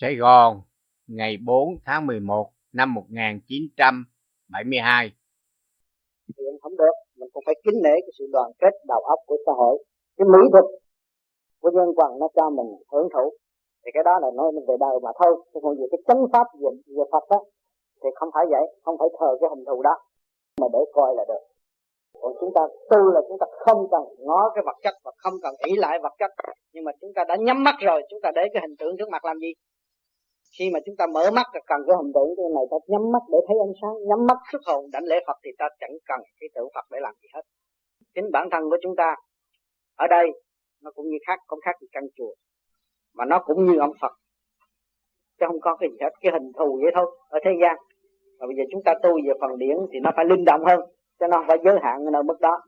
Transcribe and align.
Sài 0.00 0.14
Gòn, 0.16 0.62
ngày 1.06 1.36
4 1.46 1.68
tháng 1.86 2.06
11 2.06 2.50
năm 2.72 2.94
1972. 2.94 5.12
Hiện 6.38 6.54
không 6.62 6.76
được, 6.76 6.96
mình 7.18 7.28
cũng 7.32 7.42
phải 7.46 7.54
kính 7.64 7.78
nể 7.84 7.94
cái 8.04 8.12
sự 8.18 8.24
đoàn 8.32 8.50
kết 8.60 8.74
đầu 8.88 9.00
óc 9.14 9.18
của 9.26 9.36
xã 9.46 9.52
hội. 9.52 9.84
Cái 10.16 10.26
mỹ 10.32 10.40
thuật 10.52 10.64
của 11.60 11.70
nhân 11.70 11.88
quần 11.96 12.10
nó 12.20 12.28
cho 12.36 12.50
mình 12.50 12.70
hưởng 12.92 13.08
thụ. 13.14 13.26
Thì 13.84 13.90
cái 13.94 14.02
đó 14.08 14.14
là 14.22 14.28
nói 14.38 14.52
mình 14.52 14.64
về 14.68 14.76
đời 14.80 14.96
mà 15.02 15.10
thôi. 15.18 15.32
Chứ 15.54 15.60
còn 15.62 15.72
về 15.78 15.86
cái 15.92 16.00
chánh 16.06 16.22
pháp 16.32 16.46
về, 16.60 16.70
về 16.96 17.04
Phật 17.12 17.24
đó, 17.30 17.40
thì 18.02 18.08
không 18.14 18.30
phải 18.34 18.44
vậy, 18.50 18.64
không 18.84 18.96
phải 18.98 19.08
thờ 19.18 19.30
cái 19.40 19.48
hình 19.52 19.64
thù 19.68 19.82
đó. 19.82 19.94
Mà 20.60 20.66
để 20.72 20.78
coi 20.94 21.14
là 21.16 21.24
được. 21.28 21.42
Còn 22.22 22.32
chúng 22.40 22.52
ta 22.54 22.62
tu 22.90 23.00
là 23.14 23.20
chúng 23.28 23.38
ta 23.40 23.46
không 23.64 23.80
cần 23.90 24.02
ngó 24.26 24.40
cái 24.54 24.62
vật 24.66 24.78
chất 24.82 24.94
và 25.04 25.12
không 25.16 25.34
cần 25.42 25.54
ý 25.66 25.72
lại 25.76 25.98
vật 26.02 26.14
chất. 26.18 26.30
Nhưng 26.72 26.84
mà 26.84 26.92
chúng 27.00 27.12
ta 27.16 27.24
đã 27.28 27.36
nhắm 27.46 27.64
mắt 27.64 27.76
rồi, 27.86 28.02
chúng 28.10 28.20
ta 28.22 28.30
để 28.34 28.42
cái 28.52 28.62
hình 28.64 28.76
tượng 28.78 28.96
trước 28.98 29.08
mặt 29.10 29.24
làm 29.24 29.38
gì? 29.38 29.52
Khi 30.58 30.70
mà 30.74 30.78
chúng 30.84 30.96
ta 30.98 31.04
mở 31.14 31.24
mắt 31.38 31.46
là 31.54 31.60
cần 31.66 31.80
cái 31.86 31.96
hình 32.00 32.12
tượng 32.14 32.30
cái 32.36 32.46
này 32.56 32.64
ta 32.70 32.76
nhắm 32.92 33.12
mắt 33.14 33.24
để 33.32 33.38
thấy 33.46 33.56
ánh 33.66 33.74
sáng, 33.80 33.94
nhắm 34.08 34.20
mắt 34.28 34.38
xuất 34.52 34.62
hồn, 34.66 34.82
đảnh 34.92 35.04
lễ 35.04 35.16
Phật 35.26 35.38
thì 35.44 35.50
ta 35.58 35.66
chẳng 35.80 35.94
cần 36.08 36.20
cái 36.40 36.48
tượng 36.54 36.68
Phật 36.74 36.86
để 36.92 36.98
làm 37.02 37.14
gì 37.22 37.28
hết. 37.34 37.44
Chính 38.14 38.26
bản 38.32 38.48
thân 38.52 38.62
của 38.70 38.76
chúng 38.82 38.96
ta 38.96 39.14
ở 39.96 40.06
đây, 40.16 40.26
nó 40.82 40.90
cũng 40.94 41.06
như 41.10 41.18
khác, 41.26 41.38
không 41.46 41.58
khác 41.64 41.76
gì 41.80 41.86
căn 41.92 42.04
chùa, 42.16 42.32
mà 43.16 43.24
nó 43.24 43.38
cũng 43.46 43.64
như 43.64 43.78
ông 43.78 43.92
Phật. 44.00 44.12
Chứ 45.40 45.46
không 45.46 45.60
có 45.60 45.76
cái 45.76 45.88
gì 45.90 45.96
hết, 46.00 46.12
cái 46.20 46.32
hình 46.32 46.52
thù 46.58 46.78
vậy 46.82 46.92
thôi, 46.94 47.06
ở 47.28 47.38
thế 47.44 47.50
gian. 47.62 47.76
Và 48.38 48.46
bây 48.46 48.56
giờ 48.56 48.64
chúng 48.72 48.82
ta 48.82 48.94
tu 49.02 49.10
về 49.26 49.32
phần 49.40 49.58
điển 49.58 49.76
thì 49.92 49.98
nó 50.02 50.10
phải 50.16 50.24
linh 50.24 50.44
động 50.44 50.64
hơn 50.64 50.80
cho 51.20 51.26
nó 51.26 51.36
không 51.36 51.46
phải 51.48 51.58
giới 51.64 51.78
hạn 51.82 51.96
ở 52.14 52.22
mức 52.22 52.40
đó. 52.40 52.60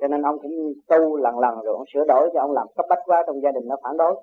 Cho 0.00 0.06
nên 0.08 0.22
ông 0.22 0.38
cũng 0.42 0.52
tu 0.88 1.16
lần 1.16 1.38
lần 1.38 1.54
rồi 1.64 1.74
ông 1.74 1.84
sửa 1.92 2.04
đổi 2.08 2.30
cho 2.34 2.40
ông 2.40 2.52
làm 2.52 2.66
cấp 2.76 2.86
bách 2.88 2.98
quá 3.04 3.22
trong 3.26 3.40
gia 3.42 3.50
đình 3.50 3.64
nó 3.68 3.76
phản 3.82 3.96
đối 3.96 4.14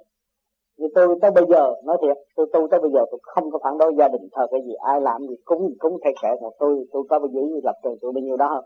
như 0.79 0.87
tôi 0.95 1.07
tới 1.21 1.31
bây 1.31 1.45
giờ, 1.49 1.73
nói 1.85 1.97
thiệt, 2.01 2.17
tôi 2.35 2.45
tu 2.53 2.67
tới 2.71 2.79
bây 2.79 2.91
giờ 2.91 3.01
tôi 3.11 3.19
không 3.23 3.51
có 3.51 3.59
phản 3.63 3.77
đối 3.77 3.91
gia 3.97 4.07
đình 4.07 4.29
thờ 4.31 4.47
cái 4.51 4.61
gì, 4.65 4.73
ai 4.73 5.01
làm 5.01 5.21
gì 5.27 5.35
cúng 5.45 5.67
gì 5.67 5.75
cúng 5.79 5.97
thay 6.03 6.13
kệ 6.21 6.29
một 6.41 6.53
tôi 6.59 6.87
tôi 6.91 7.03
có 7.09 7.19
bao 7.19 7.27
nhiêu 7.27 7.59
lập 7.63 7.75
trường 7.83 7.97
tôi 8.01 8.11
bao 8.15 8.21
nhiêu 8.21 8.37
đó 8.37 8.47
không 8.53 8.65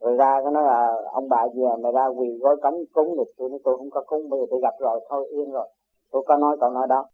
rồi 0.00 0.16
ra 0.16 0.40
cái 0.42 0.52
nói 0.52 0.62
là 0.62 1.02
ông 1.12 1.28
bà 1.28 1.48
gì 1.54 1.62
mà 1.82 1.90
ra 1.90 2.06
quỳ 2.06 2.28
gói 2.40 2.56
cống, 2.62 2.74
cúng 2.92 3.16
được 3.16 3.30
tôi 3.36 3.50
nói 3.50 3.58
tôi 3.64 3.76
không 3.76 3.90
có 3.90 4.04
cúng, 4.06 4.28
bây 4.30 4.40
giờ 4.40 4.46
tôi 4.50 4.60
gặp 4.62 4.74
rồi, 4.78 5.00
thôi 5.08 5.28
yên 5.30 5.50
rồi. 5.52 5.68
Tôi 6.12 6.22
có 6.26 6.36
nói, 6.36 6.56
còn 6.60 6.74
nói 6.74 6.86
đó. 6.88 7.04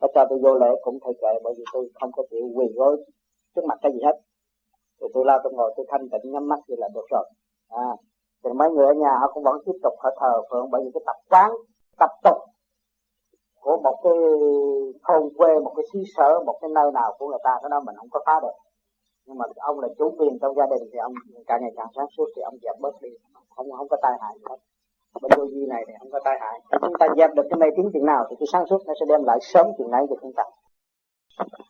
Nó 0.00 0.08
cho 0.14 0.26
tôi 0.30 0.38
vô 0.42 0.54
lễ 0.58 0.70
cũng 0.82 0.98
thay 1.04 1.12
kệ 1.20 1.40
bởi 1.44 1.54
vì 1.58 1.64
tôi 1.72 1.88
không 2.00 2.10
có 2.12 2.22
chịu 2.30 2.50
quỳ 2.54 2.66
gói 2.74 2.96
trước 3.56 3.64
mặt 3.64 3.78
cái 3.82 3.92
gì 3.92 3.98
hết. 4.04 4.16
Thì 5.00 5.06
tôi 5.14 5.24
lao 5.26 5.38
tôi 5.44 5.52
ngồi, 5.52 5.72
tôi 5.76 5.86
thanh 5.88 6.08
tịnh, 6.08 6.32
nhắm 6.32 6.48
mắt 6.48 6.60
thì 6.68 6.74
là 6.78 6.88
được 6.94 7.06
rồi. 7.10 7.24
À 7.68 7.96
thì 8.44 8.50
mấy 8.52 8.70
người 8.70 8.86
ở 8.86 8.92
nhà 8.92 9.18
họ 9.20 9.30
cũng 9.34 9.42
vẫn 9.42 9.56
tiếp 9.66 9.78
tục 9.82 9.92
họ 9.98 10.10
thờ 10.20 10.42
phượng, 10.50 10.70
bởi 10.70 10.82
vì 10.84 10.90
cái 10.94 11.02
tập 11.06 11.16
quán, 11.30 11.50
tập 11.98 12.10
tục 12.24 12.36
của 13.62 13.76
một 13.84 13.96
cái 14.04 14.12
thôn 15.04 15.22
quê, 15.36 15.58
một 15.64 15.72
cái 15.76 15.84
xứ 15.92 16.02
sở, 16.16 16.40
một 16.46 16.58
cái 16.60 16.70
nơi 16.74 16.92
nào 16.94 17.16
của 17.18 17.26
người 17.28 17.42
ta, 17.44 17.58
cái 17.62 17.70
đó 17.70 17.80
mình 17.86 17.96
không 17.98 18.08
có 18.10 18.20
phá 18.26 18.40
được. 18.42 18.56
Nhưng 19.26 19.38
mà 19.38 19.44
ông 19.56 19.80
là 19.80 19.88
chủ 19.98 20.14
quyền 20.18 20.38
trong 20.40 20.56
gia 20.56 20.66
đình 20.66 20.88
thì 20.92 20.98
ông 20.98 21.12
càng 21.46 21.60
ngày 21.62 21.72
càng 21.76 21.86
sáng 21.96 22.06
suốt 22.16 22.26
thì 22.36 22.42
ông 22.42 22.54
dẹp 22.62 22.76
bớt 22.80 23.02
đi. 23.02 23.08
Không 23.56 23.72
không 23.72 23.88
có 23.88 23.96
tai 24.02 24.12
hại 24.20 24.34
gì 24.38 24.44
hết. 24.50 24.56
Bên 25.22 25.30
vô 25.38 25.44
vi 25.54 25.66
này 25.66 25.84
thì 25.88 25.92
không 25.98 26.10
có 26.10 26.20
tai 26.24 26.38
hại. 26.40 26.60
Nếu 26.70 26.78
chúng 26.82 26.98
ta 27.00 27.06
dẹp 27.16 27.30
được 27.34 27.46
cái 27.50 27.58
mê 27.58 27.66
tín 27.76 27.86
chuyện 27.92 28.06
nào 28.06 28.26
thì 28.30 28.36
cái 28.38 28.46
sáng 28.52 28.66
suốt 28.66 28.78
nó 28.86 28.94
sẽ 29.00 29.06
đem 29.08 29.24
lại 29.24 29.38
sớm 29.40 29.66
chuyện 29.78 29.90
này 29.90 30.06
cho 30.10 30.16
chúng 30.22 30.32
ta. 30.32 30.44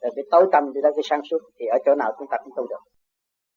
Rồi 0.01 0.13
cái 0.17 0.25
tối 0.31 0.47
tâm 0.53 0.73
thì 0.75 0.81
đó, 0.81 0.91
cái 0.97 1.03
sáng 1.05 1.21
suốt 1.31 1.39
thì 1.59 1.67
ở 1.67 1.79
chỗ 1.85 1.95
nào 1.95 2.13
chúng 2.19 2.29
ta 2.31 2.37
cũng 2.45 2.53
tu 2.57 2.67
được. 2.67 2.83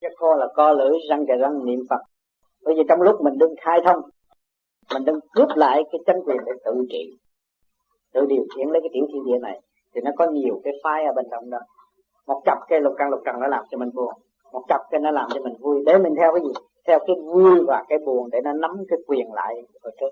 Cái 0.02 0.12
co 0.18 0.36
là 0.36 0.48
co 0.56 0.72
lưỡi, 0.72 0.98
răng 1.10 1.26
kề 1.28 1.34
răng, 1.40 1.66
niệm 1.66 1.80
phật. 1.90 2.02
Bởi 2.66 2.76
vì 2.78 2.84
trong 2.90 3.02
lúc 3.02 3.22
mình 3.22 3.38
đừng 3.38 3.54
khai 3.62 3.80
thông, 3.86 4.02
mình 4.94 5.06
đừng 5.06 5.20
cướp 5.34 5.50
lại 5.56 5.84
cái 5.92 6.00
chân 6.06 6.16
quyền 6.26 6.38
để 6.46 6.52
tự 6.66 6.86
trị 6.90 7.18
tự 8.16 8.26
điều 8.26 8.46
khiển 8.56 8.70
lấy 8.70 8.82
cái 8.82 8.90
tiểu 8.94 9.06
thiên 9.14 9.26
địa 9.26 9.40
này, 9.40 9.62
thì 9.96 10.02
nó 10.02 10.12
có 10.18 10.28
nhiều 10.28 10.62
cái 10.64 10.74
phái 10.84 11.06
ở 11.06 11.14
bên 11.14 11.26
trong 11.32 11.50
đó. 11.50 11.60
Một 12.28 12.42
cặp 12.46 12.58
cái 12.68 12.82
lục 12.82 12.94
căn, 12.98 13.10
lục 13.10 13.20
trần 13.26 13.40
nó 13.40 13.48
làm 13.48 13.64
cho 13.70 13.78
mình 13.78 13.90
buồn. 13.94 14.14
Một 14.54 14.64
cặp 14.68 14.82
cái 14.92 15.00
nó 15.00 15.12
làm 15.12 15.28
cho 15.34 15.42
mình 15.42 15.54
vui. 15.60 15.84
Để 15.86 15.98
mình 15.98 16.16
theo 16.18 16.34
cái 16.34 16.42
gì? 16.42 16.54
Theo 16.88 17.00
cái 17.08 17.16
vui 17.26 17.66
và 17.68 17.84
cái 17.90 18.00
buồn 18.06 18.30
để 18.32 18.42
nó 18.44 18.54
nắm 18.54 18.84
cái 18.90 19.00
quyền 19.08 19.34
lại 19.34 19.54
ở 19.82 19.92
trước. 20.00 20.10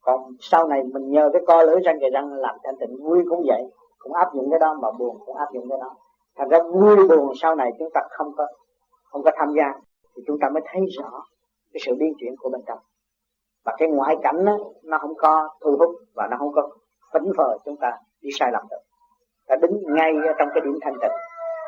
Còn 0.00 0.20
sau 0.40 0.68
này 0.68 0.82
mình 0.82 1.10
nhờ 1.10 1.30
cái 1.32 1.42
co 1.46 1.62
lưỡi 1.62 1.80
răng 1.80 2.00
kề 2.00 2.10
răng 2.10 2.32
làm 2.32 2.56
thanh 2.64 2.76
tịnh, 2.80 2.96
vui 3.02 3.24
cũng 3.28 3.42
vậy. 3.46 3.62
Cũng 3.98 4.12
áp 4.12 4.34
dụng 4.34 4.50
cái 4.50 4.58
đó 4.58 4.78
mà 4.82 4.88
buồn 4.98 5.16
cũng 5.26 5.36
áp 5.36 5.48
dụng 5.54 5.68
cái 5.68 5.78
đó. 5.80 5.96
Thành 6.36 6.48
ra 6.48 6.58
vui 6.62 7.08
buồn 7.08 7.32
sau 7.34 7.54
này 7.54 7.70
chúng 7.78 7.90
ta 7.94 8.00
không 8.10 8.32
có 8.36 8.46
không 9.04 9.22
có 9.22 9.30
tham 9.34 9.48
gia, 9.56 9.72
thì 10.16 10.22
chúng 10.26 10.38
ta 10.40 10.48
mới 10.48 10.62
thấy 10.66 10.82
rõ 10.98 11.10
cái 11.72 11.80
sự 11.86 11.94
biến 11.98 12.14
chuyển 12.18 12.34
của 12.36 12.48
bên 12.48 12.60
trong 12.66 12.78
và 13.64 13.74
cái 13.78 13.88
ngoại 13.88 14.16
cảnh 14.22 14.44
đó, 14.44 14.58
nó 14.84 14.98
không 14.98 15.14
có 15.18 15.48
thu 15.64 15.76
hút 15.78 15.90
và 16.14 16.28
nó 16.30 16.36
không 16.38 16.52
có 16.52 16.68
phấn 17.12 17.22
phờ 17.36 17.56
chúng 17.64 17.76
ta 17.76 17.92
đi 18.22 18.30
sai 18.38 18.50
lầm 18.52 18.62
được. 18.70 18.80
Ta 19.46 19.56
đứng 19.56 19.82
ngay 19.94 20.12
ở 20.26 20.32
trong 20.38 20.48
cái 20.54 20.60
điểm 20.64 20.78
thanh 20.82 20.94
tịnh. 21.02 21.12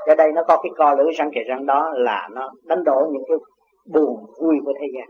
Ở 0.06 0.15
đây 0.15 0.32
nó 0.32 0.43
có 0.49 0.60
cái 0.62 0.71
co 0.77 0.94
lưỡi 0.94 1.12
răng 1.12 1.31
kề 1.34 1.41
răng 1.49 1.66
đó 1.66 1.93
là 1.94 2.28
nó 2.32 2.50
đánh 2.65 2.84
đổ 2.84 3.09
những 3.12 3.22
cái 3.28 3.37
buồn 3.87 4.27
vui 4.41 4.56
của 4.65 4.72
thế 4.81 4.87
gian. 4.94 5.09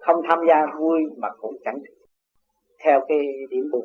Không 0.00 0.22
tham 0.28 0.38
gia 0.48 0.66
vui 0.78 1.00
mà 1.16 1.28
cũng 1.40 1.56
chẳng 1.64 1.78
theo 2.84 3.00
cái 3.08 3.18
điểm 3.50 3.64
buồn. 3.72 3.84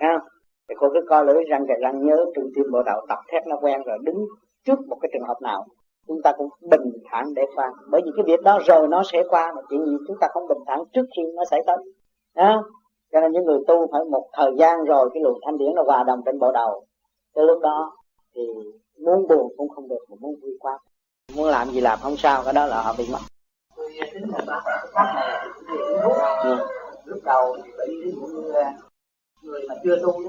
Ha 0.00 0.20
thì 0.68 0.74
cô 0.78 0.88
cứ 0.94 1.00
co 1.08 1.22
lưỡi 1.22 1.44
răng 1.44 1.66
kề 1.68 1.74
răng 1.80 2.06
nhớ 2.06 2.24
trung 2.34 2.50
tim 2.54 2.64
bộ 2.72 2.82
đạo 2.82 3.06
tập 3.08 3.18
thét 3.32 3.46
nó 3.46 3.56
quen 3.62 3.82
rồi 3.86 3.98
đứng 4.02 4.16
trước 4.64 4.78
một 4.88 4.98
cái 5.02 5.10
trường 5.12 5.28
hợp 5.28 5.36
nào 5.42 5.66
chúng 6.08 6.22
ta 6.24 6.32
cũng 6.38 6.48
bình 6.60 6.92
thản 7.10 7.34
để 7.34 7.42
qua 7.54 7.72
bởi 7.90 8.00
vì 8.04 8.10
cái 8.16 8.24
việc 8.26 8.42
đó 8.42 8.58
rồi 8.66 8.88
nó 8.88 9.02
sẽ 9.12 9.22
qua 9.30 9.52
mà 9.56 9.62
chuyện 9.70 9.84
gì 9.84 9.92
chúng 10.08 10.16
ta 10.20 10.28
không 10.32 10.48
bình 10.48 10.58
thản 10.66 10.78
trước 10.92 11.06
khi 11.16 11.22
nó 11.34 11.44
xảy 11.50 11.60
tới 11.66 11.76
đó 12.34 12.64
cho 13.12 13.20
nên 13.20 13.32
những 13.32 13.44
người 13.44 13.58
tu 13.68 13.86
phải 13.92 14.04
một 14.04 14.28
thời 14.32 14.52
gian 14.58 14.84
rồi 14.84 15.10
cái 15.14 15.22
luồng 15.22 15.38
thanh 15.44 15.58
điển 15.58 15.74
nó 15.74 15.82
hòa 15.86 16.04
đồng 16.06 16.20
trên 16.26 16.38
bộ 16.38 16.52
đầu 16.52 16.84
tới 17.34 17.44
lúc 17.46 17.58
đó 17.62 17.96
thì 18.34 18.42
muốn 19.04 19.28
buồn 19.28 19.54
cũng 19.56 19.68
không 19.68 19.88
được 19.88 20.04
mà 20.08 20.16
muốn 20.20 20.34
vui 20.42 20.56
quá 20.60 20.78
muốn 21.36 21.46
làm 21.46 21.68
gì 21.70 21.80
làm 21.80 21.98
không 22.02 22.16
sao 22.16 22.42
cái 22.44 22.52
đó 22.52 22.66
là 22.66 22.82
họ 22.82 22.94
bị 22.98 23.04
mất 23.12 23.18
lúc 27.04 27.18
đầu 27.24 27.56
thì 27.64 27.72
bị 27.78 27.94
như 27.94 28.12
người 29.42 29.60
mà 29.68 29.74
chưa 29.84 29.98
tu 30.02 30.22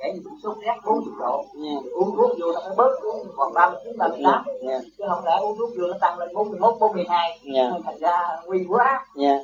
kể 0.00 0.12
như 0.12 0.20
sốt 0.42 0.56
rét 0.66 0.76
40 0.84 1.14
độ. 1.20 1.44
Yeah. 1.64 1.84
uống 1.92 2.16
thuốc 2.16 2.30
vô 2.40 2.52
nó 2.52 2.60
phải 2.60 2.76
bớt 2.76 2.90
xuống 3.02 3.26
còn 3.36 3.54
39 3.54 3.98
38 3.98 4.44
yeah. 4.68 4.82
chứ 4.98 5.04
không 5.08 5.24
lẽ 5.24 5.36
uống 5.40 5.58
thuốc 5.58 5.70
vô 5.78 5.86
nó 5.86 5.96
tăng 6.00 6.18
lên 6.18 6.28
41 6.34 6.74
42 6.80 7.38
yeah. 7.54 7.72
thành 7.84 7.98
ra 7.98 8.18
nguy 8.46 8.64
quá. 8.68 9.06
Yeah. 9.18 9.40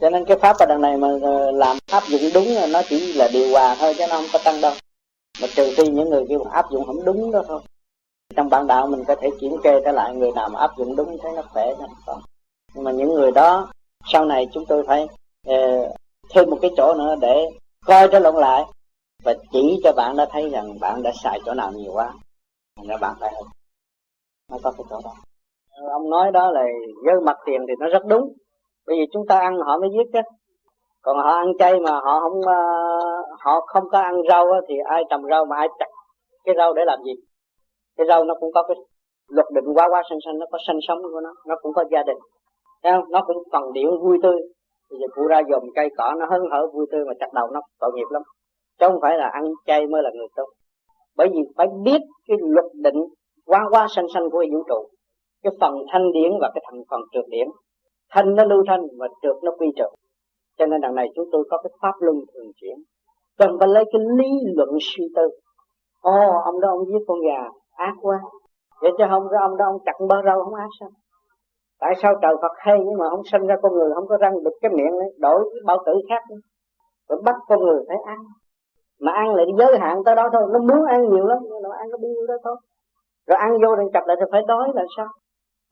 cho 0.00 0.10
nên 0.10 0.24
cái 0.24 0.36
pháp 0.38 0.56
ở 0.58 0.66
đằng 0.66 0.80
này 0.80 0.96
mà 0.96 1.08
ờ, 1.22 1.50
làm 1.50 1.76
áp 1.90 2.02
dụng 2.08 2.22
đúng 2.34 2.48
nó 2.72 2.82
chỉ 2.88 3.12
là 3.12 3.28
điều 3.32 3.50
hòa 3.52 3.76
thôi 3.80 3.94
chứ 3.98 4.04
nó 4.10 4.16
không 4.16 4.26
có 4.32 4.38
tăng 4.44 4.60
đâu. 4.60 4.72
Mà 5.42 5.48
trừ 5.54 5.74
khi 5.76 5.88
những 5.88 6.10
người 6.10 6.26
kêu 6.28 6.42
áp 6.42 6.70
dụng 6.70 6.86
không 6.86 7.04
đúng 7.04 7.30
đó 7.32 7.42
thôi. 7.48 7.60
Trong 8.36 8.48
bản 8.50 8.66
đạo 8.66 8.86
mình 8.86 9.04
có 9.04 9.14
thể 9.14 9.30
kiểm 9.40 9.56
kê 9.62 9.80
trở 9.84 9.92
lại 9.92 10.14
người 10.14 10.32
nào 10.32 10.48
mà 10.48 10.60
áp 10.60 10.70
dụng 10.78 10.96
đúng 10.96 11.18
thấy 11.22 11.32
nó 11.32 11.42
khỏe 11.52 11.74
nó 11.80 11.86
không. 12.06 12.20
Nhưng 12.74 12.84
mà 12.84 12.90
những 12.90 13.14
người 13.14 13.30
đó 13.30 13.68
sau 14.12 14.24
này 14.24 14.48
chúng 14.52 14.66
tôi 14.66 14.84
phải 14.86 15.06
uh, 15.48 15.94
thêm 16.30 16.50
một 16.50 16.58
cái 16.62 16.70
chỗ 16.76 16.94
nữa 16.94 17.14
để 17.20 17.50
coi 17.86 18.08
trở 18.08 18.18
lộn 18.18 18.34
lại 18.34 18.64
và 19.24 19.34
chỉ 19.52 19.80
cho 19.84 19.92
bạn 19.96 20.16
đã 20.16 20.26
thấy 20.30 20.50
rằng 20.50 20.66
bạn 20.80 21.02
đã 21.02 21.10
xài 21.22 21.40
chỗ 21.44 21.54
nào 21.54 21.72
nhiều 21.72 21.92
quá, 21.92 22.12
thành 22.76 22.86
ra 22.86 22.96
bạn 23.00 23.14
phải 23.20 23.32
hơn 23.34 23.44
nó 24.50 24.58
có 24.64 24.72
cái 24.76 24.84
chỗ 24.90 24.96
đó. 25.04 25.10
Ông 25.92 26.10
nói 26.10 26.30
đó 26.32 26.50
là 26.50 26.62
với 27.04 27.14
mặt 27.26 27.36
tiền 27.46 27.60
thì 27.68 27.74
nó 27.78 27.86
rất 27.88 28.02
đúng. 28.06 28.32
Bởi 28.86 28.96
vì 28.98 29.06
chúng 29.12 29.26
ta 29.28 29.38
ăn 29.38 29.56
họ 29.66 29.78
mới 29.78 29.90
giết 29.92 30.10
chứ. 30.12 30.20
Còn 31.02 31.16
họ 31.16 31.30
ăn 31.30 31.52
chay 31.58 31.80
mà 31.80 31.92
họ 31.92 32.20
không 32.20 32.40
ờ, 32.46 32.60
họ 33.40 33.60
không 33.66 33.84
có 33.88 33.98
ăn 33.98 34.14
rau 34.28 34.46
thì 34.68 34.74
ai 34.84 35.02
trồng 35.10 35.22
rau 35.30 35.44
mà 35.44 35.56
ai 35.56 35.68
chặt? 35.78 35.86
Cái 36.44 36.54
rau 36.58 36.74
để 36.74 36.82
làm 36.86 36.98
gì? 37.04 37.12
Cái 37.96 38.06
rau 38.08 38.24
nó 38.24 38.34
cũng 38.40 38.52
có 38.52 38.62
cái 38.62 38.76
luật 39.28 39.46
định 39.54 39.64
quá 39.74 39.88
quá 39.90 40.02
xanh 40.10 40.18
xanh 40.24 40.38
nó 40.38 40.46
có 40.50 40.58
sanh 40.66 40.78
sống 40.88 40.98
của 41.02 41.20
nó 41.20 41.30
nó 41.46 41.54
cũng 41.62 41.72
có 41.72 41.84
gia 41.90 42.02
đình. 42.02 42.18
Thấy 42.82 42.92
không? 42.92 43.04
nó 43.10 43.20
cũng 43.26 43.36
cần 43.52 43.72
điệu 43.72 43.90
vui 44.02 44.18
tươi. 44.22 44.40
Bây 44.90 44.98
giờ 45.00 45.06
cụ 45.14 45.26
ra 45.26 45.40
dòm 45.50 45.62
cây 45.74 45.88
cỏ, 45.96 46.14
nó 46.18 46.26
hớn 46.30 46.40
hở 46.50 46.66
vui 46.74 46.86
tươi 46.92 47.04
mà 47.04 47.12
chặt 47.20 47.32
đầu 47.32 47.46
nó 47.52 47.60
tội 47.80 47.90
nghiệp 47.94 48.06
lắm 48.10 48.22
chứ 48.78 48.86
không 48.88 48.98
phải 49.02 49.18
là 49.18 49.28
ăn 49.28 49.44
chay 49.66 49.86
mới 49.86 50.02
là 50.02 50.10
người 50.14 50.28
tốt. 50.36 50.46
Bởi 51.16 51.28
vì 51.32 51.40
phải 51.56 51.66
biết 51.84 52.00
cái 52.28 52.36
luật 52.40 52.66
định 52.74 53.04
quá 53.46 53.60
quá 53.70 53.86
sanh 53.90 54.06
sanh 54.14 54.30
của 54.30 54.44
vũ 54.52 54.62
trụ. 54.68 54.88
Cái 55.42 55.52
phần 55.60 55.74
thanh 55.92 56.12
điển 56.12 56.32
và 56.40 56.50
cái 56.54 56.62
thành 56.70 56.82
phần 56.90 57.00
trượt 57.12 57.24
điển 57.28 57.48
thanh 58.14 58.34
nó 58.34 58.44
lưu 58.44 58.62
thanh 58.66 58.80
và 58.98 59.08
trượt 59.22 59.36
nó 59.42 59.50
quy 59.58 59.66
trượt. 59.76 59.90
Cho 60.58 60.66
nên 60.66 60.80
đằng 60.80 60.94
này 60.94 61.08
chúng 61.14 61.28
tôi 61.32 61.44
có 61.50 61.58
cái 61.62 61.70
pháp 61.82 61.94
luân 61.98 62.16
thường 62.34 62.50
chuyển. 62.56 62.76
Cần 63.38 63.56
phải 63.58 63.68
lấy 63.68 63.84
cái 63.92 64.00
lý 64.18 64.30
luận 64.56 64.68
suy 64.80 65.04
tư. 65.16 65.28
Ồ 66.00 66.40
ông 66.44 66.60
đó 66.60 66.68
ông 66.68 66.86
giết 66.86 67.04
con 67.06 67.18
gà 67.20 67.48
ác 67.76 67.94
quá. 68.00 68.20
Vậy 68.82 68.90
chứ 68.98 69.04
không 69.10 69.28
ra 69.28 69.38
ông 69.40 69.56
đó 69.56 69.64
ông 69.64 69.78
chặt 69.86 69.92
bơ 70.08 70.16
rau 70.24 70.44
không 70.44 70.54
ác 70.54 70.68
sao? 70.80 70.88
Tại 71.80 71.94
sao 72.02 72.14
trời 72.22 72.34
Phật 72.42 72.52
hay 72.56 72.78
nhưng 72.78 72.98
mà 72.98 73.08
ông 73.08 73.22
sinh 73.32 73.46
ra 73.46 73.56
con 73.62 73.72
người 73.72 73.90
không 73.94 74.06
có 74.08 74.16
răng 74.16 74.42
được 74.44 74.52
cái 74.60 74.70
miệng 74.74 74.98
ấy, 74.98 75.10
đổi 75.18 75.50
cái 75.52 75.60
bao 75.64 75.78
tử 75.86 75.92
khác 76.08 76.22
rồi 77.08 77.22
bắt 77.24 77.34
con 77.48 77.58
người 77.58 77.84
phải 77.88 77.96
ăn 78.06 78.18
mà 79.00 79.12
ăn 79.12 79.34
lại 79.34 79.46
giới 79.58 79.78
hạn 79.78 80.04
tới 80.04 80.14
đó 80.14 80.28
thôi, 80.32 80.42
nó 80.52 80.58
muốn 80.58 80.84
ăn 80.84 81.10
nhiều 81.10 81.26
lắm 81.26 81.38
nhưng 81.42 81.62
mà 81.62 81.76
ăn 81.76 81.88
có 81.92 81.98
nhiêu 81.98 82.26
đó 82.26 82.34
thôi. 82.44 82.56
Rồi 83.26 83.38
ăn 83.38 83.52
vô 83.52 83.76
rồi 83.76 83.90
chập 83.92 84.02
lại 84.06 84.16
thì 84.20 84.26
phải 84.32 84.42
đói 84.48 84.68
là 84.74 84.84
sao? 84.96 85.06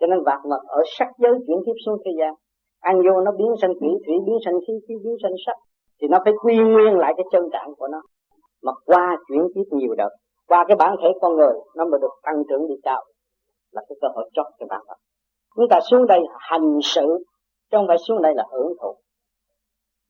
Cho 0.00 0.06
nên 0.06 0.22
vạt 0.22 0.40
mật 0.44 0.60
ở 0.66 0.82
sắc 0.98 1.08
giới 1.19 1.32
chuyển 1.46 1.58
tiếp 1.66 1.72
xuống 1.86 1.98
thế 2.04 2.10
gian. 2.19 2.34
Ăn 2.80 2.96
vô 2.96 3.20
nó 3.20 3.32
biến 3.32 3.54
thành 3.62 3.72
thủy 3.80 3.90
thủy, 4.06 4.14
biến 4.26 4.36
thành 4.44 4.54
khí 4.66 4.74
khí 4.88 4.94
biến 5.04 5.16
thành 5.22 5.32
sắc. 5.46 5.56
Thì 6.00 6.08
nó 6.08 6.19
phải 6.24 6.32
quy 6.44 6.56
nguyên 6.56 6.98
lại 6.98 7.14
cái 7.16 7.24
chân 7.32 7.48
trạng 7.52 7.74
của 7.78 7.88
nó. 7.88 8.02
Mà 8.62 8.72
qua 8.86 9.16
chuyển 9.28 9.48
tiếp 9.54 9.64
nhiều 9.70 9.94
đợt 9.94 10.10
qua 10.48 10.64
cái 10.69 10.76
bản 10.76 10.96
thể 11.02 11.08
con 11.20 11.36
người, 11.36 11.54
nó 11.76 11.84
mới 11.84 12.00
được 12.00 12.12
tăng 12.22 12.42
trưởng 12.48 12.69
đi 12.69 12.74
cao. 12.82 13.04
Là 13.72 13.82
cái 13.88 13.96
cơ 14.00 14.08
hội 14.14 14.30
chót 14.34 14.46
cho 14.58 14.66
bạn 14.66 14.80
đó 14.88 14.94
chúng 15.56 15.69
ta 15.70 15.80
xuống 15.90 16.06
đây 16.06 16.20
hành 16.38 16.78
sự, 16.82 17.24
chứ 17.70 17.78
không 17.78 17.86
phải 17.88 17.98
xuống 17.98 18.22
đây 18.22 18.34
là 18.34 18.44
hưởng 18.52 18.72
thụ. 18.82 18.96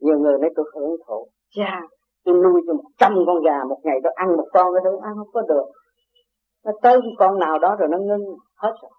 Nhiều 0.00 0.18
người 0.18 0.38
nói 0.38 0.50
tôi 0.56 0.66
hưởng 0.74 0.96
thụ. 1.06 1.28
Cha 1.54 1.80
tôi 2.24 2.34
nuôi 2.34 2.62
cho 2.66 2.72
một 2.74 2.90
trăm 2.98 3.14
con 3.26 3.42
gà 3.44 3.64
một 3.68 3.80
ngày, 3.82 3.98
tôi 4.04 4.12
ăn 4.16 4.36
một 4.36 4.48
con, 4.52 4.66
tôi 4.84 4.98
ăn, 5.02 5.14
không 5.16 5.32
có 5.32 5.42
được. 5.42 5.66
Nó 6.64 6.72
tới 6.82 7.00
cái 7.02 7.12
con 7.18 7.38
nào 7.38 7.58
đó 7.58 7.76
rồi 7.78 7.88
nó 7.88 7.98
ngưng, 7.98 8.24
hết 8.56 8.72
rồi. 8.82 8.90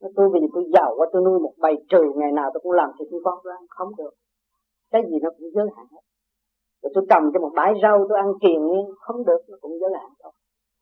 Nó 0.00 0.08
tôi 0.16 0.28
vì 0.32 0.40
tôi 0.54 0.64
giàu 0.74 0.94
quá, 0.96 1.06
tôi 1.12 1.22
nuôi 1.22 1.38
một 1.40 1.52
bầy 1.58 1.74
trừ, 1.88 2.02
ngày 2.16 2.32
nào 2.32 2.50
tôi 2.54 2.60
cũng 2.62 2.72
làm 2.72 2.90
thì 2.98 3.04
tôi 3.10 3.20
con 3.24 3.38
tôi 3.44 3.52
ăn, 3.52 3.66
không 3.68 3.88
được. 3.98 4.10
Cái 4.90 5.02
gì 5.10 5.16
nó 5.22 5.30
cũng 5.38 5.48
giới 5.54 5.66
hạn 5.76 5.86
hết. 5.92 6.00
Rồi 6.82 6.90
tôi 6.94 7.04
trồng 7.10 7.24
cho 7.34 7.40
một 7.40 7.52
bãi 7.54 7.72
rau, 7.82 8.06
tôi 8.08 8.18
ăn 8.18 8.32
kiền 8.42 8.66
nhiên 8.66 8.86
không 9.00 9.24
được, 9.24 9.40
nó 9.48 9.56
cũng 9.60 9.72
giới 9.80 9.90
hạn 10.00 10.10
thôi. 10.22 10.32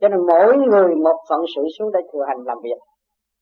Cho 0.01 0.09
nên 0.09 0.27
mỗi 0.27 0.57
người 0.57 0.95
một 0.95 1.17
phận 1.29 1.41
sự 1.57 1.63
xuống 1.79 1.93
đây 1.93 2.03
thừa 2.13 2.25
hành 2.29 2.43
làm 2.45 2.59
việc. 2.63 2.79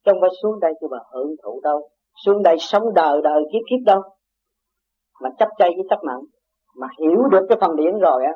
Trong 0.05 0.17
phải 0.21 0.31
xuống 0.43 0.61
đây 0.61 0.73
tôi 0.81 0.91
mà 0.91 0.99
hưởng 1.13 1.35
thụ 1.45 1.61
đâu. 1.63 1.89
Xuống 2.25 2.43
đây 2.43 2.57
sống 2.59 2.95
đời 2.95 3.23
đời, 3.23 3.43
kiếp 3.53 3.63
kiếp 3.71 3.87
đâu. 3.87 4.03
Mà 5.23 5.31
chấp 5.39 5.49
chay 5.59 5.71
với 5.77 5.87
chấp 5.91 5.99
mặn 6.03 6.17
mà 6.77 6.89
hiểu 7.01 7.23
được 7.31 7.47
cái 7.49 7.59
phần 7.61 7.77
điển 7.77 7.99
rồi 7.99 8.25
á, 8.25 8.33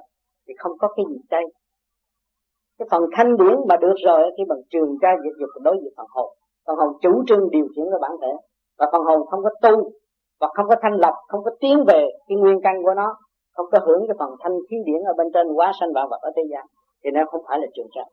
thì 0.48 0.54
không 0.58 0.78
có 0.78 0.88
cái 0.96 1.04
gì 1.08 1.16
chay 1.30 1.44
cái 2.78 2.88
phần 2.90 3.02
thanh 3.12 3.36
điển 3.36 3.56
mà 3.68 3.76
được 3.76 3.94
rồi 4.06 4.30
thì 4.38 4.44
bằng 4.48 4.58
trường 4.70 4.96
ca 5.00 5.08
diệt 5.22 5.32
dục 5.40 5.48
đối 5.62 5.74
với 5.74 5.90
phần 5.96 6.06
hồn. 6.10 6.28
Phần 6.66 6.76
hồn 6.76 6.92
chủ 7.02 7.22
trương 7.26 7.50
điều 7.50 7.66
khiển 7.76 7.84
cái 7.90 8.00
bản 8.02 8.10
thể. 8.22 8.32
Và 8.78 8.86
phần 8.92 9.02
hồn 9.02 9.26
không 9.26 9.40
có 9.42 9.50
tu, 9.62 9.90
và 10.40 10.48
không 10.54 10.66
có 10.68 10.76
thanh 10.82 10.92
lập 10.92 11.14
không 11.28 11.44
có 11.44 11.50
tiến 11.60 11.84
về 11.86 12.08
cái 12.28 12.36
nguyên 12.38 12.60
căn 12.62 12.82
của 12.82 12.94
nó, 12.94 13.16
không 13.52 13.66
có 13.72 13.78
hưởng 13.86 14.04
cái 14.08 14.16
phần 14.18 14.30
thanh 14.40 14.52
khí 14.70 14.76
điển 14.84 15.02
ở 15.02 15.12
bên 15.18 15.26
trên 15.34 15.52
quá 15.52 15.72
sanh 15.80 15.92
vạn 15.94 16.08
vật 16.10 16.20
ở 16.20 16.30
thế 16.36 16.42
gian, 16.50 16.66
thì 17.04 17.10
nó 17.10 17.20
không 17.30 17.42
phải 17.48 17.58
là 17.58 17.66
trường 17.74 17.88
trai 17.94 18.04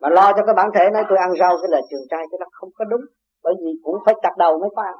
mà 0.00 0.08
lo 0.08 0.32
cho 0.32 0.42
cái 0.46 0.54
bản 0.54 0.70
thể 0.74 0.90
nói, 0.90 1.04
tôi 1.08 1.18
ăn 1.18 1.30
rau 1.40 1.56
cái 1.62 1.68
là 1.70 1.80
trường 1.90 2.06
trai 2.10 2.24
cái 2.30 2.38
đó 2.40 2.46
không 2.52 2.68
có 2.74 2.84
đúng, 2.84 3.00
bởi 3.44 3.54
vì 3.60 3.70
cũng 3.82 3.96
phải 4.06 4.14
chặt 4.22 4.34
đầu 4.38 4.58
mới 4.58 4.70
có 4.76 4.82
ăn 4.82 4.94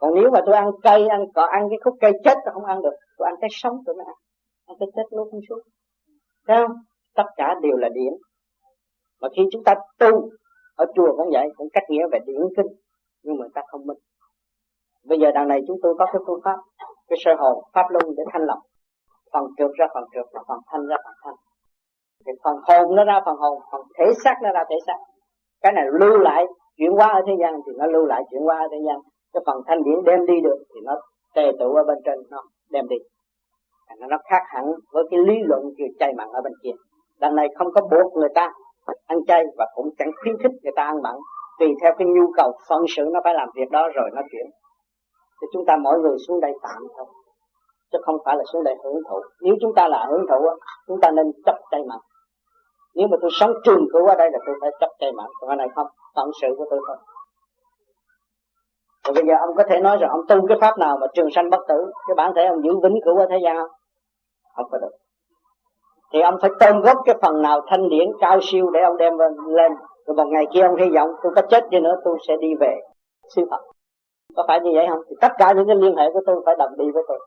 còn 0.00 0.14
nếu 0.14 0.30
mà 0.30 0.40
tôi 0.46 0.54
ăn 0.54 0.70
cây 0.82 1.08
ăn 1.08 1.20
cỏ 1.34 1.42
ăn 1.42 1.68
cái 1.70 1.78
khúc 1.84 1.94
cây 2.00 2.12
chết 2.24 2.34
tôi 2.44 2.54
không 2.54 2.64
ăn 2.64 2.82
được. 2.82 2.94
Tôi 3.18 3.26
ăn 3.26 3.34
cái 3.40 3.50
sống 3.52 3.76
tôi 3.86 3.94
mới 3.94 4.04
ăn. 4.06 4.14
Ăn 4.66 4.76
cái 4.80 4.88
chết 4.96 5.02
lúc 5.10 5.28
không 5.30 5.40
xuống. 5.48 5.58
Thấy 6.46 6.56
không? 6.66 6.76
Tất 7.14 7.26
cả 7.36 7.54
đều 7.62 7.76
là 7.76 7.88
điển. 7.88 8.12
Mà 9.20 9.28
khi 9.36 9.42
chúng 9.52 9.64
ta 9.64 9.74
tu 9.98 10.30
ở 10.76 10.86
chùa 10.94 11.16
cũng 11.16 11.30
vậy, 11.32 11.48
cũng 11.56 11.68
cách 11.72 11.84
nghĩa 11.88 12.06
về 12.12 12.18
điển 12.26 12.40
kinh, 12.56 12.66
nhưng 13.22 13.38
mà 13.38 13.46
ta 13.54 13.62
không 13.66 13.86
minh. 13.86 13.98
Bây 15.04 15.18
giờ 15.18 15.30
đằng 15.34 15.48
này 15.48 15.60
chúng 15.66 15.76
tôi 15.82 15.94
có 15.98 16.06
cái 16.06 16.22
phương 16.26 16.40
pháp, 16.44 16.56
cái 17.08 17.16
sơ 17.24 17.34
hồn, 17.38 17.64
pháp 17.72 17.86
luân 17.90 18.14
để 18.16 18.24
thanh 18.32 18.42
lọc. 18.42 18.58
Phần 19.32 19.42
trượt 19.58 19.70
ra, 19.78 19.86
phần 19.94 20.04
trượt 20.14 20.26
và 20.32 20.40
phần 20.48 20.58
thanh 20.66 20.86
ra, 20.86 20.96
phần 21.04 21.14
thanh. 21.24 21.34
Thì 22.26 22.32
phần 22.44 22.56
hồn 22.68 22.96
nó 22.96 23.04
ra 23.04 23.20
phần 23.24 23.36
hồn, 23.36 23.60
phần 23.72 23.80
thể 23.98 24.04
xác 24.24 24.34
nó 24.42 24.52
ra 24.52 24.64
thể 24.70 24.76
xác. 24.86 24.98
Cái 25.62 25.72
này 25.72 25.84
lưu 26.00 26.18
lại 26.18 26.44
chuyển 26.76 26.92
hóa 26.92 27.06
ở 27.06 27.20
thế 27.26 27.32
gian 27.40 27.54
thì 27.66 27.72
nó 27.78 27.86
lưu 27.86 28.06
lại 28.06 28.22
chuyển 28.30 28.42
hóa 28.42 28.58
ở 28.58 28.68
thế 28.70 28.78
gian 28.86 28.98
cái 29.36 29.42
phần 29.46 29.62
thanh 29.66 29.84
điển 29.84 30.04
đem 30.04 30.26
đi 30.26 30.40
được 30.40 30.58
thì 30.74 30.80
nó 30.84 30.94
tề 31.34 31.52
tụ 31.58 31.74
ở 31.74 31.84
bên 31.84 31.98
trên 32.04 32.18
nó 32.30 32.42
đem 32.70 32.88
đi. 32.88 32.96
Nó 33.98 34.18
khác 34.30 34.42
hẳn 34.46 34.64
với 34.92 35.04
cái 35.10 35.20
lý 35.26 35.34
luận 35.48 35.62
kiểu 35.78 35.86
chay 35.98 36.14
mặn 36.18 36.28
ở 36.32 36.40
bên 36.44 36.52
kia. 36.62 36.70
Đằng 37.20 37.34
này 37.34 37.48
không 37.58 37.68
có 37.74 37.80
buộc 37.80 38.12
người 38.12 38.28
ta 38.34 38.52
ăn 39.06 39.18
chay 39.26 39.44
và 39.58 39.66
cũng 39.74 39.88
chẳng 39.98 40.10
khuyến 40.22 40.36
khích 40.42 40.52
người 40.62 40.72
ta 40.76 40.82
ăn 40.82 41.02
mặn. 41.02 41.14
Tùy 41.58 41.68
theo 41.82 41.92
cái 41.98 42.06
nhu 42.08 42.26
cầu 42.36 42.52
phân 42.68 42.82
sự 42.96 43.04
nó 43.12 43.20
phải 43.24 43.34
làm 43.34 43.48
việc 43.54 43.70
đó 43.70 43.88
rồi 43.94 44.10
nó 44.14 44.22
chuyển. 44.32 44.46
Thì 45.40 45.46
chúng 45.52 45.66
ta 45.66 45.76
mỗi 45.76 45.98
người 45.98 46.16
xuống 46.28 46.40
đây 46.40 46.52
tạm 46.62 46.82
thôi, 46.96 47.06
chứ 47.92 47.98
không 48.02 48.16
phải 48.24 48.36
là 48.36 48.44
xuống 48.52 48.64
đây 48.64 48.74
hưởng 48.84 49.02
thụ. 49.08 49.20
Nếu 49.40 49.54
chúng 49.60 49.74
ta 49.74 49.88
là 49.88 50.06
hưởng 50.10 50.26
thụ 50.28 50.46
chúng 50.86 51.00
ta 51.00 51.10
nên 51.10 51.32
chấp 51.46 51.56
chay 51.70 51.80
mặn. 51.88 51.98
Nếu 52.94 53.08
mà 53.08 53.16
tôi 53.20 53.30
sống 53.32 53.50
trường 53.64 53.86
cửu 53.92 54.06
ở 54.06 54.14
đây 54.14 54.30
là 54.30 54.38
tôi 54.46 54.56
phải 54.60 54.70
chấp 54.80 54.90
chay 54.98 55.12
mặn. 55.12 55.26
Còn 55.40 55.48
cái 55.48 55.56
này 55.56 55.68
không, 55.74 55.86
phận 56.16 56.30
sự 56.42 56.48
của 56.58 56.66
tôi 56.70 56.80
thôi 56.86 56.96
và 59.06 59.12
bây 59.14 59.24
giờ 59.26 59.34
ông 59.40 59.56
có 59.56 59.62
thể 59.68 59.80
nói 59.80 59.96
rằng 60.00 60.10
ông 60.10 60.26
tu 60.28 60.46
cái 60.46 60.58
pháp 60.60 60.78
nào 60.78 60.98
mà 61.00 61.06
trường 61.14 61.30
sanh 61.30 61.50
bất 61.50 61.60
tử, 61.68 61.90
cái 62.08 62.14
bản 62.14 62.32
thể 62.36 62.46
ông 62.46 62.62
giữ 62.64 62.70
vĩnh 62.82 62.98
cửu 63.04 63.16
ở 63.18 63.26
thế 63.30 63.38
gian 63.44 63.56
không? 63.56 63.70
Không 64.56 64.66
có 64.70 64.78
được. 64.78 64.90
Thì 66.12 66.20
ông 66.20 66.36
phải 66.40 66.50
tôn 66.60 66.80
góp 66.80 66.96
cái 67.04 67.16
phần 67.22 67.42
nào 67.42 67.60
thanh 67.66 67.88
điển 67.88 68.08
cao 68.20 68.38
siêu 68.42 68.70
để 68.70 68.80
ông 68.80 68.96
đem 68.96 69.18
lên 69.18 69.72
rồi 70.06 70.16
một 70.16 70.24
ngày 70.24 70.46
kia 70.52 70.62
ông 70.62 70.76
hy 70.76 70.90
vọng 70.94 71.10
tôi 71.22 71.32
có 71.36 71.42
chết 71.50 71.70
đi 71.70 71.80
nữa, 71.80 71.96
tôi 72.04 72.18
sẽ 72.28 72.36
đi 72.36 72.54
về 72.60 72.80
sư 73.34 73.42
Phật. 73.50 73.60
Có 74.36 74.44
phải 74.48 74.60
như 74.60 74.70
vậy 74.74 74.86
không? 74.88 75.00
Thì 75.08 75.16
tất 75.20 75.32
cả 75.38 75.52
những 75.52 75.66
cái 75.66 75.76
liên 75.76 75.96
hệ 75.96 76.10
của 76.12 76.20
tôi 76.26 76.42
phải 76.46 76.56
đồng 76.58 76.76
đi 76.78 76.90
với 76.90 77.02
tôi. 77.08 77.18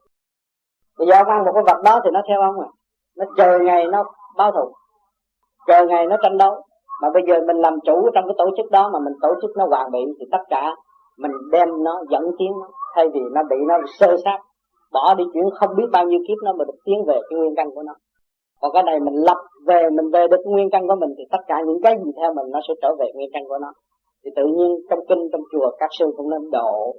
Bây 0.98 1.08
giờ 1.08 1.16
ông 1.16 1.28
ăn 1.28 1.46
một 1.46 1.52
cái 1.54 1.64
vật 1.64 1.81
đó 1.84 2.00
thì 2.04 2.10
nó 2.14 2.22
theo 2.28 2.42
ông 2.42 2.60
à. 2.60 2.68
Nó 3.18 3.26
chờ 3.38 3.60
ngày 3.60 3.88
nó 3.88 4.04
báo 4.38 4.52
thù. 4.52 4.72
Chờ 5.68 5.86
ngày 5.86 6.06
nó 6.06 6.18
tranh 6.24 6.38
đấu. 6.38 6.64
Mà 7.02 7.10
bây 7.14 7.24
giờ 7.28 7.42
mình 7.48 7.58
làm 7.58 7.80
chủ 7.86 8.10
trong 8.14 8.26
cái 8.28 8.36
tổ 8.38 8.46
chức 8.58 8.72
đó 8.72 8.90
mà 8.94 9.00
mình 9.00 9.14
tổ 9.22 9.36
chức 9.42 9.52
nó 9.58 9.66
hoàn 9.66 9.92
bị 9.92 10.00
thì 10.20 10.26
tất 10.31 10.44
cả 10.50 10.76
mình 11.21 11.31
đem 11.51 11.69
nó 11.83 12.04
dẫn 12.12 12.24
tiến 12.39 12.51
nó, 12.62 12.68
thay 12.95 13.06
vì 13.13 13.21
nó 13.36 13.42
bị 13.50 13.57
nó 13.68 13.75
sơ 14.00 14.18
sát, 14.24 14.39
bỏ 14.94 15.13
đi 15.18 15.24
chuyện 15.33 15.44
không 15.60 15.69
biết 15.77 15.89
bao 15.92 16.06
nhiêu 16.06 16.19
kiếp 16.27 16.38
nó 16.45 16.51
mà 16.54 16.66
được 16.66 16.80
tiến 16.86 17.06
về 17.07 17.18
cái 17.30 17.39
nguyên 17.39 17.56
căn 17.56 17.68
của 17.75 17.83
nó. 17.83 17.94
Còn 18.62 18.71
cái 18.74 18.83
này 18.83 19.00
mình 19.00 19.16
lập 19.27 19.38
về, 19.68 19.89
mình 19.98 20.10
về 20.13 20.27
được 20.31 20.44
nguyên 20.45 20.69
căn 20.69 20.88
của 20.88 20.95
mình 21.00 21.10
thì 21.18 21.24
tất 21.31 21.42
cả 21.48 21.57
những 21.68 21.81
cái 21.83 21.94
gì 22.04 22.12
theo 22.18 22.33
mình 22.33 22.48
nó 22.54 22.60
sẽ 22.68 22.74
trở 22.81 22.89
về 23.00 23.07
nguyên 23.13 23.30
căn 23.33 23.44
của 23.48 23.57
nó. 23.62 23.71
Thì 24.24 24.31
tự 24.36 24.45
nhiên 24.56 24.71
trong 24.89 25.00
kinh, 25.10 25.24
trong 25.31 25.42
chùa 25.51 25.69
các 25.80 25.89
sư 26.00 26.06
cũng 26.18 26.30
nên 26.30 26.42
độ. 26.51 26.95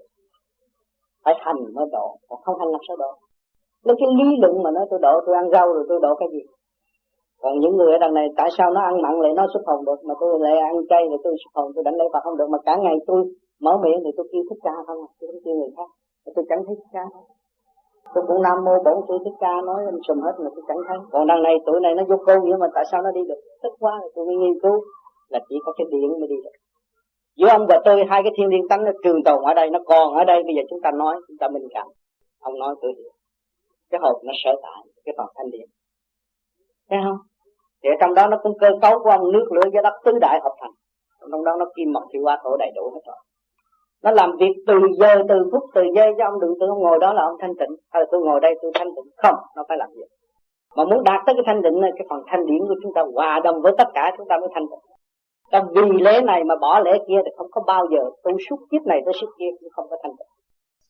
Phải 1.25 1.35
hành 1.39 1.61
mới 1.75 1.87
độ, 1.93 2.07
còn 2.29 2.39
không 2.45 2.59
hành 2.59 2.69
làm 2.69 2.81
sao 2.89 2.97
độ? 2.97 3.13
Lấy 3.85 3.97
cái 4.01 4.09
lý 4.19 4.29
luận 4.43 4.63
mà 4.63 4.71
nói, 4.71 4.87
tôi 4.91 4.99
độ, 5.03 5.21
tôi 5.27 5.35
ăn 5.37 5.51
rau 5.51 5.67
rồi 5.73 5.85
tôi 5.89 5.99
độ 6.03 6.15
cái 6.21 6.29
gì? 6.33 6.43
Còn 7.43 7.59
những 7.61 7.77
người 7.77 7.93
ở 7.93 7.99
đằng 7.99 8.15
này, 8.15 8.29
tại 8.37 8.49
sao 8.59 8.71
nó 8.71 8.81
ăn 8.81 9.03
mặn 9.03 9.21
lại 9.21 9.33
nó 9.37 9.47
xuất 9.53 9.63
hồn 9.67 9.85
được? 9.85 10.01
Mà 10.09 10.15
tôi 10.21 10.41
lại 10.41 10.57
ăn 10.59 10.75
chay 10.91 11.03
rồi 11.09 11.19
tôi 11.25 11.35
xuất 11.45 11.53
hồn, 11.55 11.73
tôi 11.75 11.85
đánh 11.85 11.95
lấy 11.95 12.09
Phật 12.13 12.21
không 12.25 12.37
được. 12.37 12.49
Mà 12.51 12.59
cả 12.67 12.77
ngày 12.77 12.97
tôi 13.07 13.25
mở 13.65 13.73
miệng 13.83 14.01
thì 14.05 14.11
tôi 14.17 14.27
kêu 14.33 14.43
thích 14.49 14.61
ca 14.63 14.75
không 14.87 15.01
tôi 15.19 15.27
không 15.33 15.43
kêu 15.45 15.55
người 15.55 15.73
khác. 15.77 15.89
Tôi 16.35 16.45
chẳng 16.49 16.63
thấy 16.67 16.75
thích 16.79 16.91
ca 16.93 17.05
đâu. 17.13 17.25
Tôi 18.15 18.25
cũng 18.29 18.43
nam 18.43 18.65
mô 18.65 18.75
bổn 18.85 18.99
sư 19.09 19.15
thích 19.25 19.39
ca 19.41 19.53
nói 19.69 19.85
em 19.85 19.99
sùm 20.09 20.21
hết 20.21 20.35
mà 20.43 20.51
tôi 20.55 20.65
chẳng 20.69 20.83
thấy. 20.89 20.99
Còn 21.13 21.27
đằng 21.27 21.43
này, 21.43 21.55
tuổi 21.67 21.81
này 21.81 21.95
nó 21.95 22.03
vô 22.09 22.17
câu 22.27 22.37
nhưng 22.45 22.59
mà 22.59 22.67
tại 22.75 22.85
sao 22.91 23.03
nó 23.03 23.11
đi 23.11 23.21
được? 23.29 23.41
Thích 23.63 23.73
quá 23.81 23.93
rồi, 24.01 24.11
tôi 24.15 24.27
mới 24.27 24.37
nghiên 24.37 24.61
cứu 24.63 24.77
là 25.29 25.39
chỉ 25.49 25.57
có 25.65 25.73
cái 25.79 25.87
điện 25.91 26.11
mới 26.21 26.29
đi 26.29 26.37
được. 26.45 26.57
Giữa 27.37 27.49
ông 27.49 27.67
và 27.69 27.81
tôi, 27.85 28.05
hai 28.11 28.23
cái 28.23 28.33
thiên 28.37 28.49
liên 28.49 28.69
tánh 28.69 28.85
nó 28.85 28.91
trường 29.05 29.23
tồn 29.25 29.45
ở 29.45 29.55
đây, 29.55 29.71
nó 29.71 29.79
còn 29.87 30.15
ở 30.15 30.25
đây. 30.25 30.43
Bây 30.47 30.55
giờ 30.57 30.63
chúng 30.71 30.81
ta 30.83 30.91
nói, 30.91 31.17
chúng 31.29 31.37
ta 31.41 31.49
minh 31.49 31.69
cảm. 31.75 31.87
Ông 32.41 32.59
nói 32.59 32.75
tôi 32.83 32.93
hiểu. 32.97 33.13
Cái 33.91 34.01
hộp 34.03 34.17
nó 34.25 34.33
sở 34.45 34.51
tại 34.63 34.83
cái 35.05 35.15
phần 35.19 35.27
thanh 35.37 35.51
điện 35.51 35.67
thấy 36.91 36.99
không? 37.05 37.19
Thì 37.83 37.89
ở 37.91 37.97
trong 38.01 38.15
đó 38.15 38.27
nó 38.27 38.37
cũng 38.43 38.59
cơ 38.59 38.69
cấu 38.83 38.99
của 39.03 39.11
ông 39.11 39.33
nước, 39.33 39.47
lửa, 39.53 39.71
gió 39.73 39.81
đất, 39.83 39.95
tứ 40.05 40.13
đại 40.21 40.41
hợp 40.43 40.55
thành. 40.61 40.71
Trong 41.33 41.45
đó 41.45 41.57
nó 41.59 41.67
kim 41.77 41.93
mộc, 41.93 42.03
thủy 42.13 42.21
hoa, 42.25 42.41
thổ 42.45 42.57
đầy 42.57 42.71
đủ 42.77 42.91
hết 42.95 43.01
rồi 43.07 43.17
nó 44.05 44.11
làm 44.11 44.31
việc 44.41 44.55
từ 44.67 44.75
giờ, 44.99 45.15
từ 45.29 45.35
phút, 45.53 45.63
từ 45.75 45.83
giây 45.97 46.13
cho 46.19 46.25
ông 46.25 46.41
đừng 46.41 46.55
tưởng 46.61 46.79
ngồi 46.79 46.99
đó 46.99 47.13
là 47.13 47.23
ông 47.23 47.37
thanh 47.41 47.55
tịnh. 47.61 47.77
Thôi 47.95 48.07
tôi 48.11 48.21
ngồi 48.21 48.41
đây 48.41 48.59
tôi 48.63 48.71
thanh 48.75 48.89
tịnh. 48.97 49.11
Không, 49.17 49.35
nó 49.57 49.63
phải 49.69 49.79
làm 49.79 49.89
việc. 49.97 50.11
Mà 50.77 50.85
muốn 50.85 51.05
đạt 51.05 51.21
tới 51.27 51.35
cái 51.35 51.45
thanh 51.47 51.63
tịnh 51.63 51.81
này, 51.81 51.91
cái 51.97 52.07
phần 52.11 52.23
thanh 52.27 52.47
điển 52.47 52.61
của 52.69 52.75
chúng 52.83 52.93
ta 52.95 53.03
hòa 53.15 53.41
đồng 53.45 53.63
với 53.63 53.73
tất 53.79 53.89
cả, 53.95 54.15
chúng 54.17 54.29
ta 54.29 54.39
mới 54.39 54.49
thanh 54.55 54.67
tịnh. 54.71 54.85
Ta 55.51 55.63
vì 55.75 55.99
lễ 56.01 56.21
này 56.21 56.45
mà 56.45 56.57
bỏ 56.57 56.81
lễ 56.81 56.99
kia 57.09 57.21
thì 57.25 57.31
không 57.37 57.47
có 57.51 57.63
bao 57.67 57.87
giờ 57.91 58.11
tu 58.23 58.33
suốt 58.51 58.57
kiếp 58.71 58.83
này 58.83 59.01
tới 59.05 59.15
suốt 59.21 59.29
kia 59.39 59.51
cũng 59.61 59.69
không 59.73 59.87
có 59.91 59.97
thanh 60.03 60.13
tịnh. 60.19 60.29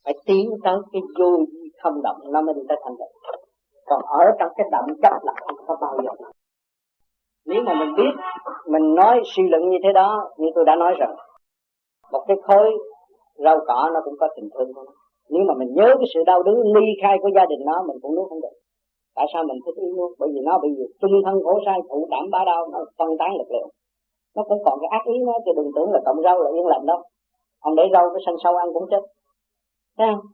Phải 0.05 0.15
tiến 0.27 0.51
tới 0.65 0.77
cái 0.93 1.03
vô 1.19 1.37
vi 1.53 1.71
không 1.83 2.03
động, 2.03 2.17
nó 2.33 2.41
mới 2.41 2.55
đi 2.55 2.61
tới 2.69 2.79
thanh 2.85 2.95
tịnh. 2.99 3.15
Còn 3.87 4.03
ở 4.07 4.25
trong 4.39 4.49
cái 4.57 4.67
động 4.73 4.87
chấp 5.03 5.13
là 5.23 5.33
không 5.47 5.67
có 5.67 5.77
bao 5.81 5.99
giờ. 6.05 6.11
Nếu 7.47 7.63
mà 7.63 7.75
mình 7.75 7.95
biết, 7.97 8.13
mình 8.67 8.95
nói 8.95 9.23
suy 9.25 9.43
luận 9.49 9.71
như 9.71 9.79
thế 9.83 9.93
đó, 9.93 10.31
như 10.39 10.49
tôi 10.55 10.65
đã 10.65 10.75
nói 10.77 10.95
rồi. 11.01 11.17
một 12.13 12.25
cái 12.29 12.37
khối 12.43 12.71
rau 13.45 13.59
cỏ 13.69 13.91
nó 13.95 14.01
cũng 14.05 14.17
có 14.21 14.27
tình 14.37 14.49
thương 14.55 14.71
của 14.75 14.83
nó. 14.87 14.93
Nếu 15.33 15.43
mà 15.49 15.55
mình 15.61 15.71
nhớ 15.77 15.89
cái 15.99 16.09
sự 16.15 16.21
đau 16.31 16.43
đớn 16.43 16.57
ly 16.75 16.87
khai 17.03 17.17
của 17.23 17.31
gia 17.37 17.47
đình 17.51 17.63
nó, 17.69 17.77
mình 17.89 17.99
cũng 18.03 18.15
nuốt 18.17 18.29
không 18.29 18.41
được. 18.45 18.57
Tại 19.17 19.27
sao 19.33 19.45
mình 19.49 19.59
thích 19.65 19.79
ý 19.87 19.89
nuốt 19.97 20.11
bởi 20.19 20.29
vì 20.35 20.41
nó 20.49 20.59
bị 20.63 20.69
trung 21.01 21.15
thân 21.25 21.37
khổ 21.45 21.55
sai, 21.67 21.79
thụ 21.89 22.09
đảm 22.11 22.25
ba 22.35 22.41
đau, 22.51 22.61
nó 22.73 22.79
phân 22.99 23.11
tán 23.19 23.31
lực 23.39 23.51
lượng. 23.55 23.71
Nó 24.37 24.43
cũng 24.49 24.61
còn 24.65 24.79
cái 24.81 24.89
ác 24.99 25.05
ý 25.13 25.17
nó 25.27 25.33
chứ 25.45 25.53
đừng 25.57 25.71
tưởng 25.75 25.91
là 25.93 26.01
cộng 26.07 26.23
rau 26.25 26.43
là 26.43 26.51
yên 26.57 26.67
lành 26.67 26.87
đâu. 26.87 27.01
Ông 27.61 27.75
để 27.77 27.83
rau 27.93 28.05
cái 28.13 28.23
sân 28.27 28.35
sâu 28.45 28.57
ăn 28.57 28.69
cũng 28.75 28.87
chết. 28.91 29.03
Thấy 29.99 30.07
không? 30.11 30.25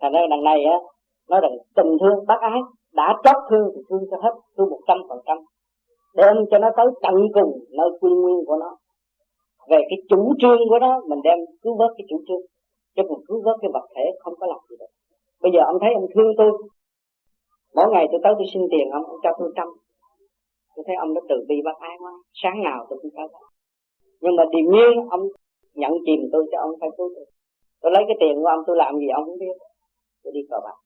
Thành 0.00 0.12
ra 0.12 0.20
đằng 0.30 0.44
này 0.44 0.64
á 0.64 0.78
nói 1.30 1.40
rằng 1.40 1.52
tình 1.76 1.96
thương 2.00 2.26
bác 2.26 2.40
ái. 2.40 2.60
Đã 2.94 3.14
trót 3.24 3.36
thương 3.50 3.66
thì 3.74 3.80
thương 3.90 4.04
cho 4.10 4.16
hết, 4.22 4.34
thương 4.56 4.70
một 4.70 4.80
trăm 4.88 4.98
phần 5.08 5.18
trăm. 5.26 5.38
Đem 6.16 6.36
cho 6.50 6.58
nó 6.58 6.68
tới 6.76 6.86
tận 7.02 7.14
cùng 7.34 7.52
nơi 7.78 7.88
quy 8.00 8.10
nguyên 8.10 8.44
của 8.46 8.56
nó 8.56 8.76
về 9.70 9.80
cái 9.90 9.98
chủ 10.10 10.20
trương 10.40 10.60
của 10.68 10.78
nó, 10.78 11.00
mình 11.08 11.20
đem 11.24 11.38
cứu 11.62 11.76
vớt 11.80 11.90
cái 11.96 12.04
chủ 12.10 12.18
trương. 12.28 12.44
Chứ 12.94 13.02
mình 13.10 13.22
cứu 13.28 13.42
vớt 13.44 13.56
cái 13.62 13.70
vật 13.74 13.86
thể 13.94 14.04
không 14.18 14.34
có 14.40 14.46
làm 14.46 14.60
gì 14.68 14.76
được. 14.80 14.92
Bây 15.42 15.50
giờ 15.54 15.60
ông 15.70 15.78
thấy 15.80 15.90
ông 15.94 16.06
thương 16.14 16.30
tôi. 16.38 16.50
Mỗi 17.76 17.86
ngày 17.92 18.04
tôi 18.10 18.20
tới 18.24 18.32
tôi 18.38 18.46
xin 18.52 18.62
tiền 18.72 18.86
ông 18.90 19.04
ông 19.04 19.20
cho 19.22 19.30
tôi 19.38 19.52
trăm. 19.56 19.68
Tôi 20.74 20.84
thấy 20.86 20.96
ông 20.96 21.14
đã 21.14 21.20
từ 21.28 21.36
bi 21.48 21.56
bác 21.64 21.76
ái 21.80 21.96
quá. 22.02 22.12
Sáng 22.42 22.62
nào 22.62 22.86
tôi 22.88 22.98
cũng 23.02 23.10
tới 23.16 23.28
nhưng 24.20 24.36
mà 24.36 24.44
điềm 24.52 24.66
nhiên 24.72 25.08
ông 25.10 25.22
nhận 25.74 25.92
chìm 26.06 26.20
tôi 26.32 26.46
cho 26.52 26.58
ông 26.58 26.70
phải 26.80 26.90
cứu 26.96 27.08
tôi. 27.14 27.26
Tôi 27.80 27.92
lấy 27.92 28.04
cái 28.08 28.16
tiền 28.20 28.34
của 28.42 28.46
ông, 28.46 28.62
tôi 28.66 28.76
làm 28.76 28.98
gì 28.98 29.08
ông 29.08 29.24
không 29.24 29.38
biết. 29.38 29.56
Tôi 30.22 30.32
đi 30.32 30.40
cờ 30.50 30.56
bạc. 30.64 30.78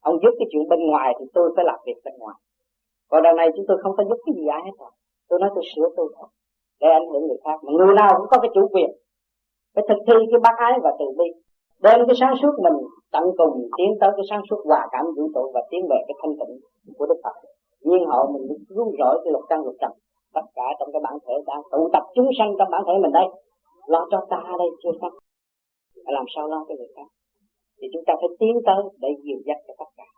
Ông 0.00 0.16
giúp 0.22 0.34
cái 0.38 0.48
chuyện 0.50 0.68
bên 0.68 0.80
ngoài 0.86 1.14
thì 1.18 1.24
tôi 1.34 1.52
phải 1.56 1.64
làm 1.64 1.78
việc 1.86 1.98
bên 2.04 2.14
ngoài. 2.18 2.36
Còn 3.08 3.22
đằng 3.22 3.36
này 3.36 3.48
chúng 3.56 3.64
tôi 3.68 3.76
không 3.82 3.92
có 3.96 4.04
giúp 4.08 4.18
cái 4.26 4.34
gì 4.36 4.46
ai 4.46 4.62
hết 4.64 4.76
rồi. 4.78 4.90
Tôi 5.28 5.40
nói 5.40 5.50
tôi 5.54 5.64
sửa 5.74 5.88
tôi 5.96 6.12
thôi 6.16 6.28
để 6.80 6.88
ảnh 6.98 7.08
hưởng 7.10 7.24
người 7.26 7.40
khác 7.44 7.58
mà 7.64 7.70
người 7.76 7.94
nào 8.00 8.10
cũng 8.16 8.28
có 8.30 8.36
cái 8.42 8.50
chủ 8.54 8.62
quyền, 8.72 8.90
phải 9.74 9.84
thực 9.88 10.00
thi 10.06 10.16
cái 10.30 10.40
bác 10.44 10.56
ái 10.66 10.74
và 10.84 10.90
từ 10.98 11.06
bi. 11.18 11.28
Đem 11.84 11.98
cái 12.08 12.16
sáng 12.20 12.34
suốt 12.40 12.54
mình 12.64 12.78
tận 13.14 13.24
cùng 13.38 13.54
tiến 13.76 13.90
tới 14.00 14.10
cái 14.16 14.24
sáng 14.30 14.42
suốt 14.50 14.60
hòa 14.68 14.82
cảm 14.92 15.04
vũ 15.16 15.24
trụ 15.34 15.44
và 15.54 15.62
tiến 15.70 15.82
về 15.90 15.98
cái 16.06 16.16
thanh 16.20 16.34
tịnh 16.38 16.54
của 16.98 17.06
đức 17.10 17.18
phật. 17.24 17.36
Nhiên 17.86 18.02
hậu 18.10 18.24
mình 18.32 18.44
cứu 18.68 18.84
rỗi 18.98 19.14
cái 19.24 19.32
lục 19.32 19.44
căn 19.48 19.58
lục 19.66 19.76
trần, 19.80 19.92
tất 20.34 20.46
cả 20.54 20.66
trong 20.78 20.88
cái 20.92 21.00
bản 21.04 21.16
thể 21.24 21.34
đang 21.46 21.62
tụ 21.72 21.80
tập 21.92 22.04
chúng 22.14 22.30
sanh 22.38 22.50
trong 22.58 22.70
bản 22.70 22.82
thể 22.86 22.94
mình 23.02 23.12
đây. 23.12 23.28
Lo 23.86 24.06
cho 24.10 24.26
ta 24.30 24.42
đây, 24.58 24.68
chưa 24.82 24.92
xong 25.00 25.12
làm 26.16 26.24
sao 26.34 26.48
lo 26.48 26.64
cho 26.68 26.74
người 26.74 26.92
khác? 26.96 27.08
Thì 27.78 27.86
chúng 27.92 28.04
ta 28.06 28.12
phải 28.20 28.30
tiến 28.40 28.54
tới 28.66 28.82
để 29.02 29.08
dìu 29.24 29.38
dắt 29.46 29.58
cho 29.66 29.74
tất 29.78 29.90
cả. 29.96 30.08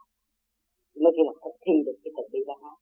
Mới 1.03 1.13
khi 1.17 1.23
là 1.29 1.33
thực 1.45 1.57
thi 1.65 1.73
được 1.87 1.97
cái 2.05 2.13
từ 2.17 2.23
bi 2.33 2.41
bác 2.49 2.61
ái. 2.71 2.79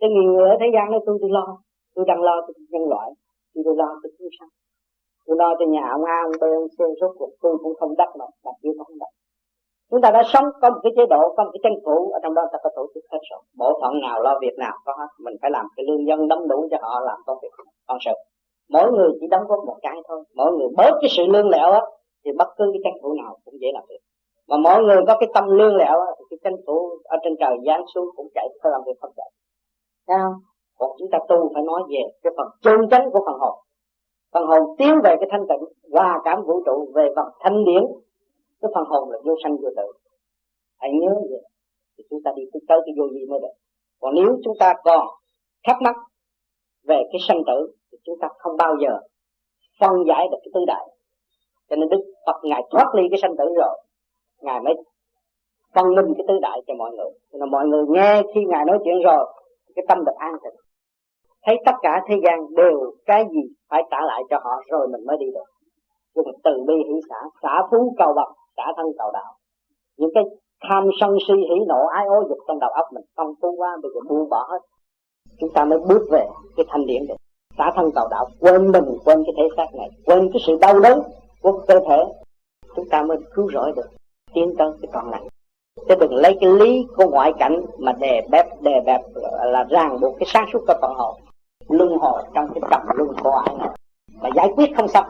Cái 0.00 0.10
người 0.10 0.48
ở 0.50 0.56
thế 0.60 0.66
gian 0.74 0.86
nó 0.92 0.98
tôi 1.06 1.18
tôi 1.20 1.30
lo 1.38 1.46
tôi 1.94 2.04
đang 2.08 2.22
lo 2.22 2.34
cho 2.46 2.52
nhân 2.72 2.84
loại. 2.92 3.08
Tôi 3.54 3.62
tôi 3.66 3.74
lo 3.80 3.88
cho 4.02 4.08
chúng 4.18 4.28
sanh. 4.38 4.48
Tôi 5.26 5.36
lo 5.40 5.48
cho 5.58 5.66
nhà 5.74 5.84
ông 5.96 6.04
A, 6.04 6.18
ông 6.28 6.36
B, 6.40 6.44
ông 6.60 6.68
C 6.76 6.78
số 7.00 7.06
cuộc 7.18 7.30
tôi 7.42 7.54
cũng 7.62 7.74
không 7.80 7.92
đắc 8.00 8.10
mà, 8.18 8.26
đặc 8.44 8.54
biệt 8.62 8.74
không 8.78 8.98
đắc. 9.02 9.12
Chúng 9.90 10.00
ta 10.00 10.10
đã 10.10 10.22
sống, 10.32 10.44
có 10.60 10.70
một 10.70 10.80
cái 10.82 10.92
chế 10.96 11.06
độ, 11.06 11.20
có 11.36 11.44
một 11.44 11.50
cái 11.54 11.60
tranh 11.62 11.78
phủ 11.84 12.10
ở 12.16 12.18
trong 12.22 12.34
đó 12.34 12.42
ta 12.52 12.58
có 12.64 12.70
tổ 12.76 12.86
chức 12.94 13.04
hết 13.12 13.18
rồi. 13.30 13.40
Bộ 13.58 13.78
phận 13.80 13.92
nào 14.00 14.22
lo 14.22 14.38
việc 14.42 14.56
nào 14.58 14.76
có 14.84 14.92
hết, 14.98 15.10
mình 15.24 15.36
phải 15.42 15.50
làm 15.50 15.66
cái 15.76 15.84
lương 15.88 16.06
dân 16.08 16.28
đóng 16.28 16.48
đủ 16.48 16.68
cho 16.70 16.76
họ 16.82 17.00
làm 17.00 17.18
công 17.26 17.38
việc 17.42 17.48
còn 17.86 17.98
sự. 18.04 18.14
Mỗi 18.68 18.92
người 18.92 19.10
chỉ 19.20 19.26
đóng 19.30 19.44
góp 19.48 19.64
một 19.66 19.78
cái 19.82 19.96
thôi. 20.08 20.24
Mỗi 20.36 20.52
người 20.52 20.68
bớt 20.76 20.92
cái 21.00 21.10
sự 21.16 21.22
lương 21.26 21.48
lẹo 21.48 21.72
á, 21.72 21.80
thì 22.24 22.30
bất 22.38 22.48
cứ 22.56 22.64
cái 22.72 22.80
tranh 22.84 22.98
phủ 23.02 23.14
nào 23.22 23.36
cũng 23.44 23.54
dễ 23.60 23.68
làm 23.74 23.84
được. 23.88 24.02
mà 24.48 24.56
mỗi 24.56 24.82
người 24.82 25.00
có 25.06 25.16
cái 25.20 25.28
tâm 25.34 25.44
lương 25.48 25.76
lẹo 25.76 26.00
á, 26.00 26.10
thì 26.18 26.24
cái 26.30 26.38
tranh 26.44 26.56
phủ 26.66 26.88
ở 27.04 27.16
trên 27.22 27.32
trời 27.40 27.56
giáng 27.66 27.84
xuống 27.94 28.08
cũng 28.16 28.28
chạy 28.34 28.48
có 28.62 28.70
làm 28.70 28.80
việc 28.86 28.96
không 29.00 29.12
chạy. 29.16 29.30
Thấy 30.06 30.16
không? 30.22 30.53
Còn 30.78 30.90
chúng 30.98 31.10
ta 31.12 31.18
tu 31.28 31.50
phải 31.54 31.62
nói 31.62 31.82
về 31.88 32.02
cái 32.22 32.32
phần 32.36 32.48
chân 32.62 32.88
chánh 32.90 33.10
của 33.12 33.20
phần 33.26 33.38
hồn. 33.40 33.58
Phần 34.32 34.46
hồn 34.46 34.76
tiến 34.78 34.94
về 35.04 35.16
cái 35.20 35.28
thanh 35.30 35.46
tịnh, 35.48 35.64
Hòa 35.92 36.20
cảm 36.24 36.42
vũ 36.46 36.62
trụ 36.66 36.92
về 36.94 37.08
phần 37.16 37.28
thanh 37.40 37.64
điển. 37.64 37.82
Cái 38.60 38.70
phần 38.74 38.84
hồn 38.84 39.10
là 39.10 39.18
vô 39.24 39.34
sanh 39.44 39.56
vô 39.56 39.68
tử. 39.76 39.92
Hãy 40.78 40.90
nhớ 41.00 41.14
vậy, 41.30 41.42
Thì 41.98 42.04
chúng 42.10 42.20
ta 42.24 42.30
đi 42.36 42.42
tới 42.68 42.78
cái 42.86 42.94
vô 42.98 43.08
gì 43.08 43.26
mới 43.30 43.40
được. 43.40 43.54
Còn 44.00 44.14
nếu 44.14 44.38
chúng 44.44 44.54
ta 44.60 44.74
còn 44.84 45.06
thắc 45.66 45.76
mắc 45.82 45.96
Về 46.88 47.02
cái 47.12 47.20
sanh 47.28 47.42
tử, 47.46 47.72
Thì 47.92 47.98
chúng 48.04 48.18
ta 48.20 48.28
không 48.38 48.56
bao 48.56 48.76
giờ 48.82 48.98
phân 49.80 49.92
giải 50.08 50.28
được 50.30 50.38
cái 50.42 50.50
tứ 50.54 50.60
đại. 50.66 50.86
Cho 51.70 51.76
nên 51.76 51.88
Đức 51.88 52.02
Phật 52.26 52.40
Ngài 52.42 52.62
thoát 52.70 52.94
ly 52.94 53.02
cái 53.10 53.18
sanh 53.22 53.36
tử 53.38 53.44
rồi, 53.56 53.78
Ngài 54.40 54.60
mới 54.60 54.74
phân 55.74 55.94
minh 55.96 56.14
cái 56.16 56.24
tứ 56.28 56.34
đại 56.42 56.60
cho 56.66 56.74
mọi 56.78 56.90
người. 56.90 57.10
Cho 57.32 57.38
nên 57.38 57.50
mọi 57.50 57.66
người 57.66 57.84
nghe 57.88 58.22
khi 58.34 58.40
Ngài 58.48 58.64
nói 58.64 58.78
chuyện 58.84 59.02
rồi, 59.04 59.34
cái 59.74 59.84
tâm 59.88 60.04
được 60.04 60.12
an 60.18 60.32
tịnh 60.44 60.63
thấy 61.46 61.56
tất 61.66 61.72
cả 61.82 62.02
thế 62.08 62.16
gian 62.24 62.54
đều 62.54 62.92
cái 63.06 63.24
gì 63.30 63.42
phải 63.70 63.82
trả 63.90 64.00
lại 64.00 64.22
cho 64.30 64.38
họ, 64.44 64.62
rồi 64.70 64.88
mình 64.88 65.06
mới 65.06 65.16
đi 65.20 65.26
được. 65.34 65.44
Dùng 66.14 66.26
từ 66.44 66.52
bi 66.66 66.74
hỷ 66.74 67.00
xã 67.10 67.16
xã 67.42 67.62
phú 67.70 67.94
cầu 67.98 68.12
bậc, 68.16 68.28
xã 68.56 68.62
thân 68.76 68.86
cầu 68.98 69.10
đạo. 69.12 69.34
Những 69.96 70.10
cái 70.14 70.24
tham 70.68 70.88
sân 71.00 71.16
si 71.28 71.34
hỉ 71.34 71.64
nộ 71.68 71.86
ái 71.86 72.06
ố 72.06 72.28
dục 72.28 72.38
trong 72.48 72.58
đầu 72.58 72.70
óc 72.70 72.86
mình 72.92 73.04
không 73.16 73.34
tu 73.40 73.56
qua 73.56 73.76
bây 73.82 73.90
giờ 73.94 74.00
buông 74.08 74.28
bỏ 74.28 74.46
hết. 74.50 74.58
Chúng 75.40 75.50
ta 75.54 75.64
mới 75.64 75.78
bước 75.78 76.02
về 76.10 76.26
cái 76.56 76.66
thanh 76.68 76.86
điển 76.86 77.06
được. 77.06 77.14
Xã 77.58 77.70
thân 77.74 77.90
cầu 77.94 78.08
đạo, 78.10 78.26
quên 78.40 78.72
mình, 78.72 78.84
quên 79.04 79.24
cái 79.26 79.34
thể 79.36 79.48
xác 79.56 79.74
này, 79.78 79.88
quên 80.06 80.30
cái 80.32 80.42
sự 80.46 80.58
đau 80.60 80.80
đớn 80.80 81.02
của 81.42 81.60
cơ 81.68 81.80
thể. 81.88 82.04
Chúng 82.76 82.88
ta 82.90 83.02
mới 83.02 83.18
cứu 83.34 83.50
rỗi 83.52 83.72
được, 83.76 83.86
tiến 84.34 84.54
tới 84.58 84.68
cái 84.82 84.88
còn 84.92 85.10
lại 85.10 85.22
chứ 85.88 85.94
đừng 86.00 86.14
lấy 86.14 86.36
cái 86.40 86.50
lý 86.50 86.86
của 86.96 87.08
ngoại 87.10 87.32
cảnh 87.38 87.64
mà 87.78 87.92
đè 87.92 88.22
bẹp 88.30 88.46
đè 88.62 88.80
bẹp 88.86 89.00
là 89.44 89.64
ràng 89.68 90.00
buộc 90.00 90.18
cái 90.18 90.26
sáng 90.26 90.46
suốt 90.52 90.60
của 90.66 90.74
phần 90.80 90.94
hồn 90.94 91.14
luân 91.68 91.98
hồi 91.98 92.22
trong 92.34 92.48
cái 92.54 92.60
trầm 92.70 92.80
luân 92.96 93.16
khổ 93.22 93.30
ai 93.30 93.56
này 93.58 93.68
mà 94.22 94.28
giải 94.36 94.48
quyết 94.56 94.70
không 94.76 94.88
xong. 94.88 95.06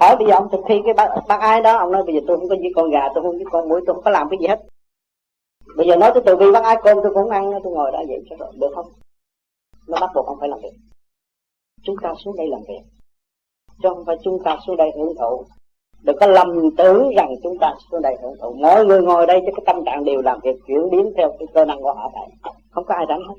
Hỏi 0.00 0.16
bây 0.16 0.26
giờ 0.28 0.34
ông 0.34 0.48
thực 0.52 0.60
thi 0.68 0.80
cái 0.84 0.94
bác, 0.94 1.08
bác 1.28 1.40
ai 1.40 1.60
đó 1.60 1.76
ông 1.76 1.92
nói 1.92 2.02
bây 2.02 2.14
giờ 2.14 2.20
tôi 2.26 2.36
không 2.36 2.48
có 2.48 2.56
giết 2.62 2.72
con 2.76 2.90
gà 2.90 3.08
tôi 3.14 3.22
không 3.22 3.38
giết 3.38 3.48
con 3.50 3.68
mũi 3.68 3.80
tôi 3.86 3.94
không 3.94 4.04
có 4.04 4.10
làm 4.10 4.28
cái 4.28 4.38
gì 4.40 4.46
hết. 4.46 4.60
Bây 5.76 5.86
giờ 5.86 5.96
nói 5.96 6.10
tôi 6.14 6.22
từ 6.26 6.36
bi 6.36 6.46
bác 6.52 6.64
ai 6.64 6.76
cơm 6.82 6.98
tôi 7.02 7.14
cũng 7.14 7.30
ăn 7.30 7.50
tôi 7.64 7.72
ngồi 7.72 7.92
đó 7.92 8.02
vậy 8.08 8.24
cho 8.30 8.36
rồi 8.38 8.52
được 8.56 8.70
không? 8.74 8.86
Nó 9.88 9.98
bắt 10.00 10.10
buộc 10.14 10.26
ông 10.26 10.36
phải 10.40 10.48
làm 10.48 10.58
việc. 10.62 10.72
Chúng 11.82 11.96
ta 12.02 12.14
xuống 12.24 12.36
đây 12.36 12.46
làm 12.48 12.60
việc. 12.68 12.82
Chứ 13.82 13.88
không 13.88 14.04
phải 14.06 14.16
chúng 14.24 14.38
ta 14.44 14.58
xuống 14.66 14.76
đây 14.76 14.90
hưởng 14.96 15.14
thụ. 15.20 15.44
Đừng 16.02 16.16
có 16.20 16.26
lầm 16.26 16.76
tưởng 16.76 17.10
rằng 17.16 17.34
chúng 17.42 17.58
ta 17.60 17.74
xuống 17.90 18.02
đây 18.02 18.16
hưởng 18.22 18.34
thụ. 18.40 18.54
Mỗi 18.58 18.86
người 18.86 19.02
ngồi 19.02 19.26
đây 19.26 19.40
cho 19.46 19.52
cái 19.56 19.62
tâm 19.66 19.84
trạng 19.84 20.04
đều 20.04 20.22
làm 20.22 20.40
việc 20.42 20.56
chuyển 20.66 20.90
biến 20.90 21.12
theo 21.16 21.32
cái 21.38 21.46
cơ 21.54 21.64
năng 21.64 21.82
của 21.82 21.92
họ 21.92 22.10
vậy. 22.14 22.52
Không 22.70 22.84
có 22.84 22.94
ai 22.94 23.06
đánh 23.06 23.20
hết 23.28 23.34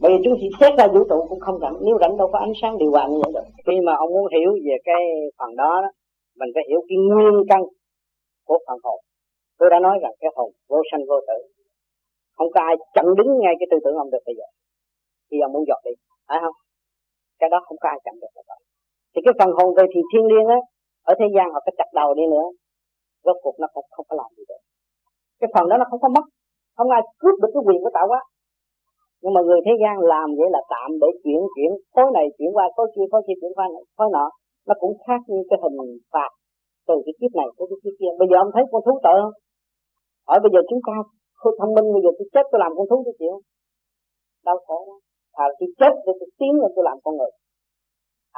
bởi 0.00 0.12
vì 0.12 0.18
chúng 0.24 0.34
chỉ 0.40 0.48
xét 0.60 0.72
ra 0.78 0.86
vũ 0.94 1.00
trụ 1.10 1.26
cũng 1.28 1.40
không 1.40 1.58
rảnh. 1.62 1.76
Nếu 1.84 1.98
rảnh 2.00 2.16
đâu 2.16 2.28
có 2.32 2.38
ánh 2.38 2.52
sáng 2.62 2.78
điều 2.78 2.90
hòa 2.90 3.06
như 3.08 3.18
vậy 3.24 3.32
được 3.34 3.46
khi 3.66 3.80
mà 3.86 3.92
ông 3.96 4.10
muốn 4.14 4.26
hiểu 4.34 4.50
về 4.66 4.76
cái 4.84 5.02
phần 5.38 5.56
đó, 5.56 5.72
đó 5.82 5.90
mình 6.38 6.50
phải 6.54 6.64
hiểu 6.68 6.80
cái 6.88 6.98
nguyên 7.08 7.34
căn 7.48 7.60
của 8.46 8.58
phần 8.66 8.78
hồn. 8.84 8.98
Tôi 9.58 9.70
đã 9.70 9.78
nói 9.86 9.98
rằng 10.02 10.12
cái 10.20 10.30
hồn 10.36 10.50
vô 10.68 10.78
sanh 10.90 11.00
vô 11.08 11.18
tử 11.28 11.38
không 12.36 12.50
có 12.54 12.60
ai 12.60 12.74
chặn 12.94 13.06
đứng 13.18 13.30
ngay 13.38 13.54
cái 13.58 13.66
tư 13.70 13.76
tưởng 13.84 13.96
ông 13.96 14.10
được 14.10 14.22
bây 14.26 14.34
giờ. 14.38 14.46
Khi 15.30 15.36
ông 15.46 15.52
muốn 15.52 15.64
dọt 15.68 15.80
đi 15.84 15.92
phải 16.28 16.38
không? 16.44 16.56
Cái 17.40 17.48
đó 17.50 17.58
không 17.66 17.78
có 17.80 17.88
ai 17.88 17.98
chặn 18.04 18.14
được 18.20 18.32
vậy 18.34 18.44
thì 19.12 19.20
cái 19.24 19.34
phần 19.38 19.50
hồn 19.56 19.74
về 19.76 19.84
thì 19.92 20.00
thiên 20.10 20.24
liêng 20.30 20.48
á 20.56 20.58
ở 21.10 21.14
thế 21.18 21.26
gian 21.34 21.46
họ 21.52 21.60
có 21.66 21.72
chặt 21.78 21.90
đầu 21.94 22.14
đi 22.14 22.22
nữa 22.34 22.46
rốt 23.24 23.36
cuộc 23.42 23.56
nó 23.60 23.66
không, 23.74 23.84
không 23.90 24.06
có 24.08 24.16
làm 24.20 24.30
gì 24.36 24.44
được. 24.48 24.62
Cái 25.40 25.48
phần 25.54 25.68
đó 25.68 25.76
nó 25.78 25.84
không 25.90 26.00
có 26.00 26.08
mất. 26.08 26.24
Không 26.76 26.90
ai 26.90 27.02
cướp 27.18 27.34
được 27.42 27.50
cái 27.54 27.62
quyền 27.66 27.78
của 27.82 27.90
tạo 27.94 28.06
hóa 28.08 28.20
nhưng 29.24 29.34
mà 29.36 29.40
người 29.46 29.60
thế 29.66 29.74
gian 29.82 29.94
làm 30.12 30.26
vậy 30.38 30.48
là 30.56 30.62
tạm 30.72 30.88
để 31.02 31.08
chuyển 31.22 31.40
chuyển. 31.54 31.70
Khối 31.94 32.06
này 32.16 32.26
chuyển 32.36 32.50
qua, 32.56 32.64
khối 32.76 32.86
kia 32.94 33.06
khối 33.10 33.22
kia 33.26 33.36
chuyển 33.40 33.52
qua, 33.56 33.66
khối 33.96 34.08
nọ. 34.16 34.26
Nó 34.68 34.74
cũng 34.82 34.94
khác 35.04 35.20
như 35.30 35.40
cái 35.50 35.58
hình 35.62 35.76
phạt 36.12 36.30
từ 36.88 36.94
cái 37.04 37.14
kiếp 37.18 37.32
này 37.40 37.48
tới 37.56 37.66
cái 37.70 37.78
kiếp 37.82 37.94
kia. 38.00 38.12
Bây 38.20 38.26
giờ 38.30 38.36
ông 38.44 38.50
thấy 38.54 38.64
con 38.70 38.80
thú 38.86 38.94
tội 39.04 39.16
không? 39.22 39.36
Hỏi 40.28 40.38
bây 40.44 40.50
giờ 40.54 40.60
chúng 40.70 40.82
ta 40.86 40.94
thông 41.58 41.74
minh, 41.76 41.88
bây 41.94 42.02
giờ 42.04 42.10
tôi 42.18 42.26
chết 42.34 42.44
tôi 42.50 42.58
làm 42.64 42.72
con 42.76 42.86
thú 42.90 42.96
tôi 43.06 43.14
chịu. 43.20 43.34
Đau 44.46 44.56
khổ 44.66 44.78
đó 44.88 44.96
thà 45.36 45.44
tôi 45.58 45.68
chết 45.80 45.92
để 46.06 46.12
tôi 46.20 46.28
tiến 46.38 46.52
lên 46.60 46.70
tôi 46.74 46.84
làm 46.88 46.96
con 47.04 47.12
người. 47.18 47.32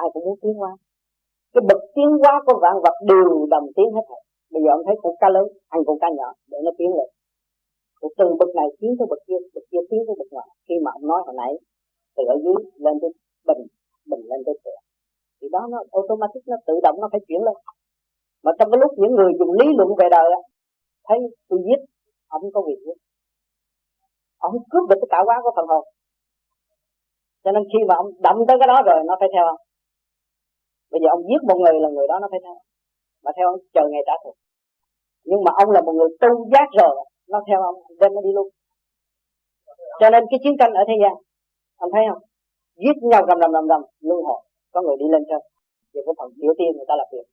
Ai 0.02 0.06
cũng 0.12 0.24
muốn 0.26 0.38
tiến 0.42 0.54
qua 0.62 0.72
cái 1.56 1.62
bậc 1.68 1.80
tiến 1.94 2.10
qua 2.22 2.34
của 2.46 2.56
vạn 2.62 2.76
vật 2.84 2.96
đều 3.12 3.28
đồng 3.52 3.66
tiến 3.76 3.88
hết 3.96 4.04
rồi 4.10 4.20
bây 4.52 4.60
giờ 4.62 4.70
ông 4.76 4.84
thấy 4.86 4.96
con 5.02 5.14
cá 5.20 5.28
lớn, 5.36 5.46
ăn 5.68 5.80
con 5.86 5.96
cá 6.02 6.08
nhỏ 6.18 6.28
để 6.50 6.58
nó 6.64 6.70
tiến 6.78 6.90
lên 6.96 7.08
rồi 8.06 8.14
từ 8.18 8.26
bậc 8.40 8.50
này 8.58 8.68
tiến 8.80 8.92
tới 8.98 9.06
bậc 9.12 9.20
kia 9.26 9.38
bậc 9.54 9.64
kia 9.70 9.82
tiến 9.90 10.00
tới 10.06 10.14
bậc 10.20 10.28
ngoài. 10.34 10.48
khi 10.66 10.74
mà 10.84 10.90
ông 10.96 11.06
nói 11.10 11.20
hồi 11.26 11.34
nãy, 11.40 11.52
từ 12.16 12.22
ở 12.34 12.36
dưới 12.44 12.58
lên 12.84 12.94
tới 13.02 13.10
bình 13.48 13.62
bình 14.10 14.22
lên 14.30 14.40
tới 14.46 14.54
thượng. 14.62 14.82
Thì 15.38 15.46
đó 15.54 15.62
nó 15.72 15.78
automatic, 15.98 16.42
nó 16.50 16.56
tự 16.66 16.74
động 16.86 16.96
nó 17.02 17.08
phải 17.12 17.20
chuyển 17.28 17.40
lên. 17.46 17.56
Mà 18.44 18.50
trong 18.58 18.68
cái 18.70 18.78
lúc 18.82 18.90
những 19.00 19.14
người 19.18 19.32
dùng 19.38 19.52
lý 19.60 19.66
luận 19.78 19.90
về 20.00 20.06
đời 20.16 20.28
thấy 21.06 21.18
tôi 21.48 21.58
giết 21.66 21.80
ông 22.36 22.42
có 22.54 22.60
quyền 22.66 22.78
giết 22.84 22.98
ông 24.48 24.54
cướp 24.70 24.84
được 24.88 24.98
cái 25.00 25.10
tạo 25.10 25.24
hóa 25.26 25.36
của 25.44 25.52
phần 25.56 25.66
hồn. 25.72 25.84
Cho 27.44 27.50
nên 27.52 27.62
khi 27.70 27.80
mà 27.88 27.94
ông 28.02 28.10
động 28.26 28.38
tới 28.48 28.56
cái 28.60 28.68
đó 28.72 28.78
rồi, 28.88 28.98
nó 29.08 29.14
phải 29.20 29.28
theo 29.34 29.44
ông. 29.52 29.60
Bây 30.92 31.00
giờ 31.02 31.08
ông 31.16 31.22
giết 31.28 31.40
một 31.48 31.58
người 31.62 31.74
là 31.82 31.88
người 31.94 32.06
đó 32.10 32.16
nó 32.22 32.28
phải 32.32 32.40
theo 32.44 32.56
mà 33.24 33.30
theo 33.36 33.46
ông 33.52 33.60
chờ 33.74 33.84
ngày 33.90 34.02
trả 34.06 34.14
thù. 34.22 34.32
Nhưng 35.28 35.44
mà 35.44 35.50
ông 35.62 35.70
là 35.70 35.80
một 35.86 35.94
người 35.98 36.10
tu 36.22 36.30
giác 36.52 36.68
rồi 36.80 36.94
nó 37.30 37.38
theo 37.46 37.58
ông, 37.70 37.78
đem 38.00 38.10
nó 38.14 38.20
đi 38.26 38.32
luôn. 38.38 38.48
Cho 40.00 40.10
nên 40.10 40.22
cái 40.30 40.38
chiến 40.42 40.54
tranh 40.58 40.72
ở 40.80 40.82
thế 40.88 40.96
gian, 41.02 41.14
ông 41.84 41.90
thấy 41.94 42.04
không? 42.08 42.22
Giết 42.82 42.96
nhau 43.10 43.22
rầm 43.28 43.38
rầm 43.42 43.50
rầm 43.56 43.64
rầm, 43.70 43.82
luân 44.08 44.20
hồi. 44.28 44.40
Có 44.72 44.82
người 44.82 44.96
đi 45.02 45.06
lên 45.14 45.22
trên 45.28 45.40
về 45.92 46.00
cái 46.06 46.14
phần 46.18 46.28
địa 46.40 46.52
tiên 46.58 46.70
người 46.76 46.88
ta 46.88 46.94
làm 47.00 47.08
việc 47.12 47.26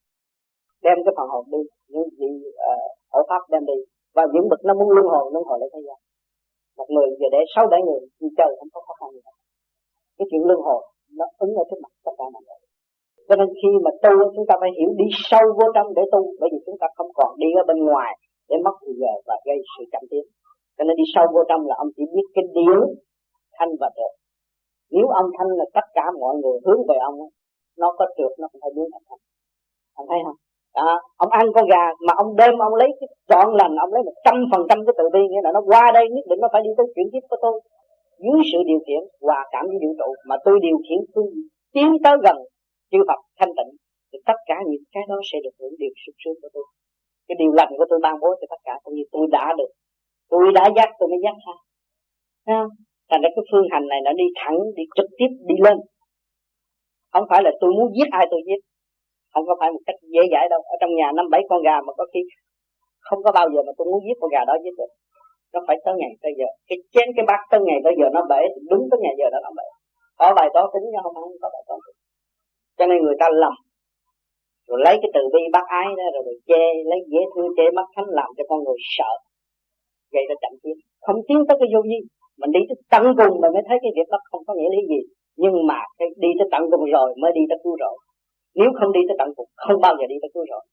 đem 0.86 0.98
cái 1.06 1.14
phần 1.18 1.28
hồn 1.34 1.46
đi, 1.56 1.62
những 1.94 2.10
gì 2.20 2.32
ờ, 2.72 2.74
ở 3.18 3.22
pháp 3.30 3.42
đem 3.52 3.64
đi. 3.72 3.78
Và 4.16 4.24
những 4.34 4.48
bậc 4.52 4.62
nó 4.68 4.74
muốn 4.80 4.90
luân 4.96 5.08
hồi 5.14 5.26
luân 5.34 5.44
hồi 5.50 5.58
lên 5.62 5.70
thế 5.74 5.82
gian. 5.88 6.00
Một 6.78 6.88
người 6.94 7.10
về 7.20 7.28
để 7.36 7.42
sáu 7.56 7.64
bảy 7.72 7.82
người 7.86 8.02
đi 8.22 8.28
chơi, 8.38 8.50
không 8.60 8.72
có 8.74 8.80
khó 8.88 8.94
khăn 9.00 9.10
gì 9.16 9.22
cả. 9.26 9.34
cái 10.18 10.26
chuyện 10.30 10.44
luân 10.50 10.60
hồi, 10.68 10.82
nó 11.18 11.26
ứng 11.46 11.54
ở 11.62 11.64
trước 11.70 11.80
mặt 11.84 11.92
tất 12.06 12.14
cả 12.20 12.26
mọi 12.34 12.44
người. 12.48 12.60
Cho 13.28 13.36
nên 13.40 13.48
khi 13.60 13.72
mà 13.86 13.92
tu, 14.04 14.14
chúng 14.36 14.48
ta 14.50 14.56
phải 14.62 14.72
hiểu 14.78 14.90
đi 15.02 15.08
sâu 15.30 15.46
vô 15.58 15.66
trong 15.76 15.88
để 15.98 16.04
tu, 16.14 16.22
bởi 16.40 16.50
vì 16.54 16.60
chúng 16.66 16.78
ta 16.82 16.88
không 16.96 17.10
còn 17.20 17.30
đi 17.42 17.50
ở 17.62 17.64
bên 17.70 17.80
ngoài 17.88 18.12
để 18.50 18.56
mất 18.66 18.76
thời 18.82 18.96
giờ 19.02 19.14
và 19.28 19.36
gây 19.48 19.58
sự 19.74 19.84
chậm 19.92 20.04
tiến. 20.12 20.26
Cho 20.78 20.84
nên 20.84 20.96
đi 21.00 21.06
sâu 21.14 21.26
vô 21.34 21.42
trong 21.50 21.62
là 21.70 21.76
ông 21.84 21.90
chỉ 21.96 22.04
biết 22.14 22.28
cái 22.36 22.46
điển 22.56 22.80
thanh 23.58 23.72
và 23.82 23.90
trượt 23.98 24.14
nếu 24.96 25.06
ông 25.22 25.30
thanh 25.38 25.52
là 25.60 25.66
tất 25.78 25.86
cả 25.98 26.06
mọi 26.22 26.34
người 26.42 26.58
hướng 26.66 26.82
về 26.90 26.98
ông 27.10 27.18
nó 27.82 27.88
có 27.98 28.06
trượt 28.18 28.34
nó 28.40 28.48
cũng 28.52 28.62
phải 28.64 28.74
biến 28.76 28.88
thành 28.94 29.06
thanh. 29.10 29.22
Ông 30.00 30.08
thấy 30.10 30.20
không? 30.26 30.38
À, 30.88 30.94
ông 31.24 31.32
ăn 31.40 31.46
con 31.56 31.66
gà 31.74 31.86
mà 32.06 32.14
ông 32.24 32.30
đem 32.42 32.54
ông 32.68 32.76
lấy 32.82 32.90
cái 33.00 33.08
trọn 33.30 33.48
lành 33.60 33.74
ông 33.84 33.92
lấy 33.94 34.02
một 34.10 34.18
trăm 34.26 34.36
phần 34.52 34.62
trăm 34.70 34.78
cái 34.86 34.94
tự 34.98 35.06
bi 35.14 35.24
nghĩa 35.30 35.44
là 35.46 35.52
nó 35.56 35.62
qua 35.72 35.84
đây 35.98 36.06
nhất 36.16 36.26
định 36.30 36.40
nó 36.44 36.48
phải 36.54 36.62
đi 36.66 36.72
tới 36.78 36.88
chuyển 36.94 37.08
tiếp 37.12 37.24
của 37.30 37.40
tôi. 37.46 37.56
Dưới 38.24 38.40
sự 38.52 38.60
điều 38.70 38.80
khiển 38.86 39.02
hòa 39.26 39.40
cảm 39.54 39.64
với 39.70 39.78
vũ 39.84 39.92
trụ 40.00 40.10
mà 40.30 40.36
tôi 40.46 40.56
điều 40.68 40.78
khiển 40.86 41.00
tôi 41.14 41.26
tiến 41.74 41.90
tới 42.04 42.16
gần 42.26 42.38
chư 42.92 43.00
Phật 43.10 43.20
thanh 43.40 43.54
tịnh 43.58 43.72
thì 44.10 44.18
tất 44.30 44.40
cả 44.50 44.58
những 44.70 44.86
cái 44.94 45.04
đó 45.10 45.18
sẽ 45.30 45.38
được 45.44 45.56
hưởng 45.60 45.76
điều 45.82 45.94
sung 46.02 46.18
sướng 46.22 46.38
của 46.42 46.50
tôi 46.56 46.66
cái 47.28 47.36
điều 47.40 47.52
lành 47.60 47.72
của 47.78 47.86
tôi 47.90 48.00
ban 48.06 48.16
bố 48.22 48.30
cho 48.40 48.48
tất 48.50 48.62
cả 48.68 48.76
cũng 48.84 48.94
như 48.96 49.04
tôi 49.12 49.28
đã 49.36 49.46
được. 49.58 49.72
Tôi 50.32 50.44
đã 50.58 50.64
giác 50.76 50.90
tôi 51.00 51.08
mới 51.12 51.20
giác 51.24 51.36
ra 51.46 51.56
thành 53.10 53.22
ra 53.24 53.30
cái 53.36 53.44
phương 53.52 53.68
hành 53.74 53.86
này 53.92 54.00
nó 54.06 54.12
đi 54.22 54.28
thẳng, 54.40 54.58
đi 54.78 54.84
trực 54.98 55.10
tiếp, 55.18 55.32
đi 55.50 55.56
lên. 55.66 55.78
Không 57.14 57.26
phải 57.30 57.42
là 57.46 57.52
tôi 57.62 57.70
muốn 57.78 57.88
giết 57.96 58.10
ai 58.20 58.26
tôi 58.32 58.42
giết. 58.48 58.62
Không 59.34 59.46
có 59.50 59.54
phải 59.60 59.70
một 59.72 59.84
cách 59.88 60.00
dễ 60.14 60.22
dãi 60.32 60.46
đâu. 60.54 60.62
Ở 60.74 60.76
trong 60.82 60.92
nhà 61.00 61.08
năm 61.18 61.26
bảy 61.34 61.42
con 61.50 61.60
gà 61.68 61.78
mà 61.86 61.92
có 61.98 62.06
khi 62.14 62.22
không 63.08 63.20
có 63.26 63.32
bao 63.40 63.48
giờ 63.54 63.60
mà 63.68 63.72
tôi 63.78 63.86
muốn 63.92 64.02
giết 64.06 64.18
con 64.22 64.30
gà 64.34 64.42
đó 64.50 64.54
giết 64.64 64.76
được. 64.80 64.92
Nó 65.54 65.60
phải 65.68 65.78
tới 65.86 65.94
ngày 66.00 66.12
tới 66.22 66.32
giờ. 66.40 66.48
Cái 66.68 66.78
chén, 66.94 67.08
cái 67.16 67.26
bát 67.30 67.42
tới 67.52 67.60
ngày 67.68 67.80
tới 67.84 67.94
giờ 68.00 68.08
nó 68.16 68.22
bể, 68.32 68.42
thì 68.54 68.62
đúng 68.72 68.84
tới 68.92 69.00
ngày 69.04 69.14
giờ 69.20 69.28
đó 69.34 69.40
nó 69.46 69.52
bể. 69.60 69.68
Có 70.20 70.26
bài 70.38 70.48
toán 70.54 70.66
tính 70.74 70.86
chứ 70.92 71.00
không 71.04 71.16
có 71.42 71.50
bài 71.56 71.64
toán 71.68 71.80
tính. 71.86 71.98
Cho 72.78 72.86
nên 72.90 72.98
người 73.04 73.18
ta 73.22 73.28
lầm 73.42 73.54
rồi 74.68 74.80
lấy 74.86 74.96
cái 75.02 75.12
từ 75.16 75.22
bi 75.34 75.44
bác 75.56 75.66
ái 75.82 75.88
đó 76.00 76.06
rồi, 76.14 76.24
bị 76.28 76.36
chê 76.50 76.64
lấy 76.90 77.00
dễ 77.12 77.22
thương 77.32 77.50
chê 77.58 77.66
mắt 77.78 77.88
thánh 77.96 78.10
làm 78.20 78.30
cho 78.38 78.44
con 78.50 78.60
người 78.64 78.80
sợ 78.98 79.12
vậy 80.14 80.24
là 80.30 80.36
chậm 80.44 80.54
tiến 80.64 80.76
không 81.06 81.20
tiến 81.28 81.40
tới 81.48 81.56
cái 81.60 81.70
vô 81.74 81.82
vi 81.90 82.00
mình 82.40 82.52
đi 82.56 82.62
tới 82.70 82.78
tận 82.94 83.04
cùng 83.20 83.34
mình 83.42 83.54
mới 83.56 83.64
thấy 83.68 83.78
cái 83.84 83.92
việc 83.98 84.08
đó 84.14 84.18
không 84.30 84.44
có 84.48 84.54
nghĩa 84.56 84.72
lý 84.76 84.82
gì. 84.92 85.02
Nhưng 85.42 85.56
mà 85.70 85.80
cái 86.00 86.08
đi 86.24 86.32
tới 86.40 86.48
tận 86.54 86.62
cùng 86.72 86.84
rồi 86.96 87.10
mới 87.22 87.32
đi 87.38 87.44
tới 87.50 87.60
cứu 87.64 87.74
rỗi. 87.82 87.96
Nếu 88.60 88.70
không 88.78 88.92
đi 88.98 89.02
tới 89.08 89.16
tận 89.20 89.30
cùng 89.38 89.50
không 89.66 89.80
bao 89.86 89.94
giờ 89.98 90.06
đi 90.12 90.18
tới 90.22 90.32
cứu 90.34 90.44
rỗi. 90.52 90.64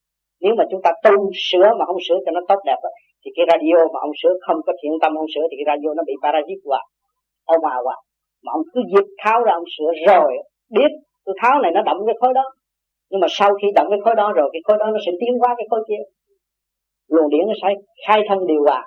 Nếu 0.45 0.53
mà 0.59 0.65
chúng 0.71 0.83
ta 0.85 0.91
tu 1.05 1.15
sửa 1.47 1.69
mà 1.79 1.85
không 1.89 2.01
sửa 2.07 2.19
cho 2.25 2.31
nó 2.37 2.41
tốt 2.49 2.61
đẹp 2.69 2.81
đó, 2.85 2.91
thì 3.23 3.29
cái 3.37 3.45
radio 3.51 3.79
mà 3.93 3.99
ông 4.07 4.15
sửa 4.21 4.35
không 4.47 4.59
có 4.67 4.73
thiện 4.81 4.93
tâm 5.03 5.13
ông 5.23 5.31
sửa 5.35 5.45
thì 5.49 5.55
cái 5.59 5.67
radio 5.71 5.91
nó 5.99 6.03
bị 6.09 6.15
parasite 6.23 6.65
hoài 6.69 6.85
ông 7.55 7.61
hòa 7.65 7.77
hoài 7.85 8.01
mà 8.45 8.51
ông 8.57 8.65
cứ 8.73 8.81
dịp 8.93 9.07
tháo 9.23 9.39
ra 9.47 9.53
ông 9.61 9.69
sửa 9.75 9.91
rồi 10.09 10.31
biết 10.77 10.91
tôi 11.25 11.35
tháo 11.41 11.55
này 11.63 11.71
nó 11.77 11.81
động 11.89 11.99
cái 12.07 12.17
khối 12.21 12.33
đó 12.39 12.45
nhưng 13.11 13.21
mà 13.23 13.29
sau 13.39 13.51
khi 13.59 13.69
động 13.77 13.89
cái 13.91 14.01
khối 14.05 14.15
đó 14.21 14.27
rồi, 14.39 14.49
cái 14.53 14.63
khối 14.67 14.77
đó 14.83 14.87
nó 14.95 15.01
sẽ 15.07 15.13
tiến 15.21 15.33
qua 15.41 15.51
cái 15.59 15.67
khối 15.71 15.83
kia. 15.89 16.03
Luồng 17.13 17.31
điển 17.33 17.45
nó 17.51 17.55
sẽ 17.63 17.69
khai 18.07 18.21
thông 18.29 18.47
điều 18.51 18.63
hòa. 18.69 18.81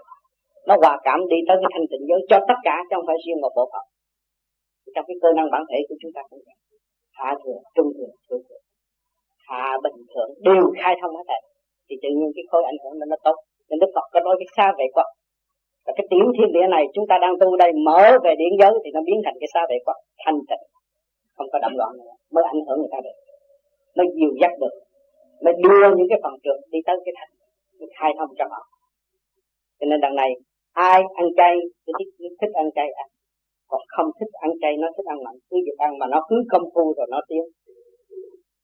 Nó 0.67 0.73
hòa 0.81 0.93
cảm 1.07 1.19
đi 1.31 1.39
tới 1.47 1.57
cái 1.61 1.71
thanh 1.73 1.87
tịnh 1.91 2.03
giới 2.09 2.19
cho 2.29 2.37
tất 2.49 2.59
cả, 2.67 2.75
chứ 2.87 2.93
không 2.95 3.07
phải 3.09 3.17
riêng 3.25 3.41
một 3.43 3.51
bộ 3.57 3.65
phận. 3.73 3.85
Trong 4.93 5.05
cái 5.07 5.17
cơ 5.21 5.29
năng 5.37 5.51
bản 5.53 5.63
thể 5.69 5.79
của 5.87 5.97
chúng 6.01 6.13
ta 6.15 6.21
cũng 6.29 6.41
vậy. 6.47 6.57
Hạ 7.19 7.29
thừa, 7.41 7.59
trung 7.75 7.89
thừa 7.95 8.11
thượng 8.25 8.43
thừa. 8.47 8.61
Hạ 9.47 9.65
bình 9.85 9.99
thường, 10.11 10.29
đều 10.47 10.63
khai 10.79 10.93
thông 10.99 11.13
hết 11.17 11.25
thảy. 11.29 11.41
Thì 11.87 11.95
tự 12.03 12.09
nhiên 12.17 12.29
cái 12.35 12.45
khối 12.49 12.63
ảnh 12.71 12.79
hưởng 12.81 12.95
nó 12.99 13.05
nó 13.11 13.17
tốt. 13.27 13.37
Nên 13.69 13.77
đức 13.81 13.91
phật 13.95 14.05
có 14.13 14.19
nói 14.19 14.35
cái 14.39 14.49
xa 14.57 14.67
vệ 14.79 14.87
quật 14.95 15.09
và 15.85 15.91
cái 15.97 16.05
tiểu 16.11 16.25
thiên 16.35 16.49
địa 16.55 16.67
này 16.75 16.83
chúng 16.93 17.07
ta 17.09 17.15
đang 17.23 17.33
tu 17.41 17.49
đây, 17.63 17.71
mở 17.87 18.03
về 18.23 18.33
điện 18.41 18.53
giới 18.59 18.73
thì 18.83 18.89
nó 18.95 19.01
biến 19.07 19.19
thành 19.25 19.37
cái 19.41 19.49
xa 19.53 19.61
vệ 19.69 19.77
quật 19.85 19.97
thanh 20.23 20.39
tịnh. 20.49 20.63
Không 21.35 21.47
có 21.51 21.57
động 21.63 21.75
loạn 21.79 21.91
nữa, 21.99 22.13
mới 22.33 22.43
ảnh 22.53 22.61
hưởng 22.65 22.77
người 22.79 22.93
ta 22.95 22.99
được 23.05 23.17
mới 23.97 24.07
dìu 24.17 24.31
dắt 24.41 24.53
được. 24.61 24.75
Mới 25.43 25.53
đưa 25.63 25.85
những 25.97 26.09
cái 26.11 26.19
phần 26.23 26.33
trượt 26.43 26.59
đi 26.71 26.79
tới 26.87 26.95
cái 27.05 27.13
thành 27.17 27.31
khai 27.97 28.11
thông 28.17 28.31
cho 28.39 28.45
họ. 28.53 28.61
Cho 29.79 29.85
nên 29.89 29.99
đằng 30.01 30.15
này 30.21 30.31
ai 30.91 30.99
ăn 31.21 31.27
chay 31.37 31.53
thì 31.83 31.91
thích, 31.97 32.11
thích 32.39 32.53
ăn 32.61 32.67
chay 32.75 32.89
ăn 33.03 33.07
còn 33.71 33.81
không 33.95 34.09
thích 34.17 34.31
ăn 34.45 34.51
chay 34.61 34.73
nó 34.81 34.87
thích 34.95 35.07
ăn 35.13 35.17
mặn. 35.25 35.35
Cứ 35.49 35.57
việc 35.65 35.77
ăn 35.87 35.91
mà 35.99 36.07
nó 36.13 36.19
cứ 36.29 36.37
công 36.51 36.65
phu 36.73 36.85
rồi 36.97 37.07
nó 37.13 37.19
tiến. 37.29 37.43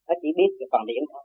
Nó 0.08 0.14
chỉ 0.22 0.30
biết 0.38 0.50
cái 0.60 0.68
phần 0.72 0.84
điểm 0.92 1.04
thôi. 1.12 1.24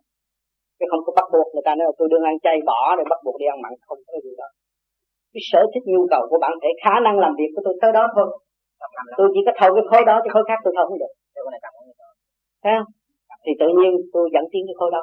Chứ 0.79 0.85
không 0.91 1.03
có 1.07 1.13
bắt 1.19 1.27
buộc 1.33 1.49
người 1.53 1.65
ta 1.67 1.73
nói 1.75 1.85
là 1.89 1.95
tôi 1.99 2.09
đừng 2.13 2.25
ăn 2.31 2.37
chay 2.45 2.57
bỏ 2.71 2.81
để 2.99 3.05
bắt 3.13 3.21
buộc 3.25 3.37
đi 3.41 3.47
ăn 3.55 3.59
mặn. 3.65 3.73
Không 3.87 3.99
có 4.07 4.19
gì 4.25 4.35
đó 4.41 4.49
cái 5.35 5.43
sở 5.51 5.61
thích 5.73 5.87
nhu 5.93 6.03
cầu 6.13 6.23
của 6.31 6.39
bản 6.45 6.55
thể 6.63 6.71
khả 6.85 6.95
năng 7.05 7.17
làm 7.25 7.33
việc 7.39 7.51
của 7.55 7.63
tôi 7.65 7.75
tới 7.83 7.93
đó 7.99 8.05
thôi. 8.15 8.27
Tôi 9.19 9.29
chỉ 9.35 9.41
có 9.47 9.53
thâu 9.59 9.71
cái 9.77 9.85
khối 9.91 10.03
đó 10.11 10.15
chứ 10.23 10.29
khối 10.35 10.45
khác 10.49 10.59
tôi 10.65 10.73
thâu 10.77 10.85
không 10.89 10.99
được. 11.03 11.13
Thấy 12.63 12.73
không 12.79 12.91
thì 13.45 13.53
tự 13.61 13.69
nhiên 13.79 13.93
tôi 14.15 14.25
dẫn 14.35 14.45
tiến 14.53 14.63
cái 14.69 14.77
khối 14.79 14.91
đó. 14.97 15.03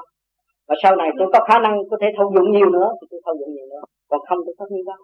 Và 0.67 0.75
sau 0.83 0.95
này 0.95 1.09
tôi 1.19 1.27
có 1.33 1.39
khả 1.47 1.57
năng 1.65 1.75
có 1.91 1.97
thể 2.01 2.07
thâu 2.17 2.27
dụng 2.35 2.51
nhiều 2.51 2.69
nữa 2.75 2.89
thì 2.97 3.05
tôi 3.11 3.19
thâu 3.25 3.35
dụng 3.39 3.51
nhiều 3.55 3.67
nữa. 3.73 3.83
Còn 4.09 4.19
không 4.27 4.39
tôi 4.45 4.55
thâu 4.57 4.67
như 4.71 4.83
đó 4.89 4.97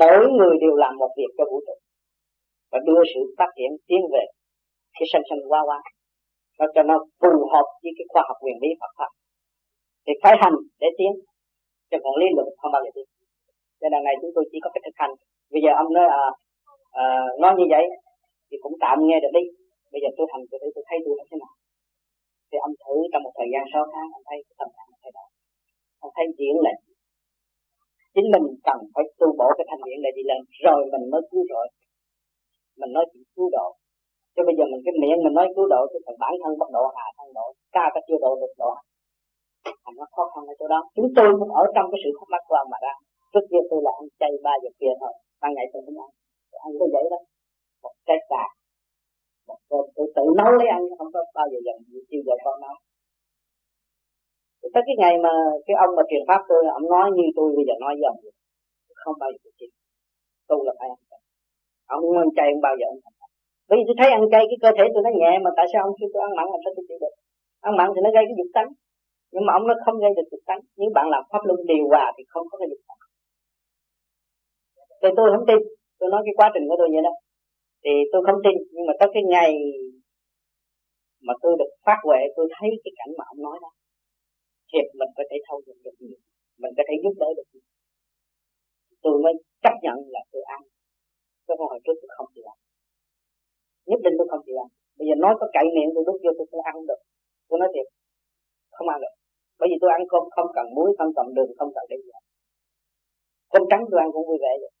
mỗi 0.00 0.22
người 0.36 0.54
đều 0.64 0.74
làm 0.82 0.92
một 1.02 1.10
việc 1.18 1.30
cho 1.38 1.44
vũ 1.50 1.58
trụ. 1.66 1.76
Và 2.72 2.78
đưa 2.86 3.02
sự 3.14 3.20
phát 3.38 3.50
triển 3.56 3.70
tiến 3.88 4.00
về 4.12 4.24
cái 4.96 5.06
sanh 5.12 5.22
sanh 5.28 5.38
qua 5.48 5.60
qua 5.68 5.80
nó 6.58 6.66
cho 6.74 6.82
nó 6.90 6.96
phù 7.20 7.32
hợp 7.52 7.66
với 7.82 7.92
cái 7.98 8.06
khoa 8.12 8.22
học 8.28 8.36
quyền 8.42 8.56
lý 8.62 8.70
Phật 8.80 8.92
pháp. 8.98 9.10
Thì 10.04 10.12
phải 10.22 10.34
hành 10.42 10.56
để 10.80 10.88
tiến 10.98 11.12
chứ 11.90 11.96
còn 12.04 12.14
lý 12.20 12.26
luận 12.36 12.48
không 12.58 12.72
bao 12.74 12.82
giờ 12.84 12.90
tiến. 12.94 13.06
Cho 13.80 13.88
nên 13.92 14.00
này 14.06 14.14
chúng 14.20 14.32
tôi 14.34 14.44
chỉ 14.50 14.58
có 14.64 14.70
cái 14.74 14.82
thực 14.84 14.96
hành. 15.00 15.12
Bây 15.52 15.60
giờ 15.64 15.70
ông 15.82 15.88
nói 15.96 16.06
à, 16.20 16.24
à, 17.02 17.04
nói 17.42 17.52
như 17.58 17.66
vậy 17.74 17.84
thì 18.48 18.56
cũng 18.62 18.74
tạm 18.80 18.96
nghe 19.06 19.16
được 19.24 19.32
đi. 19.38 19.44
Bây 19.92 20.00
giờ 20.02 20.08
tôi 20.16 20.26
hành 20.32 20.42
tôi 20.50 20.58
thấy 20.62 20.70
tôi 20.74 20.84
thấy 20.88 20.98
tôi 21.04 21.14
là 21.18 21.24
thế 21.30 21.36
nào? 21.42 21.52
Thì 22.52 22.58
ông 22.66 22.74
thử 22.82 22.94
trong 23.10 23.22
một 23.26 23.34
thời 23.38 23.48
gian 23.52 23.62
6 23.72 23.84
tháng, 23.92 24.08
ông 24.16 24.24
thấy 24.28 24.38
tâm 24.60 24.68
trạng 24.76 24.90
thay 25.02 25.12
đổi. 25.16 25.28
Ông 26.04 26.12
thấy 26.16 26.26
diễn 26.38 26.56
lệnh 26.66 26.80
chính 28.14 28.28
mình 28.34 28.46
cần 28.68 28.78
phải 28.94 29.04
tu 29.20 29.28
bổ 29.38 29.48
cái 29.58 29.66
thanh 29.68 29.82
điển 29.86 29.98
này 30.04 30.12
đi 30.18 30.22
lên, 30.30 30.40
rồi 30.64 30.80
mình 30.92 31.04
mới 31.12 31.22
cứu 31.30 31.42
rỗi. 31.50 31.66
Mình 32.80 32.92
nói 32.96 33.04
chuyện 33.10 33.24
cứu 33.34 33.46
độ. 33.56 33.66
Chứ 34.34 34.40
bây 34.48 34.54
giờ 34.58 34.64
mình 34.72 34.82
cái 34.86 34.94
miệng 35.02 35.18
mình 35.24 35.34
nói 35.38 35.46
cứu 35.56 35.66
độ 35.74 35.82
thì 35.90 35.98
phần 36.06 36.16
bản 36.22 36.32
thân 36.42 36.52
bất 36.60 36.68
độ 36.76 36.84
hà 36.96 37.06
thân 37.16 37.28
độ 37.38 37.46
ca 37.74 37.84
ta 37.94 38.00
chưa 38.06 38.18
độ 38.24 38.32
được 38.42 38.54
độ 38.62 38.70
thành 39.84 39.96
nó 40.00 40.06
khó 40.14 40.24
khăn 40.32 40.42
ở 40.52 40.54
chỗ 40.58 40.66
đó. 40.74 40.80
Chúng 40.96 41.08
tôi 41.16 41.28
cũng 41.38 41.52
ở 41.62 41.64
trong 41.74 41.86
cái 41.92 42.00
sự 42.02 42.10
khó 42.16 42.24
mắc 42.32 42.42
của 42.48 42.56
ông 42.62 42.68
mà 42.72 42.78
ra. 42.86 42.94
Trước 43.32 43.44
kia 43.50 43.62
tôi 43.70 43.80
là 43.86 43.92
ăn 44.00 44.06
chay 44.20 44.32
ba 44.46 44.54
giờ 44.62 44.70
kia 44.80 44.92
thôi. 45.00 45.12
Ban 45.40 45.50
ngày 45.54 45.66
tôi 45.72 45.80
cũng 45.86 45.98
ăn. 46.04 46.10
Tôi 46.50 46.58
ăn 46.66 46.70
có 46.78 46.86
vậy 46.94 47.04
đó. 47.12 47.20
Một 47.82 47.94
cái 48.08 48.18
cà 48.32 48.44
con 49.46 49.58
tôi 49.96 50.06
tự 50.16 50.24
nấu 50.38 50.50
lấy 50.58 50.68
ăn 50.76 50.82
không 50.98 51.10
có 51.14 51.20
bao 51.38 51.46
giờ 51.52 51.58
dành 51.66 51.78
chiêu 52.08 52.22
vợ 52.26 52.34
con 52.44 52.56
nấu 52.64 52.76
tới 54.74 54.82
cái 54.86 54.96
ngày 55.02 55.14
mà 55.24 55.32
cái 55.66 55.74
ông 55.84 55.92
mà 55.96 56.02
truyền 56.10 56.24
pháp 56.28 56.40
tôi, 56.48 56.60
ông 56.78 56.86
nói 56.94 57.06
như 57.16 57.26
tôi 57.36 57.46
bây 57.56 57.64
giờ 57.68 57.74
nói 57.84 57.92
với 57.98 58.06
ông 58.12 58.18
không 59.02 59.16
bao 59.22 59.30
giờ 59.32 59.38
tôi 59.44 59.52
chịu. 59.58 59.70
Tu 60.48 60.56
là 60.66 60.72
phải 60.78 60.88
ăn 60.94 61.00
chay. 61.10 61.20
Ông 61.96 62.02
ăn 62.24 62.30
chay 62.36 62.46
không 62.52 62.64
bao 62.68 62.74
giờ 62.80 62.86
ông 62.94 63.00
thành 63.04 63.16
bởi 63.68 63.76
vì 63.78 63.84
tôi 63.88 63.96
thấy 64.00 64.10
ăn 64.18 64.24
chay 64.32 64.42
cái 64.50 64.58
cơ 64.64 64.70
thể 64.76 64.84
tôi 64.92 65.02
nó 65.06 65.10
nhẹ 65.20 65.32
mà 65.44 65.50
tại 65.58 65.66
sao 65.72 65.80
ông 65.88 65.94
kêu 65.98 66.08
tôi 66.12 66.20
ăn 66.26 66.32
mặn 66.38 66.46
làm 66.52 66.60
sao 66.64 66.72
tôi 66.76 66.84
chịu 66.88 66.98
được? 67.02 67.14
Ăn 67.68 67.72
mặn 67.78 67.88
thì 67.94 68.00
nó 68.04 68.10
gây 68.16 68.24
cái 68.28 68.36
dục 68.40 68.50
tánh. 68.56 68.70
Nhưng 69.32 69.44
mà 69.46 69.50
ông 69.58 69.64
nó 69.68 69.74
không 69.84 69.96
gây 70.02 70.12
được 70.16 70.28
dục 70.32 70.42
tánh. 70.48 70.60
Nếu 70.78 70.90
bạn 70.96 71.06
làm 71.14 71.22
pháp 71.30 71.42
luân 71.48 71.58
điều 71.70 71.84
hòa 71.92 72.06
thì 72.16 72.22
không 72.32 72.44
có 72.50 72.54
cái 72.60 72.68
dục 72.72 72.82
tánh. 72.88 73.00
Thì 75.00 75.08
tôi 75.16 75.26
không 75.32 75.44
tin. 75.48 75.60
Tôi 75.98 76.08
nói 76.12 76.20
cái 76.26 76.34
quá 76.38 76.46
trình 76.54 76.64
của 76.68 76.76
tôi 76.80 76.88
vậy 76.94 77.02
đó 77.08 77.12
thì 77.84 77.92
tôi 78.12 78.20
không 78.26 78.40
tin, 78.44 78.56
nhưng 78.74 78.86
mà 78.88 78.94
tới 79.00 79.08
cái 79.14 79.24
ngày 79.32 79.52
mà 81.26 81.34
tôi 81.42 81.52
được 81.60 81.70
phát 81.86 81.98
huệ, 82.06 82.20
tôi 82.36 82.46
thấy 82.56 82.68
cái 82.84 82.92
cảnh 82.98 83.12
mà 83.18 83.24
ông 83.32 83.42
nói 83.46 83.58
đó 83.64 83.70
thiệt 84.72 84.86
mình 85.00 85.12
có 85.16 85.22
thể 85.28 85.36
thâu 85.46 85.58
được 85.66 85.78
được 85.84 85.96
nhiều, 86.04 86.18
mình 86.62 86.72
có 86.76 86.82
thể 86.86 86.94
giúp 87.02 87.14
đỡ 87.22 87.28
được 87.38 87.48
nhiều. 87.52 87.66
Tôi 89.04 89.14
mới 89.24 89.32
chấp 89.64 89.74
nhận 89.84 89.96
là 90.14 90.20
tôi 90.32 90.42
ăn. 90.56 90.62
Chứ 91.44 91.52
không 91.58 91.70
hồi 91.72 91.80
trước, 91.84 91.96
tôi 92.00 92.10
không 92.16 92.28
chịu 92.34 92.46
ăn. 92.52 92.58
Nhất 93.90 94.00
định 94.04 94.14
tôi 94.18 94.26
không 94.30 94.42
chịu 94.46 94.56
ăn. 94.64 94.68
Bây 94.98 95.04
giờ 95.08 95.14
nói 95.24 95.32
có 95.40 95.46
cậy 95.56 95.66
miệng, 95.76 95.90
tôi 95.94 96.02
đút 96.06 96.18
vô, 96.24 96.30
tôi 96.38 96.46
sẽ 96.52 96.58
ăn 96.70 96.76
được. 96.88 97.00
Tôi 97.48 97.56
nói 97.60 97.68
thiệt, 97.74 97.86
không 98.76 98.88
ăn 98.94 98.98
được. 99.04 99.14
Bởi 99.58 99.66
vì 99.70 99.76
tôi 99.82 99.90
ăn 99.98 100.02
cơm 100.12 100.24
không 100.34 100.48
cần 100.56 100.66
muối, 100.74 100.88
không 100.98 101.12
cần 101.16 101.26
đường, 101.36 101.50
không 101.58 101.70
cần 101.74 101.84
cái 101.90 101.98
gì. 102.04 102.10
Cơm 103.52 103.62
trắng 103.70 103.82
tôi 103.90 103.98
ăn 104.04 104.08
cũng 104.14 104.26
vui 104.28 104.38
vẻ 104.44 104.52
vậy 104.62 104.72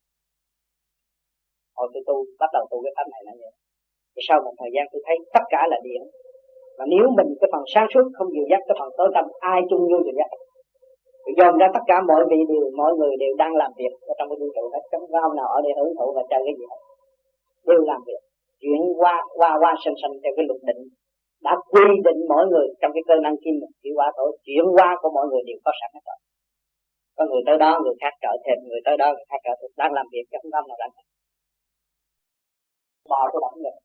hồi 1.76 1.86
tôi 1.92 2.02
tu 2.08 2.16
bắt 2.40 2.50
đầu 2.56 2.64
tu 2.70 2.76
cái 2.84 2.92
pháp 2.96 3.06
này 3.14 3.22
là 3.28 3.32
vậy 3.40 3.52
rồi 4.14 4.24
sau 4.28 4.36
một 4.46 4.54
thời 4.60 4.70
gian 4.74 4.84
tôi 4.92 5.00
thấy 5.06 5.16
tất 5.36 5.44
cả 5.54 5.60
là 5.72 5.78
điện 5.86 6.02
và 6.78 6.84
nếu 6.92 7.04
mình 7.18 7.28
cái 7.40 7.48
phần 7.52 7.64
sáng 7.72 7.88
suốt 7.92 8.04
không 8.16 8.28
dìu 8.34 8.46
dắt 8.50 8.60
cái 8.68 8.76
phần 8.80 8.90
tối 8.98 9.08
tâm, 9.14 9.24
ai 9.52 9.60
chung 9.68 9.82
vô 9.90 9.98
dìu 10.06 10.16
dắt? 10.20 10.30
Rồi 11.24 11.34
dồn 11.38 11.54
ra 11.60 11.68
tất 11.74 11.84
cả 11.90 11.96
mọi 12.10 12.22
vị 12.30 12.38
đều 12.50 12.64
mọi 12.80 12.92
người 12.98 13.12
đều 13.22 13.32
đang 13.42 13.54
làm 13.60 13.70
việc 13.80 13.92
ở 14.10 14.12
trong 14.18 14.28
cái 14.30 14.38
vũ 14.40 14.48
trụ 14.56 14.64
hết. 14.74 14.82
Không 14.90 15.04
có 15.12 15.18
ông 15.28 15.34
nào 15.40 15.48
ở 15.56 15.58
đây 15.64 15.72
hưởng 15.78 15.92
thụ 15.98 16.06
và 16.16 16.22
chơi 16.30 16.40
cái 16.46 16.54
gì 16.58 16.64
hết. 16.70 16.80
Đều 17.70 17.82
làm 17.90 18.00
việc, 18.08 18.20
chuyển 18.62 18.82
qua 19.00 19.14
qua 19.38 19.50
qua 19.62 19.72
sanh 19.82 19.96
sanh 20.00 20.12
theo 20.22 20.32
cái 20.36 20.44
luật 20.48 20.60
định 20.68 20.82
đã 21.46 21.52
quy 21.72 21.86
định 22.06 22.20
mỗi 22.32 22.44
người 22.50 22.66
trong 22.80 22.92
cái 22.94 23.02
cơ 23.08 23.14
năng 23.24 23.36
kim 23.42 23.54
một 23.62 23.72
chịu 23.82 23.94
qua 23.98 24.08
tổ, 24.16 24.26
chuyển 24.46 24.64
qua 24.76 24.88
của 25.00 25.10
mọi 25.16 25.26
người 25.30 25.42
đều 25.48 25.58
có 25.64 25.70
sẵn 25.80 25.90
hết 25.94 26.04
rồi. 26.08 26.18
Có 27.16 27.22
người 27.30 27.42
tới 27.46 27.56
đó, 27.64 27.70
người 27.82 27.96
khác 28.02 28.14
trở 28.24 28.32
thêm, 28.44 28.58
người 28.68 28.82
tới 28.86 28.96
đó, 29.02 29.08
người 29.14 29.26
khác 29.30 29.40
trở 29.46 29.52
thêm. 29.58 29.70
Đang 29.80 29.92
làm 29.98 30.06
việc 30.12 30.24
chứ 30.30 30.36
không 30.42 30.52
có 30.54 30.60
nào 30.68 30.76
đang 30.82 30.92
bò 33.10 33.20
cái 33.32 33.40
bản 33.44 33.54
mình 33.64 33.78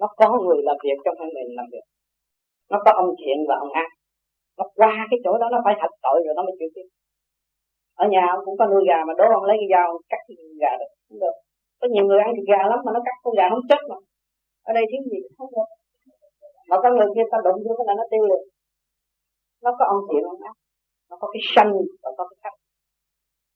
nó 0.00 0.06
có 0.18 0.26
người 0.44 0.60
làm 0.68 0.76
việc 0.84 0.98
trong 1.04 1.16
thân 1.18 1.28
mình 1.36 1.48
làm 1.58 1.66
việc. 1.72 1.86
Nó 2.70 2.78
có 2.84 2.90
ông 3.02 3.10
thiện 3.20 3.38
và 3.48 3.54
ông 3.64 3.72
ác. 3.84 3.90
Nó 4.58 4.64
qua 4.78 4.92
cái 5.10 5.18
chỗ 5.24 5.32
đó 5.40 5.46
nó 5.54 5.58
phải 5.64 5.74
thật 5.80 5.92
tội 6.04 6.18
rồi 6.24 6.34
nó 6.36 6.42
mới 6.46 6.54
chịu 6.58 6.70
tiếp. 6.74 6.86
Ở 8.02 8.04
nhà 8.12 8.24
ông 8.34 8.42
cũng 8.44 8.56
có 8.58 8.64
nuôi 8.66 8.82
gà 8.90 8.98
mà 9.08 9.12
đố 9.18 9.26
ông 9.38 9.44
lấy 9.48 9.56
cái 9.60 9.68
dao 9.74 9.88
cắt 10.10 10.20
cái 10.28 10.36
gà 10.62 10.72
được 10.80 10.90
không 11.08 11.18
được. 11.24 11.36
Có 11.80 11.86
nhiều 11.92 12.04
người 12.06 12.20
ăn 12.26 12.30
thịt 12.36 12.46
gà 12.52 12.62
lắm 12.70 12.78
mà 12.84 12.90
nó 12.96 13.00
cắt 13.06 13.16
con 13.22 13.32
gà 13.38 13.46
không 13.52 13.64
chết 13.70 13.82
mà. 13.90 13.96
Ở 14.68 14.72
đây 14.76 14.84
thiếu 14.90 15.02
gì 15.10 15.18
không 15.38 15.50
được. 15.56 15.68
Mà 16.68 16.76
có 16.82 16.88
người 16.96 17.08
kia 17.14 17.26
ta 17.32 17.38
đụng 17.46 17.60
vô 17.66 17.72
cái 17.78 17.84
là 17.88 17.94
nó 18.00 18.04
tiêu. 18.10 18.24
Liền 18.30 18.42
nó 19.64 19.70
có 19.78 19.84
ông 19.94 20.00
thiện 20.08 20.22
ông 20.32 20.40
ác. 20.50 20.56
Nó 21.10 21.14
có 21.20 21.26
cái 21.32 21.42
sanh 21.54 21.72
và 22.02 22.10
có 22.18 22.22
cái 22.30 22.38
khắc 22.42 22.54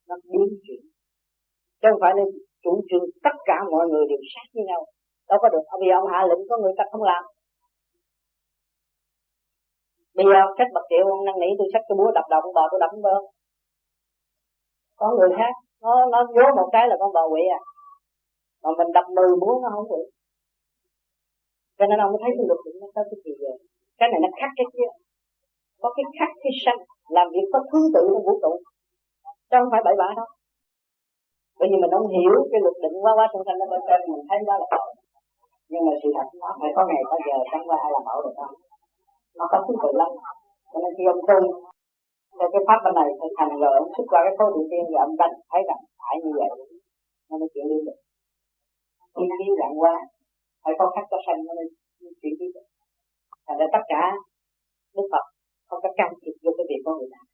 nó 0.08 0.16
biến 0.30 0.48
chuyển 0.64 0.82
chứ 1.80 1.86
không 1.90 2.00
phải 2.04 2.12
nên 2.18 2.28
chủ 2.64 2.72
trương 2.88 3.06
tất 3.26 3.36
cả 3.48 3.58
mọi 3.72 3.84
người 3.90 4.04
đều 4.10 4.22
sát 4.32 4.46
với 4.54 4.64
nhau. 4.68 4.80
Đâu 5.28 5.38
có 5.42 5.48
được. 5.54 5.64
Bây 5.80 5.88
giờ 5.88 5.94
ông 6.00 6.08
hạ 6.12 6.20
lệnh 6.30 6.42
có 6.48 6.56
người 6.62 6.74
ta 6.78 6.84
không 6.92 7.04
làm. 7.12 7.22
Bây 10.16 10.26
giờ 10.30 10.40
sách 10.58 10.70
bậc 10.74 10.84
triệu 10.90 11.04
ông 11.16 11.24
năn 11.26 11.36
nỉ, 11.42 11.50
tôi 11.58 11.68
xách 11.72 11.84
cái 11.88 11.96
búa 11.98 12.10
đập 12.18 12.26
động 12.32 12.42
con 12.44 12.54
bò 12.58 12.64
tôi 12.70 12.80
đập 12.82 12.90
không 12.92 13.06
bơ 13.08 13.16
có 15.00 15.06
người 15.18 15.30
khác, 15.38 15.52
nó 15.82 15.92
nó 16.12 16.18
vố 16.36 16.46
một 16.58 16.68
cái 16.74 16.84
là 16.90 16.96
con 17.00 17.12
bò 17.16 17.22
quỵ 17.32 17.42
à. 17.58 17.60
Mà 18.62 18.70
mình 18.78 18.90
đập 18.96 19.06
mười 19.16 19.32
búa 19.40 19.54
nó 19.62 19.68
không 19.74 19.88
được. 19.90 20.06
Cho 21.78 21.84
nên 21.86 21.98
ông 22.04 22.10
mới 22.12 22.20
thấy 22.22 22.32
cái 22.36 22.46
luật 22.48 22.60
định 22.66 22.76
nó 22.82 22.86
có 22.94 23.02
cái 23.10 23.18
gì 23.24 23.32
rồi 23.42 23.56
cái 23.98 24.08
này 24.12 24.20
nó 24.24 24.28
khác 24.40 24.50
cái 24.58 24.66
kia. 24.74 24.90
Có 25.82 25.88
cái 25.96 26.04
khác 26.18 26.30
cái 26.42 26.52
sanh, 26.64 26.80
làm 27.16 27.26
việc 27.34 27.46
có 27.52 27.58
thứ 27.70 27.80
tự 27.94 28.02
trong 28.12 28.24
vũ 28.26 28.34
trụ. 28.42 28.52
Chứ 29.50 29.56
không 29.60 29.72
phải 29.72 29.82
bậy 29.86 29.94
bạ 30.00 30.08
đâu 30.18 30.28
bởi 31.58 31.66
vì 31.70 31.76
mình 31.82 31.92
không 31.94 32.08
hiểu 32.16 32.34
cái 32.50 32.60
luật 32.64 32.76
định 32.84 32.96
quá 33.04 33.12
quá 33.18 33.26
sanh 33.32 33.44
sanh 33.46 33.58
nó 33.60 33.66
bên 33.72 33.80
trên 33.88 34.00
mình 34.12 34.24
thấy 34.28 34.38
đó 34.48 34.54
là 34.60 34.66
tội. 34.74 34.88
Nhưng 35.70 35.82
mà 35.86 35.92
sự 36.00 36.08
thật 36.16 36.28
nó 36.42 36.48
phải 36.60 36.70
có 36.76 36.82
ngày 36.88 37.02
có 37.10 37.16
giờ, 37.26 37.36
chẳng 37.50 37.64
qua 37.68 37.76
ai 37.84 37.90
làm 37.94 38.02
mẫu 38.08 38.18
được 38.24 38.36
không 38.40 38.54
nó 39.38 39.44
có 39.52 39.58
thứ 39.66 39.74
tự 39.82 39.90
lắm. 40.00 40.10
Cho 40.70 40.78
nên 40.82 40.92
khi 40.96 41.04
ông 41.14 41.22
tu 41.28 41.38
theo 42.36 42.48
cái 42.52 42.62
pháp 42.68 42.78
bên 42.84 42.94
này 43.00 43.08
thực 43.20 43.32
hành 43.38 43.52
rồi 43.62 43.72
ông 43.80 43.88
xuất 43.94 44.06
qua 44.10 44.20
cái 44.26 44.34
khối 44.38 44.48
đầu 44.56 44.64
tiên 44.70 44.82
rồi 44.90 45.00
ông 45.06 45.14
đánh, 45.20 45.34
thấy 45.50 45.62
rằng 45.68 45.80
phải 46.00 46.14
như 46.22 46.32
vậy. 46.40 46.50
Nó 47.28 47.34
mới 47.40 47.48
chuyển 47.52 47.66
đi 47.72 47.78
được. 47.86 47.98
Khi 49.14 49.24
khí 49.38 49.48
dạng 49.60 49.74
qua 49.82 49.94
phải 50.62 50.74
có 50.78 50.84
khách 50.94 51.08
có 51.12 51.18
sanh 51.26 51.40
nó 51.46 51.52
mới 51.58 51.66
chuyển 52.20 52.34
đi 52.40 52.46
được. 52.54 52.66
Thành 53.46 53.58
ra 53.60 53.66
tất 53.74 53.84
cả 53.92 54.02
đức 54.96 55.06
phật 55.12 55.24
không 55.68 55.80
có 55.84 55.90
can 55.98 56.10
thiệp 56.20 56.34
vô 56.42 56.50
cái 56.56 56.66
việc 56.70 56.80
của 56.84 56.94
người 56.96 57.10
nào. 57.14 57.26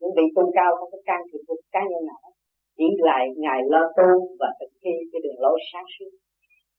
Những 0.00 0.12
vị 0.16 0.26
tu 0.36 0.42
cao 0.58 0.70
không 0.78 0.90
có 0.92 0.98
can 1.08 1.20
thiệp 1.28 1.42
vô 1.48 1.54
cá 1.74 1.82
nhân 1.90 2.02
nào 2.10 2.20
chỉ 2.76 2.88
lại 3.08 3.22
ngài 3.42 3.60
lo 3.72 3.82
tu 3.98 4.10
và 4.40 4.48
thực 4.58 4.72
thi 4.82 4.94
cái 5.10 5.20
đường 5.24 5.40
lối 5.44 5.58
sáng 5.70 5.88
suốt. 5.94 6.12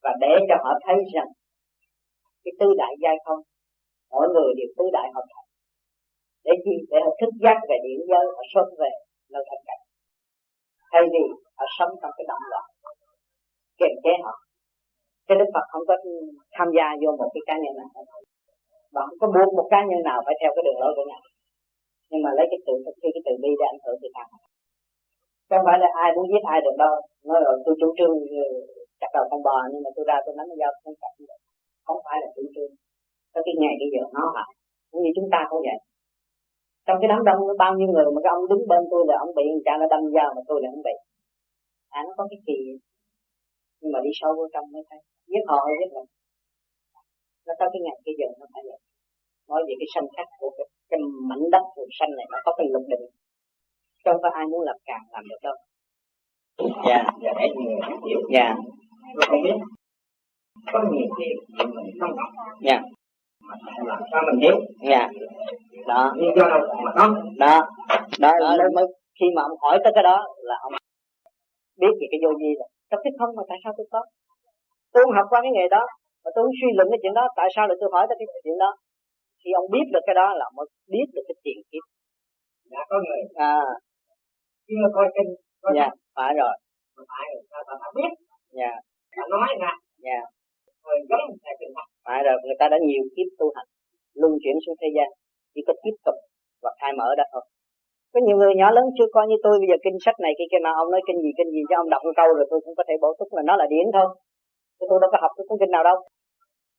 Và 0.04 0.12
để 0.24 0.34
cho 0.50 0.56
họ 0.64 0.72
thấy 0.86 0.98
rằng 1.16 1.30
cái 2.44 2.54
tứ 2.60 2.68
đại 2.82 2.94
giai 3.04 3.16
không, 3.26 3.42
mỗi 4.14 4.28
người 4.34 4.52
đều 4.58 4.70
tứ 4.78 4.86
đại 4.98 5.08
hợp 5.16 5.26
thành. 5.34 5.50
Để 6.46 6.54
chi 6.64 6.76
để 6.92 6.98
họ 7.06 7.12
thức 7.20 7.32
giác 7.44 7.58
về 7.70 7.78
điện 7.86 8.00
giới, 8.10 8.26
họ 8.36 8.44
xuất 8.54 8.68
về 8.82 8.92
nơi 9.34 9.44
thành 9.50 9.64
cảnh. 9.68 9.84
Thay 10.92 11.04
vì 11.14 11.24
họ 11.58 11.66
sống 11.78 11.94
trong 12.02 12.14
cái 12.18 12.26
động 12.32 12.46
loạn 12.52 12.68
kiềm 13.80 13.96
chế 14.04 14.14
họ. 14.26 14.36
Cái 15.28 15.36
đức 15.40 15.50
phật 15.54 15.66
không 15.72 15.86
có 15.90 15.96
tham 16.56 16.68
gia 16.78 16.88
vô 17.02 17.10
một 17.20 17.30
cái 17.34 17.44
cá 17.48 17.56
nhân 17.64 17.74
nào. 17.80 17.90
Và 18.94 19.02
không 19.08 19.18
có 19.22 19.28
buộc 19.34 19.52
một 19.58 19.68
cá 19.74 19.80
nhân 19.90 20.02
nào 20.10 20.20
phải 20.26 20.36
theo 20.40 20.52
cái 20.56 20.64
đường 20.66 20.82
lối 20.82 20.92
của 20.98 21.06
ngài. 21.10 21.24
Nhưng 22.10 22.22
mà 22.26 22.32
lấy 22.38 22.46
cái 22.52 22.60
tự 22.68 22.74
thực 22.86 22.96
thi, 23.02 23.10
cái 23.16 23.24
tự 23.28 23.34
bi 23.44 23.52
để 23.60 23.66
ảnh 23.74 23.82
hưởng 23.84 23.98
người 24.02 24.14
ta 24.18 24.24
không 25.50 25.66
phải 25.68 25.78
là 25.84 25.90
ai 26.04 26.10
muốn 26.16 26.26
giết 26.32 26.44
ai 26.54 26.60
được 26.66 26.76
đâu. 26.84 26.94
Nói 27.30 27.40
rồi 27.46 27.56
tôi 27.66 27.74
chủ 27.80 27.88
trương 27.98 28.14
chặt 29.00 29.12
đầu 29.16 29.26
con 29.32 29.42
bò 29.48 29.58
nhưng 29.72 29.84
mà 29.86 29.90
tôi 29.96 30.04
ra 30.10 30.18
tôi 30.26 30.34
nắm 30.38 30.48
dao 30.60 30.72
không 30.84 30.96
chặt 31.02 31.14
được 31.20 31.40
không 31.88 32.00
phải 32.06 32.18
là 32.22 32.28
chủ 32.36 32.44
trương. 32.54 32.72
Tới 33.34 33.42
cái 33.46 33.56
ngày 33.62 33.74
bây 33.82 33.90
giờ 33.94 34.02
nó 34.18 34.24
lại 34.38 34.52
cũng 34.90 35.02
như 35.04 35.12
chúng 35.18 35.30
ta 35.34 35.40
cũng 35.50 35.62
vậy. 35.68 35.80
Trong 36.86 36.98
cái 37.02 37.10
đám 37.12 37.22
đông 37.28 37.40
có 37.48 37.54
bao 37.64 37.72
nhiêu 37.78 37.90
người 37.94 38.08
mà 38.16 38.20
cái 38.24 38.32
ông 38.38 38.46
đứng 38.52 38.64
bên 38.72 38.82
tôi 38.92 39.02
là 39.10 39.16
ông 39.26 39.32
bị 39.38 39.46
người 39.52 39.66
ta 39.68 39.74
nó 39.82 39.86
đâm 39.94 40.02
dao 40.16 40.30
mà 40.36 40.42
tôi 40.50 40.58
là 40.64 40.68
không 40.74 40.86
bị. 40.88 40.96
À 41.98 42.00
nó 42.08 42.12
có 42.18 42.24
cái 42.32 42.40
kỳ. 42.48 42.60
Nhưng 43.80 43.92
mà 43.94 44.00
đi 44.06 44.12
sâu 44.20 44.32
vô 44.38 44.46
trong 44.54 44.66
mới 44.74 44.84
thấy. 44.90 45.00
Giết 45.32 45.44
họ 45.50 45.60
hay 45.68 45.76
giết 45.80 45.92
mình? 45.96 46.10
Nó 47.46 47.54
tới 47.60 47.68
cái 47.74 47.82
ngày 47.86 47.98
cái 48.06 48.14
giờ 48.20 48.28
nó 48.40 48.46
phải 48.54 48.64
vậy. 48.70 48.80
Nói 49.50 49.62
về 49.68 49.74
cái 49.80 49.90
sanh 49.94 50.08
khắc 50.16 50.28
của 50.40 50.52
cái, 50.58 50.68
cái 50.90 51.00
mảnh 51.30 51.44
đất 51.54 51.66
vùng 51.78 51.92
xanh 51.98 52.12
này 52.18 52.28
nó 52.34 52.38
có 52.46 52.52
cái 52.58 52.68
luật 52.74 52.86
định 52.94 53.06
không 54.12 54.22
có 54.22 54.30
ai 54.34 54.46
muốn 54.52 54.62
làm 54.62 54.76
càng 54.86 55.04
làm 55.12 55.24
được 55.30 55.42
đâu. 55.44 55.56
Dạ 56.88 57.04
dạ 57.24 57.32
để 57.40 57.48
người 57.56 57.76
hiểu. 58.08 58.20
Dạ. 58.34 58.56
Không 59.30 59.42
biết. 59.44 59.58
Có 60.74 60.80
nhiều 60.92 61.08
khi 61.18 61.26
mình 61.58 61.70
không 62.00 62.14
học. 62.18 62.30
Dạ. 62.62 62.78
Mà 63.48 63.56
làm 63.86 64.00
sao 64.12 64.22
mình 64.28 64.40
hiểu 64.44 64.56
dạ. 64.90 65.10
Đó. 65.88 66.12
Nhưng 66.18 66.36
do 66.38 66.46
đâu 66.50 66.60
mà 66.86 66.92
nó 66.98 67.06
đó. 67.38 67.56
Đó 68.20 68.32
là 68.40 68.66
mới 68.76 68.86
khi 69.20 69.26
mà 69.36 69.42
ông 69.42 69.58
hỏi 69.62 69.80
tới 69.84 69.92
cái 69.96 70.04
đó 70.04 70.18
là 70.38 70.56
ông 70.62 70.74
biết 71.82 71.94
về 72.00 72.08
cái 72.12 72.20
vô 72.24 72.32
vi 72.40 72.52
rồi. 72.60 72.70
Tôi 72.90 73.02
biết 73.04 73.16
không 73.20 73.36
mà 73.38 73.44
tại 73.50 73.58
sao 73.64 73.74
tôi 73.78 73.88
có? 73.92 74.02
Tôi 74.94 75.04
không 75.04 75.16
học 75.18 75.28
qua 75.30 75.40
cái 75.44 75.52
nghề 75.54 75.68
đó 75.76 75.84
mà 76.24 76.30
tôi 76.36 76.42
không 76.46 76.58
suy 76.62 76.70
luận 76.76 76.88
cái 76.92 77.00
chuyện 77.02 77.14
đó. 77.20 77.26
Tại 77.36 77.48
sao 77.56 77.68
lại 77.68 77.78
tôi 77.80 77.90
hỏi 77.94 78.06
tới 78.10 78.16
cái 78.20 78.28
chuyện 78.44 78.58
đó? 78.64 78.72
Khi 79.42 79.50
ông 79.62 79.68
biết 79.74 79.86
được 79.94 80.04
cái 80.08 80.16
đó 80.22 80.28
là 80.40 80.46
mới 80.56 80.66
biết 80.94 81.08
được 81.16 81.26
cái 81.28 81.36
tiền 81.44 81.58
kiếp. 81.70 81.84
Đã 82.72 82.82
có 82.90 82.98
người. 83.06 83.22
À 83.52 83.60
chưa 84.68 84.86
coi 84.96 85.08
kinh 85.16 85.30
coi 85.62 85.72
dạ 85.78 85.88
phải 86.16 86.32
rồi. 86.42 86.54
Mà 86.96 87.04
phải 87.12 87.26
rồi 87.34 87.44
ta 87.52 87.60
ta 87.68 87.74
đã 87.82 87.90
biết? 87.98 88.12
Dạ. 88.60 88.74
Ta 89.16 89.24
nói 89.34 89.50
ra 89.64 89.72
dạ. 90.08 90.20
Rồi 90.84 90.98
giống 91.10 91.26
theo 91.44 91.56
kinh 91.60 91.74
học 91.78 91.88
phải 92.06 92.20
rồi 92.26 92.36
người 92.46 92.60
ta 92.62 92.66
đã 92.74 92.78
nhiều 92.88 93.04
kiếp 93.16 93.30
tu 93.40 93.48
hành 93.56 93.70
luân 94.20 94.34
chuyển 94.42 94.58
xuống 94.64 94.78
thế 94.82 94.90
gian 94.96 95.10
chỉ 95.54 95.62
có 95.68 95.74
tiếp 95.84 95.96
tục 96.06 96.18
và 96.64 96.72
khai 96.80 96.92
mở 97.00 97.10
đó 97.20 97.26
thôi. 97.34 97.44
Có 98.14 98.20
nhiều 98.26 98.38
người 98.38 98.54
nhỏ 98.60 98.68
lớn 98.78 98.86
chưa 98.98 99.10
coi 99.16 99.26
như 99.28 99.38
tôi 99.46 99.54
bây 99.62 99.68
giờ 99.72 99.78
kinh 99.86 99.98
sách 100.06 100.18
này 100.26 100.34
kia 100.38 100.50
kia 100.52 100.62
nào 100.64 100.74
ông 100.82 100.90
nói 100.94 101.02
kinh 101.08 101.20
gì 101.24 101.32
kinh 101.38 101.50
gì 101.56 101.62
cho 101.70 101.76
ông 101.82 101.90
đọc 101.94 102.02
một 102.06 102.16
câu 102.20 102.30
rồi 102.38 102.46
tôi 102.52 102.60
cũng 102.66 102.76
có 102.80 102.84
thể 102.88 102.96
bổ 103.04 103.10
túc 103.20 103.30
là 103.36 103.42
nó 103.50 103.54
là 103.62 103.66
điển 103.74 103.88
thôi. 103.96 104.08
Tôi 104.80 105.00
đâu 105.02 105.10
có 105.14 105.18
học 105.24 105.32
cái 105.38 105.44
cuốn 105.48 105.58
kinh 105.62 105.74
nào 105.76 105.84
đâu. 105.90 105.98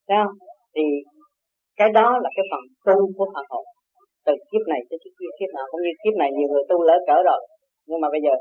Thấy 0.07 0.17
không? 0.21 0.35
thì 0.75 0.83
cái 1.79 1.89
đó 1.97 2.07
là 2.23 2.29
cái 2.35 2.45
phần 2.51 2.63
tu 2.85 2.97
của 3.17 3.27
phần 3.33 3.45
hồn 3.51 3.65
từ 4.25 4.33
kiếp 4.49 4.63
này 4.71 4.81
tới 4.89 4.97
kiếp, 5.03 5.13
kiếp 5.39 5.49
nào 5.57 5.65
cũng 5.71 5.81
như 5.85 5.93
kiếp 6.01 6.15
này 6.21 6.29
nhiều 6.37 6.49
người 6.51 6.65
tu 6.69 6.77
lỡ 6.87 6.95
cỡ 7.07 7.17
rồi 7.29 7.41
nhưng 7.89 8.01
mà 8.03 8.07
bây 8.15 8.21
giờ, 8.25 8.33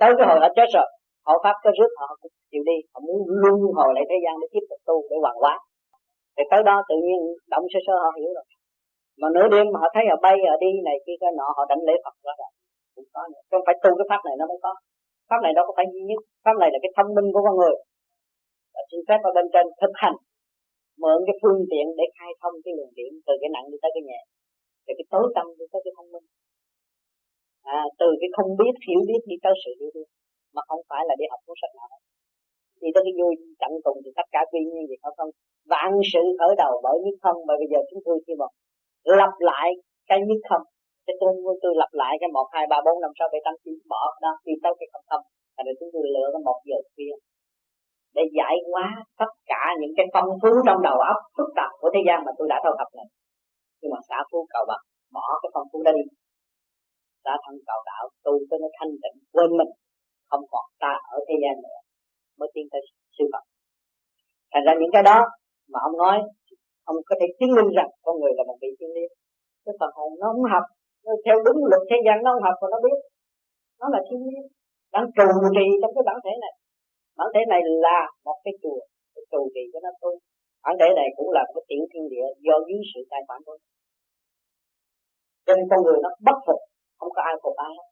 tới 0.00 0.10
cái 0.16 0.24
hồi 0.28 0.38
họ 0.42 0.48
chết 0.56 0.68
rồi, 0.76 0.88
họ 1.26 1.34
pháp 1.44 1.56
có 1.64 1.70
rước, 1.78 1.90
họ 2.00 2.08
cũng 2.20 2.34
chịu 2.50 2.62
đi, 2.70 2.76
họ 2.92 2.98
muốn 3.06 3.18
luân 3.42 3.56
hồi 3.78 3.90
lại 3.96 4.04
thế 4.10 4.16
gian 4.24 4.34
để 4.40 4.46
tiếp 4.54 4.64
tục 4.70 4.80
tu, 4.88 4.96
để 5.10 5.16
hoàn 5.24 5.36
hóa. 5.42 5.54
Thì 6.34 6.42
tới 6.50 6.62
đó 6.68 6.76
tự 6.88 6.96
nhiên 7.06 7.20
động 7.52 7.66
sơ 7.72 7.80
sơ 7.86 7.94
họ 8.04 8.10
hiểu 8.18 8.30
rồi. 8.36 8.46
Mà 9.20 9.28
nửa 9.34 9.46
đêm 9.54 9.66
họ 9.80 9.86
thấy 9.94 10.04
họ 10.10 10.16
bay, 10.24 10.36
họ 10.50 10.54
đi 10.64 10.70
này 10.88 10.96
kia, 11.04 11.16
cái 11.22 11.30
nọ, 11.38 11.48
họ 11.56 11.62
đánh 11.70 11.82
lễ 11.88 11.94
Phật 12.04 12.14
đó 12.26 12.32
rồi. 12.40 12.50
Cũng 12.94 13.08
có 13.14 13.22
nữa. 13.32 13.42
Không 13.50 13.64
phải 13.66 13.76
tu 13.82 13.90
cái 13.98 14.06
pháp 14.10 14.20
này 14.26 14.34
nó 14.40 14.44
mới 14.50 14.58
có. 14.64 14.72
Pháp 15.28 15.40
này 15.44 15.52
đâu 15.56 15.64
có 15.68 15.72
phải 15.76 15.86
duy 15.92 16.02
nhất. 16.08 16.20
Pháp 16.44 16.56
này 16.62 16.68
là 16.74 16.78
cái 16.82 16.92
thông 16.96 17.10
minh 17.16 17.28
của 17.34 17.42
con 17.46 17.54
người. 17.60 17.76
Và 18.74 18.82
xin 18.90 19.00
phép 19.08 19.20
ở 19.28 19.30
bên 19.36 19.46
trên 19.54 19.66
thực 19.80 19.94
hành, 20.02 20.16
mượn 21.02 21.18
cái 21.26 21.36
phương 21.40 21.60
tiện 21.70 21.86
để 21.98 22.06
khai 22.16 22.30
thông 22.40 22.54
cái 22.64 22.72
luồng 22.76 22.92
điện 22.98 23.12
từ 23.26 23.34
cái 23.40 23.50
nặng 23.54 23.66
đi 23.70 23.76
tới 23.82 23.90
cái 23.94 24.02
nhẹ. 24.08 24.20
Từ 24.86 24.92
cái 24.98 25.06
tối 25.12 25.26
tâm 25.36 25.46
đi 25.58 25.64
tới 25.72 25.80
cái 25.84 25.92
thông 25.96 26.08
minh 26.14 26.26
à, 27.78 27.80
từ 28.00 28.08
cái 28.20 28.30
không 28.36 28.50
biết 28.60 28.74
hiểu 28.86 29.00
biết 29.08 29.20
đi 29.30 29.36
tới 29.44 29.54
sự 29.62 29.70
hiểu 29.80 29.90
biết 29.94 30.08
mà 30.54 30.62
không 30.68 30.82
phải 30.88 31.02
là 31.08 31.14
đi 31.20 31.26
học 31.32 31.40
cuốn 31.46 31.56
sách 31.62 31.74
nào 31.78 31.88
đi 32.82 32.88
tới 32.94 33.02
cái 33.06 33.14
vui 33.18 33.32
tận 33.62 33.72
cùng 33.84 33.98
thì 34.04 34.10
tất 34.18 34.26
cả 34.34 34.40
quy 34.50 34.60
nhiên 34.70 34.84
gì 34.90 34.96
không 35.02 35.14
không? 35.18 35.30
Vạn 35.72 35.90
sự 36.12 36.22
khởi 36.38 36.52
đầu 36.62 36.72
bởi 36.84 36.96
nhất 37.04 37.16
không 37.24 37.38
mà 37.48 37.54
bây 37.60 37.68
giờ 37.72 37.78
chúng 37.88 38.02
tôi 38.06 38.16
khi 38.24 38.32
mà 38.40 38.46
lặp 39.20 39.34
lại 39.50 39.68
cái 40.08 40.18
nhất 40.28 40.40
không. 40.50 40.64
Cái 41.06 41.14
tôi 41.20 41.30
tôi 41.62 41.72
lặp 41.82 41.92
lại 42.00 42.14
cái 42.20 42.30
một 42.36 42.46
hai 42.54 42.64
ba 42.72 42.78
bốn 42.86 42.96
năm 43.02 43.12
sáu 43.18 43.28
bảy 43.32 43.40
tám 43.46 43.54
chín 43.64 43.74
bỏ 43.92 44.02
đó 44.24 44.32
đi 44.46 44.54
tới 44.62 44.72
cái 44.78 44.88
không 44.92 45.06
không. 45.10 45.24
Và 45.54 45.60
rồi 45.66 45.74
chúng 45.78 45.90
tôi 45.92 46.02
lựa 46.14 46.28
cái 46.32 46.42
một 46.48 46.58
giờ 46.68 46.78
kia 46.96 47.14
để 48.16 48.22
giải 48.38 48.54
hóa 48.70 48.86
tất 49.20 49.32
cả 49.50 49.62
những 49.80 49.94
cái 49.96 50.06
phong 50.14 50.30
phú 50.40 50.50
trong 50.66 50.80
đầu 50.88 50.98
óc 51.12 51.18
phức 51.36 51.48
tạp 51.58 51.70
của 51.80 51.90
thế 51.94 52.00
gian 52.06 52.18
mà 52.26 52.32
tôi 52.38 52.46
đã 52.52 52.56
thâu 52.64 52.74
thập 52.78 52.90
này. 52.98 53.08
Nhưng 53.80 53.92
mà 53.94 54.00
xã 54.08 54.18
phú 54.30 54.38
cầu 54.54 54.64
bằng 54.70 54.82
bỏ 55.16 55.26
cái 55.42 55.50
phong 55.54 55.66
phú 55.70 55.78
đó 55.86 55.92
đi 55.98 56.04
đã 57.26 57.34
thân 57.44 57.56
cầu 57.68 57.80
đạo, 57.90 58.04
tu 58.24 58.32
cho 58.48 58.56
nó 58.62 58.68
thanh 58.78 58.92
tịnh, 59.02 59.16
quên 59.34 59.50
mình. 59.58 59.72
Không 60.30 60.44
còn 60.52 60.64
ta 60.82 60.92
ở 61.16 61.18
thế 61.28 61.34
gian 61.42 61.54
nữa. 61.64 61.78
Mới 62.38 62.48
tiến 62.54 62.66
tới 62.72 62.80
siêu 63.14 63.26
phật. 63.32 63.44
Thành 64.52 64.64
ra 64.66 64.72
những 64.80 64.92
cái 64.94 65.02
đó 65.10 65.18
mà 65.72 65.78
ông 65.88 65.96
nói, 66.02 66.16
ông 66.90 66.96
có 67.08 67.14
thể 67.20 67.26
chứng 67.38 67.54
minh 67.56 67.70
rằng 67.78 67.90
con 68.04 68.14
người 68.20 68.32
là 68.38 68.42
một 68.48 68.56
vị 68.62 68.70
thiên 68.78 68.90
liêng. 68.96 69.12
Cái 69.64 69.74
phần 69.80 69.90
hồn 69.96 70.10
nó 70.20 70.26
không 70.32 70.50
học 70.54 70.64
nó 71.04 71.12
theo 71.24 71.36
đúng 71.46 71.58
luật 71.70 71.82
thế 71.90 71.96
gian, 72.06 72.16
nó 72.24 72.28
không 72.32 72.44
học 72.46 72.56
và 72.60 72.68
nó 72.72 72.78
biết. 72.86 72.98
Nó 73.80 73.86
là 73.94 74.00
thiên 74.06 74.20
liêng. 74.28 74.46
Đang 74.94 75.06
trù 75.16 75.26
trì 75.56 75.66
trong 75.80 75.92
cái 75.94 76.04
bản 76.08 76.18
thể 76.24 76.34
này. 76.44 76.54
Bản 77.18 77.28
thể 77.34 77.42
này 77.52 77.60
là 77.84 78.00
một 78.26 78.38
cái 78.44 78.54
chùa. 78.62 78.80
Cái 79.14 79.24
trù 79.30 79.40
trì 79.54 79.62
cho 79.72 79.80
nó 79.84 79.90
tu 80.02 80.12
bản 80.64 80.74
thể 80.80 80.88
này 80.96 81.08
cũng 81.16 81.30
là 81.36 81.42
cái 81.54 81.62
tiểu 81.68 81.82
thiên 81.90 82.04
địa 82.12 82.26
do 82.46 82.54
dưới 82.66 82.80
sự 82.92 83.00
tài 83.10 83.22
phản 83.28 83.40
của 83.46 83.56
cho 85.46 85.52
nên 85.56 85.66
con 85.70 85.80
người 85.84 85.98
nó 86.02 86.10
bất 86.26 86.38
phục 86.46 86.60
không 87.00 87.12
có 87.16 87.22
ai 87.30 87.34
phục 87.42 87.56
ai 87.66 87.72
hết 87.78 87.88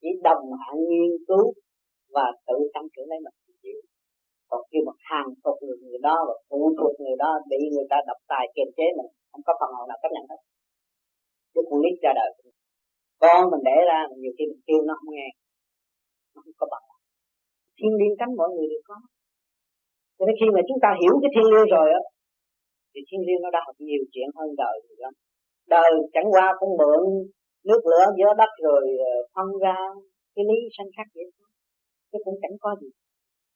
chỉ 0.00 0.08
đồng 0.28 0.44
hạng 0.62 0.80
nghiên 0.88 1.12
cứu 1.28 1.44
và 2.14 2.26
tự 2.46 2.56
tăng 2.74 2.88
trưởng 2.92 3.08
lấy 3.10 3.18
mình 3.24 3.36
chịu 3.62 3.80
còn 4.50 4.60
khi 4.68 4.78
mà 4.86 4.92
hàng 5.10 5.28
phục 5.42 5.56
người, 5.62 5.76
người 5.82 6.00
đó 6.08 6.16
và 6.28 6.34
phụ 6.48 6.60
thuộc 6.78 6.92
người 7.02 7.16
đó 7.22 7.30
bị 7.50 7.60
người 7.74 7.86
ta 7.90 7.96
độc 8.08 8.20
tài 8.32 8.44
kiềm 8.54 8.68
chế 8.76 8.86
mình 8.98 9.10
không 9.30 9.42
có 9.46 9.52
phần 9.60 9.70
hồn 9.76 9.84
nào 9.88 9.98
chấp 10.02 10.10
nhận 10.14 10.24
hết. 10.30 10.40
Chứ 11.52 11.60
con 11.68 11.78
nít 11.82 11.94
ra 12.04 12.12
đời. 12.18 12.30
Con 13.22 13.40
mình 13.52 13.62
để 13.68 13.76
ra 13.90 13.98
nhiều 14.22 14.32
khi 14.36 14.44
mình 14.50 14.62
kêu 14.66 14.80
nó 14.88 14.94
không 14.98 15.12
nghe. 15.16 15.28
Nó 16.34 16.38
không 16.44 16.56
có 16.60 16.66
bằng. 16.72 16.86
Thiên 17.78 17.92
liên 18.00 18.12
cánh 18.18 18.32
mọi 18.40 18.48
người 18.54 18.66
đều 18.72 18.82
có. 18.88 18.96
Cho 20.16 20.22
nên 20.26 20.34
khi 20.40 20.48
mà 20.54 20.60
chúng 20.68 20.80
ta 20.84 20.90
hiểu 21.00 21.14
cái 21.22 21.30
thiên 21.34 21.46
liêng 21.52 21.70
rồi 21.76 21.88
á 21.98 22.02
thì 22.90 23.00
thiên 23.08 23.20
liêng 23.26 23.40
nó 23.44 23.50
đã 23.56 23.60
học 23.66 23.76
nhiều 23.88 24.02
chuyện 24.12 24.28
hơn 24.36 24.48
đời 24.62 24.76
nhiều 24.84 24.98
lắm. 25.04 25.14
Đời 25.74 25.90
chẳng 26.14 26.28
qua 26.34 26.46
cũng 26.58 26.72
mượn 26.80 27.02
nước 27.68 27.80
lửa 27.90 28.04
gió 28.18 28.28
đất 28.40 28.52
rồi 28.66 28.84
ờ, 29.10 29.12
phân 29.34 29.48
ra 29.64 29.76
cái 30.34 30.44
lý 30.50 30.58
sanh 30.76 30.90
khắc 30.96 31.08
vậy 31.16 31.26
thôi. 31.34 31.48
Chứ 32.10 32.18
cũng 32.24 32.38
chẳng 32.42 32.56
có 32.62 32.70
gì. 32.80 32.90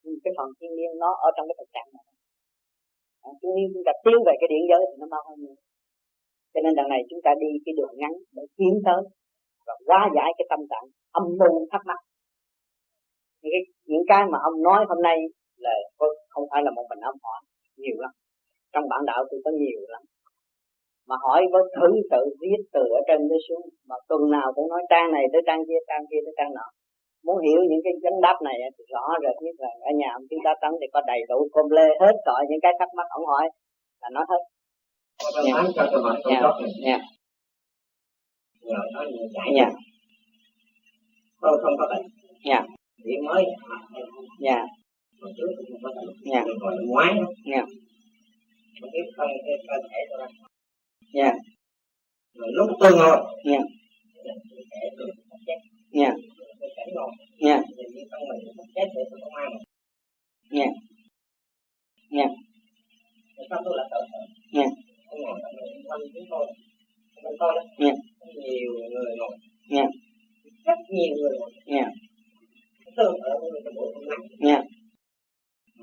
Nhưng 0.03 0.17
cái 0.25 0.33
phần 0.37 0.49
thiên 0.57 0.73
nhiên 0.77 0.93
nó 1.03 1.11
ở 1.27 1.29
trong 1.37 1.47
cái 1.49 1.57
thực 1.59 1.71
trạng 1.75 1.91
này. 1.97 2.07
À, 3.29 3.31
thiên 3.41 3.67
chúng 3.73 3.85
ta 3.87 3.93
tiến 4.05 4.19
về 4.27 4.35
cái 4.41 4.49
điện 4.53 4.65
giới 4.71 4.83
thì 4.89 4.95
nó 5.01 5.07
mau 5.15 5.23
hơn 5.29 5.39
nhiều. 5.45 5.59
Cho 6.53 6.61
nên 6.65 6.73
lần 6.79 6.87
này 6.93 7.01
chúng 7.11 7.23
ta 7.25 7.31
đi 7.43 7.51
cái 7.65 7.75
đường 7.79 7.95
ngắn 8.01 8.15
để 8.37 8.43
tiến 8.59 8.75
tới 8.87 9.03
và 9.67 9.75
hóa 9.87 10.01
giải 10.17 10.31
cái 10.39 10.47
tâm 10.53 10.61
trạng 10.71 10.87
âm 11.19 11.25
mưu 11.41 11.55
thắc 11.71 11.83
mắc. 11.91 12.01
Những 13.43 13.53
cái, 13.55 13.63
những 13.91 14.05
cái 14.11 14.23
mà 14.33 14.39
ông 14.49 14.57
nói 14.67 14.81
hôm 14.91 15.01
nay 15.09 15.19
là 15.65 15.75
không 16.33 16.45
phải 16.51 16.61
là 16.67 16.71
một 16.77 16.87
mình 16.91 17.03
ông 17.11 17.19
hỏi 17.25 17.41
nhiều 17.83 17.99
lắm. 18.05 18.13
Trong 18.73 18.85
bản 18.93 19.03
đạo 19.11 19.21
tôi 19.31 19.41
có 19.45 19.51
nhiều 19.61 19.81
lắm 19.95 20.03
mà 21.11 21.17
hỏi 21.25 21.41
có 21.53 21.61
thử 21.77 21.89
tự 22.13 22.23
viết 22.41 22.61
từ 22.75 22.85
ở 22.99 23.01
trên 23.09 23.21
tới 23.31 23.41
xuống. 23.47 23.65
Mà 23.89 23.97
tuần 24.09 24.23
nào 24.37 24.49
cũng 24.57 24.69
nói 24.73 24.83
trang 24.91 25.09
này 25.17 25.25
tới 25.33 25.43
trang 25.47 25.63
kia 25.69 25.81
trang 25.89 26.05
kia 26.11 26.21
tới 26.25 26.35
trang 26.39 26.53
nọ. 26.59 26.67
Muốn 27.27 27.37
hiểu 27.45 27.61
những 27.71 27.83
cái 27.85 27.93
vấn 28.05 28.15
đáp 28.25 28.37
này 28.49 28.57
thì 28.77 28.83
rõ 28.93 29.05
rệt 29.23 29.37
nhất 29.45 29.57
là 29.59 29.71
ở 29.89 29.91
nhà 30.01 30.11
ông 30.19 30.25
chúng 30.31 30.43
ta 30.45 30.53
tấn 30.63 30.73
thì 30.81 30.87
có 30.95 31.01
đầy 31.11 31.21
đủ 31.31 31.39
com 31.53 31.67
lê 31.77 31.89
hết 32.01 32.15
gọi 32.27 32.43
những 32.51 32.63
cái 32.65 32.73
thắc 32.79 32.89
mắc 32.97 33.07
ông 33.11 33.27
hỏi 33.27 33.47
là 34.03 34.09
nói 34.17 34.25
hết. 34.31 34.43
Nha 35.47 35.55
nha 36.27 36.41
nha 36.85 36.97
nha 39.57 39.69
tôi 41.41 41.59
không 41.63 41.75
có 41.79 41.87
bệnh. 41.93 42.07
Nha 42.45 42.61
điện 43.05 43.21
mới 43.27 43.45
không 43.61 45.33
có 45.85 45.91
bệnh. 45.97 46.09
Nha 46.31 46.43
rồi 46.61 46.75
ngoái 46.89 47.13
không 47.21 47.35
không 49.17 49.29
cái 49.47 49.57
cơ 49.69 49.77
thể 49.91 50.01
Dạ. 51.15 51.23
nha 51.23 51.23
yeah. 51.23 51.35
lúc 52.55 52.71
tôi 52.81 52.93
ngồi. 52.97 53.17
Nha 53.45 53.59
nha 55.91 56.13
nha 57.41 57.61
nha 57.61 57.61
nha 60.51 60.67
nha 62.11 62.27
sao 63.51 63.63
tôi 63.65 63.75
lại 63.77 63.87
tự 63.91 63.99
nha 64.53 64.67
nha 67.79 67.93
nhiều 68.45 68.73
người 68.91 69.17
ngồi 69.19 69.37
nha 69.71 69.87
rất 70.65 70.79
nhiều 70.91 71.15
người 71.17 71.39
ngồi 71.39 71.51
nha 71.67 71.91
tương 72.97 73.15
tự 73.27 73.33
như 73.43 73.61
cái 73.65 73.73
buổi 73.77 73.93
hôm 73.95 74.05
nay 74.09 74.19
nha 74.39 74.63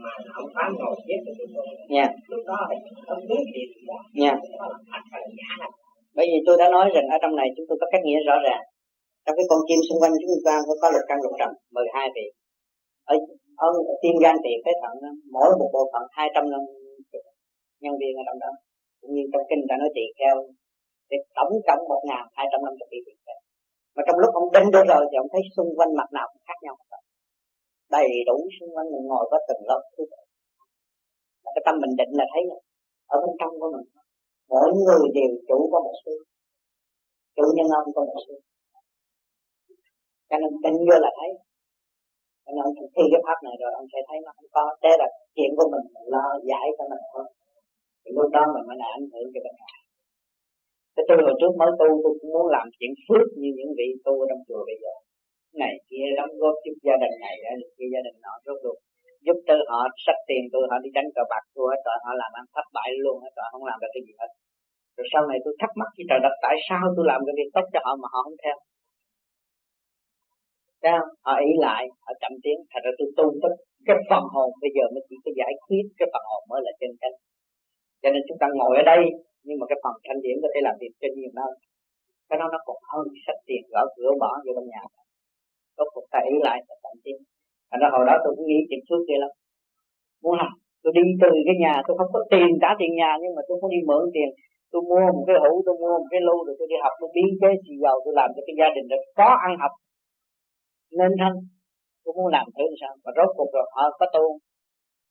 mà 0.04 0.12
ông 0.42 0.50
tám 0.56 0.70
ngồi 0.80 0.96
viết 1.08 1.20
cho 1.26 1.32
chúng 1.38 1.52
tôi. 1.56 1.66
Nha 1.94 2.08
lúc 2.32 2.42
đó 2.50 2.60
không 3.08 3.24
biết 3.30 3.44
đó 3.90 3.98
nha 4.22 4.34
đó 4.60 4.68
này. 5.62 5.72
Bởi 6.18 6.26
vì 6.32 6.40
tôi 6.46 6.56
đã 6.62 6.68
nói 6.76 6.86
rằng 6.96 7.06
ở 7.16 7.18
trong 7.22 7.34
này 7.40 7.48
chúng 7.56 7.68
tôi 7.70 7.78
có 7.82 7.88
cách 7.92 8.04
nghĩa 8.06 8.22
rõ 8.30 8.36
ràng. 8.48 8.64
Trong 9.26 9.36
cái 9.38 9.46
con 9.50 9.60
chim 9.68 9.80
xung 9.88 10.00
quanh 10.02 10.14
chúng 10.22 10.46
ta 10.48 10.56
có 10.68 10.74
có 10.82 10.88
lục 10.94 11.06
căn 11.10 11.18
lục 11.24 11.34
trần 11.40 11.52
12 11.76 12.10
vị. 12.16 12.26
Ở 13.14 13.16
ở 13.66 13.68
tim 14.02 14.16
gan 14.24 14.36
tiền 14.44 14.58
cái 14.66 14.76
thận 14.82 14.96
mỗi 15.36 15.50
một 15.60 15.70
bộ 15.76 15.84
phận 15.92 16.04
200 16.12 16.44
nhân, 16.52 16.64
nhân 17.84 17.96
viên 18.00 18.14
ở 18.22 18.24
trong 18.28 18.40
đó. 18.44 18.52
Cũng 19.00 19.12
như 19.16 19.24
trong 19.32 19.44
kinh 19.50 19.62
ta 19.70 19.76
nói 19.82 19.90
tỳ 19.96 20.06
kheo 20.20 20.36
thì 21.10 21.18
tổng 21.38 21.54
cộng 21.68 21.82
một 21.92 22.02
ngàn 22.10 22.24
hai 22.38 22.46
trăm 22.52 22.60
năm 22.66 22.74
mươi 22.80 22.88
vị 22.92 23.00
tỳ 23.06 23.14
kheo 23.26 23.40
mà 23.96 24.02
trong 24.08 24.20
lúc 24.24 24.32
ông 24.40 24.48
định 24.56 24.68
được 24.76 24.86
rồi 24.92 25.04
thì 25.10 25.16
ông 25.24 25.30
thấy 25.34 25.42
xung 25.56 25.70
quanh 25.78 25.92
mặt 26.00 26.10
nào 26.18 26.28
cũng 26.32 26.44
khác 26.48 26.60
nhau 26.66 26.76
đầy 27.96 28.10
đủ 28.28 28.38
xung 28.56 28.72
quanh 28.76 28.88
mình 28.94 29.06
ngồi 29.10 29.26
có 29.32 29.38
từng 29.48 29.62
lớp 29.70 29.82
thứ 29.94 30.04
cái 31.56 31.64
tâm 31.66 31.76
mình 31.82 31.94
định 32.00 32.12
là 32.20 32.26
thấy 32.34 32.44
ở 33.14 33.16
bên 33.24 33.34
trong 33.40 33.54
của 33.60 33.70
mình 33.76 33.88
mỗi 34.52 34.70
người 34.84 35.04
đều 35.18 35.32
chủ 35.48 35.60
có 35.72 35.80
một 35.86 35.96
sư, 36.04 36.14
chủ 37.36 37.46
nhân 37.56 37.68
ông 37.80 37.90
có 37.96 38.02
một 38.10 38.20
sư, 38.26 38.36
cho 40.30 40.36
nên 40.42 40.52
định 40.66 40.80
vô 40.88 40.98
là 41.06 41.12
thấy. 41.20 41.32
Cho 42.44 42.50
nên 42.54 42.64
ông 42.68 42.76
thực 42.78 42.90
thi 42.96 43.04
cái 43.12 43.22
pháp 43.26 43.40
này 43.48 43.56
rồi 43.62 43.72
ông 43.80 43.88
sẽ 43.92 44.00
thấy 44.08 44.18
nó 44.26 44.32
không 44.38 44.50
có. 44.56 44.64
Thế 44.82 44.92
là 45.02 45.08
chuyện 45.36 45.52
của 45.58 45.68
mình, 45.74 45.86
mình 45.94 46.08
lo 46.14 46.26
giải 46.50 46.68
cho 46.78 46.84
mình 46.92 47.04
thôi. 47.12 47.26
Thì 48.02 48.10
lúc 48.18 48.30
đó 48.36 48.44
mình 48.54 48.66
mới 48.68 48.78
là 48.82 48.88
ảnh 48.98 49.08
hưởng 49.12 49.28
cho 49.34 49.40
bên 49.46 49.56
ngoài 49.60 49.78
cái 50.98 51.06
tôi 51.08 51.18
hồi 51.26 51.36
trước 51.40 51.54
mới 51.60 51.72
tu 51.80 51.90
tôi 52.04 52.14
cũng 52.22 52.32
muốn 52.36 52.48
làm 52.56 52.66
chuyện 52.76 52.92
phước 53.06 53.26
như 53.40 53.50
những 53.58 53.72
vị 53.78 53.88
tu 54.06 54.14
trong 54.30 54.42
chùa 54.48 54.62
bây 54.70 54.78
giờ 54.84 54.94
này 55.64 55.74
kia 55.90 56.06
đóng 56.20 56.34
góp 56.42 56.56
giúp 56.64 56.78
gia 56.88 56.96
đình 57.04 57.16
này 57.26 57.36
đó 57.44 57.52
kia 57.78 57.90
gia 57.94 58.02
đình 58.08 58.18
nọ 58.26 58.34
rốt 58.46 58.58
cuộc 58.64 58.78
giúp 59.26 59.38
tôi 59.48 59.58
họ 59.72 59.80
sách 60.06 60.22
tiền 60.28 60.44
tôi 60.54 60.64
họ 60.70 60.78
đi 60.84 60.90
đánh 60.98 61.10
cờ 61.16 61.24
bạc 61.32 61.44
tôi 61.56 61.68
hết 61.72 61.82
rồi 61.88 61.98
họ 62.06 62.12
làm 62.22 62.32
ăn 62.40 62.46
thất 62.56 62.68
bại 62.76 62.90
luôn 63.04 63.16
hết 63.24 63.34
rồi 63.38 63.48
không 63.52 63.66
làm 63.70 63.78
được 63.82 63.92
cái 63.96 64.04
gì 64.08 64.14
hết 64.22 64.32
rồi 64.96 65.08
sau 65.14 65.22
này 65.30 65.38
tôi 65.44 65.54
thắc 65.62 65.72
mắc 65.80 65.90
với 65.96 66.06
trời 66.10 66.20
đất 66.26 66.36
tại 66.46 66.56
sao 66.68 66.84
tôi 66.96 67.06
làm 67.12 67.20
cái 67.26 67.36
việc 67.40 67.50
tốt 67.56 67.66
cho 67.74 67.80
họ 67.86 67.92
mà 68.02 68.08
họ 68.14 68.22
không 68.28 68.40
theo 68.44 68.58
Thấy 70.82 70.92
Họ 71.26 71.34
ý 71.50 71.52
lại, 71.66 71.84
họ 72.06 72.12
chậm 72.22 72.34
tiến, 72.44 72.58
thật 72.72 72.82
ra 72.86 72.92
tôi 72.98 73.08
tu 73.18 73.28
tất 73.44 73.54
cái 73.88 73.98
phần 74.10 74.24
hồn 74.34 74.50
bây 74.64 74.72
giờ 74.76 74.84
mới 74.94 75.02
chỉ 75.08 75.16
có 75.24 75.32
giải 75.40 75.54
quyết 75.66 75.86
cái 76.00 76.08
phần 76.14 76.24
hồn 76.30 76.42
mới 76.52 76.60
là 76.66 76.72
chân 76.80 76.92
chánh. 77.02 77.16
Cho 78.02 78.10
nên 78.14 78.22
chúng 78.28 78.40
ta 78.42 78.48
ngồi 78.58 78.74
ở 78.82 78.84
đây, 78.92 79.02
nhưng 79.46 79.58
mà 79.60 79.66
cái 79.70 79.78
phần 79.84 79.96
thanh 80.06 80.20
điển 80.24 80.36
có 80.44 80.48
thể 80.54 80.60
làm 80.68 80.76
việc 80.82 80.94
trên 81.00 81.12
nhiều 81.16 81.34
nơi. 81.40 81.52
Cái 82.30 82.38
đó 82.40 82.46
nó 82.54 82.60
còn 82.68 82.78
hơn 82.92 83.06
sách 83.26 83.40
tiền 83.48 83.64
gõ 83.74 83.82
cửa 83.96 84.12
bỏ 84.22 84.32
vô 84.46 84.52
trong 84.56 84.68
nhà 84.74 84.84
rốt 85.78 85.88
cuộc 85.94 86.06
ta 86.14 86.20
ý 86.34 86.36
lại 86.48 86.58
là 86.68 86.76
chậm 86.84 86.96
tiến. 87.04 87.18
Thành 87.70 87.82
ra 87.82 87.88
hồi 87.96 88.04
đó 88.10 88.16
tôi 88.24 88.32
cũng 88.36 88.48
nghĩ 88.48 88.60
chuyện 88.70 88.82
suốt 88.88 89.02
kia 89.08 89.20
lắm. 89.24 89.32
Muốn 90.24 90.36
làm, 90.42 90.52
tôi 90.82 90.92
đi 90.98 91.04
từ 91.24 91.32
cái 91.48 91.56
nhà, 91.64 91.74
tôi 91.86 91.94
không 92.00 92.12
có 92.16 92.22
tiền 92.32 92.50
trả 92.62 92.70
tiền 92.80 92.92
nhà, 93.00 93.12
nhưng 93.22 93.34
mà 93.36 93.42
tôi 93.48 93.56
không 93.60 93.72
đi 93.76 93.82
mượn 93.90 94.04
tiền. 94.16 94.30
Tôi 94.72 94.82
mua 94.90 95.06
một 95.16 95.24
cái 95.28 95.38
hũ, 95.44 95.52
tôi 95.66 95.76
mua 95.82 95.94
một 96.02 96.10
cái 96.14 96.22
lô, 96.28 96.38
rồi 96.48 96.56
tôi 96.60 96.68
đi 96.72 96.78
học, 96.84 96.94
tôi 97.00 97.10
biến 97.16 97.30
chế 97.42 97.50
xì 97.64 97.74
dầu, 97.84 97.96
tôi 98.04 98.14
làm 98.20 98.30
cho 98.36 98.42
cái 98.48 98.56
gia 98.60 98.70
đình 98.76 98.86
được 98.92 99.04
có 99.20 99.30
ăn 99.48 99.52
học. 99.62 99.74
Nên 101.00 101.12
thân. 101.22 101.34
Tôi 102.04 102.12
muốn 102.18 102.28
làm 102.36 102.46
thử 102.56 102.66
sao. 102.82 102.94
Và 103.04 103.12
rốt 103.18 103.30
cuộc 103.38 103.50
rồi 103.56 103.66
họ 103.76 103.84
có 104.00 104.06
tu. 104.16 104.26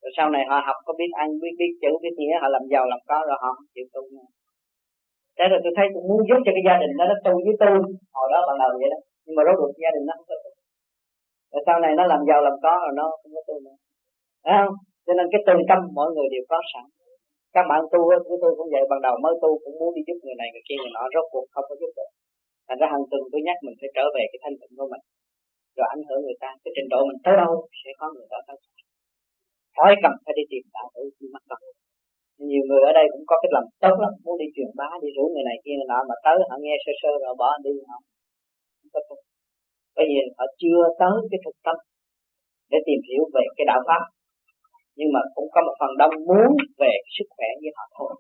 Rồi 0.03 0.13
sau 0.17 0.27
này 0.35 0.45
họ 0.51 0.59
học 0.69 0.79
có 0.87 0.93
biết 1.01 1.11
ăn 1.23 1.29
biết 1.43 1.55
biết 1.61 1.73
chữ 1.83 1.93
biết 2.03 2.15
nghĩa 2.19 2.37
họ 2.43 2.49
làm 2.55 2.65
giàu 2.73 2.85
làm 2.93 3.01
có 3.11 3.19
rồi 3.29 3.37
họ 3.43 3.51
không 3.57 3.69
chịu 3.75 3.87
tu 3.95 4.03
nữa. 4.15 4.29
Thế 5.37 5.45
rồi 5.51 5.61
tôi 5.65 5.73
thấy 5.77 5.87
tôi 5.95 6.03
muốn 6.09 6.21
giúp 6.29 6.41
cho 6.45 6.53
cái 6.57 6.65
gia 6.69 6.77
đình 6.83 6.93
đó 6.99 7.05
nó 7.11 7.17
tu 7.27 7.35
với 7.47 7.57
tu 7.63 7.71
hồi 8.17 8.27
đó 8.33 8.39
bằng 8.49 8.59
đầu 8.63 8.71
vậy 8.81 8.91
đó. 8.95 8.99
Nhưng 9.25 9.35
mà 9.37 9.43
rốt 9.47 9.57
cuộc 9.61 9.73
gia 9.83 9.91
đình 9.95 10.05
nó 10.09 10.13
không 10.17 10.29
có 10.31 10.37
tu 10.45 10.51
rồi 11.53 11.63
sau 11.67 11.77
này 11.85 11.93
nó 11.99 12.05
làm 12.13 12.21
giàu 12.29 12.41
làm 12.47 12.57
có 12.65 12.75
rồi 12.85 12.93
nó 13.01 13.05
không 13.21 13.33
có 13.37 13.43
tu 13.49 13.57
nữa. 13.67 13.77
Thấy 14.45 14.55
không? 14.61 14.75
Cho 15.07 15.13
nên 15.19 15.27
cái 15.33 15.41
tư 15.47 15.55
tâm 15.71 15.81
mọi 15.99 16.09
người 16.15 16.29
đều 16.35 16.45
có 16.51 16.59
sẵn. 16.73 16.85
Các 17.55 17.65
bạn 17.71 17.81
tu 17.93 18.01
của 18.29 18.37
tôi 18.43 18.53
cũng 18.59 18.69
vậy, 18.75 18.85
ban 18.91 19.01
đầu 19.07 19.15
mới 19.25 19.35
tu 19.43 19.51
cũng 19.63 19.77
muốn 19.81 19.91
đi 19.97 20.03
giúp 20.07 20.19
người 20.25 20.37
này 20.41 20.49
người 20.53 20.65
kia, 20.67 20.79
người 20.79 20.93
nọ, 20.97 21.03
rốt 21.15 21.27
cuộc 21.33 21.47
không 21.55 21.67
có 21.69 21.75
giúp 21.81 21.93
được. 21.99 22.11
Thành 22.67 22.79
ra 22.81 22.87
hàng 22.93 23.07
tuần 23.11 23.23
tôi 23.31 23.41
nhắc 23.47 23.57
mình 23.65 23.77
phải 23.81 23.91
trở 23.97 24.05
về 24.15 24.23
cái 24.31 24.39
thanh 24.43 24.57
tịnh 24.61 24.73
của 24.79 24.89
mình, 24.93 25.03
rồi 25.77 25.87
ảnh 25.95 26.03
hưởng 26.09 26.21
người 26.25 26.39
ta. 26.43 26.51
Cái 26.63 26.73
trình 26.77 26.89
độ 26.93 27.01
mình 27.09 27.21
tới 27.25 27.35
đâu 27.43 27.51
sẽ 27.81 27.91
có 28.01 28.07
người 28.15 28.29
đó 28.33 28.39
tới. 28.47 28.57
Khỏi 29.77 29.93
cần 30.03 30.13
phải 30.25 30.35
đi 30.39 30.45
tìm 30.51 30.65
đạo 30.77 30.87
hữu 30.95 31.07
khi 31.17 31.27
mắc 31.35 31.45
công 31.51 31.63
nhiều 32.51 32.65
người 32.69 32.83
ở 32.89 32.93
đây 32.99 33.07
cũng 33.13 33.25
có 33.31 33.37
cái 33.43 33.51
lòng 33.57 33.69
tốt 33.85 33.97
lắm, 34.03 34.13
muốn 34.25 34.37
đi 34.41 34.47
truyền 34.55 34.71
bá, 34.79 34.89
đi 35.03 35.09
rủ 35.17 35.25
người 35.33 35.47
này 35.51 35.57
kia, 35.65 35.75
người 35.77 35.91
nọ, 35.93 36.01
mà 36.09 36.17
tới 36.25 36.37
họ 36.49 36.57
nghe 36.61 36.75
sơ 36.85 36.93
sơ 37.01 37.13
rồi 37.23 37.35
bỏ 37.41 37.51
đi, 37.65 37.73
không? 37.89 38.05
Không 38.79 38.91
có 38.95 39.01
tốt 39.09 39.21
bởi 39.97 40.05
vì 40.11 40.17
họ 40.37 40.45
chưa 40.63 40.81
tới 41.01 41.17
cái 41.31 41.41
thực 41.45 41.57
tâm 41.67 41.77
để 42.71 42.79
tìm 42.87 43.01
hiểu 43.09 43.23
về 43.35 43.45
cái 43.57 43.65
đạo 43.71 43.81
pháp. 43.89 44.03
Nhưng 44.99 45.11
mà 45.15 45.21
cũng 45.35 45.49
có 45.55 45.61
một 45.67 45.75
phần 45.81 45.93
đông 46.01 46.15
muốn 46.29 46.49
về 46.83 46.95
sức 47.17 47.29
khỏe 47.35 47.49
như 47.61 47.71
họ 47.77 47.85
thôi. 47.97 48.13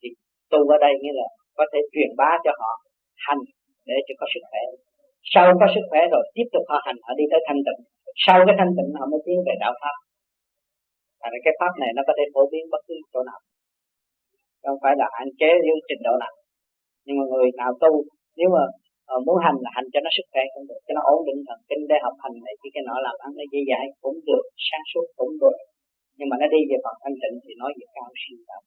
Thì 0.00 0.08
tu 0.50 0.60
ở 0.74 0.76
đây 0.84 0.92
nghĩa 1.00 1.14
là 1.20 1.26
có 1.58 1.64
thể 1.72 1.80
truyền 1.92 2.10
bá 2.20 2.30
cho 2.44 2.52
họ 2.60 2.72
hành 3.26 3.42
để 3.88 3.96
cho 4.06 4.14
có 4.20 4.26
sức 4.34 4.44
khỏe. 4.50 4.62
Sau 5.32 5.46
có 5.60 5.66
sức 5.74 5.84
khỏe 5.90 6.00
rồi, 6.12 6.24
tiếp 6.36 6.48
tục 6.52 6.64
họ 6.70 6.78
hành, 6.86 6.98
họ 7.04 7.12
đi 7.18 7.24
tới 7.30 7.40
thanh 7.46 7.60
tịnh. 7.66 7.80
Sau 8.24 8.36
cái 8.46 8.54
thanh 8.58 8.72
tịnh, 8.76 8.90
họ 8.98 9.04
mới 9.12 9.20
tiến 9.26 9.38
về 9.46 9.54
đạo 9.64 9.74
pháp. 9.80 9.96
Và 11.20 11.26
cái 11.44 11.54
pháp 11.60 11.72
này 11.82 11.90
nó 11.96 12.02
có 12.08 12.12
thể 12.18 12.24
phổ 12.34 12.42
biến 12.52 12.64
bất 12.72 12.82
cứ 12.88 12.94
chỗ 13.12 13.20
nào. 13.30 13.40
Không 14.64 14.78
phải 14.82 14.94
là 15.00 15.06
hạn 15.16 15.28
chế 15.40 15.50
với 15.64 15.80
trình 15.88 16.02
độ 16.06 16.14
nào. 16.22 16.32
Nhưng 17.04 17.16
mà 17.18 17.24
người 17.30 17.48
nào 17.60 17.70
tu, 17.82 17.92
nếu 18.38 18.48
mà 18.54 18.62
uh, 19.12 19.20
muốn 19.26 19.36
hành 19.44 19.58
là 19.64 19.70
hành 19.76 19.88
cho 19.92 20.00
nó 20.04 20.10
sức 20.16 20.26
khỏe 20.32 20.44
cũng 20.52 20.64
được 20.70 20.80
cho 20.86 20.92
nó 20.96 21.02
ổn 21.14 21.20
định 21.28 21.40
thần 21.48 21.60
kinh 21.68 21.82
để 21.90 21.96
học 22.06 22.16
hành 22.22 22.36
này 22.46 22.54
cái 22.74 22.82
nọ 22.88 22.96
làm 23.06 23.16
ăn 23.26 23.30
nó 23.38 23.44
dễ 23.52 23.60
dãi 23.70 23.84
cũng 24.02 24.18
được 24.28 24.44
sáng 24.68 24.84
suốt 24.90 25.06
cũng 25.18 25.34
được. 25.42 25.58
Nhưng 26.16 26.28
mà 26.30 26.36
nó 26.40 26.46
đi 26.54 26.60
về 26.70 26.76
phần 26.84 26.96
thanh 27.02 27.16
tịnh 27.22 27.36
thì 27.44 27.52
nói 27.60 27.70
về 27.78 27.86
cao 27.96 28.10
siêu 28.22 28.38
đạo 28.48 28.60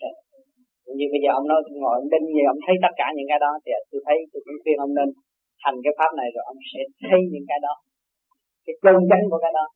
trên. 0.00 0.14
Như 0.98 1.06
bây 1.12 1.20
giờ 1.22 1.30
ông 1.38 1.46
nói 1.50 1.60
ngồi 1.82 1.94
ông 2.00 2.08
đinh 2.12 2.26
gì 2.34 2.42
ông 2.52 2.60
thấy 2.64 2.74
tất 2.84 2.92
cả 3.00 3.06
những 3.16 3.28
cái 3.30 3.40
đó 3.44 3.52
thì 3.62 3.70
tôi 3.90 4.00
thấy 4.06 4.16
tôi 4.30 4.40
cũng 4.44 4.58
khuyên 4.62 4.76
ông 4.84 4.92
nên 4.98 5.08
thành 5.62 5.76
cái 5.84 5.92
pháp 5.98 6.10
này 6.20 6.28
rồi 6.34 6.44
ông 6.52 6.58
sẽ 6.70 6.80
thấy 7.08 7.20
những 7.32 7.46
cái 7.50 7.58
đó. 7.66 7.74
Cái 8.64 8.74
chân 8.82 8.96
chánh 9.10 9.24
của 9.30 9.40
cái 9.44 9.52
đó. 9.58 9.66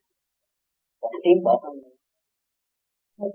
Còn 1.00 1.12
tiến 1.24 1.38
bộ 1.46 1.54
hơn 1.64 1.74
nữa. 1.82 1.94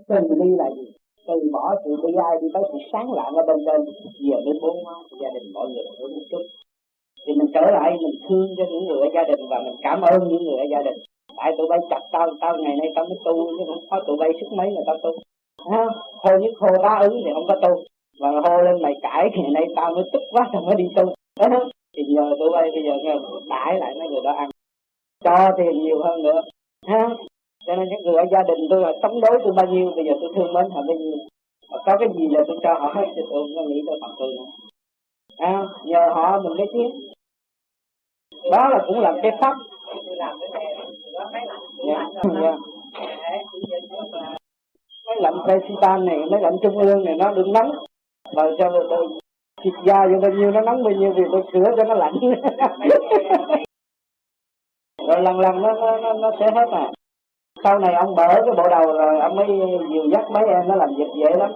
Từ 0.10 0.20
đi 0.42 0.50
là 0.62 0.68
gì? 0.78 0.88
Từ 1.28 1.36
bỏ 1.54 1.66
sự 1.82 1.92
bi 2.04 2.12
ai 2.28 2.34
đi 2.42 2.48
tới 2.54 2.64
sự 2.72 2.80
sáng 2.92 3.08
lạng 3.18 3.34
ở 3.42 3.44
bên 3.50 3.58
trên 3.66 3.80
giờ 4.28 4.38
mới 4.46 4.56
bốn 4.62 4.76
hóa 4.84 4.96
gia 5.22 5.30
đình 5.36 5.48
mọi 5.56 5.68
người 5.72 5.86
hướng 5.98 6.14
một 6.18 6.26
chút 6.32 6.44
thì 7.26 7.34
mình 7.34 7.48
trở 7.54 7.62
lại, 7.72 7.98
mình 8.02 8.22
thương 8.30 8.48
cho 8.58 8.64
những 8.72 8.86
người 8.88 9.00
ở 9.00 9.08
gia 9.14 9.24
đình 9.24 9.48
và 9.50 9.62
mình 9.66 9.76
cảm 9.82 10.02
ơn 10.02 10.28
những 10.28 10.44
người 10.44 10.58
ở 10.58 10.66
gia 10.72 10.82
đình. 10.82 10.98
Tại 11.38 11.52
tụi 11.58 11.68
bay 11.68 11.80
chặt 11.90 12.00
tao 12.12 12.28
tao 12.42 12.58
ngày 12.58 12.76
nay 12.76 12.92
tao 12.96 13.06
mới 13.06 13.18
tu 13.26 13.48
chứ 13.58 13.64
không 13.68 13.84
có 13.90 14.00
tụi 14.08 14.18
bay 14.18 14.30
sức 14.40 14.48
mấy 14.52 14.68
người 14.68 14.84
tao 14.88 14.98
tu. 15.04 15.12
Ha 15.72 15.86
hô 16.24 16.38
nhất 16.38 16.54
hô 16.60 16.68
ba 16.84 17.00
ứng 17.02 17.22
thì 17.26 17.32
không 17.34 17.48
có 17.48 17.56
tu. 17.56 17.84
Và 18.20 18.30
hô 18.30 18.62
lên 18.62 18.82
mày 18.82 18.94
cãi, 19.02 19.30
ngày 19.34 19.52
nay 19.52 19.66
tao 19.76 19.94
mới 19.96 20.04
tức 20.14 20.22
quá, 20.32 20.50
tao 20.54 20.62
mới 20.62 20.76
đi 20.76 20.88
tu. 20.96 21.04
Thì 21.98 22.04
giờ 22.16 22.36
tụi 22.40 22.50
bay 22.50 22.72
bây 22.72 22.84
giờ 22.84 22.94
nghe 23.04 23.16
đãi 23.50 23.80
lại, 23.80 23.96
mấy 24.00 24.10
người 24.10 24.22
đó 24.24 24.32
ăn. 24.32 24.50
Cho 25.24 25.36
tiền 25.58 25.84
nhiều 25.84 26.00
hơn 26.04 26.24
nữa. 26.24 26.42
Ha, 26.88 27.10
cho 27.66 27.76
nên 27.76 27.90
những 27.90 28.02
người 28.04 28.16
ở 28.16 28.26
gia 28.32 28.44
đình 28.44 28.68
tôi 28.70 28.82
là 28.82 28.92
sống 29.02 29.22
đối 29.22 29.40
tôi 29.44 29.54
bao 29.54 29.66
nhiêu, 29.68 29.92
bây 29.96 30.06
giờ 30.06 30.12
tôi 30.22 30.30
thương 30.36 30.54
mến 30.54 30.66
họ 30.70 30.82
bao 30.88 30.98
nhiêu. 30.98 31.18
Mà 31.72 31.78
có 31.86 31.98
cái 32.00 32.10
gì 32.18 32.28
là 32.32 32.44
tôi 32.48 32.58
cho 32.64 32.74
họ 32.74 32.94
hết 32.96 33.08
thì 33.16 33.22
tôi 33.30 33.42
không 33.44 33.56
có 33.56 33.62
nghĩ 33.62 33.82
tới 33.88 33.98
phần 34.02 34.12
tôi 34.20 34.32
nữa 34.38 34.46
à, 35.38 35.68
nhờ 35.84 36.10
họ 36.14 36.40
mình 36.40 36.58
mới 36.58 36.68
tiến 36.74 37.12
đó 38.52 38.70
là 38.70 38.80
cũng 38.88 39.00
là 39.00 39.14
cái 39.24 39.32
pháp. 39.42 39.56
Dạ, 41.88 42.06
dạ. 42.24 42.58
Mấy 45.08 45.22
lạnh 45.22 45.38
President 45.46 46.06
này 46.06 46.18
mấy 46.32 46.42
lạnh 46.42 46.56
trung 46.64 46.78
ương 46.78 47.04
này 47.04 47.16
nó 47.16 47.32
đừng 47.32 47.54
nóng 47.54 47.72
và 48.36 48.44
cho 48.58 48.70
tôi 48.90 49.08
thịt 49.62 49.74
da 49.86 50.08
vô 50.08 50.20
bao 50.22 50.32
nhiêu 50.32 50.52
nó 50.52 50.62
nóng 50.62 50.84
bao 50.84 50.94
nhiêu 50.94 51.14
thì 51.18 51.24
tôi 51.32 51.44
sửa 51.54 51.64
cho 51.78 51.84
nó 51.84 51.94
lạnh. 51.94 52.14
Rồi 55.08 55.22
lần 55.22 55.40
lần 55.40 55.62
nó 55.62 55.74
nó 55.98 56.14
nó 56.14 56.32
sẽ 56.40 56.46
hết 56.56 56.70
à. 56.72 56.92
Sau 57.64 57.80
này 57.80 57.94
ông 57.94 58.16
bở 58.16 58.28
cái 58.28 58.56
bộ 58.58 58.68
đầu 58.70 58.92
rồi 58.92 59.20
ông 59.20 59.36
mới 59.36 59.48
dìu 59.94 60.10
dắt 60.12 60.32
mấy 60.32 60.44
em 60.48 60.68
nó 60.68 60.76
làm 60.76 60.90
việc 60.98 61.08
dễ 61.16 61.38
lắm. 61.38 61.52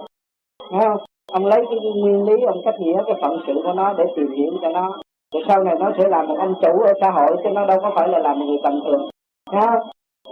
Thấy 0.70 0.80
không? 0.80 0.98
Ông 1.32 1.46
lấy 1.46 1.60
cái 1.70 1.78
nguyên 1.94 2.24
lý 2.24 2.42
ông 2.46 2.60
cách 2.64 2.74
nghĩa 2.78 3.02
cái 3.06 3.16
phận 3.22 3.40
sự 3.46 3.52
của 3.64 3.72
nó 3.72 3.92
để 3.98 4.04
tìm 4.16 4.32
hiểu 4.32 4.52
cho 4.62 4.68
nó. 4.68 4.92
Rồi 5.34 5.42
sau 5.48 5.64
này 5.64 5.74
nó 5.80 5.90
sẽ 5.98 6.08
làm 6.08 6.28
một 6.28 6.36
ông 6.38 6.54
chủ 6.62 6.82
ở 6.82 6.92
xã 7.00 7.10
hội 7.10 7.36
chứ 7.42 7.50
nó 7.50 7.66
đâu 7.66 7.78
có 7.82 7.92
phải 7.96 8.08
là 8.08 8.18
làm 8.18 8.38
một 8.38 8.46
người 8.48 8.60
tầm 8.62 8.80
thường. 8.84 9.08
Đó 9.52 9.66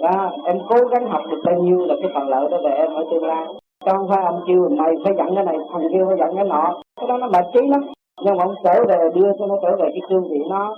đó, 0.03 0.31
em 0.45 0.59
cố 0.69 0.77
gắng 0.91 1.07
học 1.07 1.23
được 1.31 1.43
bao 1.45 1.55
nhiêu 1.55 1.79
là 1.87 1.95
cái 2.03 2.11
phần 2.15 2.29
lợi 2.29 2.49
đó 2.51 2.59
về 2.65 2.71
em 2.71 2.95
ở 2.95 3.05
tương 3.11 3.25
lai. 3.25 3.47
Chứ 3.85 3.91
không 3.97 4.09
phải 4.09 4.25
ông 4.25 4.41
kêu 4.47 4.69
mày 4.69 4.93
phải 5.05 5.15
dặn 5.19 5.35
cái 5.35 5.45
này 5.45 5.57
thằng 5.73 5.83
kia 5.93 6.05
phải 6.09 6.17
dặn 6.19 6.31
cái 6.37 6.45
nọ. 6.45 6.81
Cái 7.01 7.07
đó 7.09 7.17
nó 7.19 7.27
mệt 7.27 7.45
trí 7.55 7.61
lắm. 7.69 7.81
Nhưng 8.23 8.37
mà 8.37 8.45
ông 8.45 8.55
trở 8.65 8.85
về 8.89 9.09
đưa 9.15 9.33
cho 9.39 9.47
nó 9.47 9.57
trở 9.63 9.77
về 9.77 9.89
cái 9.91 10.01
cương 10.09 10.29
vị 10.31 10.39
nó 10.51 10.77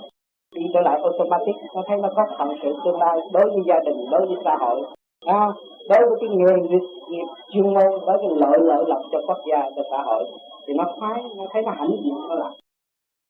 đi 0.55 0.65
trở 0.73 0.81
lại 0.81 0.99
automatic. 1.03 1.55
Nó 1.75 1.81
thấy 1.87 1.97
nó 1.97 2.09
có 2.15 2.25
phận 2.39 2.49
sự 2.63 2.75
tương 2.85 2.99
lai 2.99 3.19
đối 3.33 3.49
với 3.49 3.61
gia 3.65 3.79
đình 3.79 4.05
đối 4.11 4.25
với 4.25 4.37
xã 4.45 4.55
hội 4.59 4.81
không? 5.25 5.51
đối 5.89 6.09
với 6.09 6.17
cái 6.21 6.29
nghề 6.29 6.69
nghiệp, 6.69 6.85
nghiệp 7.09 7.27
chuyên 7.53 7.63
môn 7.63 7.91
đối 8.07 8.17
với 8.17 8.29
lợi 8.35 8.59
lợi 8.59 8.83
lộc 8.87 9.01
cho 9.11 9.19
quốc 9.27 9.37
gia 9.51 9.69
cho 9.75 9.83
xã 9.91 9.97
hội 10.03 10.23
thì 10.67 10.73
nó 10.73 10.83
khoái 10.99 11.23
nó 11.37 11.43
thấy 11.53 11.61
nó 11.61 11.71
hãnh 11.71 11.95
diện 12.03 12.15
nó 12.29 12.35
làm 12.35 12.51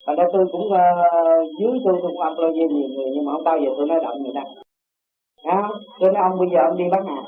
và 0.08 0.14
đây 0.14 0.26
tôi 0.32 0.44
cũng 0.52 0.66
uh, 0.66 1.44
dưới 1.58 1.72
tôi 1.84 1.94
tôi 2.02 2.10
cũng 2.12 2.22
employ 2.22 2.52
nhiều 2.52 2.68
người 2.68 3.10
nhưng 3.12 3.24
mà 3.24 3.32
không 3.32 3.44
bao 3.44 3.58
giờ 3.58 3.70
tôi 3.76 3.86
nói 3.86 3.98
động 4.02 4.22
người 4.22 4.32
ta. 4.34 4.44
À, 5.44 5.68
tôi 6.00 6.12
nói 6.12 6.22
ông 6.30 6.38
bây 6.38 6.48
giờ 6.52 6.58
ông 6.68 6.76
đi 6.78 6.84
bán 6.92 7.06
hàng. 7.06 7.24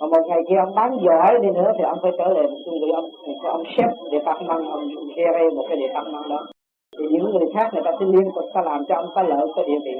Mà 0.00 0.06
một 0.06 0.22
ngày 0.28 0.38
kia 0.48 0.56
ông 0.66 0.74
bán 0.74 0.90
giỏi 1.04 1.38
đi 1.42 1.50
nữa 1.50 1.70
thì 1.78 1.84
ông 1.84 1.98
phải 2.02 2.12
trở 2.18 2.24
lại 2.24 2.46
một 2.50 2.72
người 2.80 2.90
ông 2.94 3.10
có 3.42 3.50
ông 3.50 3.62
sếp 3.76 3.90
để 4.12 4.18
tập 4.26 4.36
năng 4.48 4.70
ông 4.70 4.88
share 5.16 5.44
một 5.56 5.64
cái 5.68 5.76
để 5.80 5.86
phát 5.94 6.04
năng 6.12 6.28
đó. 6.28 6.40
Thì 6.98 7.04
những 7.10 7.30
người 7.30 7.48
khác 7.54 7.70
người 7.72 7.82
ta 7.84 7.90
sẽ 8.00 8.06
liên 8.06 8.26
tục 8.34 8.44
ta 8.54 8.60
làm 8.62 8.84
cho 8.88 8.94
ông 8.94 9.06
có 9.14 9.22
lợi 9.22 9.46
có 9.54 9.62
địa 9.62 9.78
vị 9.84 9.94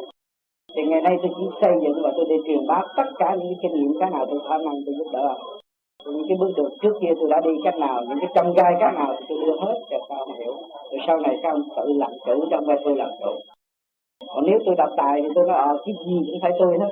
thì 0.75 0.83
ngày 0.83 1.01
nay 1.01 1.17
tôi 1.23 1.31
chỉ 1.39 1.45
xây 1.61 1.73
dựng 1.83 2.03
và 2.03 2.11
tôi 2.17 2.25
đi 2.29 2.37
truyền 2.47 2.67
bá 2.67 2.83
tất 2.97 3.09
cả 3.19 3.37
những 3.43 3.55
kinh 3.63 3.75
nghiệm 3.75 4.01
cái 4.01 4.11
nào 4.11 4.27
tôi 4.31 4.41
khả 4.49 4.59
năng 4.59 4.75
tôi 4.87 4.95
giúp 4.99 5.07
đỡ. 5.13 5.35
Ông 6.05 6.17
những 6.17 6.29
cái 6.29 6.37
bước 6.41 6.51
đường 6.57 6.73
trước 6.83 6.95
kia 7.01 7.13
tôi 7.21 7.29
đã 7.31 7.41
đi 7.45 7.51
cách 7.65 7.79
nào 7.79 8.03
những 8.09 8.19
cái 8.21 8.31
trong 8.35 8.53
gai 8.55 8.73
cách 8.81 8.95
nào 8.95 9.15
thì 9.19 9.25
tôi 9.29 9.39
đưa 9.47 9.57
hết 9.61 9.75
cho 9.91 9.99
các 10.09 10.17
ông 10.19 10.33
hiểu. 10.39 10.55
Rồi 10.91 11.01
sau 11.07 11.17
này 11.17 11.37
các 11.43 11.53
ông 11.53 11.63
tự 11.77 11.93
làm 11.93 12.11
chủ 12.27 12.45
trong 12.51 12.65
vai 12.67 12.77
tôi 12.85 12.97
làm 12.97 13.11
chủ. 13.21 13.33
Còn 14.35 14.45
nếu 14.47 14.59
tôi 14.67 14.75
đọc 14.79 14.91
tài 14.97 15.23
thì 15.23 15.29
tôi 15.35 15.45
nói 15.49 15.57
ờ 15.57 15.79
cái 15.87 15.95
gì 16.07 16.19
cũng 16.27 16.41
phải 16.43 16.53
tôi 16.59 16.79
hết. 16.81 16.91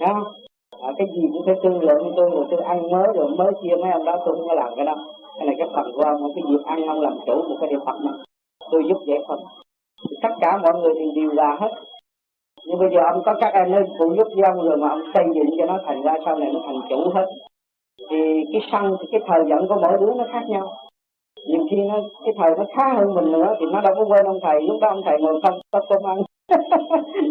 Đó 0.00 0.32
à, 0.70 0.78
ờ, 0.80 0.92
cái 0.98 1.06
gì 1.14 1.22
cũng 1.32 1.42
phải 1.46 1.54
tương 1.62 1.80
lượng 1.80 2.02
với 2.04 2.12
tôi 2.16 2.30
rồi 2.30 2.44
tôi 2.50 2.60
ăn 2.60 2.90
mới 2.90 3.06
rồi 3.14 3.28
mới 3.28 3.52
chia 3.62 3.76
mấy 3.82 3.90
ông 3.92 4.04
đó 4.04 4.16
tôi 4.26 4.36
không 4.36 4.48
có 4.48 4.54
làm 4.54 4.74
cái 4.76 4.86
đó. 4.86 4.94
Cái 5.38 5.46
này 5.46 5.54
cái 5.58 5.68
phần 5.74 5.92
của 5.94 6.02
ông 6.02 6.32
cái 6.34 6.44
việc 6.48 6.64
ăn 6.64 6.86
ông 6.86 7.00
làm 7.00 7.18
chủ 7.26 7.34
một 7.48 7.56
cái 7.60 7.70
điều 7.70 7.80
phật 7.86 7.96
mà. 8.02 8.12
Tôi 8.70 8.82
giúp 8.88 8.98
giải 9.06 9.18
phần 9.28 9.38
tất 10.22 10.28
cả 10.40 10.58
mọi 10.62 10.72
người 10.80 10.94
đều 10.94 11.08
điều 11.14 11.32
là 11.32 11.56
hết 11.60 11.70
nhưng 12.68 12.78
bây 12.78 12.88
giờ 12.94 13.00
ông 13.12 13.22
có 13.24 13.34
các 13.40 13.52
em 13.54 13.70
nó 13.72 13.78
phụ 13.98 14.14
giúp 14.16 14.28
với 14.36 14.44
ông 14.44 14.68
rồi 14.68 14.76
mà 14.76 14.88
ông 14.88 15.02
xây 15.14 15.24
dựng 15.34 15.50
cho 15.58 15.66
nó 15.66 15.78
thành 15.86 16.02
ra 16.02 16.12
sau 16.24 16.38
này 16.38 16.50
nó 16.52 16.60
thành 16.66 16.80
chủ 16.90 17.10
hết. 17.14 17.26
Thì 18.10 18.44
cái 18.52 18.62
sân 18.72 18.96
thì 19.00 19.08
cái 19.12 19.20
thời 19.26 19.40
giận 19.48 19.68
của 19.68 19.78
mỗi 19.82 19.98
đứa 20.00 20.14
nó 20.14 20.24
khác 20.32 20.42
nhau. 20.48 20.72
Nhiều 21.46 21.66
khi 21.70 21.76
nó 21.76 22.00
cái 22.24 22.34
thời 22.38 22.50
nó 22.58 22.64
khá 22.76 22.92
hơn 22.94 23.14
mình 23.14 23.32
nữa 23.32 23.54
thì 23.60 23.66
nó 23.72 23.80
đâu 23.80 23.94
có 23.94 24.04
quên 24.04 24.26
ông 24.26 24.38
thầy 24.42 24.62
lúc 24.62 24.80
đó 24.80 24.88
ông 24.88 25.02
thầy 25.04 25.16
ngồi 25.20 25.40
không 25.42 25.60
có 25.70 25.80
cơm 25.88 26.02
ăn. 26.06 26.16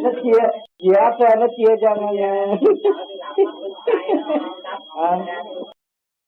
Nó 0.03 0.09
chia 0.23 0.39
dì 0.83 0.93
áp 0.93 1.19
ra 1.19 1.35
nó 1.35 1.47
chia 1.57 1.75
cho 1.81 1.95
nó 1.95 2.07
à, 4.95 5.19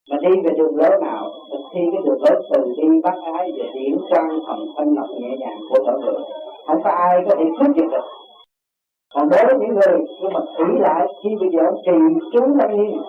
mà 0.09 0.17
đi 0.21 0.29
về 0.43 0.51
đường 0.57 0.75
lối 0.77 1.01
nào 1.01 1.31
thực 1.51 1.61
thi 1.73 1.81
cái 1.91 2.01
đường 2.05 2.21
lối 2.21 2.41
từ 2.53 2.73
đi 2.77 2.87
bắt 3.03 3.13
ái 3.33 3.51
về 3.57 3.69
điển 3.73 3.97
quang 4.09 4.39
thần 4.47 4.59
thanh 4.77 4.93
lọc 4.95 5.09
nhẹ 5.19 5.37
nhàng 5.39 5.59
của 5.69 5.77
tổ 5.85 5.97
người 5.99 6.23
không 6.65 6.83
có 6.83 6.89
ai 6.89 7.21
có 7.29 7.35
thể 7.35 7.45
quyết 7.59 7.71
định 7.75 7.89
được 7.89 8.18
còn 9.15 9.29
đối 9.29 9.45
với 9.45 9.55
những 9.59 9.75
người, 9.75 9.99
nhưng 10.21 10.33
mà 10.33 10.39
nghĩ 10.57 10.79
lại, 10.79 11.07
khi 11.23 11.29
bây 11.39 11.49
giờ 11.49 11.59
ông 11.65 11.81
trì 11.85 11.91
chú 12.33 12.41
lâm 12.55 12.71
nghiêm 12.71 13.01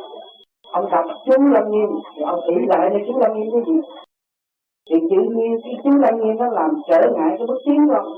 ông 0.72 0.90
đọc 0.90 1.04
chú 1.26 1.42
lâm 1.54 1.70
nghiêm 1.70 1.88
thì 2.14 2.22
ông 2.22 2.40
nghĩ 2.46 2.66
lại 2.66 2.90
là 2.90 2.98
chú 3.06 3.18
lâm 3.18 3.32
nghiêm 3.34 3.50
cái 3.52 3.62
gì? 3.66 3.80
Thì 4.90 4.96
chữ 5.10 5.16
nhiên 5.36 5.58
cái 5.64 5.74
chú 5.84 5.90
lâm 5.90 6.20
nghiêm 6.20 6.36
nó 6.36 6.48
làm 6.48 6.70
trở 6.88 7.00
ngại 7.16 7.34
cái 7.38 7.46
bước 7.46 7.58
tiến 7.66 7.88
của 7.88 8.16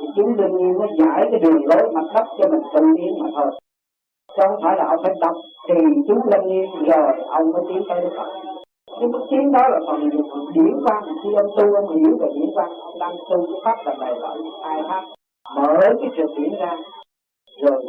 thì 0.00 0.06
chú 0.16 0.34
lâm 0.38 0.56
nghiêm 0.56 0.78
nó 0.78 0.86
giải 0.98 1.28
cái 1.30 1.40
đường 1.40 1.66
lối 1.66 1.92
mặt 1.92 2.04
đất 2.14 2.26
cho 2.38 2.48
mình 2.50 2.62
tự 2.74 2.80
nhiên 2.96 3.14
mà 3.22 3.28
thôi. 3.36 3.50
Chứ 4.36 4.42
không 4.48 4.60
phải 4.62 4.76
là 4.76 4.84
ông 4.84 5.00
phải 5.02 5.14
đọc 5.20 5.36
thì 5.68 5.74
chú 6.08 6.14
lâm 6.30 6.48
nghiêm 6.48 6.66
rồi 6.86 7.12
ông 7.28 7.52
mới 7.52 7.62
tiến 7.68 7.82
tới 7.88 8.00
được 8.00 8.12
Phật. 8.16 8.30
Cái 9.00 9.08
bước 9.12 9.22
tiến 9.30 9.52
đó 9.52 9.68
là 9.68 9.78
phần 9.86 10.10
điển 10.54 10.76
quan. 10.84 11.02
Khi 11.22 11.30
ông 11.34 11.50
tu, 11.56 11.74
ông 11.74 11.96
hiểu 11.96 12.16
về 12.20 12.28
điển 12.34 12.50
quan, 12.54 12.70
ông 12.80 12.98
đang 13.00 13.16
tu 13.30 13.46
cái 13.46 13.60
pháp 13.64 13.76
là 13.84 13.94
bài 14.00 14.14
là 14.20 14.36
khai 14.64 14.82
thác 14.88 15.17
mở 15.56 15.74
cái 15.80 16.10
trường 16.16 16.34
điển 16.36 16.52
ra. 16.60 16.76
Rồi 17.62 17.84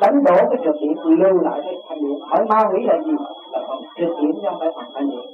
đánh 0.00 0.24
đổ 0.24 0.36
cái 0.36 0.58
trường 0.64 0.80
điển 0.80 0.96
lưu 1.04 1.40
lại 1.42 1.60
cái 1.64 1.76
thanh 1.88 1.98
điển 2.00 2.18
hỏi 2.20 2.44
ma 2.48 2.58
quỷ 2.72 2.80
là 2.86 2.98
gì? 3.04 3.12
Là 3.52 3.60
phần 3.68 3.78
trường 3.96 4.20
điển 4.20 4.32
chứ 4.32 4.48
không 4.50 4.58
phải 4.60 4.70
phần 4.76 4.84
thanh 4.94 5.10
điển 5.10 5.32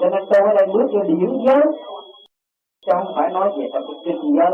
cho 0.00 0.08
nên 0.08 0.22
tôi 0.30 0.40
ở 0.48 0.54
đây 0.54 0.66
bước 0.66 0.86
vô 0.92 1.02
điển 1.02 1.38
giới. 1.46 1.62
Chứ 2.86 2.92
không 2.92 3.12
phải 3.16 3.30
nói 3.32 3.52
về 3.58 3.68
tập 3.72 3.82
cái 4.04 4.14
giới. 4.22 4.52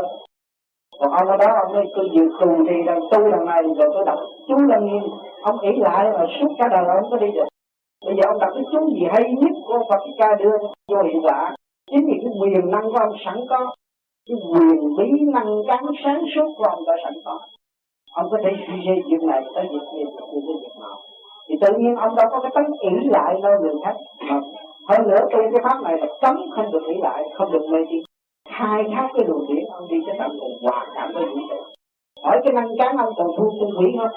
Còn 0.99 1.11
ông 1.11 1.27
ở 1.27 1.37
đó, 1.37 1.47
ông 1.65 1.73
ấy 1.73 1.85
cứ 1.95 2.01
dự 2.13 2.23
tù 2.39 2.65
thì 2.69 2.75
đang 2.85 2.99
tu 3.11 3.19
lần 3.19 3.45
này, 3.45 3.61
rồi 3.63 3.89
tôi 3.93 4.05
đọc 4.05 4.19
chú 4.47 4.55
lần 4.55 4.85
nghiêm 4.85 5.03
ông 5.41 5.57
nghĩ 5.61 5.71
lại 5.77 6.11
mà 6.13 6.25
suốt 6.39 6.47
cả 6.59 6.67
đời 6.71 6.85
ông 7.01 7.11
có 7.11 7.17
đi 7.17 7.31
được. 7.31 7.47
Bây 8.05 8.15
giờ 8.15 8.23
ông 8.27 8.39
đọc 8.39 8.49
cái 8.53 8.63
chú 8.71 8.89
gì 8.89 9.03
hay 9.11 9.23
nhất 9.33 9.51
của 9.67 9.79
Phật 9.89 10.01
ca 10.17 10.35
đưa 10.35 10.57
vô 10.91 11.03
hiệu 11.03 11.21
quả. 11.23 11.55
Chính 11.91 12.05
vì 12.07 12.13
cái 12.21 12.31
quyền 12.41 12.71
năng 12.71 12.83
của 12.91 12.97
ông 12.99 13.15
sẵn 13.25 13.45
có 13.49 13.73
cái 14.29 14.37
quyền 14.51 14.95
bí 14.97 15.25
năng 15.33 15.61
trắng 15.67 15.85
sáng 16.03 16.21
suốt 16.35 16.53
của 16.57 16.63
ông 16.63 16.83
đã 16.87 16.93
sẵn 17.03 17.13
có. 17.25 17.39
Ông 18.13 18.25
có 18.31 18.37
thể 18.43 18.51
suy 18.67 18.73
nghĩ 18.79 19.01
chuyện 19.09 19.27
này 19.27 19.41
tới 19.55 19.65
việc 19.71 19.85
kia 19.91 20.05
tới 20.17 20.27
việc 20.47 20.75
nào. 20.81 20.97
Thì 21.49 21.55
tự 21.61 21.67
nhiên 21.77 21.95
ông 21.95 22.15
đâu 22.15 22.25
có 22.31 22.39
cái 22.39 22.51
tánh 22.55 22.71
ỷ 22.79 23.09
lại 23.09 23.35
nơi 23.43 23.55
người 23.61 23.75
khác. 23.83 23.95
Mà 24.27 24.39
hơn 24.89 25.07
nữa 25.07 25.19
tu 25.31 25.39
cái 25.51 25.61
pháp 25.63 25.81
này 25.83 25.97
là 25.99 26.07
cấm 26.21 26.35
không 26.55 26.71
được 26.71 26.83
ỷ 26.87 26.95
lại, 27.01 27.23
không 27.37 27.51
được 27.51 27.65
mê 27.71 27.79
tín 27.89 28.03
khai 28.59 28.83
thác 28.93 29.07
cái 29.13 29.25
luồng 29.27 29.47
điển, 29.47 29.65
ông 29.71 29.87
đi 29.89 29.97
tới 30.05 30.15
tận 30.19 30.31
cùng 30.39 30.57
hòa 30.61 30.87
cảm 30.95 31.11
với 31.13 31.25
vũ 31.25 31.39
trụ. 31.49 31.57
Hỏi 32.23 32.39
cái 32.43 32.53
năng 32.53 32.77
cán 32.77 32.97
ông 32.97 33.13
còn 33.17 33.27
thu 33.37 33.51
tinh 33.59 33.69
quỷ 33.77 33.95
hơn. 33.97 34.11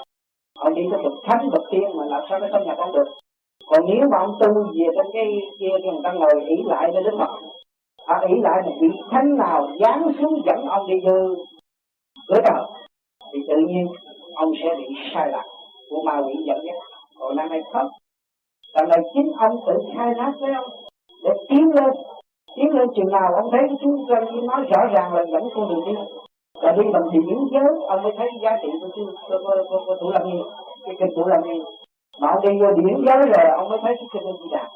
Ông 0.59 0.73
đi 0.73 0.81
tới 0.91 1.03
bậc 1.03 1.13
thánh, 1.23 1.49
bậc 1.49 1.63
tiên 1.71 1.83
mà 1.95 2.05
làm 2.05 2.21
sao 2.29 2.39
nó 2.39 2.47
xâm 2.51 2.63
nhập 2.63 2.77
ông 2.77 2.91
được. 2.91 3.07
Còn 3.69 3.85
nếu 3.85 4.07
mà 4.11 4.17
ông 4.17 4.35
tu 4.39 4.53
về 4.53 4.87
trong 4.95 5.11
cái 5.13 5.25
kia 5.59 5.75
thì 5.83 5.89
người 5.89 6.01
ta 6.03 6.11
ngồi 6.13 6.33
ỷ 6.47 6.55
lại 6.65 6.91
với 6.93 7.03
đức 7.03 7.15
phật 7.19 7.31
họ 8.07 8.15
nghĩ 8.27 8.41
lại 8.41 8.61
một 8.65 8.75
vị 8.81 8.87
thánh 9.11 9.37
nào 9.37 9.67
giáng 9.79 10.11
xuống 10.19 10.41
dẫn 10.45 10.65
ông 10.67 10.87
đi 10.87 10.95
dư? 11.05 11.35
Cửa 12.27 12.41
trời 12.45 12.63
thì 13.33 13.39
tự 13.47 13.55
nhiên 13.67 13.87
ông 14.35 14.51
sẽ 14.63 14.75
bị 14.77 14.95
sai 15.13 15.29
lạc 15.31 15.45
của 15.89 16.01
ma 16.05 16.21
quỷ 16.25 16.33
dẫn 16.45 16.57
dắt. 16.65 16.75
Còn 17.19 17.35
năm 17.35 17.49
nay 17.49 17.61
không 17.73 17.87
lần 18.73 18.89
này 18.89 18.99
chính 19.13 19.31
ông 19.37 19.59
tự 19.67 19.73
khai 19.95 20.13
nát 20.17 20.33
với 20.39 20.53
ông 20.53 20.69
để 21.23 21.31
tiến 21.49 21.69
lên. 21.75 21.91
Tiến 22.55 22.69
lên 22.69 22.87
chừng 22.95 23.11
nào 23.11 23.29
ông 23.41 23.51
thấy 23.51 23.61
cái 23.67 23.77
chú 23.81 24.05
doanh 24.09 24.25
như 24.25 24.41
nói 24.41 24.61
rõ 24.69 24.81
ràng 24.93 25.13
là 25.13 25.23
dẫn 25.31 25.49
con 25.55 25.69
đường 25.69 25.85
đi. 25.85 25.93
Và 26.61 26.71
đi 26.71 26.83
bằng 26.93 27.03
thì 27.13 27.19
những 27.25 27.47
giới 27.51 27.87
ông 27.87 28.03
mới 28.03 28.13
thấy 28.17 28.27
giá 28.41 28.57
trị 28.61 28.69
của 28.81 28.87
chú 28.95 29.05
của, 29.29 29.37
của, 29.43 29.63
của, 29.69 29.79
của 29.85 29.95
thủ 30.01 30.09
lâm 30.09 30.23
nhiên. 30.23 30.43
Cái 30.85 30.95
kinh 30.99 31.09
thủ 31.15 31.23
lâm 31.27 31.41
nhiên. 31.43 31.63
Mà 32.21 32.27
ông 32.27 32.41
đi 32.41 32.59
vô 32.61 32.71
điển 32.71 33.05
giới 33.05 33.17
rồi 33.17 33.45
ông 33.57 33.69
mới 33.69 33.79
thấy 33.81 33.95
cái 33.95 34.07
kinh 34.13 34.23
di 34.23 34.49
đà 34.51 34.69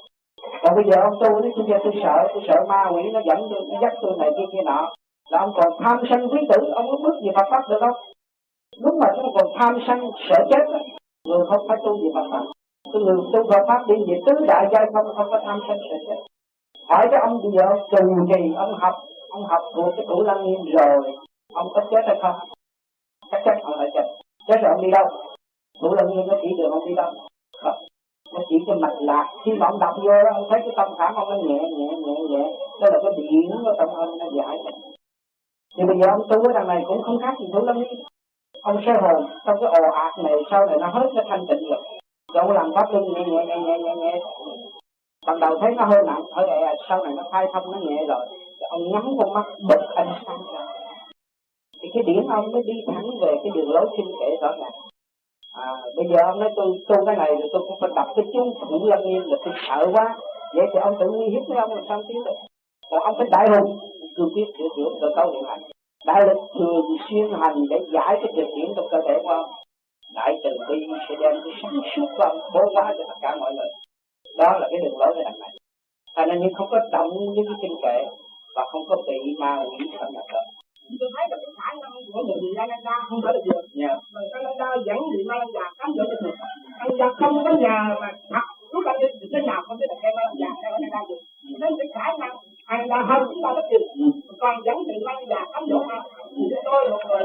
còn 0.67 0.75
bây 0.75 0.86
giờ 0.89 1.01
ông 1.01 1.19
tu 1.19 1.30
nó 1.30 1.49
bây 1.58 1.65
giờ 1.67 1.77
tôi 1.84 1.93
sợ 2.03 2.17
tôi 2.34 2.43
sợ 2.47 2.65
ma 2.67 2.91
quỷ 2.93 3.01
nó 3.13 3.19
dẫn 3.27 3.47
tôi 3.49 3.62
nó 3.69 3.80
dắt 3.82 3.93
tôi 4.01 4.13
này 4.17 4.30
kia 4.38 4.45
kia 4.51 4.63
nọ. 4.65 4.89
Là 5.30 5.39
ông 5.39 5.51
còn 5.56 5.73
tham 5.80 5.97
sân 6.10 6.27
quý 6.32 6.39
tử 6.49 6.60
ông 6.75 6.86
có 6.91 6.97
bước 7.03 7.15
gì 7.21 7.30
Phật 7.36 7.47
pháp 7.51 7.69
được 7.69 7.77
không? 7.80 7.97
Lúc 8.78 8.95
mà 9.01 9.07
chúng 9.15 9.34
còn 9.34 9.47
tham 9.59 9.80
sân 9.88 10.11
sợ 10.30 10.45
chết 10.49 10.63
đó, 10.72 10.80
người 11.28 11.45
không 11.49 11.68
phải 11.68 11.78
tu 11.84 11.97
gì 11.97 12.09
Phật 12.15 12.28
pháp. 12.32 12.43
Cái 12.93 13.01
người 13.01 13.18
tu 13.34 13.51
Phật 13.51 13.63
pháp 13.68 13.88
đi 13.88 13.95
về 14.07 14.22
tứ 14.26 14.45
đại 14.47 14.68
giai 14.72 14.86
không 14.93 15.15
không 15.15 15.30
có 15.32 15.39
tham 15.45 15.59
sân 15.68 15.78
sợ 15.89 15.97
chết. 16.07 16.20
Hỏi 16.89 17.07
cái 17.11 17.20
ông 17.28 17.39
bây 17.43 17.51
giờ 17.51 17.65
trừ 17.91 18.03
trì 18.34 18.53
ông 18.55 18.74
học 18.74 18.95
ông 19.30 19.43
học 19.43 19.61
thuộc 19.76 19.93
cái 19.97 20.05
tủ 20.09 20.24
lăng 20.24 20.43
nghiêm 20.45 20.59
rồi 20.65 21.15
ông 21.53 21.68
có 21.74 21.82
chết 21.91 22.01
hay 22.07 22.18
không? 22.22 22.36
Chắc 23.32 23.41
chắn 23.45 23.57
ông 23.63 23.74
phải 23.78 23.89
chết. 23.93 24.07
Chết 24.47 24.57
rồi 24.61 24.72
ông 24.76 24.82
đi 24.82 24.91
đâu? 24.91 25.05
Tủ 25.82 25.93
lăng 25.93 26.07
nghiêm 26.07 26.28
nó 26.28 26.36
chỉ 26.41 26.47
đường 26.57 26.72
ông 26.72 26.88
đi 26.88 26.95
đâu? 26.95 27.11
Không 27.63 27.86
nó 28.34 28.39
chỉ 28.49 28.55
cho 28.67 28.75
mạch 28.75 28.95
lạc 28.99 29.25
khi 29.43 29.51
mà 29.51 29.67
ông 29.67 29.80
đọc 29.80 29.95
vô 30.03 30.11
đó, 30.11 30.30
ông 30.34 30.47
thấy 30.49 30.59
cái 30.59 30.73
tâm 30.78 30.88
khảm 30.97 31.15
ông 31.15 31.30
nó 31.30 31.36
nhẹ 31.36 31.59
nhẹ 31.78 31.89
nhẹ 32.05 32.15
nhẹ. 32.30 32.53
Đó 32.82 32.88
là 32.91 32.99
cái 33.03 33.11
điện 33.17 33.51
của 33.63 33.73
tâm 33.78 33.89
ơn 33.89 34.17
nó 34.17 34.25
giải 34.38 34.57
thì 35.78 35.84
bây 35.84 35.97
giờ 35.99 36.07
ông 36.11 36.28
tu 36.30 36.47
ở 36.47 36.53
đằng 36.53 36.67
này 36.67 36.84
cũng 36.88 37.01
không 37.01 37.19
khác 37.19 37.34
gì 37.39 37.45
tu 37.53 37.65
lắm 37.65 37.84
đi. 37.84 37.97
Ông 38.61 38.78
sẽ 38.86 38.93
hồn, 39.01 39.25
trong 39.45 39.57
cái 39.61 39.71
ồ 39.82 39.91
ạt 39.91 40.13
này, 40.23 40.34
sau 40.51 40.65
này 40.65 40.78
nó 40.80 40.88
hết 40.88 41.09
cái 41.15 41.25
thanh 41.30 41.45
tịnh 41.47 41.69
rồi. 41.69 41.82
Rồi 42.34 42.43
ông 42.43 42.51
làm 42.51 42.71
pháp 42.75 42.91
luân 42.91 43.03
nhẹ 43.13 43.23
nhẹ 43.25 43.45
nhẹ 43.45 43.57
nhẹ 43.57 43.78
nhẹ 43.78 43.95
nhẹ. 43.95 44.19
Ban 45.28 45.39
đầu 45.39 45.57
thấy 45.61 45.71
nó 45.78 45.86
hơi 45.86 46.03
nặng, 46.05 46.23
hơi 46.32 46.47
ẹ, 46.47 46.75
sau 46.89 47.03
này 47.03 47.13
nó 47.17 47.23
khai 47.32 47.47
thông, 47.53 47.71
nó 47.71 47.78
nhẹ 47.78 48.05
rồi. 48.07 48.25
Ông 48.69 48.91
nhắm 48.91 49.17
con 49.19 49.34
mắt, 49.34 49.45
bật 49.69 49.82
ánh 49.95 50.13
sáng 50.25 50.41
ra. 50.53 50.67
Thì 51.82 51.89
cái 51.93 52.03
điển 52.03 52.28
ông 52.28 52.51
mới 52.51 52.63
đi 52.63 52.73
thẳng 52.88 53.09
về 53.21 53.36
cái 53.43 53.51
đường 53.55 53.69
lối 53.69 53.89
kinh 53.97 54.11
kệ 54.19 54.36
rõ 54.41 54.51
ràng 54.59 54.71
à, 55.66 55.70
bây 55.95 56.05
giờ 56.10 56.18
ông 56.32 56.39
nói 56.39 56.49
tôi 56.55 56.68
tu 56.88 57.05
cái 57.05 57.16
này 57.16 57.30
rồi 57.39 57.49
tôi 57.53 57.62
cũng 57.68 57.80
phải 57.82 57.89
đọc 57.95 58.08
cái 58.16 58.26
chú 58.34 58.53
thủ 58.70 58.86
lâm 58.86 58.99
nghiêm 59.03 59.24
là 59.26 59.38
tôi 59.45 59.53
sợ 59.68 59.88
quá. 59.93 60.18
Vậy 60.55 60.66
thì 60.74 60.80
ông 60.80 60.95
tự 60.99 61.08
nguy 61.12 61.30
hiếp 61.30 61.43
với 61.47 61.58
ông 61.58 61.74
làm 61.74 61.84
sao 61.89 62.03
tiến 62.08 62.24
được 62.26 62.38
còn 62.89 62.99
ông 62.99 63.16
phải 63.18 63.28
đại 63.32 63.47
hùng. 63.49 63.80
Cương 64.16 64.30
quyết 64.34 64.45
sửa 64.58 64.68
chữa 64.76 64.89
cơ 65.01 65.08
cấu 65.16 65.32
hiện 65.32 65.43
hành 65.47 65.62
đại 66.05 66.22
lực 66.28 66.38
thường 66.60 66.86
xuyên 67.10 67.28
hành 67.41 67.55
để 67.70 67.80
giải 67.93 68.14
cái 68.22 68.34
trực 68.36 68.49
điểm 68.55 68.70
trong 68.76 68.88
cơ 68.91 68.97
thể 69.08 69.14
của 69.24 69.30
ông. 69.30 69.49
Đại 70.16 70.39
từ 70.43 70.49
bi 70.70 70.88
sẽ 71.10 71.16
đem 71.20 71.36
cái 71.43 71.53
sáng 71.62 71.82
suốt 71.95 72.08
và 72.18 72.36
bố 72.53 72.62
hóa 72.76 72.93
cho 72.97 73.03
tất 73.08 73.18
cả 73.22 73.36
mọi 73.39 73.53
người. 73.53 73.72
Đó 74.38 74.60
là 74.60 74.68
cái 74.72 74.80
đường 74.84 74.97
lối 74.97 75.14
của 75.16 75.22
đằng 75.24 75.39
này. 75.39 75.49
Thành 76.16 76.30
nên 76.30 76.39
nhưng 76.41 76.53
không 76.53 76.68
có 76.72 76.80
động 76.91 77.10
những 77.34 77.45
cái 77.45 77.58
kinh 77.62 77.78
kệ 77.84 78.05
và 78.55 78.66
không 78.72 78.82
có 78.89 78.95
bị 79.08 79.36
ma 79.39 79.64
quỷ 79.70 79.86
xâm 79.99 80.14
nhập 80.14 80.26
được 80.34 80.45
tôi 80.99 81.10
thấy 81.16 81.28
được 81.32 81.41
năng 81.82 81.91
của 82.13 82.22
người 82.24 82.39
bị 82.41 82.49
lan 82.55 82.70
ra 82.84 82.95
không 83.09 83.20
phải 83.24 83.34
là 83.34 83.39
được 83.45 83.61
mà 84.13 84.22
cái 84.34 84.43
lan 84.43 84.57
ra 84.57 84.68
dẫn 84.86 84.99
bị 85.13 85.24
lan 85.26 85.51
ra 85.53 85.65
cám 85.80 85.89
dỗ 85.97 86.03
cho 86.09 86.18
được 86.26 86.36
anh 86.80 86.97
ra 86.99 87.07
không 87.20 87.43
có 87.43 87.51
nhà 87.63 87.95
mà 88.01 88.09
thật 88.30 88.45
lúc 88.72 88.84
anh 88.86 88.99
đi 89.22 89.28
cái 89.32 89.41
nào 89.41 89.61
không 89.65 89.78
biết 89.80 89.86
là 89.89 89.95
cái 90.01 90.11
lan 90.18 90.28
ra 90.93 91.01
được. 91.09 91.22
Nên 91.59 91.72
cái 91.78 91.88
khả 91.95 92.05
năng 92.20 92.36
anh 92.65 92.88
ra 92.89 92.99
hơn 93.09 93.22
chúng 93.30 93.43
ta 93.43 93.49
rất 93.55 93.65
nhiều 93.70 93.80
còn 94.39 94.55
dẫn 94.65 94.78
bị 94.88 94.93
lan 95.01 95.26
ra 95.28 95.45
cám 95.53 95.63
dỗ 95.70 95.80
mà 95.89 95.99
thì 96.36 96.43
tôi 96.65 96.89
một 96.89 97.01
người 97.09 97.24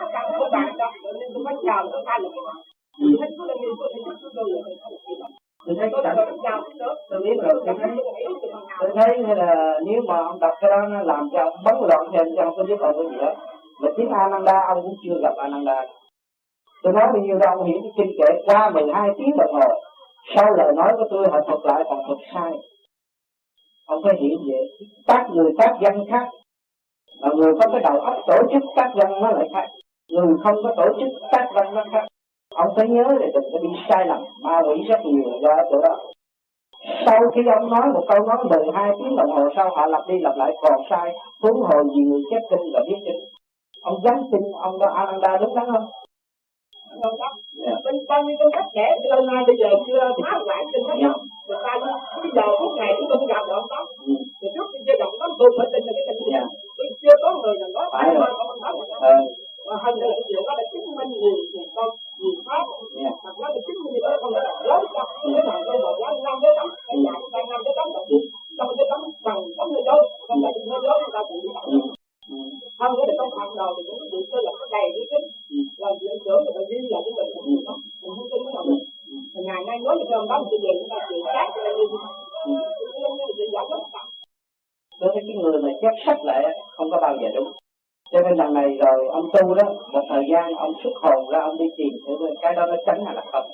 tất 0.00 0.06
cả 0.12 0.20
các 0.32 0.50
bạn 0.52 0.76
đó. 0.78 0.90
Nên 1.20 1.28
tôi 1.34 1.44
mới 1.44 1.54
chào 1.66 1.88
tôi 1.92 2.02
ta 2.06 2.18
cái 2.34 2.42
nào 2.46 3.16
thấy 3.20 3.28
tôi 3.38 3.48
là 3.48 3.54
người 3.60 3.74
tôi 3.78 3.88
tôi 4.04 4.30
tôi 4.34 4.44
là 4.50 4.60
tôi 5.66 5.74
thấy 5.78 5.88
có 5.92 6.02
chào 6.42 6.62
tôi. 6.78 7.20
Biết 7.20 7.36
rồi. 7.42 7.62
Tôi 7.66 7.74
thấy 7.80 7.90
tôi 8.80 8.90
thấy 8.94 9.18
là 9.36 9.78
nếu 9.86 10.02
mà 10.08 10.16
ông 10.16 10.40
đọc 10.40 10.54
cái 10.60 10.70
đó 10.70 10.76
nó 10.90 11.00
làm 11.00 11.28
cho 11.32 11.38
ông 11.38 11.56
bấn 11.64 11.74
loạn 11.88 12.02
cho 12.36 12.42
ông 12.42 12.54
có 12.56 12.64
giúp 12.68 12.80
ông 12.80 12.92
cái 12.96 13.04
gì 13.10 13.16
đó 13.20 13.34
mà 13.84 13.90
chính 13.96 14.08
Ananda, 14.08 14.60
ông 14.68 14.82
cũng 14.82 14.96
chưa 15.04 15.20
gặp 15.22 15.34
Ananda. 15.36 15.86
Tôi 16.82 16.92
nói 16.92 17.06
bao 17.12 17.22
nhiêu 17.22 17.38
đâu 17.38 17.56
ông 17.58 17.66
hiểu 17.66 17.78
cái 17.82 17.92
kinh 17.96 18.16
kệ 18.18 18.42
qua 18.46 18.70
12 18.70 19.08
tiếng 19.18 19.36
đồng 19.36 19.52
hồ. 19.52 19.68
Sau 20.36 20.54
lời 20.54 20.72
nói 20.76 20.92
của 20.98 21.04
tôi, 21.10 21.26
họ 21.30 21.40
thuật 21.40 21.60
lại 21.64 21.84
còn 21.88 21.98
thuật 22.06 22.18
sai. 22.34 22.52
Ông 23.86 24.02
phải 24.04 24.14
hiểu 24.20 24.38
vậy. 24.46 24.64
Các 25.06 25.26
người, 25.30 25.52
các 25.58 25.72
dân 25.80 26.04
khác, 26.10 26.28
mà 27.22 27.28
người 27.34 27.52
có 27.52 27.70
cái 27.72 27.80
đầu 27.80 28.00
óc 28.00 28.14
tổ 28.26 28.36
chức 28.52 28.62
các 28.76 28.90
dân 28.96 29.20
nó 29.20 29.30
lại 29.30 29.48
khác. 29.54 29.68
Người 30.10 30.36
không 30.42 30.56
có 30.62 30.74
tổ 30.76 30.88
chức 31.00 31.08
các 31.32 31.48
dân 31.54 31.74
nó 31.74 31.84
khác. 31.92 32.04
Ông 32.54 32.68
phải 32.76 32.88
nhớ 32.88 33.02
là 33.02 33.26
đừng 33.34 33.52
có 33.52 33.58
đi 33.62 33.68
sai 33.88 34.06
lầm, 34.06 34.24
ma 34.42 34.60
quỷ 34.68 34.82
rất 34.88 35.00
nhiều 35.04 35.22
do 35.42 35.50
ở 35.50 35.64
chỗ 35.70 35.80
đó. 35.82 35.98
Sau 37.06 37.20
khi 37.34 37.40
ông 37.60 37.70
nói 37.70 37.92
một 37.94 38.04
câu 38.08 38.26
nói 38.26 38.36
12 38.50 38.90
tiếng 38.98 39.16
đồng 39.16 39.30
hồ 39.30 39.48
sau, 39.56 39.70
họ 39.70 39.86
lặp 39.86 40.08
đi 40.08 40.18
lặp 40.18 40.36
lại, 40.36 40.52
còn 40.62 40.80
sai, 40.90 41.14
huống 41.42 41.62
hồ 41.62 41.84
gì 41.84 42.00
người 42.00 42.22
chép 42.30 42.40
kinh 42.50 42.72
và 42.74 42.80
biết 42.88 42.98
kinh 43.04 43.20
ông 43.84 43.98
dám 44.04 44.18
tin 44.32 44.42
ông 44.68 44.78
đó 44.78 44.86
Ananda 45.00 45.36
đúng 45.36 45.54
đắn 45.56 45.66
không? 45.72 45.86
Không 47.02 47.16
đó 47.20 47.28
bên 47.84 47.94
bao 48.08 48.20
nhiêu 48.24 48.36
con 48.40 48.50
khách 48.56 48.68
trẻ 48.74 48.86
từ 49.02 49.08
lâu 49.10 49.20
nay 49.30 49.40
bây 49.48 49.56
giờ 49.60 49.68
chưa 49.86 50.00
phá 50.22 50.32
lại 50.48 50.62
trên 50.72 50.82
hết 50.88 50.96
ta 51.64 51.64
bây 52.22 52.30
giờ 52.36 52.46
phút 52.60 52.72
này 52.80 52.90
chúng 52.96 53.08
tôi 53.08 53.18
cũng 53.18 53.30
gặp 53.34 53.42
được 53.48 53.54
ông 53.60 53.68
đó 53.74 53.80
ừ. 54.06 54.12
trước 54.54 54.66
khi 54.72 54.78
chưa 54.86 54.96
gặp 54.98 55.08
ông 55.12 55.18
đó 55.20 55.26
tôi 55.38 55.48
phải 55.58 55.66
tin 55.72 55.82
cái 55.86 56.04
tình 56.06 56.18
Dạ. 56.32 56.42
tôi 56.76 56.86
chưa 57.02 57.14
có 57.22 57.28
người 57.42 57.54
nào 57.60 57.68
nói 57.76 57.86
Phải 57.92 58.14
nói 58.14 58.30
đó 58.38 59.76
hơn 59.82 59.94
nữa 59.98 60.06
là 60.10 60.14
cái 60.18 60.24
chuyện 60.28 60.42
đó 60.48 60.52
là 60.58 60.64
chứng 60.72 60.96
minh 60.96 61.10
nhiều 61.20 61.36
nhiều 61.52 61.66
con 61.76 61.88
nhiều 62.20 62.34
pháp. 62.46 62.64
Hoặc 63.22 63.34
nó 63.40 63.48
là 63.54 63.60
chứng 63.66 63.78
minh 63.84 64.02
đó 64.02 64.10
con 64.20 64.32
là 64.34 64.42
lớn 64.68 64.82
trong 64.94 65.08
cái 65.34 65.42
thằng 65.46 65.62
tôi 65.66 65.78
một 65.84 65.96
lá 66.02 66.10
năm 66.24 66.36
cái 66.42 66.52
tấm. 66.58 66.68
Cái 66.86 66.96
dạng 67.04 67.22
cái 67.32 67.42
năm 67.50 67.60
cái 67.64 67.74
tấm. 67.78 67.88
Rồi 67.94 68.04
trong 68.58 68.68
cái 68.76 68.86
tấm 68.90 69.00
bằng 69.24 69.40
tấm 69.58 69.66
nơi 69.72 69.82
đâu 69.86 70.00
không 70.28 70.38
phải 70.42 70.52
nơi 70.70 70.80
đó 70.88 70.94
người 71.00 71.12
ta 71.12 71.20
cũng 71.28 72.03
đi 72.36 72.44
ừ. 72.50 72.56
Ừ. 72.62 72.68
hơn 72.80 72.90
nữa 72.96 73.04
là 73.08 73.14
trong 73.18 73.30
hàng 73.38 73.52
đầu 73.60 73.70
thì 73.76 73.82
những 73.86 73.98
cái 74.00 74.08
chuyện 74.10 74.24
cơ 74.30 74.38
là 74.46 74.52
nó 74.60 74.66
đầy 74.74 74.86
cái 74.94 75.04
tính 75.10 75.26
Ừ. 75.54 75.58
làm 75.82 75.92
trưởng 76.24 76.42
thì 76.44 76.50
phải 76.56 76.64
ghi 76.70 76.78
là 76.92 76.98
cái 77.04 77.12
mình 77.18 77.28
mình 77.56 77.64
không 77.66 77.80
mình 78.02 78.12
không 78.16 78.28
tin 78.30 78.40
nó 78.56 78.62
mình 78.68 78.82
ngày 79.48 79.62
nay 79.68 79.76
nói 79.86 79.94
cho 80.10 80.16
ông 80.20 80.28
đó 80.30 80.36
mình 80.50 80.60
về 80.64 80.72
chúng 80.78 80.90
ta 80.92 80.98
khác 81.34 81.48
thì 81.54 81.60
là 81.66 81.70
như 81.78 81.84
Ừ. 82.46 82.52
chuyện 83.36 83.50
giải 83.54 83.64
quyết 83.68 83.82
đối 85.00 85.10
với 85.14 85.22
cái 85.26 85.36
người 85.36 85.62
mà 85.62 85.68
chép 85.82 85.94
sách 86.06 86.18
lại 86.24 86.42
không 86.76 86.90
có 86.90 86.98
bao 87.04 87.16
giờ 87.22 87.28
đúng. 87.34 87.48
Cho 88.12 88.20
nên 88.20 88.36
lần 88.36 88.54
này 88.54 88.64
rồi 88.84 89.08
ông 89.10 89.26
tu 89.32 89.54
đó 89.54 89.66
một 89.92 90.02
thời 90.08 90.22
gian 90.32 90.54
ông 90.54 90.72
xuất 90.82 90.92
hồn 91.02 91.28
ra 91.32 91.40
ông 91.40 91.58
đi 91.58 91.64
tìm 91.76 91.92
thử 92.06 92.12
cái 92.42 92.52
đó 92.56 92.66
nó 92.66 92.76
tránh 92.86 93.04
hay 93.06 93.14
là 93.14 93.24
không. 93.32 93.46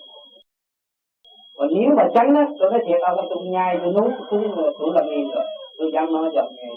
Còn 1.58 1.68
nếu 1.74 1.90
mà 1.96 2.04
tránh 2.14 2.34
á 2.34 2.46
tôi 2.58 2.70
nói 2.70 2.80
thiệt 2.86 3.00
ông 3.00 3.26
tôi 3.30 3.44
nhai 3.44 3.76
tôi 3.82 3.92
nuốt 3.92 4.12
tôi 4.30 4.40
tôi 4.78 4.90
làm 4.94 5.06
nghiền 5.10 5.28
rồi. 5.34 5.44
Tôi 5.78 5.90
dám 5.94 6.12
nói 6.12 6.30
cho 6.34 6.40
ông 6.40 6.52
nghe 6.56 6.68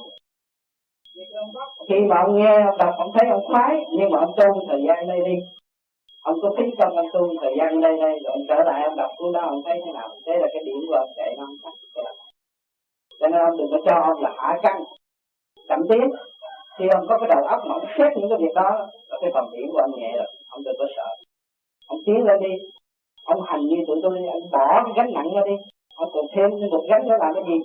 khi 1.90 2.00
mà 2.10 2.16
ông 2.26 2.38
nghe, 2.38 2.54
ông 2.70 2.78
đọc, 2.78 2.94
ông 2.98 3.12
thấy 3.14 3.30
ông 3.30 3.46
khoái, 3.48 3.86
nhưng 3.92 4.10
mà 4.12 4.20
ông 4.20 4.34
tu 4.38 4.68
thời 4.68 4.82
gian 4.88 5.08
đây 5.08 5.20
đi. 5.26 5.36
Ông 6.24 6.38
có 6.42 6.50
phí 6.58 6.64
công 6.80 6.96
ông 6.96 7.10
tu 7.14 7.34
thời 7.42 7.54
gian 7.58 7.82
đây 7.82 7.98
đây, 8.02 8.20
rồi 8.24 8.32
ông 8.38 8.46
trở 8.48 8.56
lại, 8.66 8.84
ông 8.84 8.96
đọc 8.96 9.12
cuốn 9.18 9.32
đó, 9.32 9.42
ông 9.42 9.62
thấy 9.66 9.82
thế 9.86 9.92
nào? 9.92 10.10
Thế 10.26 10.34
là 10.42 10.48
cái 10.54 10.64
điểm 10.66 10.76
của 10.88 10.96
ông 10.96 11.10
chạy 11.16 11.36
nó 11.38 11.46
không 11.46 11.56
khác 11.64 11.70
cái 11.96 12.04
đó. 12.04 12.12
Cho 13.20 13.28
nên 13.28 13.40
ông 13.40 13.58
đừng 13.58 13.68
có 13.72 13.78
cho 13.86 13.96
ông 14.02 14.22
là 14.24 14.34
hạ 14.38 14.58
căng, 14.64 14.84
chậm 15.70 15.80
tiến. 15.90 16.10
Khi 16.78 16.86
ông 16.88 17.06
có 17.10 17.18
cái 17.18 17.30
đầu 17.36 17.44
óc 17.44 17.60
mà 17.68 17.76
ông 17.76 17.86
xét 17.98 18.18
những 18.18 18.30
cái 18.30 18.38
việc 18.42 18.54
đó, 18.56 18.70
là 19.10 19.18
cái 19.22 19.32
phần 19.34 19.46
điểm 19.54 19.68
của 19.72 19.80
ông 19.80 20.00
nhẹ 20.00 20.12
rồi, 20.18 20.28
ông 20.50 20.64
đừng 20.64 20.76
có 20.80 20.86
sợ. 20.96 21.08
Ông 21.88 22.00
tiến 22.06 22.26
lên 22.26 22.40
đi. 22.40 22.54
Ông 23.26 23.42
hành 23.42 23.62
như 23.62 23.78
tụi 23.88 23.98
tôi 24.04 24.20
đi 24.20 24.26
ông 24.26 24.52
bỏ 24.52 24.84
cái 24.86 24.94
gánh 24.96 25.14
nặng 25.14 25.30
ra 25.36 25.42
đi. 25.46 25.56
Ông 25.96 26.10
còn 26.14 26.26
thêm 26.34 26.50
một 26.72 26.84
gánh 26.90 27.08
nữa 27.08 27.16
làm 27.20 27.34
cái 27.34 27.44
gì? 27.48 27.58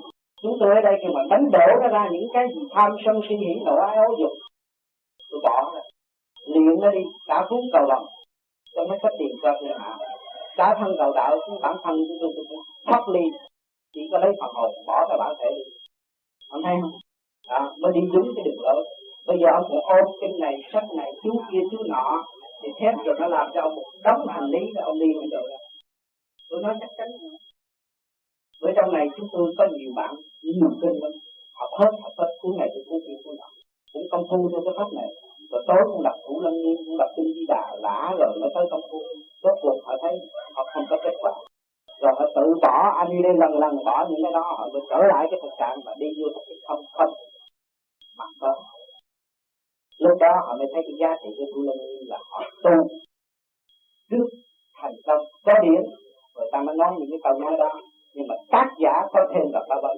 Chúng 0.42 0.56
tôi 0.60 0.68
ở 0.74 0.80
đây 0.80 0.94
khi 1.02 1.08
mà 1.14 1.20
đánh 1.30 1.44
đổ 1.52 1.66
nó 1.82 1.88
ra 1.88 2.08
những 2.12 2.28
cái 2.32 2.44
gì 2.54 2.60
tham 2.74 2.90
sân 3.04 3.20
si 3.28 3.34
hỉ 3.34 3.54
nộ 3.64 3.76
ái 3.76 3.96
ố 3.96 4.14
dục 4.18 4.32
tôi 5.30 5.40
bỏ 5.44 5.70
rồi 5.72 5.82
liền 6.46 6.80
nó 6.80 6.90
đi 6.90 7.00
cả 7.26 7.46
cuốn 7.48 7.60
cầu 7.72 7.82
lòng 7.88 8.06
cho 8.78 8.84
nó 8.88 8.96
có 9.02 9.08
tiền 9.18 9.32
cho 9.42 9.50
thiên 9.60 9.76
hạ. 9.78 9.96
Cả 10.56 10.76
thân 10.78 10.94
cầu 10.98 11.12
đạo 11.12 11.36
cũng 11.46 11.60
bản 11.60 11.76
thân 11.84 11.96
của 12.08 12.14
tôi 12.20 12.30
cũng 12.36 12.60
thoát 12.86 13.08
ly. 13.08 13.24
Chỉ 13.94 14.00
có 14.12 14.18
lấy 14.18 14.32
phần 14.40 14.50
hồn 14.54 14.70
bỏ 14.86 15.06
cái 15.08 15.18
bản 15.18 15.32
thể 15.38 15.50
đi. 15.56 15.64
Ông 16.50 16.62
thấy 16.64 16.74
không? 16.82 16.90
À, 17.48 17.60
mới 17.80 17.92
đi 17.94 18.00
đúng 18.12 18.28
cái 18.36 18.44
đường 18.44 18.60
lối. 18.60 18.84
Bây 19.26 19.38
giờ 19.40 19.46
ông 19.58 19.66
còn 19.68 19.80
ôm 19.96 20.14
kinh 20.20 20.40
này 20.40 20.54
sách 20.72 20.84
này 20.96 21.10
chú 21.22 21.30
kia 21.52 21.62
chú 21.70 21.78
nọ 21.88 22.24
thì 22.62 22.68
thép 22.80 22.94
rồi 23.04 23.14
nó 23.20 23.26
làm 23.26 23.50
cho 23.54 23.60
ông 23.60 23.74
một 23.74 23.88
đống 24.04 24.26
hành 24.28 24.44
lý 24.44 24.58
rồi 24.74 24.84
ông 24.84 24.98
đi 24.98 25.06
không 25.14 25.30
được 25.30 25.46
đâu. 25.48 25.58
tôi 26.50 26.60
nói 26.62 26.74
chắc 26.80 26.90
chắn. 26.98 27.08
Bởi 28.62 28.72
trong 28.76 28.92
này 28.96 29.06
chúng 29.16 29.28
tôi 29.32 29.54
có 29.58 29.64
nhiều 29.76 29.92
bạn 29.96 30.12
nhiều 30.42 30.70
kinh 30.80 30.96
lắm 31.02 31.12
học 31.58 31.70
hết 31.80 31.90
học 32.02 32.12
hết. 32.18 32.30
Cuốn 32.40 32.52
này 32.58 32.68
tôi 32.74 32.82
cuốn 32.88 32.98
kia 33.06 33.18
cuốn 33.24 33.34
nọ 33.40 33.48
cũng 33.92 34.06
công 34.10 34.24
phu 34.30 34.48
theo 34.52 34.60
cái 34.64 34.74
pháp 34.78 34.90
này. 34.98 35.08
Rồi 35.50 35.62
tối 35.68 35.80
cũng 35.90 36.02
đọc 36.02 36.16
thủ 36.24 36.40
lăng 36.44 36.56
nghiêm, 36.62 36.76
cũng 36.86 36.98
đọc 36.98 37.10
kinh 37.16 37.30
di 37.34 37.44
đà 37.48 37.64
lã, 37.84 38.14
rồi 38.18 38.28
mới 38.40 38.50
tới 38.54 38.64
công 38.70 38.84
phu. 38.90 38.98
Rốt 39.42 39.56
cuộc 39.62 39.78
họ 39.84 39.94
thấy 40.02 40.12
họ 40.54 40.62
không 40.74 40.84
có 40.90 40.96
kết 41.04 41.14
quả. 41.22 41.32
Rồi 42.00 42.12
họ 42.18 42.24
tự 42.36 42.46
bỏ 42.62 42.76
anh 43.00 43.10
đi 43.10 43.30
lần 43.42 43.52
lần 43.62 43.74
bỏ 43.84 44.06
những 44.08 44.22
cái 44.24 44.32
đó, 44.32 44.44
họ 44.58 44.68
mới 44.72 44.82
trở 44.90 45.00
lại 45.10 45.26
cái 45.30 45.40
thực 45.42 45.54
trạng 45.58 45.78
và 45.84 45.94
đi 46.00 46.06
vô 46.18 46.28
cái 46.34 46.56
không 46.68 46.80
không. 46.96 47.12
Mặt 48.18 48.30
đó 48.40 48.54
lúc 49.98 50.18
đó 50.20 50.32
họ 50.46 50.56
mới 50.58 50.66
thấy 50.72 50.82
cái 50.86 50.96
giá 51.00 51.16
trị 51.22 51.28
của 51.38 51.44
thủ 51.54 51.60
lăng 51.62 51.76
nghiêm 51.76 52.02
là 52.06 52.18
họ 52.30 52.40
tu 52.64 52.70
trước 54.10 54.26
thành 54.82 54.96
công 55.06 55.22
có 55.44 55.52
điển 55.62 55.82
rồi 56.34 56.48
ta 56.52 56.62
mới 56.62 56.76
nói 56.76 56.90
những 56.98 57.10
cái 57.10 57.20
câu 57.22 57.40
nói 57.40 57.56
đó 57.58 57.80
nhưng 58.14 58.26
mà 58.28 58.34
tác 58.50 58.68
giả 58.82 58.94
có 59.12 59.20
thêm 59.34 59.44
gặp 59.52 59.64
ba 59.68 59.76
bớt 59.82 59.94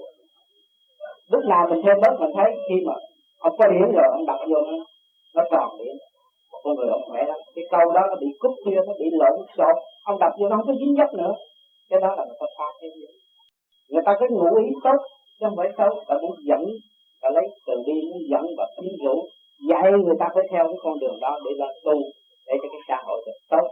lúc 1.31 1.43
nào 1.49 1.67
mình 1.71 1.81
thêm 1.85 1.97
bớt 2.03 2.15
mình 2.21 2.33
thấy 2.37 2.51
khi 2.69 2.77
mà 2.87 2.95
ông 3.39 3.55
có 3.59 3.67
điểm 3.67 3.89
rồi, 3.97 4.07
ông 4.13 4.27
đọc 4.27 4.41
vô 4.51 4.61
nó 4.69 4.85
nó 5.35 5.43
tròn 5.51 5.69
điểm 5.79 5.97
một 6.53 6.61
con 6.65 6.77
người 6.77 6.89
ông 6.89 7.03
khỏe 7.11 7.23
lắm. 7.29 7.39
Cái 7.55 7.65
câu 7.71 7.93
đó 7.97 8.03
nó 8.11 8.17
bị 8.21 8.27
cúp 8.39 8.55
kia 8.65 8.79
nó 8.87 8.93
bị 9.01 9.07
lộn 9.13 9.37
xộn. 9.57 9.75
Ông 10.05 10.19
đọc 10.19 10.33
vô 10.39 10.49
nó 10.49 10.57
không 10.57 10.67
có 10.67 10.75
dính 10.81 10.95
dấp 10.99 11.15
nữa. 11.15 11.35
Cái 11.91 12.01
đó 12.01 12.15
là 12.17 12.25
người 12.25 12.39
ta 12.41 12.47
pha 12.59 12.65
thêm 12.81 12.91
gì 13.01 13.07
người 13.91 14.03
ta 14.07 14.13
cứ 14.21 14.27
ngụ 14.31 14.57
ý 14.65 14.67
tốt, 14.85 14.99
chứ 15.41 15.47
không 15.47 15.57
phải 15.57 15.69
xấu. 15.79 15.91
Ta 16.09 16.15
muốn 16.23 16.37
dẫn 16.49 16.63
ta 17.23 17.29
lấy 17.35 17.47
từ 17.67 17.75
bi, 17.87 17.97
muốn 18.11 18.23
dẫn 18.31 18.45
và 18.59 18.67
tín 18.77 18.93
rũ 19.05 19.15
dạy 19.69 19.93
người 20.05 20.17
ta 20.21 20.27
phải 20.35 20.45
theo 20.53 20.65
cái 20.67 20.79
con 20.83 20.99
đường 20.99 21.19
đó 21.21 21.39
để 21.45 21.51
là 21.57 21.69
tu, 21.85 21.95
để 22.47 22.55
cho 22.63 22.69
cái 22.73 22.81
xã 22.89 22.99
hội 23.07 23.23
được 23.27 23.39
tốt. 23.51 23.67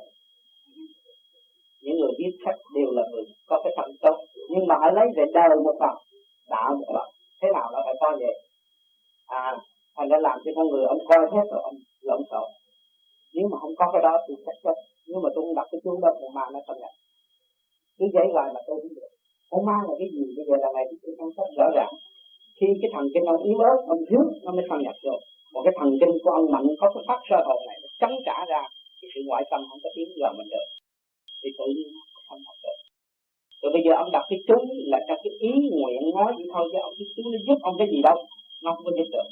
Những 1.82 1.96
người 2.00 2.12
viết 2.18 2.32
sách 2.44 2.58
đều 2.74 2.90
là 2.96 3.02
người 3.10 3.24
có 3.48 3.60
cái 3.64 3.72
tâm 3.76 3.90
tốt 4.00 4.16
nhưng 4.58 4.68
mà 4.70 4.76
hãy 4.82 4.90
lấy 4.98 5.06
về 5.16 5.24
đời 5.34 5.48
một 5.64 5.76
phần, 5.80 5.94
đạo 6.50 6.68
một 6.78 6.88
phần. 6.94 7.08
Thế 7.40 7.48
nào 7.54 7.66
nó 7.72 7.78
phải 7.86 7.94
coi 8.00 8.12
vậy? 8.22 8.34
À 9.26 9.56
anh 10.00 10.08
đã 10.08 10.18
làm 10.26 10.36
cho 10.44 10.50
con 10.56 10.66
người, 10.68 10.84
ông 10.94 10.98
coi 11.08 11.18
hết 11.34 11.46
rồi, 11.50 11.60
ông 11.68 11.76
lộn 12.08 12.20
xộn. 12.30 12.48
Nếu 13.34 13.46
mà 13.52 13.56
không 13.62 13.74
có 13.78 13.86
cái 13.92 14.02
đó 14.06 14.14
thì 14.24 14.34
chắc 14.46 14.56
chắn, 14.64 14.76
nếu 15.08 15.18
mà 15.22 15.28
tôi 15.34 15.42
không 15.44 15.54
đặt 15.58 15.66
cái 15.72 15.80
chú 15.84 15.92
đó, 16.02 16.10
con 16.20 16.30
ma 16.36 16.44
nó 16.52 16.58
không 16.66 16.78
nhập. 16.80 16.94
Cứ 17.98 18.04
giấy 18.14 18.26
hoài 18.34 18.48
mà 18.54 18.60
tôi 18.66 18.76
cũng 18.82 18.94
được. 18.98 19.10
Con 19.50 19.60
ma 19.68 19.76
là 19.86 19.94
cái 20.00 20.08
gì? 20.14 20.24
Bây 20.36 20.44
giờ 20.48 20.56
là 20.62 20.68
này 20.76 20.84
tôi 21.02 21.12
không 21.18 21.32
sách 21.36 21.50
rõ 21.58 21.66
ràng. 21.76 21.92
Khi 22.58 22.66
cái 22.80 22.90
thần 22.94 23.04
kinh 23.14 23.24
ông 23.32 23.42
yếu 23.48 23.58
ớt, 23.70 23.78
ông 23.94 24.02
thiếu, 24.08 24.22
nó 24.44 24.50
mới 24.56 24.64
thâm 24.68 24.78
nhập 24.86 24.96
được 25.06 25.20
còn 25.52 25.64
cái 25.64 25.74
thần 25.78 25.90
kinh 26.00 26.14
của 26.22 26.32
ông 26.38 26.46
mạnh, 26.54 26.66
có 26.80 26.86
cái 26.94 27.02
phát 27.08 27.20
sơ 27.28 27.38
hồn 27.48 27.60
này, 27.68 27.76
nó 27.82 27.88
chống 28.00 28.16
trả 28.26 28.36
ra, 28.52 28.62
cái 29.00 29.08
sự 29.12 29.20
ngoại 29.28 29.42
tâm 29.50 29.60
không 29.68 29.80
có 29.84 29.90
tiếng 29.96 30.10
vào 30.22 30.32
mình 30.38 30.48
được. 30.54 30.66
Thì 31.40 31.48
tự 31.58 31.66
nhiên 31.76 31.88
nó 32.14 32.20
không 32.28 32.40
học 32.46 32.56
được 32.64 32.78
rồi 33.62 33.72
bây 33.72 33.82
giờ 33.84 33.92
ông 33.96 34.10
đọc 34.12 34.24
cái 34.30 34.38
chú 34.48 34.58
là 34.92 34.98
cho 35.08 35.14
cái 35.22 35.32
ý 35.40 35.52
nguyện 35.70 36.02
nói 36.14 36.32
vậy 36.36 36.46
thôi, 36.52 36.68
chứ 36.72 36.78
ông 36.82 36.94
cái 36.98 37.06
chú 37.16 37.22
nó 37.32 37.38
giúp 37.46 37.58
ông 37.62 37.74
cái 37.78 37.88
gì 37.92 38.02
đâu, 38.02 38.16
nó 38.64 38.74
không 38.74 38.84
có 38.84 38.90
giúp 38.96 39.08
được. 39.12 39.28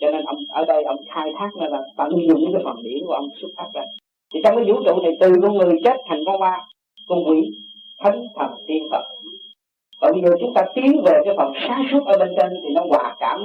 Cho 0.00 0.10
nên 0.10 0.24
ông, 0.24 0.36
ở 0.48 0.64
đây 0.64 0.82
ông 0.82 0.96
khai 1.08 1.32
thác 1.38 1.50
nó 1.58 1.66
là 1.68 1.80
tận 1.96 2.10
dụng 2.28 2.52
cái 2.52 2.62
phần 2.64 2.76
điển 2.82 2.98
của 3.06 3.12
ông 3.12 3.28
xuất 3.40 3.48
phát 3.56 3.68
ra. 3.74 3.82
Thì 4.34 4.40
trong 4.44 4.56
cái 4.56 4.64
vũ 4.64 4.74
trụ 4.86 5.02
này, 5.02 5.12
từ 5.20 5.32
con 5.42 5.58
người 5.58 5.74
chết 5.84 5.96
thành 6.08 6.20
con 6.26 6.40
ma, 6.40 6.54
con 7.08 7.18
quỷ, 7.28 7.50
thánh 8.02 8.26
thần, 8.36 8.50
tiên 8.66 8.82
phật. 8.90 9.04
Và 10.00 10.12
bây 10.12 10.22
giờ 10.22 10.30
chúng 10.40 10.54
ta 10.54 10.62
tiến 10.74 11.02
về 11.04 11.20
cái 11.24 11.34
phần 11.36 11.52
sáng 11.68 11.82
suốt 11.90 12.02
ở 12.06 12.18
bên 12.18 12.28
trên 12.36 12.50
thì 12.62 12.68
nó 12.74 12.82
hòa 12.88 13.16
cảm 13.20 13.40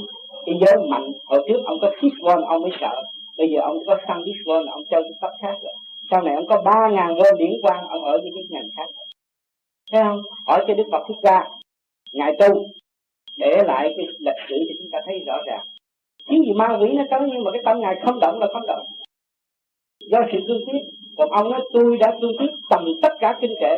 cái 0.45 0.55
giới 0.61 0.87
mạnh. 0.89 1.11
Hồi 1.25 1.45
trước 1.47 1.61
ông 1.65 1.77
có 1.81 1.91
Fishbone 1.99 2.45
ông 2.45 2.61
mới 2.61 2.71
sợ. 2.81 2.95
Bây 3.37 3.47
giờ 3.49 3.59
ông 3.61 3.77
có 3.87 3.97
sang 4.07 4.21
Fishbone 4.21 4.71
ông 4.71 4.81
chơi 4.91 5.01
cái 5.03 5.13
pháp 5.21 5.31
khác 5.41 5.57
rồi. 5.63 5.73
Sau 6.11 6.21
này 6.21 6.35
ông 6.35 6.47
có 6.47 6.61
ba 6.65 6.89
ngàn 6.91 7.15
vôn 7.15 7.37
điển 7.39 7.51
quang, 7.61 7.87
ông 7.87 8.03
ở 8.03 8.17
những 8.23 8.33
cái 8.35 8.43
ngành 8.49 8.69
khác 8.77 8.85
thấy 9.93 10.03
không 10.03 10.21
hỏi 10.47 10.65
cho 10.67 10.73
đức 10.73 10.83
phật 10.91 11.03
thích 11.07 11.17
ca 11.23 11.49
ngài 12.13 12.31
tu 12.39 12.65
để 13.37 13.63
lại 13.65 13.93
cái 13.97 14.05
lịch 14.19 14.41
sử 14.49 14.55
thì 14.69 14.75
chúng 14.79 14.91
ta 14.91 14.99
thấy 15.05 15.19
rõ 15.27 15.37
ràng. 15.45 15.65
Chính 16.29 16.43
gì 16.43 16.51
ma 16.53 16.77
quỷ 16.81 16.87
nó 16.93 17.03
tới 17.11 17.19
nhưng 17.31 17.43
mà 17.43 17.51
cái 17.51 17.61
tâm 17.65 17.79
ngài 17.79 17.95
không 18.05 18.19
động 18.19 18.39
là 18.39 18.47
không 18.53 18.65
động. 18.67 18.85
Do 20.11 20.19
sự 20.31 20.39
cương 20.47 20.65
quyết 20.65 20.81
còn 21.17 21.29
ông 21.31 21.51
nói 21.51 21.61
tôi 21.73 21.97
đã 21.97 22.17
cương 22.21 22.37
quyết 22.37 22.51
tầm 22.69 22.85
tất 23.01 23.13
cả 23.19 23.37
kinh 23.41 23.53
kệ. 23.61 23.77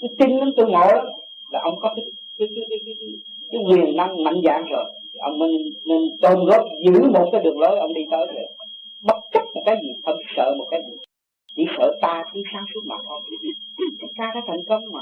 Tôi 0.00 0.10
tin 0.18 0.28
đến 0.40 0.52
tôi 0.56 0.66
ngộ 0.70 0.88
là 1.50 1.60
ông 1.62 1.74
có 1.80 1.92
cái 1.96 2.04
cái 2.38 2.48
cái 2.56 2.64
cái, 2.70 2.78
cái, 2.86 2.94
cái, 3.00 3.08
cái 3.52 3.60
quyền 3.68 3.96
năng 3.96 4.24
mạnh 4.24 4.40
dạng 4.44 4.64
rồi. 4.70 4.84
Ông 5.18 5.38
nên 5.38 5.50
nên 5.86 6.00
tôn 6.22 6.46
góp 6.46 6.66
giữ 6.84 7.10
một 7.10 7.28
cái 7.32 7.40
đường 7.44 7.58
lối 7.58 7.78
ông 7.78 7.94
đi 7.94 8.02
tới 8.10 8.26
rồi. 8.26 8.46
Bất 9.06 9.20
chấp 9.32 9.42
một 9.54 9.62
cái 9.66 9.76
gì 9.82 9.88
không 10.04 10.16
sợ 10.36 10.54
một 10.58 10.66
cái 10.70 10.82
gì. 10.90 10.96
Chỉ 11.56 11.64
sợ 11.78 11.92
ta 12.02 12.24
cứ 12.32 12.42
sáng 12.52 12.64
suốt 12.74 12.80
mà 12.86 12.96
thôi. 13.08 13.20
Tất 14.00 14.08
ca 14.16 14.32
đã 14.34 14.40
thành 14.46 14.60
công 14.68 14.82
mà 14.92 15.00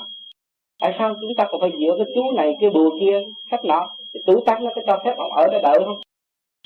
tại 0.82 0.92
sao 0.98 1.14
chúng 1.20 1.34
ta 1.36 1.44
còn 1.50 1.60
phải 1.60 1.70
dựa 1.80 1.94
cái 1.98 2.06
chú 2.14 2.22
này 2.36 2.56
cái 2.60 2.70
bùa 2.70 2.90
kia 3.00 3.16
sách 3.50 3.64
nọ? 3.64 3.80
Thì 4.14 4.20
tuổi 4.26 4.40
tác 4.46 4.62
nó 4.62 4.70
có 4.74 4.82
cho 4.86 4.98
phép 5.04 5.14
ông 5.16 5.32
ở 5.32 5.46
đó 5.52 5.58
đợi 5.62 5.78
không? 5.84 6.00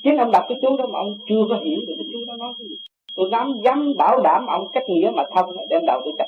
Chính 0.03 0.17
ông 0.17 0.31
đọc 0.31 0.43
cái 0.49 0.57
chú 0.61 0.77
đó 0.77 0.85
mà 0.91 0.99
ông 0.99 1.13
chưa 1.29 1.43
có 1.49 1.55
hiểu 1.65 1.79
được 1.87 1.95
cái 1.97 2.07
chú 2.11 2.19
đó 2.27 2.33
nói 2.39 2.53
cái 2.57 2.67
gì. 2.69 2.75
Tôi 3.15 3.29
dám 3.31 3.53
dám 3.65 3.93
bảo 3.97 4.21
đảm 4.21 4.47
ông 4.47 4.67
cách 4.73 4.83
nghĩa 4.87 5.11
mà 5.15 5.23
thông 5.35 5.49
đem 5.69 5.81
đầu 5.87 6.01
tôi 6.05 6.13
cách 6.17 6.27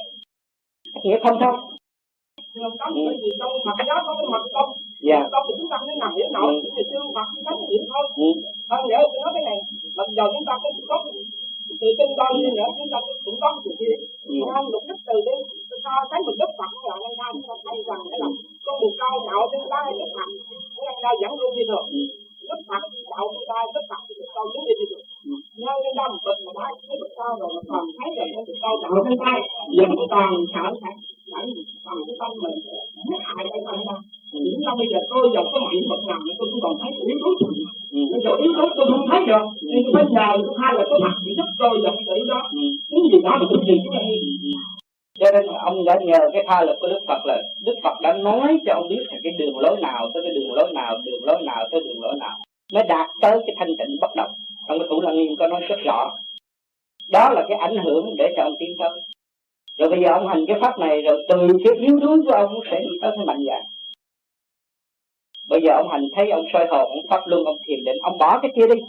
cách 0.94 1.04
nghĩa 1.06 1.20
không 1.24 1.40
thông. 1.40 1.56
Không 2.62 2.78
có 2.80 2.86
ừ. 2.96 3.18
gì 3.22 3.30
trong 3.40 3.52
mặt 3.66 3.78
đó 3.88 3.96
có 4.06 4.14
cái 4.18 4.28
mặt 4.34 4.44
công 4.54 4.70
dạ. 5.02 5.20
Công 5.32 5.44
thì 5.48 5.54
chúng 5.58 5.70
ta 5.70 5.78
mới 5.88 5.96
nằm 6.00 6.16
hiểu 6.16 6.28
nổi 6.32 6.54
ừ. 6.54 6.70
thì 6.76 6.84
chưa 6.92 7.00
mặt 7.16 7.28
chúng 7.36 7.44
ta 7.44 7.52
mới 7.52 7.68
hiểu 7.70 7.84
thôi. 7.92 8.04
Ừ. 8.16 8.30
hơn 8.70 8.82
nữa 8.90 9.02
tôi 9.12 9.20
nói 9.24 9.32
cái 9.36 9.44
này. 9.50 9.58
Mặc 9.98 10.08
giờ 10.16 10.24
chúng 10.34 10.46
ta 10.46 10.54
cũng 10.64 10.86
có 10.88 11.04
từ 11.82 11.88
kinh 11.98 12.14
bao 12.18 12.32
nhiêu 12.38 12.52
nữa 12.58 12.70
chúng 12.78 12.90
ta 12.92 13.00
cũng 13.26 13.38
có 13.42 13.62
sự 13.64 13.72
kia 13.80 13.96
ừ. 14.28 14.36
không 14.54 14.66
lục 14.72 14.84
đức 14.88 15.00
từ 15.08 15.14
đi 15.28 15.59
so 15.84 15.94
sánh 16.10 16.22
một 16.28 16.36
đức 16.42 16.52
phật 16.58 16.72
là 16.90 16.96
ngay 17.02 17.14
ra 17.20 17.28
chúng 17.34 17.46
ta 17.48 17.56
thấy 17.66 17.78
rằng 17.88 18.02
cái 18.12 18.20
là 18.24 18.30
có 18.66 18.72
một 18.82 18.92
cao 19.02 19.14
đạo 19.28 19.42
ta 19.72 19.80
hay 19.86 19.94
đức 20.00 20.10
phật 20.16 20.30
ngay 20.86 20.96
ra 21.04 21.12
dẫn 21.22 21.32
luôn 21.40 21.52
đi 21.58 21.64
được 21.72 21.86
ừ. 21.98 22.04
đức 22.50 22.60
phật 22.68 22.84
đạo 23.12 23.26
trên 23.34 23.44
ta 23.52 23.60
đức 23.76 23.84
phật 23.90 24.02
thì 24.08 24.14
được 24.20 24.30
cao 24.36 24.46
chúng 24.54 24.66
đi 24.70 24.86
được 24.92 25.02
ừ. 25.30 25.34
nhưng 25.60 25.78
cái 25.84 25.94
đó 25.98 26.04
một 26.14 26.22
bậc 26.26 26.38
mà 26.46 26.52
đã 26.58 26.66
thấy 26.88 26.96
được 27.02 27.12
cao 27.20 27.32
rồi 27.40 27.50
mà 27.56 27.62
còn 27.72 27.84
thấy 27.98 28.10
được 28.18 28.28
cái 28.48 28.56
cao 28.64 28.76
đạo 28.84 28.96
trên 29.06 29.18
ta 29.24 29.34
vẫn 29.78 30.08
còn 30.14 30.30
sợ 30.54 30.64
sệt 30.82 30.96
bởi 31.32 31.46
còn 31.86 31.98
cái 32.08 32.16
tâm 32.20 32.32
mình 32.44 32.58
nó 33.10 33.18
hại 33.26 33.46
cái 33.54 33.62
tâm 33.68 33.78
ta 33.88 33.96
những 34.46 34.62
năm 34.66 34.76
bây 34.82 34.88
giờ 34.92 35.00
tôi 35.12 35.24
dòng 35.34 35.48
có 35.52 35.60
mạnh 35.66 35.80
bậc 35.90 36.02
nào 36.10 36.20
tôi 36.38 36.48
cũng 36.52 36.62
còn 36.66 36.74
thấy 36.82 36.92
yếu 37.08 37.18
đuối 37.24 37.36
Ừ. 37.98 38.00
bây 38.12 38.20
giờ 38.24 38.32
yếu 38.44 38.52
đuối 38.58 38.70
tôi 38.78 38.86
không 38.92 39.06
thấy 39.10 39.22
được. 39.30 39.44
Nhưng 39.68 39.82
tôi 39.86 39.92
phải 39.96 40.06
nhờ 40.16 40.28
thứ 40.44 40.52
hai 40.62 40.72
là 40.78 40.84
có 40.90 40.96
mặt 41.04 41.16
giúp 41.38 41.50
tôi 41.60 41.74
dòng 41.84 42.00
tự 42.08 42.18
đó. 42.32 42.42
Ừ. 42.62 42.64
cái 42.90 43.00
gì 43.12 43.20
đó 43.28 43.34
là 43.40 43.46
cái 43.52 43.60
gì 43.68 43.76
chúng 43.84 43.94
ta 43.96 44.02
cho 45.20 45.32
nên 45.32 45.46
ông 45.48 45.86
đã 45.86 46.00
nhờ 46.02 46.20
cái 46.34 46.44
tha 46.48 46.62
lực 46.62 46.76
của 46.80 46.88
Đức 46.88 47.00
Phật 47.08 47.26
là 47.26 47.42
Đức 47.66 47.76
Phật 47.84 48.02
đã 48.02 48.14
nói 48.14 48.60
cho 48.66 48.74
ông 48.74 48.88
biết 48.88 49.04
là 49.08 49.18
cái 49.24 49.34
đường 49.38 49.58
lối 49.58 49.82
nào 49.82 50.10
tới 50.14 50.24
cái 50.24 50.34
đường 50.34 50.54
lối 50.54 50.72
nào, 50.74 50.98
đường 51.06 51.24
lối 51.24 51.42
nào 51.42 51.68
tới 51.72 51.82
đường 51.84 52.02
lối 52.02 52.16
nào. 52.20 52.38
Mới 52.74 52.84
đạt 52.84 53.10
tới 53.22 53.40
cái 53.48 53.56
thanh 53.60 53.68
tịnh 53.78 53.98
bất 54.02 54.16
động. 54.16 54.32
Trong 54.68 54.80
cái 54.80 54.88
thủ 54.90 55.02
lăng 55.02 55.16
nghiêm 55.16 55.36
có 55.40 55.48
nói 55.48 55.62
rất 55.70 55.80
rõ. 55.86 56.10
Đó 57.12 57.30
là 57.30 57.46
cái 57.50 57.58
ảnh 57.58 57.78
hưởng 57.78 58.16
để 58.18 58.34
cho 58.38 58.44
ông 58.44 58.56
tiến 58.60 58.70
tới. 58.80 58.90
Rồi 59.78 59.90
bây 59.90 60.00
giờ 60.02 60.10
ông 60.14 60.28
hành 60.28 60.46
cái 60.48 60.58
pháp 60.62 60.80
này 60.80 61.02
rồi 61.02 61.26
từ 61.30 61.48
cái 61.64 61.74
yếu 61.80 62.00
đuối 62.00 62.22
của 62.26 62.32
ông 62.32 62.60
sẽ 62.72 62.80
đi 62.80 62.98
tới 63.02 63.12
cái 63.16 63.26
mạnh 63.26 63.44
dạng. 63.48 63.64
Bây 65.50 65.62
giờ 65.62 65.74
ông 65.74 65.90
hành 65.92 66.04
thấy 66.16 66.30
ông 66.30 66.46
soi 66.54 66.68
hồn, 66.70 66.90
ông 66.90 67.06
pháp 67.10 67.22
luân, 67.28 67.46
ông 67.46 67.58
thiền 67.68 67.80
định, 67.86 67.98
ông 68.02 68.18
bỏ 68.18 68.40
cái 68.42 68.52
kia 68.56 68.68
đi. 68.76 68.82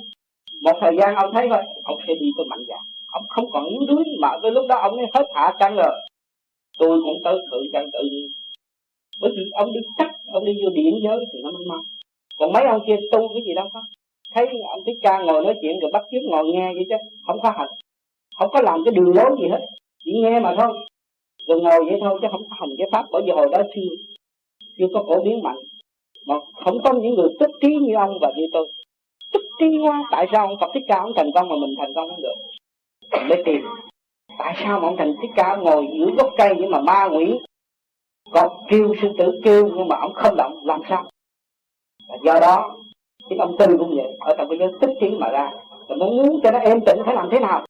Một 0.63 0.79
thời 0.81 0.97
gian 0.97 1.15
ông 1.15 1.33
thấy 1.35 1.49
thôi, 1.49 1.63
ông 1.85 1.99
sẽ 2.09 2.15
đi 2.15 2.27
tới 2.37 2.47
mạnh 2.51 2.65
dạng. 2.69 2.85
Ông 3.13 3.23
không 3.29 3.51
còn 3.53 3.65
yếu 3.65 3.81
đuối 3.89 4.05
mà 4.21 4.29
tới 4.43 4.51
lúc 4.51 4.67
đó 4.69 4.77
ông 4.77 4.97
ấy 4.97 5.07
hết 5.15 5.27
hạ 5.35 5.53
căng 5.59 5.77
rồi 5.77 6.01
tôi 6.81 7.01
cũng 7.05 7.19
tới 7.25 7.37
thượng 7.51 7.67
căn 7.73 7.85
tự 7.93 8.03
nhiên. 8.13 8.29
Bởi 9.21 9.31
vì 9.37 9.43
ông 9.53 9.73
đi 9.75 9.81
chắc, 9.99 10.11
ông 10.33 10.45
đi 10.45 10.53
vô 10.63 10.71
điện 10.71 10.95
giới 11.05 11.19
thì 11.33 11.39
nó 11.43 11.51
mới 11.51 11.65
mau. 11.69 11.83
Còn 12.39 12.53
mấy 12.53 12.65
ông 12.65 12.83
kia 12.87 12.97
tu 13.13 13.29
cái 13.29 13.43
gì 13.47 13.55
đâu 13.55 13.69
có. 13.73 13.81
Thấy 14.35 14.47
ông 14.75 14.83
thích 14.87 14.99
ca 15.03 15.23
ngồi 15.23 15.45
nói 15.45 15.55
chuyện 15.63 15.81
rồi 15.81 15.91
bắt 15.93 16.03
chước 16.11 16.23
ngồi 16.31 16.45
nghe 16.53 16.67
vậy 16.75 16.85
chứ, 16.89 16.97
không 17.27 17.41
có 17.43 17.51
hành 17.59 17.71
không 18.41 18.51
có 18.53 18.61
làm 18.63 18.85
cái 18.85 18.95
đường 18.95 19.15
lối 19.17 19.31
gì 19.41 19.49
hết, 19.49 19.67
chỉ 20.05 20.13
nghe 20.23 20.41
mà 20.41 20.55
thôi. 20.59 20.87
Rồi 21.49 21.61
ngồi 21.61 21.85
vậy 21.91 21.99
thôi 22.01 22.19
chứ 22.23 22.29
không 22.31 22.43
có 22.51 22.57
hành 22.61 22.71
cái 22.79 22.89
pháp, 22.93 23.05
bởi 23.13 23.23
vì 23.27 23.31
hồi 23.31 23.47
đó 23.53 23.63
chưa 23.75 23.81
chưa 24.79 24.87
có 24.95 25.05
phổ 25.09 25.25
biến 25.25 25.43
mạnh. 25.43 25.59
Mà 26.27 26.35
không 26.65 26.79
có 26.85 26.93
những 26.93 27.15
người 27.15 27.29
tức 27.41 27.51
trí 27.63 27.69
như 27.69 27.95
ông 27.95 28.19
và 28.21 28.33
như 28.37 28.47
tôi. 28.53 28.69
Tức 29.33 29.43
trí 29.59 29.67
quá, 29.83 30.09
tại 30.11 30.27
sao 30.33 30.47
ông 30.47 30.57
Phật 30.61 30.71
thích 30.75 30.83
ca 30.89 30.99
ông 30.99 31.13
thành 31.17 31.31
công 31.35 31.49
mà 31.49 31.57
mình 31.61 31.75
thành 31.79 31.95
công 31.95 32.09
không 32.09 32.23
được? 32.23 32.35
Để 33.29 33.43
tìm 33.45 33.61
tại 34.45 34.55
sao 34.65 34.81
mà 34.81 34.89
ông 34.89 34.97
thành 34.97 35.15
thích 35.23 35.31
ca 35.37 35.57
ngồi 35.57 35.89
dưới 35.93 36.11
gốc 36.17 36.31
cây 36.37 36.55
nhưng 36.59 36.71
mà 36.71 36.81
ma 36.81 37.09
quỷ? 37.13 37.39
Còn 38.33 38.49
kêu 38.69 38.95
sư 39.03 39.09
tử 39.19 39.41
kêu 39.45 39.69
nhưng 39.77 39.89
mà 39.89 39.97
ông 39.97 40.13
không 40.15 40.37
động 40.37 40.61
làm 40.65 40.81
sao? 40.89 41.05
Và 42.09 42.17
do 42.25 42.41
đó 42.41 42.77
chính 43.29 43.39
ông 43.39 43.57
tư 43.59 43.67
cũng 43.79 43.97
vậy. 43.97 44.17
Ở 44.21 44.35
trong 44.39 44.49
cái 44.49 44.59
giới 44.59 44.69
tích 44.81 44.91
trí 45.01 45.11
mà 45.11 45.29
ra 45.29 45.51
là 45.89 45.97
muốn 45.97 46.17
muốn 46.17 46.41
cho 46.43 46.51
nó 46.51 46.59
êm 46.59 46.81
tĩnh 46.87 46.99
phải 47.05 47.15
làm 47.15 47.29
thế 47.31 47.39
nào? 47.39 47.65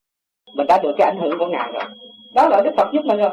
Mình 0.55 0.67
đã 0.67 0.79
được 0.83 0.95
cái 0.97 1.11
ảnh 1.11 1.21
hưởng 1.21 1.39
của 1.39 1.47
ngài 1.47 1.71
rồi. 1.71 1.83
Đó 2.35 2.47
là 2.47 2.61
đức 2.61 2.71
phật 2.77 2.87
giúp 2.93 3.05
mình 3.05 3.17
rồi. 3.17 3.31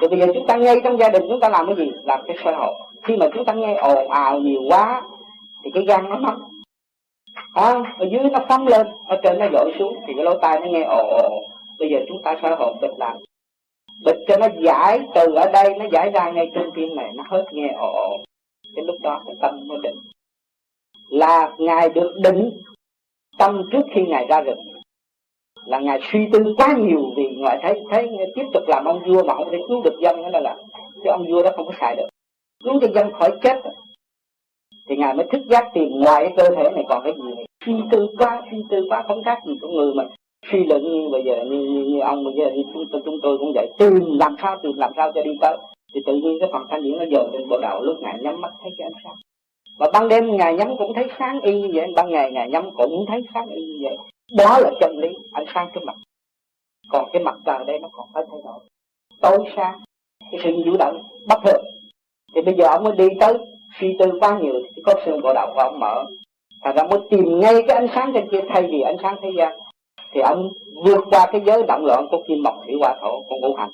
Rồi 0.00 0.08
bây 0.08 0.18
giờ 0.20 0.26
chúng 0.34 0.46
ta 0.46 0.56
ngay 0.56 0.80
trong 0.84 0.98
gia 0.98 1.08
đình 1.08 1.22
chúng 1.28 1.40
ta 1.40 1.48
làm 1.48 1.66
cái 1.66 1.76
gì? 1.76 1.92
Làm 2.04 2.20
cái 2.26 2.36
soi 2.44 2.54
hồn 2.54 2.74
khi 3.02 3.16
mà 3.16 3.26
chúng 3.34 3.44
ta 3.44 3.52
nghe 3.52 3.74
ồn 3.74 4.10
ào 4.10 4.40
nhiều 4.40 4.62
quá 4.68 5.02
thì 5.64 5.70
cái 5.74 5.84
gan 5.84 6.08
nó 6.08 6.16
nóng 6.16 6.42
à, 7.54 7.94
ở 7.98 8.06
dưới 8.12 8.30
nó 8.30 8.38
phóng 8.48 8.66
lên 8.66 8.86
ở 9.06 9.20
trên 9.22 9.38
nó 9.38 9.46
dội 9.52 9.72
xuống 9.78 9.96
thì 10.06 10.12
cái 10.16 10.24
lỗ 10.24 10.38
tai 10.38 10.60
nó 10.60 10.66
nghe 10.66 10.82
ồn 10.82 11.08
ồn 11.08 11.43
bây 11.78 11.88
giờ 11.90 11.98
chúng 12.08 12.22
ta 12.22 12.38
soi 12.42 12.56
hồn 12.56 12.76
bịch 12.82 12.98
lại. 12.98 13.16
Bịch 14.04 14.16
cho 14.28 14.36
nó 14.36 14.48
giải, 14.62 15.00
từ 15.14 15.34
ở 15.34 15.50
đây 15.52 15.78
nó 15.78 15.84
giải 15.92 16.10
ra 16.10 16.30
ngay 16.30 16.50
trên 16.54 16.70
tim 16.74 16.96
này, 16.96 17.12
nó 17.14 17.24
hết 17.28 17.44
nghe 17.52 17.68
ồ 17.78 17.92
ồ. 17.92 18.16
Cái 18.76 18.84
lúc 18.84 18.96
đó 19.02 19.22
cái 19.26 19.34
tâm 19.40 19.68
mới 19.68 19.78
định. 19.82 19.96
Là 21.08 21.52
ngài 21.58 21.88
được 21.88 22.12
định 22.22 22.50
tâm 23.38 23.62
trước 23.72 23.82
khi 23.94 24.02
ngài 24.08 24.26
ra 24.28 24.40
rừng. 24.40 24.60
Là 25.64 25.78
ngài 25.78 26.00
suy 26.02 26.28
tư 26.32 26.54
quá 26.56 26.76
nhiều 26.78 27.12
vì 27.16 27.36
ngài 27.36 27.58
thấy 27.62 27.80
thấy 27.90 28.16
tiếp 28.34 28.44
tục 28.52 28.62
làm 28.66 28.84
ông 28.84 29.02
vua 29.06 29.24
mà 29.24 29.34
không 29.34 29.48
thể 29.52 29.58
cứu 29.68 29.82
được 29.82 29.98
dân, 30.02 30.32
đó 30.32 30.40
là 30.40 30.56
chứ 30.94 31.10
ông 31.10 31.26
vua 31.30 31.42
đó 31.42 31.50
không 31.56 31.66
có 31.66 31.72
xài 31.80 31.96
được. 31.96 32.08
Cứu 32.64 32.80
cho 32.80 32.88
dân 32.94 33.12
khỏi 33.12 33.30
chết. 33.42 33.62
Thì 34.88 34.96
ngài 34.96 35.14
mới 35.14 35.26
thức 35.32 35.42
giác 35.50 35.70
tìm 35.74 35.88
ngoài 35.90 36.24
cái 36.24 36.32
cơ 36.36 36.56
thể 36.56 36.70
này 36.70 36.84
còn 36.88 37.00
cái 37.04 37.12
gì 37.16 37.34
này. 37.34 37.46
Suy 37.66 37.74
tư 37.90 38.06
quá, 38.18 38.42
suy 38.50 38.64
tư 38.70 38.86
quá, 38.90 39.04
không 39.08 39.24
khác 39.24 39.38
gì 39.46 39.58
của 39.60 39.68
người 39.68 39.94
mà 39.94 40.04
suy 40.52 40.64
luận 40.64 40.82
như 40.82 41.08
bây 41.08 41.22
giờ 41.24 41.44
như, 41.44 41.58
như, 41.58 41.84
như 41.84 42.00
ông 42.00 42.24
bây 42.24 42.34
giờ 42.34 42.50
như 42.54 42.62
chúng, 42.74 42.84
tôi, 42.92 43.02
chúng 43.04 43.20
tôi 43.22 43.38
cũng 43.38 43.52
vậy. 43.54 43.66
Từ 43.78 43.90
làm 44.18 44.36
sao 44.42 44.56
từ 44.62 44.72
làm 44.76 44.92
sao 44.96 45.12
cho 45.14 45.22
đi 45.22 45.30
tới. 45.40 45.56
Thì 45.94 46.00
tự 46.06 46.16
nhiên 46.16 46.36
cái 46.40 46.48
phần 46.52 46.62
thanh 46.70 46.82
điển 46.82 46.98
nó 46.98 47.04
dồn 47.10 47.30
lên 47.32 47.48
bộ 47.48 47.58
đầu 47.62 47.82
lúc 47.82 47.96
ngài 48.00 48.18
nhắm 48.22 48.40
mắt 48.40 48.52
thấy 48.62 48.72
cái 48.78 48.86
ánh 48.86 49.00
sáng. 49.04 49.14
Và 49.78 49.90
ban 49.92 50.08
đêm 50.08 50.36
ngài 50.36 50.54
nhắm 50.54 50.76
cũng 50.76 50.94
thấy 50.94 51.04
sáng 51.18 51.40
y 51.40 51.62
như 51.62 51.70
vậy 51.74 51.92
ban 51.96 52.10
ngày 52.10 52.32
ngài 52.32 52.50
nhắm 52.50 52.70
cũng 52.76 53.04
thấy 53.08 53.22
sáng 53.34 53.48
y 53.48 53.66
như 53.66 53.78
vậy. 53.82 53.96
Đó 54.36 54.58
là 54.58 54.70
chân 54.80 54.98
lý 54.98 55.08
ánh 55.32 55.44
sáng 55.54 55.70
trước 55.74 55.84
mặt. 55.86 55.96
Còn 56.90 57.08
cái 57.12 57.22
mặt 57.22 57.34
trời 57.46 57.64
đây 57.66 57.78
nó 57.78 57.88
còn 57.92 58.06
phải 58.14 58.24
thay 58.30 58.40
đổi. 58.44 58.58
Tối 59.20 59.38
sáng 59.56 59.80
cái 60.30 60.40
sự 60.44 60.50
vũ 60.66 60.76
động 60.78 61.02
bất 61.28 61.38
thường. 61.44 61.64
Thì 62.34 62.42
bây 62.42 62.54
giờ 62.54 62.66
ông 62.66 62.84
mới 62.84 62.92
đi 62.96 63.08
tới 63.20 63.34
suy 63.80 63.96
tư 63.98 64.06
quá 64.20 64.38
nhiều 64.42 64.54
thì 64.76 64.82
có 64.82 64.94
xương 65.06 65.20
bộ 65.22 65.32
đầu 65.34 65.46
của 65.54 65.60
ông 65.60 65.80
mở. 65.80 66.04
Thành 66.62 66.76
ra 66.76 66.82
mới 66.82 67.00
tìm 67.10 67.40
ngay 67.40 67.54
cái 67.68 67.76
ánh 67.76 67.88
sáng 67.94 68.10
trên 68.14 68.28
kia 68.30 68.40
thay 68.48 68.62
vì 68.72 68.80
ánh 68.80 68.96
sáng 69.02 69.16
thế 69.22 69.30
gian 69.36 69.58
thì 70.14 70.20
ông 70.20 70.52
vượt 70.84 71.04
qua 71.10 71.26
cái 71.32 71.40
giới 71.46 71.62
động 71.68 71.84
loạn 71.84 72.06
của 72.10 72.22
kim 72.28 72.42
mộc, 72.42 72.54
thủy 72.64 72.74
hỏa, 72.80 72.94
thổ, 73.00 73.22
con 73.30 73.40
ngũ 73.40 73.54
hành. 73.54 73.70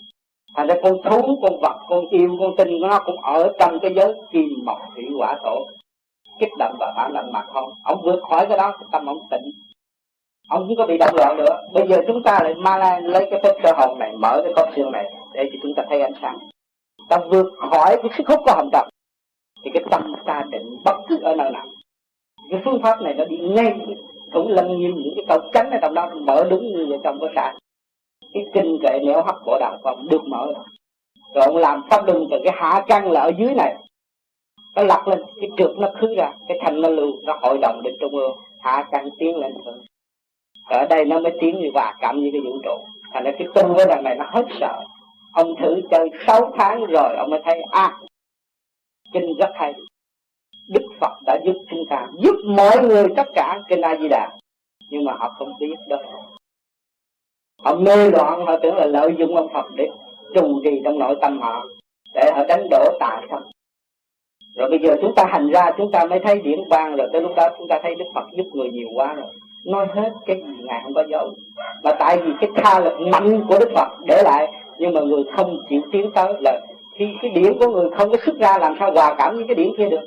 Thành 0.57 0.67
ra 0.67 0.75
con 0.83 1.03
thú, 1.03 1.39
con 1.43 1.61
vật, 1.61 1.79
con 1.89 2.09
yêu 2.09 2.37
con 2.41 2.57
tinh, 2.57 2.81
nó 2.81 3.01
cũng 3.05 3.23
ở 3.23 3.53
trong 3.59 3.79
cái 3.81 3.95
giới 3.95 4.15
kim 4.33 4.49
mộc, 4.65 4.79
thủy 4.95 5.05
hỏa, 5.19 5.39
thổ. 5.45 5.67
Kích 6.39 6.53
động 6.59 6.77
và 6.81 6.93
phản 6.97 7.13
động 7.15 7.33
mà 7.33 7.43
không. 7.53 7.73
Ông 7.85 8.03
vượt 8.03 8.21
khỏi 8.31 8.47
cái 8.47 8.59
đó 8.59 8.73
cái 8.73 8.89
tâm 8.93 9.07
ông 9.07 9.19
tỉnh. 9.31 9.51
Ông 10.49 10.67
không 10.67 10.77
có 10.77 10.87
bị 10.87 10.99
động 10.99 11.15
loạn 11.17 11.37
nữa. 11.37 11.61
Bây 11.73 11.89
giờ 11.89 11.97
chúng 12.07 12.23
ta 12.23 12.41
lại 12.43 12.55
ma 12.55 12.79
la 12.79 13.01
lấy 13.01 13.29
cái 13.31 13.41
phép 13.43 13.55
cơ 13.63 13.73
hồn 13.77 13.99
này, 13.99 14.13
mở 14.17 14.41
cái 14.45 14.53
cốc 14.57 14.69
xương 14.77 14.93
này, 14.93 15.05
để 15.33 15.51
cho 15.53 15.59
chúng 15.63 15.75
ta 15.75 15.83
thấy 15.89 16.03
ánh 16.03 16.15
sáng. 16.23 16.39
Ta 17.09 17.19
vượt 17.31 17.47
khỏi 17.71 17.97
cái 18.03 18.11
sức 18.19 18.29
hút 18.29 18.41
của 18.45 18.53
hồng 18.57 18.69
trần. 18.73 18.89
Thì 19.65 19.71
cái 19.75 19.83
tâm 19.91 20.15
ta 20.27 20.45
định 20.51 20.77
bất 20.85 20.97
cứ 21.09 21.19
ở 21.23 21.35
nơi 21.37 21.51
nào. 21.51 21.67
Cái 22.51 22.61
phương 22.65 22.83
pháp 22.83 23.01
này 23.03 23.15
nó 23.15 23.25
đi 23.25 23.37
ngay 23.39 23.75
cũng 24.33 24.49
lâm 24.49 24.79
nghiêm 24.79 24.95
những 24.97 25.15
cái 25.17 25.25
câu 25.29 25.51
chánh 25.53 25.71
ở 25.71 25.79
trong 25.83 25.95
đó, 25.95 26.11
mở 26.15 26.47
đúng 26.51 26.63
như 26.63 26.87
vậy 26.89 26.99
trong 27.05 27.19
cái 27.21 27.31
sàn. 27.35 27.57
Cái 28.35 28.45
kinh 28.55 28.79
kệ 28.83 28.99
nếu 29.03 29.23
hấp 29.23 29.37
của 29.45 29.59
đạo 29.61 29.79
còn 29.83 30.09
được 30.09 30.25
mở 30.25 30.47
rồi. 30.55 30.65
Rồi 31.35 31.45
ông 31.45 31.57
làm 31.57 31.83
pháp 31.91 32.07
luân 32.07 32.27
từ 32.31 32.37
cái 32.45 32.55
hạ 32.57 32.85
căn 32.89 33.11
là 33.11 33.21
ở 33.21 33.33
dưới 33.39 33.55
này. 33.55 33.77
Nó 34.77 34.83
lật 34.83 35.09
lên, 35.09 35.23
cái 35.41 35.51
trượt 35.57 35.71
nó 35.79 35.89
khứ 36.01 36.15
ra, 36.15 36.33
cái 36.49 36.59
thành 36.61 36.81
nó 36.81 36.89
lưu, 36.89 37.13
nó 37.23 37.39
hội 37.43 37.59
đồng 37.63 37.83
đến 37.83 37.95
trung 38.01 38.17
ương. 38.17 38.39
Hạ 38.61 38.89
căn 38.91 39.09
tiến 39.19 39.37
lên 39.37 39.53
hơn 39.65 39.81
ở 40.71 40.87
đây 40.87 41.05
nó 41.05 41.19
mới 41.19 41.33
tiến 41.41 41.61
như 41.61 41.71
và 41.75 41.95
cảm 42.01 42.21
như 42.21 42.31
cái 42.33 42.41
vũ 42.41 42.59
trụ. 42.65 42.79
Thành 43.13 43.25
ra 43.25 43.31
cái 43.39 43.49
tu 43.55 43.75
với 43.75 43.87
đằng 43.89 44.05
này 44.05 44.15
nó 44.15 44.25
hết 44.29 44.45
sợ. 44.61 44.85
Ông 45.35 45.57
thử 45.57 45.81
chơi 45.91 46.11
6 46.27 46.53
tháng 46.59 46.85
rồi, 46.85 47.17
ông 47.17 47.31
mới 47.31 47.41
thấy 47.45 47.63
à 47.71 47.99
kinh 49.13 49.35
rất 49.39 49.51
hay 49.55 49.75
phật 51.01 51.13
đã 51.27 51.39
giúp 51.45 51.57
chúng 51.71 51.87
ta, 51.91 52.07
giúp 52.19 52.35
mọi 52.45 52.81
người, 52.83 53.05
tất 53.17 53.29
cả 53.35 53.61
kinh 53.69 53.81
a 53.81 53.97
di 53.97 54.09
đà. 54.09 54.31
Nhưng 54.91 55.05
mà 55.05 55.13
họ 55.19 55.35
không 55.39 55.53
biết 55.61 55.75
đâu 55.89 56.01
họ 57.63 57.75
mê 57.75 58.11
loạn, 58.11 58.47
họ 58.47 58.59
tưởng 58.63 58.77
là 58.77 58.87
lợi 58.87 59.15
dụng 59.19 59.37
ông 59.37 59.49
phật 59.53 59.67
để 59.77 59.89
trù 60.35 60.61
trì 60.65 60.81
trong 60.85 60.99
nội 60.99 61.17
tâm 61.21 61.41
họ, 61.41 61.67
để 62.15 62.31
họ 62.35 62.45
đánh 62.49 62.67
đổ 62.71 62.85
tà 63.01 63.21
không 63.31 63.43
rồi 64.57 64.71
bây 64.71 64.79
giờ 64.79 64.97
chúng 65.03 65.15
ta 65.15 65.25
hành 65.29 65.51
ra, 65.51 65.71
chúng 65.79 65.93
ta 65.93 66.05
mới 66.05 66.21
thấy 66.21 66.41
điển 66.41 66.61
quang 66.69 66.97
rồi, 66.97 67.09
tới 67.13 67.23
lúc 67.23 67.33
đó 67.37 67.49
chúng 67.59 67.69
ta 67.69 67.81
thấy 67.83 67.95
đức 67.95 68.05
phật 68.15 68.25
giúp 68.37 68.45
người 68.53 68.71
nhiều 68.71 68.89
quá 68.95 69.15
rồi. 69.15 69.27
Nói 69.67 69.87
hết 69.95 70.13
cái 70.27 70.37
gì 70.37 70.65
ngài 70.65 70.81
không 70.83 70.95
có 70.95 71.05
dấu 71.09 71.31
mà 71.83 71.93
tại 71.99 72.19
vì 72.19 72.33
cái 72.41 72.51
tha 72.57 72.81
lực 72.81 73.01
mạnh 73.01 73.45
của 73.49 73.59
đức 73.59 73.71
phật 73.75 73.89
để 74.07 74.23
lại, 74.23 74.53
nhưng 74.79 74.95
mà 74.95 75.01
người 75.01 75.25
không 75.37 75.59
chịu 75.69 75.83
tiến 75.93 76.11
tới 76.15 76.35
là 76.41 76.61
khi 76.95 77.07
cái 77.23 77.31
điển 77.31 77.59
của 77.59 77.69
người 77.69 77.91
không 77.91 78.11
có 78.11 78.17
xuất 78.25 78.39
ra, 78.39 78.59
làm 78.59 78.77
sao 78.79 78.93
hòa 78.93 79.15
cảm 79.19 79.37
với 79.37 79.45
cái 79.49 79.55
điển 79.55 79.69
kia 79.79 79.89
được? 79.89 80.07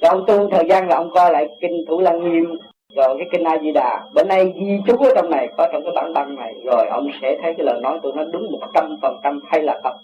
Rồi 0.00 0.10
ông 0.10 0.24
tu 0.26 0.50
thời 0.50 0.64
gian 0.68 0.88
là 0.88 0.96
ông 0.96 1.10
coi 1.10 1.32
lại 1.32 1.48
kinh 1.60 1.84
thủ 1.88 2.00
lăng 2.00 2.32
nghiêm, 2.32 2.58
rồi 2.96 3.16
cái 3.18 3.28
kinh 3.32 3.44
a 3.44 3.58
di 3.58 3.72
đà. 3.72 4.04
Bữa 4.14 4.24
nay 4.24 4.52
ghi 4.56 4.78
chú 4.86 4.96
ở 4.96 5.10
trong 5.14 5.30
này, 5.30 5.48
có 5.56 5.68
trong 5.72 5.82
cái 5.84 5.92
bản 5.94 6.12
băng 6.12 6.36
này. 6.36 6.54
Rồi 6.64 6.86
ông 6.88 7.08
sẽ 7.22 7.38
thấy 7.42 7.54
cái 7.56 7.66
lời 7.66 7.80
nói 7.82 7.98
tôi 8.02 8.12
nó 8.16 8.24
đúng 8.24 8.52
một 8.52 8.60
trăm 8.74 8.96
phần 9.02 9.16
trăm 9.22 9.40
hay 9.50 9.62
là 9.62 9.80
không 9.82 9.96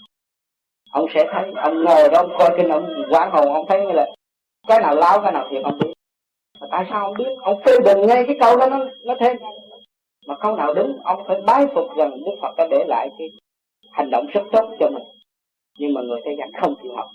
ông 0.92 1.06
sẽ 1.14 1.26
thấy, 1.32 1.44
ông 1.56 1.84
ngồi 1.84 2.08
đó, 2.08 2.18
ông 2.18 2.32
coi 2.38 2.50
kinh, 2.56 2.68
ông 2.68 3.04
quán 3.10 3.30
hồn, 3.30 3.52
ông 3.52 3.66
thấy 3.68 3.94
là 3.94 4.06
cái 4.68 4.80
nào 4.80 4.94
láo, 4.94 5.20
cái 5.20 5.32
nào 5.32 5.48
thiệt 5.50 5.62
không 5.64 5.78
biết. 5.78 5.92
Mà 6.60 6.66
tại 6.70 6.86
sao 6.90 7.04
ông 7.04 7.14
biết? 7.18 7.28
Ông 7.42 7.60
phê 7.64 7.72
bình 7.84 8.06
ngay 8.06 8.24
cái 8.26 8.36
câu 8.40 8.56
đó, 8.56 8.66
nó 8.66 8.78
nó 9.04 9.14
thêm 9.20 9.36
mà 10.26 10.34
câu 10.40 10.56
nào 10.56 10.74
đúng, 10.74 11.00
ông 11.04 11.22
phải 11.26 11.40
bái 11.46 11.66
phục 11.74 11.96
rằng 11.96 12.10
đức 12.10 12.32
phật 12.42 12.54
đã 12.56 12.66
để 12.70 12.84
lại 12.88 13.10
cái 13.18 13.28
hành 13.92 14.10
động 14.10 14.26
rất 14.26 14.42
tốt 14.52 14.70
cho 14.80 14.90
mình. 14.90 15.02
Nhưng 15.78 15.94
mà 15.94 16.00
người 16.00 16.20
thế 16.24 16.32
gian 16.38 16.50
không 16.60 16.74
chịu 16.82 16.92
học. 16.96 17.06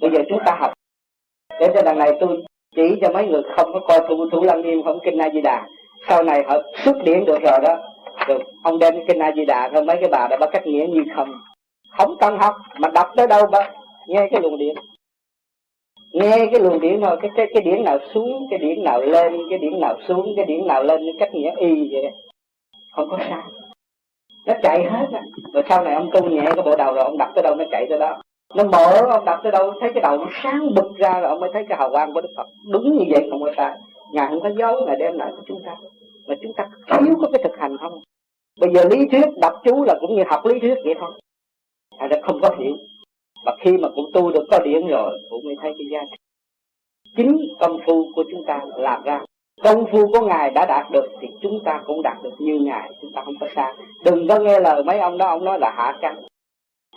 Bây 0.00 0.10
giờ 0.10 0.18
chúng 0.28 0.38
ta 0.46 0.56
học 0.60 0.72
để 1.60 1.70
cho 1.74 1.82
đằng 1.82 1.98
này 1.98 2.12
tôi 2.20 2.42
chỉ 2.76 2.98
cho 3.00 3.08
mấy 3.12 3.26
người 3.26 3.42
không 3.56 3.72
có 3.72 3.80
coi 3.80 4.00
thủ 4.08 4.30
thủ 4.32 4.42
lăng 4.42 4.62
nghiêm 4.62 4.82
không 4.82 4.98
kinh 5.04 5.18
a 5.18 5.30
di 5.30 5.40
đà. 5.40 5.66
Sau 6.08 6.22
này 6.22 6.42
họ 6.46 6.56
xuất 6.84 6.96
điển 7.04 7.24
được 7.24 7.42
rồi 7.42 7.58
đó. 7.62 7.76
Được, 8.28 8.42
ông 8.62 8.78
đem 8.78 8.94
kinh 9.06 9.18
a 9.18 9.32
di 9.36 9.44
đà 9.44 9.70
thôi, 9.74 9.84
mấy 9.84 9.96
cái 10.00 10.08
bà 10.08 10.28
đã 10.30 10.36
bắt 10.40 10.48
cách 10.52 10.66
nghĩa 10.66 10.86
như 10.90 11.04
không. 11.16 11.28
Không 11.98 12.16
cần 12.20 12.38
học, 12.38 12.54
mà 12.78 12.88
đọc 12.88 13.06
tới 13.16 13.26
đâu 13.26 13.46
mà 13.52 13.72
nghe 14.06 14.28
cái 14.30 14.40
luồng 14.40 14.58
điện 14.58 14.74
nghe 16.12 16.46
cái 16.52 16.60
luồng 16.60 16.80
điện 16.80 17.00
thôi, 17.02 17.16
cái 17.22 17.30
cái 17.36 17.46
cái 17.54 17.62
điển 17.62 17.84
nào 17.84 17.98
xuống, 18.14 18.46
cái 18.50 18.58
điển 18.58 18.84
nào 18.84 19.00
lên, 19.00 19.36
cái 19.50 19.58
điển 19.58 19.80
nào 19.80 19.96
xuống, 20.08 20.32
cái 20.36 20.44
điển 20.44 20.66
nào 20.66 20.82
lên 20.82 21.00
cách 21.18 21.34
nghĩa 21.34 21.52
y 21.56 21.88
vậy 21.92 22.10
không 22.92 23.08
có 23.10 23.18
sai 23.18 23.42
nó 24.46 24.54
chạy 24.62 24.84
hết 24.84 25.06
á. 25.12 25.20
Rồi 25.52 25.62
sau 25.68 25.84
này 25.84 25.94
ông 25.94 26.10
tu 26.12 26.28
nhẹ 26.28 26.42
cái 26.44 26.64
bộ 26.64 26.76
đầu 26.76 26.94
rồi 26.94 27.04
ông 27.04 27.18
đập 27.18 27.28
tới 27.34 27.42
đâu 27.42 27.54
nó 27.54 27.64
chạy 27.70 27.86
tới 27.88 27.98
đó 27.98 28.20
nó 28.54 28.64
mở 28.64 29.06
ông 29.10 29.24
đập 29.24 29.40
tới 29.42 29.52
đâu, 29.52 29.72
thấy 29.80 29.90
cái 29.94 30.02
đầu 30.02 30.18
nó 30.18 30.26
sáng 30.42 30.74
bực 30.74 30.96
ra 30.96 31.20
rồi 31.20 31.30
ông 31.30 31.40
mới 31.40 31.50
thấy 31.52 31.64
cái 31.68 31.78
hào 31.78 31.90
quang 31.90 32.14
của 32.14 32.20
đức 32.20 32.28
phật. 32.36 32.46
Đúng 32.70 32.98
như 32.98 33.04
vậy 33.10 33.28
không 33.30 33.42
có 33.42 33.52
sai. 33.56 33.78
Ngài 34.12 34.28
không 34.28 34.40
có 34.40 34.50
giấu, 34.58 34.86
ngài 34.86 34.96
đem 34.96 35.18
lại 35.18 35.32
cho 35.36 35.42
chúng 35.46 35.62
ta. 35.62 35.76
Mà 36.26 36.34
chúng 36.42 36.52
ta 36.52 36.68
thiếu 36.88 37.14
có 37.20 37.28
cái 37.32 37.40
thực 37.44 37.58
hành 37.58 37.76
không? 37.76 38.00
Bây 38.60 38.70
giờ 38.74 38.84
lý 38.90 39.06
thuyết 39.10 39.26
đọc 39.40 39.52
chú 39.64 39.84
là 39.84 39.94
cũng 40.00 40.16
như 40.16 40.22
học 40.26 40.46
lý 40.46 40.60
thuyết 40.60 40.74
vậy 40.84 40.94
thôi. 41.00 41.10
Thành 41.98 42.08
ra 42.08 42.16
không 42.22 42.40
có 42.42 42.50
hiểu. 42.58 42.76
Và 43.44 43.56
khi 43.60 43.78
mà 43.78 43.88
cũng 43.94 44.10
tu 44.12 44.30
được 44.30 44.44
có 44.50 44.58
điển 44.58 44.86
rồi, 44.86 45.18
cũng 45.30 45.44
mới 45.44 45.56
thấy 45.62 45.74
cái 45.78 45.86
giá 45.90 46.00
trị. 46.10 46.16
Chính 47.16 47.38
công 47.60 47.78
phu 47.86 48.06
của 48.14 48.24
chúng 48.30 48.44
ta 48.44 48.60
làm 48.76 49.02
ra. 49.04 49.20
Công 49.62 49.84
phu 49.92 50.06
của 50.12 50.26
ngài 50.26 50.50
đã 50.50 50.66
đạt 50.66 50.90
được 50.90 51.06
thì 51.20 51.28
chúng 51.40 51.64
ta 51.64 51.82
cũng 51.86 52.02
đạt 52.02 52.16
được 52.22 52.34
như 52.38 52.58
ngài. 52.58 52.90
Chúng 53.02 53.12
ta 53.12 53.22
không 53.24 53.34
có 53.40 53.46
xa 53.56 53.74
đừng 54.04 54.28
có 54.28 54.38
nghe 54.38 54.60
lời 54.60 54.82
mấy 54.84 54.98
ông 54.98 55.18
đó. 55.18 55.26
Ông 55.26 55.44
nói 55.44 55.58
là 55.58 55.70
hạ 55.76 55.98
căn 56.00 56.22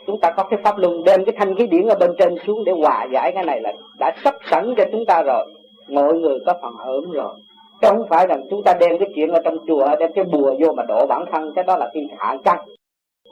chúng 0.08 0.20
ta 0.20 0.32
có 0.38 0.43
cái 0.43 0.60
pháp 0.64 0.78
luân 0.78 1.04
đem 1.04 1.26
cái 1.26 1.36
thanh 1.38 1.56
khí 1.56 1.68
điển 1.68 1.88
ở 1.88 1.95
bên 1.95 2.12
trên 2.20 2.36
xuống 2.47 2.64
để 2.64 2.72
hòa 2.72 3.08
giải 3.14 3.32
cái 3.36 3.45
này 3.45 3.62
là 3.62 3.74
đã 3.99 4.12
sắp 4.24 4.36
sẵn 4.52 4.74
cho 4.78 4.84
chúng 4.91 5.06
ta 5.06 5.24
rồi. 5.24 5.45
Mọi 5.89 6.14
người 6.14 6.39
có 6.45 6.54
phần 6.62 6.74
hưởng 6.86 7.12
rồi. 7.12 7.36
Chứ 7.82 7.88
không 7.88 8.08
phải 8.10 8.28
rằng 8.28 8.43
chúng 8.49 8.64
ta 8.64 8.74
đem 8.80 8.97
cái 8.99 9.10
chuyện 9.16 9.30
ở 9.30 9.41
trong 9.43 9.58
chùa, 9.68 9.95
đem 9.99 10.12
cái 10.16 10.24
bùa 10.24 10.56
vô 10.60 10.74
mà 10.74 10.84
đổ 10.84 11.06
bản 11.08 11.26
thân, 11.32 11.52
cái 11.56 11.64
đó 11.64 11.78
là 11.78 11.89
cái 11.93 12.04
hạ 12.18 12.38
căn. 12.43 12.60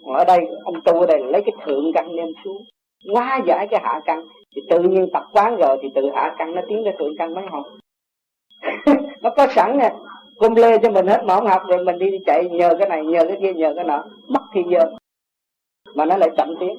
Ở 0.05 0.25
đây, 0.25 0.39
ông 0.63 0.81
tu 0.85 0.99
ở 0.99 1.05
đây 1.05 1.19
lấy 1.19 1.41
cái 1.41 1.53
thượng 1.65 1.93
căn 1.93 2.15
đem 2.15 2.27
xuống, 2.43 2.63
hóa 3.13 3.41
giải 3.45 3.67
cái 3.71 3.79
hạ 3.83 4.01
căn. 4.05 4.25
Thì 4.55 4.61
tự 4.69 4.79
nhiên 4.79 5.09
tập 5.13 5.23
quán 5.33 5.55
rồi 5.55 5.77
thì 5.81 5.89
tự 5.95 6.09
hạ 6.15 6.35
căn 6.37 6.55
nó 6.55 6.61
tiến 6.69 6.83
ra 6.83 6.91
thượng 6.99 7.17
căn 7.17 7.33
mấy 7.33 7.43
không 7.51 7.63
nó 9.21 9.29
có 9.29 9.47
sẵn 9.47 9.77
nè. 9.77 9.93
Cung 10.39 10.55
lê 10.55 10.77
cho 10.77 10.89
mình 10.91 11.07
hết 11.07 11.23
mà 11.25 11.35
không 11.35 11.47
học 11.47 11.61
rồi 11.67 11.83
mình 11.83 11.99
đi 11.99 12.19
chạy 12.25 12.49
nhờ 12.49 12.75
cái 12.79 12.89
này, 12.89 13.05
nhờ 13.05 13.25
cái 13.27 13.37
kia, 13.41 13.53
nhờ 13.53 13.73
cái 13.75 13.85
nọ. 13.85 14.03
Mất 14.27 14.41
thì 14.53 14.61
giờ 14.69 14.79
mà 15.95 16.05
nó 16.05 16.17
lại 16.17 16.29
chậm 16.37 16.55
tiến. 16.59 16.77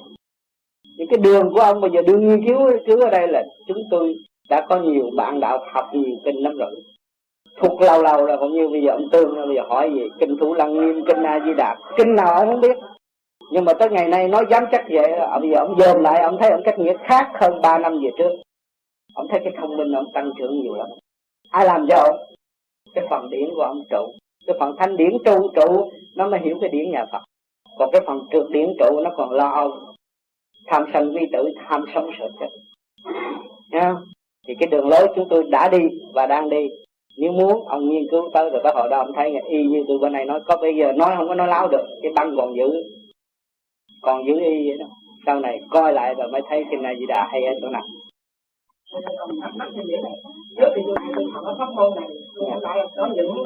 Những 0.97 1.07
cái 1.07 1.17
đường 1.17 1.53
của 1.53 1.59
ông 1.59 1.81
bây 1.81 1.91
giờ 1.91 2.01
đương 2.01 2.27
nghiên 2.27 2.47
cứu 2.47 2.71
cứu 2.87 3.01
ở 3.01 3.09
đây 3.09 3.27
là 3.27 3.43
chúng 3.67 3.77
tôi 3.91 4.15
đã 4.49 4.65
có 4.69 4.79
nhiều 4.81 5.09
bạn 5.17 5.39
đạo 5.39 5.59
học 5.73 5.89
nhiều 5.93 6.17
kinh 6.25 6.43
lắm 6.43 6.57
rồi. 6.57 6.83
Thuộc 7.57 7.81
lâu 7.81 8.03
lâu 8.03 8.25
rồi 8.25 8.37
cũng 8.37 8.53
như 8.53 8.69
bây 8.69 8.81
giờ 8.81 8.91
ông 8.91 9.09
tương 9.11 9.35
bây 9.35 9.55
giờ 9.55 9.61
hỏi 9.69 9.91
gì 9.93 10.01
kinh 10.19 10.37
thủ 10.37 10.53
lăng 10.53 10.73
nghiêm, 10.73 11.05
kinh 11.05 11.23
a 11.23 11.39
di 11.45 11.53
đà. 11.57 11.75
Kinh 11.97 12.15
nào 12.15 12.33
ông 12.33 12.47
không 12.47 12.61
biết. 12.61 12.77
Nhưng 13.51 13.65
mà 13.65 13.73
tới 13.73 13.89
ngày 13.89 14.07
nay 14.07 14.27
nói 14.27 14.45
dám 14.49 14.63
chắc 14.71 14.85
vậy, 14.89 15.11
ông 15.11 15.51
giờ 15.51 15.57
ông 15.59 15.75
dồn 15.79 16.01
lại, 16.01 16.21
ông 16.21 16.37
thấy 16.39 16.51
ông 16.51 16.61
cách 16.65 16.79
nghĩa 16.79 16.93
khác 17.03 17.31
hơn 17.41 17.61
3 17.61 17.77
năm 17.77 17.99
về 18.03 18.09
trước. 18.17 18.31
Ông 19.15 19.27
thấy 19.29 19.39
cái 19.43 19.53
thông 19.57 19.77
minh 19.77 19.91
ông 19.91 20.11
tăng 20.13 20.31
trưởng 20.39 20.61
nhiều 20.61 20.73
lắm. 20.73 20.87
Ai 21.49 21.65
làm 21.65 21.87
cho 21.89 21.95
ông? 21.95 22.19
Cái 22.93 23.05
phần 23.09 23.29
điển 23.29 23.49
của 23.55 23.61
ông 23.61 23.83
trụ. 23.89 24.13
Cái 24.47 24.55
phần 24.59 24.75
thanh 24.77 24.97
điển 24.97 25.11
trụ 25.25 25.49
trụ, 25.55 25.91
nó 26.15 26.29
mới 26.29 26.39
hiểu 26.39 26.57
cái 26.61 26.69
điển 26.69 26.91
nhà 26.91 27.05
phật 27.11 27.21
còn 27.77 27.89
cái 27.91 28.01
phần 28.07 28.27
trượt 28.31 28.45
điển 28.49 28.73
trụ 28.79 28.99
nó 28.99 29.09
còn 29.17 29.31
lo 29.31 29.49
âu. 29.49 29.71
Tham 30.67 30.85
sân 30.93 31.13
vi 31.13 31.25
tử, 31.31 31.49
tham 31.67 31.85
sống 31.95 32.09
sợ 32.19 32.29
chết. 32.39 32.49
Nha. 33.71 33.95
Thì 34.47 34.53
cái 34.59 34.67
đường 34.67 34.87
lối 34.87 35.07
chúng 35.15 35.29
tôi 35.29 35.43
đã 35.43 35.69
đi 35.69 35.79
và 36.13 36.25
đang 36.27 36.49
đi. 36.49 36.69
Nếu 37.17 37.31
muốn, 37.31 37.67
ông 37.67 37.89
nghiên 37.89 38.07
cứu 38.11 38.29
tới 38.33 38.49
rồi 38.49 38.61
tới 38.63 38.73
hồi 38.75 38.89
đó 38.89 38.97
ông 38.97 39.13
thấy 39.15 39.33
y 39.49 39.63
như 39.63 39.83
tôi 39.87 39.97
bên 39.97 40.13
này 40.13 40.25
nói, 40.25 40.39
có 40.45 40.57
bây 40.57 40.75
giờ 40.75 40.91
nói 40.91 41.13
không 41.17 41.27
có 41.27 41.35
nói 41.35 41.47
láo 41.47 41.67
được, 41.67 41.85
cái 42.01 42.11
băng 42.15 42.37
còn 42.37 42.55
giữ. 42.55 42.83
Còn 44.01 44.27
giữ 44.27 44.33
y 44.33 44.69
vậy 44.69 44.77
đó. 44.79 44.85
Sau 45.25 45.39
này 45.39 45.59
coi 45.69 45.93
lại 45.93 46.15
rồi 46.17 46.27
mới 46.27 46.41
thấy 46.49 46.65
cái 46.71 46.81
này 46.81 46.95
gì 46.99 47.05
đã 47.05 47.27
hay 47.31 47.45
ở 47.45 47.53
chỗ 47.61 47.67
nào 47.67 47.83
này 52.49 52.59
những 53.15 53.43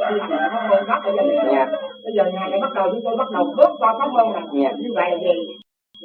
đây. 1.18 1.28
Yeah. 1.52 1.70
bây 2.04 2.14
giờ 2.16 2.24
ngày 2.34 2.50
này 2.50 2.60
bắt 2.62 2.74
đầu 2.76 2.90
chúng 2.92 3.02
tôi 3.04 3.18
bắt 3.18 3.32
đầu 3.32 3.54
bước 3.58 3.70
qua 3.80 3.94
pháp 4.00 4.10
môn 4.12 4.34
này 4.34 4.44
yeah. 4.64 4.80
như 4.80 4.90
vậy 4.96 5.12
là 5.12 5.18
gì 5.18 5.48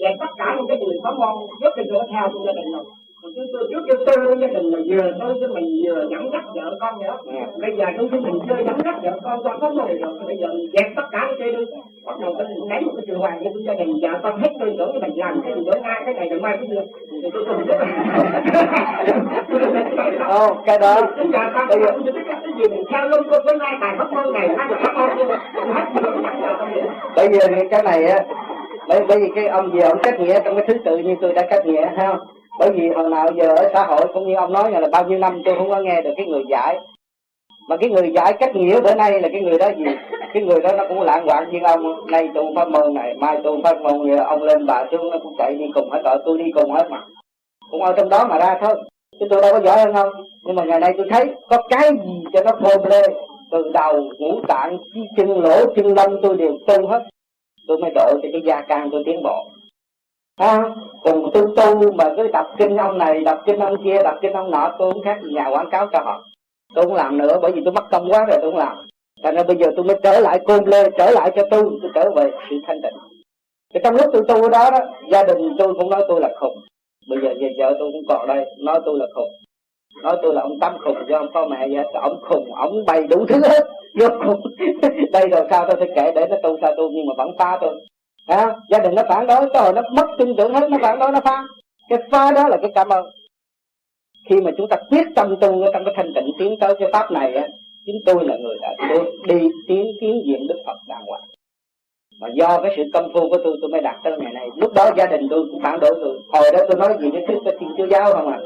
vậy 0.01 0.13
tất 0.21 0.31
cả 0.39 0.55
những 0.57 0.67
cái 0.69 0.77
người 0.79 0.97
pháp 1.05 1.15
môn 1.19 1.35
giúp 1.61 1.73
thì 1.77 1.83
tôi 1.91 2.07
theo 2.13 2.29
tôi 2.33 2.43
gia 2.47 2.53
đình 2.53 2.73
rồi. 2.73 2.85
Chúng 3.23 3.47
tôi 3.53 3.69
trước 3.71 3.83
kia 3.87 4.05
tôi 4.07 4.37
gia 4.41 4.47
đình 4.47 4.67
là 4.71 4.79
vừa 4.89 5.13
tôi 5.21 5.35
với 5.41 5.49
mình 5.49 5.67
vừa 5.85 6.09
dẫn 6.11 6.31
dắt 6.33 6.45
vợ 6.55 6.77
con 6.81 6.95
nữa. 7.03 7.17
Bây 7.61 7.77
giờ 7.77 7.85
tôi 7.99 8.09
với 8.09 8.21
mình 8.21 8.39
chơi 8.49 8.65
dẫn 8.67 8.77
dắt 8.85 8.95
vợ 9.03 9.19
con 9.23 9.43
qua 9.43 9.59
pháp 9.61 9.73
môn 9.75 9.87
rồi 9.87 9.99
bây 10.27 10.37
giờ 10.37 10.47
mình 10.53 10.71
dẹp 10.73 10.87
tất 10.97 11.03
cả 11.13 11.29
cái 11.39 11.53
đi 11.53 11.65
bắt 12.07 12.21
đầu 12.21 12.35
tôi 12.39 12.47
ném 12.69 12.87
một 12.87 12.93
cái 12.97 13.05
trường 13.07 13.19
hoàng 13.19 13.41
cho 13.45 13.51
gia 13.67 13.75
đình 13.75 13.93
vợ 14.03 14.09
con 14.23 14.41
hết 14.41 14.49
tôi 14.61 14.75
tưởng 14.79 15.01
mình 15.01 15.19
làm 15.19 15.41
cái 15.45 15.53
gì 15.57 15.63
đối 15.67 15.81
ngay 15.81 16.03
cái 16.05 16.15
này 16.15 16.29
rồi 16.29 16.41
mai 16.41 16.57
cái 16.57 16.67
kia 16.71 16.83
thì 17.23 17.31
tôi 17.33 17.45
cùng 17.49 17.65
với 17.67 17.79
Ồ, 20.29 20.55
cái 20.67 20.79
đó. 20.79 20.95
Bây 21.69 21.83
giờ 21.83 21.93
con 22.69 22.85
sao 22.93 23.09
giờ 23.13 23.23
cái 23.31 23.41
với 23.45 23.59
ngay 23.59 23.73
bài 23.81 23.95
pháp 23.99 24.13
môn 24.13 24.35
này 24.35 24.49
hai 24.59 24.69
pháp 24.83 24.95
môn 24.95 25.29
bây 27.17 27.29
giờ 27.33 27.47
thì 27.49 27.69
cái 27.71 27.83
này 27.83 28.05
á, 28.05 28.19
bởi 28.89 29.01
bởi 29.09 29.19
vì 29.21 29.29
cái 29.35 29.49
ông 29.49 29.73
gì 29.73 29.81
ông 29.81 29.99
cách 30.03 30.21
nghĩa 30.21 30.41
trong 30.45 30.57
cái 30.57 30.65
thứ 30.69 30.75
tự 30.85 30.99
như 30.99 31.17
tôi 31.21 31.33
đã 31.33 31.43
cách 31.51 31.67
nghĩa, 31.67 31.87
thấy 31.97 32.07
không? 32.07 32.19
Bởi 32.59 32.71
vì 32.71 32.89
hồi 32.89 33.11
nào 33.11 33.29
giờ 33.37 33.49
ở 33.49 33.71
xã 33.75 33.83
hội 33.83 34.07
cũng 34.15 34.29
như 34.29 34.35
ông 34.35 34.53
nói 34.53 34.71
là 34.71 34.89
bao 34.93 35.05
nhiêu 35.05 35.19
năm 35.19 35.43
tôi 35.45 35.55
không 35.59 35.71
có 35.71 35.81
nghe 35.81 36.03
được 36.03 36.11
cái 36.17 36.27
người 36.27 36.43
giải. 36.51 36.79
Mà 37.69 37.77
cái 37.77 37.91
người 37.91 38.13
giải 38.15 38.33
cách 38.33 38.57
nghĩa 38.57 38.81
bữa 38.81 38.95
nay 38.95 39.21
là 39.21 39.29
cái 39.33 39.41
người 39.41 39.59
đó 39.59 39.69
gì? 39.77 39.85
Cái 40.35 40.43
người 40.43 40.61
đó 40.61 40.73
nó 40.79 40.85
cũng 40.89 41.01
lãng 41.01 41.27
hoạn 41.27 41.51
như 41.51 41.59
ông, 41.65 42.07
nay 42.07 42.29
tôi 42.35 42.45
pháp 42.57 42.69
môn 42.69 42.95
này, 42.95 43.15
mai 43.15 43.41
tôi 43.45 43.61
pháp 43.65 43.81
môn 43.81 44.17
ông 44.17 44.43
lên 44.43 44.67
bà 44.67 44.85
xuống 44.93 45.11
nó 45.11 45.19
cũng 45.23 45.35
chạy 45.39 45.55
đi 45.55 45.65
cùng 45.75 45.91
hết 45.91 46.01
rồi 46.05 46.17
tôi 46.25 46.39
đi 46.39 46.45
cùng 46.55 46.73
hết 46.73 46.91
mà. 46.91 47.01
Cũng 47.71 47.83
ở 47.83 47.93
trong 47.97 48.09
đó 48.09 48.27
mà 48.29 48.39
ra 48.39 48.59
thôi 48.61 48.90
chứ 49.21 49.27
tôi 49.31 49.43
đâu 49.43 49.53
có 49.53 49.61
giỏi 49.61 49.79
hơn 49.79 49.95
không 49.95 50.09
nhưng 50.45 50.57
mà 50.57 50.65
ngày 50.65 50.81
nay 50.81 50.95
tôi 50.97 51.07
thấy 51.11 51.35
có 51.49 51.63
cái 51.71 51.91
gì 52.05 52.25
cho 52.33 52.43
nó 52.45 52.53
khôn 52.53 52.89
lê. 52.91 53.03
Từ 53.51 53.71
đầu 53.75 54.11
ngũ 54.19 54.41
tạng 54.49 54.79
chi 54.95 55.01
chân 55.17 55.41
lỗ 55.41 55.75
chân 55.77 55.95
lông 55.95 56.23
tôi 56.23 56.37
đều 56.37 56.59
tu 56.67 56.87
hết. 56.87 57.03
Tôi 57.69 57.79
mới 57.79 57.91
độ 57.95 58.11
cho 58.23 58.29
cái 58.33 58.43
gia 58.45 58.61
can 58.61 58.89
tôi 58.93 59.03
tiến 59.07 59.23
bộ. 59.23 59.51
À, 60.37 60.75
cùng 61.03 61.31
tôi 61.35 61.45
tu 61.57 61.93
mà 61.93 62.05
cứ 62.17 62.29
đọc 62.29 62.47
kinh 62.59 62.77
ông 62.77 62.99
này 62.99 63.21
đọc 63.21 63.39
kinh 63.47 63.59
ông 63.59 63.85
kia 63.85 64.03
đọc 64.05 64.15
kinh 64.23 64.33
ông 64.33 64.51
nọ 64.51 64.75
tôi 64.79 64.93
cũng 64.93 65.03
khác 65.03 65.19
nhà 65.23 65.49
quảng 65.51 65.71
cáo 65.71 65.87
cho 65.93 65.99
họ. 66.05 66.25
Tôi 66.75 66.85
không 66.85 66.95
làm 66.95 67.19
nữa 67.19 67.39
bởi 67.43 67.53
vì 67.53 67.63
tôi 67.65 67.73
mất 67.73 67.91
công 67.91 68.11
quá 68.11 68.25
rồi 68.25 68.39
tôi 68.43 68.51
không 68.51 68.59
làm. 68.59 68.87
Thành 69.23 69.35
ra 69.35 69.43
bây 69.43 69.57
giờ 69.57 69.67
tôi 69.77 69.85
mới 69.85 69.97
trở 70.03 70.21
lại 70.21 70.41
côn 70.47 70.65
lê 70.65 70.91
trở 70.99 71.11
lại 71.11 71.33
cho 71.37 71.43
tôi 71.51 71.63
tôi 71.83 71.91
trở 71.95 72.11
về 72.17 72.31
sự 72.51 72.57
thanh 72.67 72.83
tịnh. 72.83 72.97
Thì 73.75 73.81
trong 73.85 73.97
lúc 73.97 74.07
tôi 74.13 74.23
tu 74.29 74.49
đó, 74.49 74.71
đó 74.71 74.81
gia 75.11 75.25
đình 75.25 75.57
tôi 75.59 75.75
cũng 75.75 75.91
nói 75.91 76.05
tôi 76.09 76.21
là 76.21 76.29
khùng 76.41 76.59
bây 77.11 77.19
giờ 77.23 77.29
về 77.41 77.55
vợ 77.59 77.77
tôi 77.79 77.91
cũng 77.93 78.07
còn 78.09 78.29
đây. 78.29 78.45
Nói 78.59 78.81
tôi 78.85 78.99
là 78.99 79.07
khùng. 79.15 79.31
Nói 80.03 80.17
tôi 80.23 80.35
là 80.35 80.43
ông 80.43 80.61
tâm 80.61 80.73
khùng 80.85 80.97
do 81.09 81.19
ông 81.19 81.33
có 81.35 81.47
mẹ 81.47 81.69
vậy 81.69 81.85
ông 82.03 82.21
khùng 82.29 82.55
ông 82.55 82.85
bày 82.87 83.07
đủ 83.07 83.27
thứ 83.29 83.41
hết. 83.45 83.65
Vô 84.01 84.09
khùng 84.27 84.41
đây 85.13 85.29
rồi 85.29 85.47
sao 85.51 85.67
tôi 85.69 85.77
phải 85.77 85.89
kể 85.97 86.13
để 86.15 86.27
nó 86.31 86.37
tu 86.43 86.57
sao 86.61 86.77
tu 86.77 86.91
nhưng 86.91 87.07
mà 87.07 87.15
vẫn 87.17 87.31
phá 87.39 87.59
tôi. 87.61 87.75
À, 88.27 88.57
gia 88.71 88.79
đình 88.79 88.95
nó 88.95 89.03
phản 89.09 89.27
đối 89.27 89.51
cái 89.53 89.63
hồi 89.63 89.73
nó 89.73 89.83
mất 89.93 90.07
tin 90.19 90.37
tưởng 90.37 90.55
hết 90.55 90.71
nó 90.71 90.79
phản 90.83 90.99
đối 90.99 91.13
nó 91.13 91.21
phá. 91.25 91.45
Cái 91.89 91.99
phá 92.11 92.33
đó 92.33 92.49
là 92.49 92.57
cái 92.63 92.71
cảm 92.75 92.89
ơn. 92.89 93.07
Khi 94.29 94.41
mà 94.41 94.51
chúng 94.57 94.69
ta 94.69 94.77
quyết 94.91 95.07
tâm 95.17 95.37
tu 95.41 95.63
ở 95.63 95.71
trong 95.73 95.85
cái 95.85 95.95
thanh 95.97 96.15
tịnh 96.15 96.31
tiến 96.39 96.57
tới 96.61 96.75
cái 96.79 96.89
pháp 96.93 97.11
này 97.13 97.35
á 97.35 97.49
chính 97.87 97.97
tôi 98.07 98.25
là 98.25 98.37
người 98.37 98.57
đã 98.63 98.69
tôi 98.89 99.13
đi 99.27 99.49
tiến 99.69 99.87
tiến 100.01 100.23
diện 100.27 100.47
đức 100.49 100.63
phật 100.67 100.77
đàng 100.89 101.03
hoàng 101.07 101.23
mà 102.21 102.29
do 102.35 102.61
cái 102.63 102.73
sự 102.77 102.83
công 102.93 103.13
phu 103.15 103.29
của 103.29 103.39
tôi 103.45 103.57
tôi 103.61 103.71
mới 103.71 103.81
đạt 103.81 103.97
tới 104.05 104.13
ngày 104.19 104.33
này 104.33 104.49
lúc 104.57 104.73
đó 104.75 104.91
gia 104.97 105.07
đình 105.07 105.29
tôi 105.31 105.47
cũng 105.51 105.63
phản 105.63 105.81
đối 105.81 105.95
tôi. 106.01 106.19
Hồi 106.33 106.51
đó 106.53 106.59
tôi 106.69 106.79
nói 106.79 106.99
gì 107.01 107.11
với 107.11 107.25
thuyết 107.27 107.39
cái 107.45 107.55
thiên 107.61 107.71
chúa 107.79 107.87
giáo 107.87 108.13
không 108.13 108.29
à? 108.29 108.39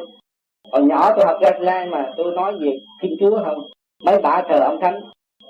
Hồi 0.72 0.82
nhỏ 0.82 1.12
tôi 1.16 1.26
học 1.26 1.36
ra 1.60 1.86
mà 1.90 2.12
tôi 2.16 2.32
nói 2.32 2.52
về 2.60 2.78
thiên 3.02 3.16
chúa 3.20 3.44
không? 3.44 3.58
Mấy 4.04 4.20
bà 4.22 4.42
thờ 4.48 4.58
ông 4.58 4.80
thánh. 4.80 5.00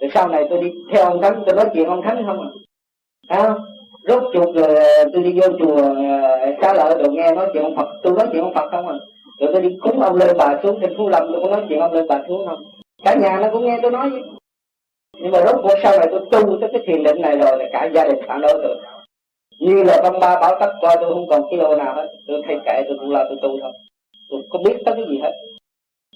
Rồi 0.00 0.10
sau 0.14 0.28
này 0.28 0.46
tôi 0.50 0.60
đi 0.62 0.72
theo 0.92 1.04
ông 1.04 1.22
thánh 1.22 1.42
tôi 1.46 1.56
nói 1.56 1.66
chuyện 1.74 1.86
ông 1.86 2.02
thánh 2.02 2.24
không 2.26 2.40
à, 3.28 3.38
à 3.38 3.54
rốt 4.08 4.22
cuộc 4.32 4.54
rồi 4.54 4.74
ờ, 4.74 5.04
tôi 5.12 5.22
đi 5.22 5.32
vô 5.40 5.48
chùa 5.58 5.76
ờ, 5.76 6.52
xá 6.62 6.74
lợi 6.74 6.94
rồi 6.98 7.08
nghe 7.10 7.32
nói 7.32 7.46
chuyện 7.52 7.62
ông 7.62 7.76
phật. 7.76 7.88
Tôi 8.02 8.12
nói 8.12 8.26
chuyện 8.32 8.42
ông 8.42 8.54
phật 8.54 8.68
không 8.70 8.88
à? 8.88 8.94
Rồi 9.40 9.50
tôi 9.52 9.62
đi 9.62 9.76
cúng 9.80 10.00
ông 10.00 10.16
lên 10.16 10.36
bà 10.38 10.58
xuống 10.62 10.78
trên 10.80 10.94
phú 10.98 11.08
lâm 11.08 11.22
tôi 11.32 11.40
có 11.42 11.50
nói 11.50 11.62
chuyện 11.68 11.80
ông 11.80 11.92
lên 11.92 12.06
bà 12.08 12.20
xuống 12.28 12.46
không? 12.46 12.64
Cả 13.04 13.14
nhà 13.14 13.38
nó 13.42 13.48
cũng 13.52 13.64
nghe 13.64 13.78
tôi 13.82 13.90
nói 13.90 14.10
nhưng 15.18 15.32
mà 15.32 15.38
rốt 15.46 15.56
cuộc 15.62 15.74
sau 15.82 15.98
này 15.98 16.08
tôi 16.10 16.20
tu 16.30 16.60
tới 16.60 16.70
cái 16.72 16.82
thiền 16.86 17.02
định 17.02 17.20
này 17.20 17.38
rồi 17.38 17.58
là 17.58 17.64
cả 17.72 17.88
gia 17.94 18.04
đình 18.04 18.18
phản 18.28 18.40
đối 18.40 18.52
tôi 18.52 18.76
như 19.60 19.82
là 19.82 20.00
trong 20.02 20.20
ba 20.20 20.40
bảo 20.40 20.56
tất 20.60 20.72
qua 20.80 20.96
tôi 21.00 21.14
không 21.14 21.28
còn 21.28 21.42
kilo 21.50 21.76
nào 21.76 21.94
hết. 21.94 22.06
Tôi 22.28 22.42
thay 22.46 22.56
kệ 22.64 22.82
tôi 22.88 22.98
cũng 23.00 23.10
lo 23.10 23.24
tôi 23.28 23.38
tu 23.42 23.58
thôi. 23.62 23.72
Tôi 24.30 24.42
không 24.50 24.62
biết 24.62 24.76
tới 24.84 24.94
cái 24.94 25.04
gì 25.10 25.18
hết. 25.22 25.32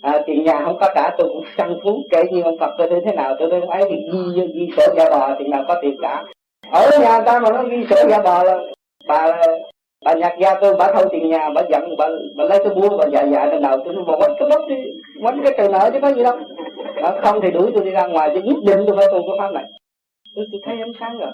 À, 0.02 0.22
tiền 0.26 0.44
nhà 0.44 0.60
không 0.64 0.78
có 0.80 0.88
trả 0.94 1.10
tôi 1.18 1.28
cũng 1.28 1.44
săn 1.56 1.80
phú 1.84 2.02
kể 2.10 2.22
như 2.30 2.42
ông 2.42 2.58
Phật 2.58 2.70
tôi 2.78 2.88
thế 3.06 3.12
nào. 3.12 3.36
Tôi 3.38 3.50
thấy 3.50 3.60
ấy 3.60 3.82
thì 3.90 3.96
ghi 4.34 4.46
ghi 4.54 4.68
sổ 4.76 4.94
gia 4.96 5.10
bò 5.10 5.34
tiền 5.38 5.50
nào 5.50 5.64
có 5.68 5.78
tiền 5.82 5.96
trả. 6.02 6.22
Ở 6.70 6.90
nhà 7.00 7.20
ta 7.20 7.38
mà 7.38 7.50
nó 7.50 7.62
ghi 7.62 7.86
sổ 7.90 7.96
gia 8.08 8.22
bò 8.22 8.42
là 8.42 8.58
bà 9.08 9.42
bà 10.04 10.14
nhạc 10.14 10.36
gia 10.40 10.54
tôi 10.60 10.74
bà 10.78 10.92
thâu 10.92 11.04
tiền 11.10 11.28
nhà 11.30 11.50
bà 11.54 11.62
giận 11.70 11.96
bà, 11.98 12.08
bà 12.36 12.44
lấy 12.44 12.58
cái 12.64 12.74
búa 12.74 12.96
bà 12.98 13.04
dạ 13.12 13.22
dạ 13.32 13.46
lên 13.46 13.62
đầu. 13.62 13.78
Tôi 13.84 13.94
nói 13.94 14.04
quánh 14.06 14.34
cái 14.38 14.48
mất 14.48 14.68
đi 14.68 14.76
quánh 15.22 15.40
cái 15.44 15.54
từ 15.58 15.68
nợ 15.68 15.90
chứ 15.92 15.98
có 16.02 16.12
gì 16.12 16.22
đâu 16.22 16.36
à, 17.02 17.20
không 17.22 17.40
thì 17.42 17.50
đuổi 17.50 17.70
tôi 17.74 17.84
đi 17.84 17.90
ra 17.90 18.06
ngoài 18.06 18.30
tôi 18.34 18.42
nhất 18.42 18.56
định 18.66 18.78
tôi 18.86 18.96
phải 18.96 19.06
tu 19.06 19.22
cái 19.26 19.36
pháp 19.38 19.50
này. 19.54 19.64
Tôi, 20.34 20.46
tôi 20.52 20.60
thấy 20.64 20.80
ánh 20.80 20.92
sáng 21.00 21.18
rồi. 21.18 21.32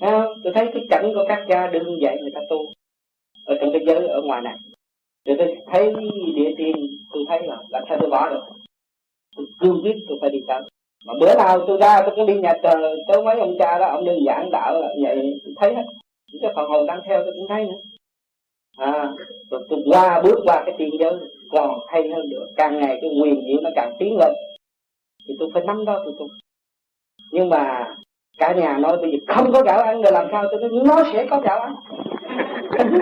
À, 0.00 0.26
tôi 0.44 0.52
thấy 0.52 0.66
cái 0.74 0.82
cảnh 0.90 1.12
của 1.14 1.24
các 1.28 1.44
cha 1.48 1.66
đứng 1.66 2.00
dậy 2.02 2.16
người 2.20 2.30
ta 2.34 2.40
tu. 2.50 2.58
Ở 3.46 3.56
trong 3.60 3.70
thế 3.72 3.80
giới 3.86 4.08
ở 4.08 4.22
ngoài 4.22 4.40
này. 4.40 4.54
Rồi 5.24 5.36
tôi 5.38 5.56
thấy 5.72 5.94
địa 6.36 6.54
tiên 6.58 6.76
tôi 7.12 7.24
thấy 7.28 7.46
là 7.46 7.56
làm 7.68 7.82
sao 7.88 7.98
tôi 8.00 8.10
bỏ 8.10 8.28
được. 8.30 8.42
Tôi 9.36 9.46
cương 9.60 9.80
quyết 9.82 9.96
tôi 10.08 10.18
phải 10.20 10.30
đi 10.30 10.38
tới. 10.48 10.62
Mà 11.06 11.14
bữa 11.20 11.34
nào 11.34 11.64
tôi 11.66 11.78
ra 11.80 12.00
tôi 12.06 12.16
cũng 12.16 12.26
đi 12.26 12.34
nhà 12.40 12.52
trời 12.62 12.96
tới 13.08 13.22
mấy 13.22 13.40
ông 13.40 13.56
cha 13.58 13.78
đó 13.78 13.86
ông 13.86 14.04
đơn 14.04 14.18
giảng 14.26 14.50
đạo 14.52 14.80
là 14.80 14.88
vậy 15.02 15.40
tôi 15.44 15.54
thấy 15.56 15.74
hết. 15.74 15.84
Những 16.32 16.42
cái 16.42 16.52
phần 16.56 16.70
hồn 16.70 16.86
đang 16.86 17.00
theo 17.06 17.22
tôi 17.24 17.32
cũng 17.32 17.48
thấy 17.48 17.64
nữa. 17.64 17.80
À 18.78 19.12
rồi 19.50 19.66
tôi 19.70 19.80
qua 19.86 20.22
bước 20.22 20.38
qua 20.44 20.62
cái 20.66 20.74
tiên 20.78 20.90
giới 21.00 21.12
còn 21.52 21.80
hay 21.88 22.08
hơn 22.14 22.30
nữa. 22.30 22.46
Càng 22.56 22.80
ngày 22.80 22.98
cái 23.00 23.10
quyền 23.22 23.42
diệu 23.46 23.60
nó 23.62 23.70
càng 23.76 23.96
tiến 23.98 24.16
lên 24.16 24.32
thì 25.30 25.36
tôi 25.38 25.48
phải 25.54 25.62
nắm 25.66 25.84
đó 25.84 26.00
tôi 26.04 26.14
tu 26.18 26.26
nhưng 27.32 27.48
mà 27.48 27.86
cả 28.38 28.52
nhà 28.52 28.78
nói 28.78 28.96
bây 28.96 29.10
giờ 29.10 29.18
không 29.34 29.52
có 29.52 29.62
gạo 29.62 29.80
ăn 29.82 30.02
rồi 30.02 30.12
làm 30.12 30.26
sao 30.32 30.44
tôi 30.50 30.60
nói 30.60 30.70
nó 30.84 31.04
sẽ 31.12 31.26
có 31.30 31.40
gạo 31.40 31.58
ăn. 31.60 31.74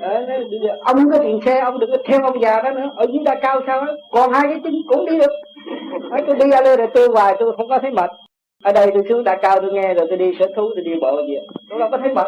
Ờ, 0.00 0.26
Đấy, 0.26 0.46
ông 0.80 1.10
có 1.12 1.18
tiền 1.18 1.40
xe 1.44 1.60
ông 1.60 1.78
đừng 1.78 1.90
có 1.90 1.96
theo 2.04 2.22
ông 2.22 2.42
già 2.42 2.62
đó 2.62 2.70
nữa. 2.70 2.90
Ở 2.96 3.06
dưới 3.12 3.24
đa 3.24 3.34
cao 3.42 3.60
sao 3.66 3.84
đó 3.84 3.92
còn 4.10 4.32
hai 4.32 4.42
cái 4.48 4.60
chân 4.64 4.74
cũng 4.88 5.06
đi 5.06 5.18
được. 5.18 5.32
Đấy, 6.10 6.22
tôi 6.26 6.36
đi 6.36 6.50
ra 6.50 6.60
đây 6.60 6.76
rồi 6.76 6.86
tôi 6.94 7.08
hoài 7.08 7.36
tôi 7.38 7.56
không 7.56 7.68
có 7.68 7.78
thấy 7.78 7.90
mệt. 7.90 8.10
Ở 8.64 8.72
đây 8.72 8.90
tôi 8.94 9.02
xuống 9.08 9.24
đa 9.24 9.36
cao 9.42 9.60
tôi 9.60 9.72
nghe 9.72 9.94
rồi 9.94 10.06
tôi 10.08 10.18
đi 10.18 10.32
sở 10.38 10.46
thú 10.56 10.70
tôi 10.74 10.84
đi 10.84 10.90
bộ 11.00 11.22
gì 11.28 11.34
tôi 11.70 11.78
đâu 11.78 11.88
có 11.90 11.98
thấy 11.98 12.14
mệt. 12.14 12.26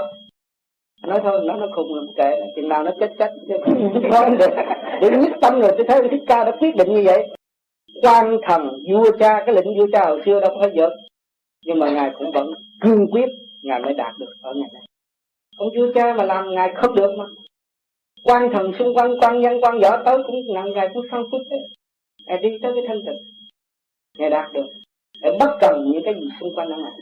Nói 1.07 1.21
thôi 1.25 1.41
nó 1.45 1.57
nó 1.57 1.67
khùng 1.75 1.95
lắm 1.95 2.07
kệ. 2.17 2.41
Chừng 2.57 2.69
nào 2.69 2.83
nó 2.83 2.91
chết 3.01 3.11
chết 3.19 3.31
không 4.13 4.37
được 4.39 4.51
để 5.01 5.11
nhất 5.11 5.33
tâm 5.41 5.61
rồi 5.61 5.73
tôi 5.77 5.87
thấy 5.89 6.09
thích 6.11 6.23
ca 6.27 6.45
đã 6.45 6.53
quyết 6.61 6.77
định 6.77 6.95
như 6.95 7.03
vậy 7.05 7.29
quan 8.03 8.39
thần 8.49 8.63
vua 8.91 9.11
cha, 9.19 9.43
cái 9.47 9.55
lệnh 9.55 9.79
vua 9.79 9.87
cha 9.93 10.05
hồi 10.05 10.23
xưa 10.25 10.41
đâu 10.41 10.51
có 10.55 10.61
phải 10.61 10.71
giỡn. 10.77 10.91
Nhưng 11.67 11.79
mà 11.79 11.91
ngài 11.91 12.11
cũng 12.19 12.33
vẫn 12.33 12.53
cương 12.81 13.07
quyết, 13.11 13.29
ngài 13.63 13.81
mới 13.81 13.95
đạt 13.95 14.19
được 14.19 14.33
ở 14.43 14.55
ngày 14.55 14.71
này. 14.73 14.83
Ông 15.57 15.69
vua 15.77 15.93
cha 15.95 16.15
mà 16.15 16.25
làm 16.25 16.55
ngài 16.55 16.73
không 16.75 16.95
được 16.95 17.11
mà. 17.19 17.25
Quan 18.25 18.51
thần 18.53 18.73
xung 18.79 18.95
quanh, 18.95 19.21
quan 19.21 19.41
nhân, 19.41 19.61
quan 19.63 19.81
võ 19.81 20.03
tới 20.05 20.19
cũng 20.27 20.55
nặng, 20.55 20.73
ngài 20.73 20.89
cũng 20.95 21.07
không 21.11 21.23
phút 21.31 21.41
đấy 21.51 21.61
ngài 22.27 22.39
đi 22.39 22.59
tới 22.63 22.73
cái 22.75 22.85
thân 22.89 23.03
tịnh 23.07 23.19
ngài 24.19 24.31
đạt 24.31 24.53
được. 24.53 24.67
Để 25.23 25.37
bất 25.41 25.57
cần 25.61 25.91
những 25.93 26.03
cái 26.05 26.15
gì 26.15 26.29
xung 26.41 26.55
quanh 26.55 26.69
ở 26.71 26.77
ngài. 26.77 26.93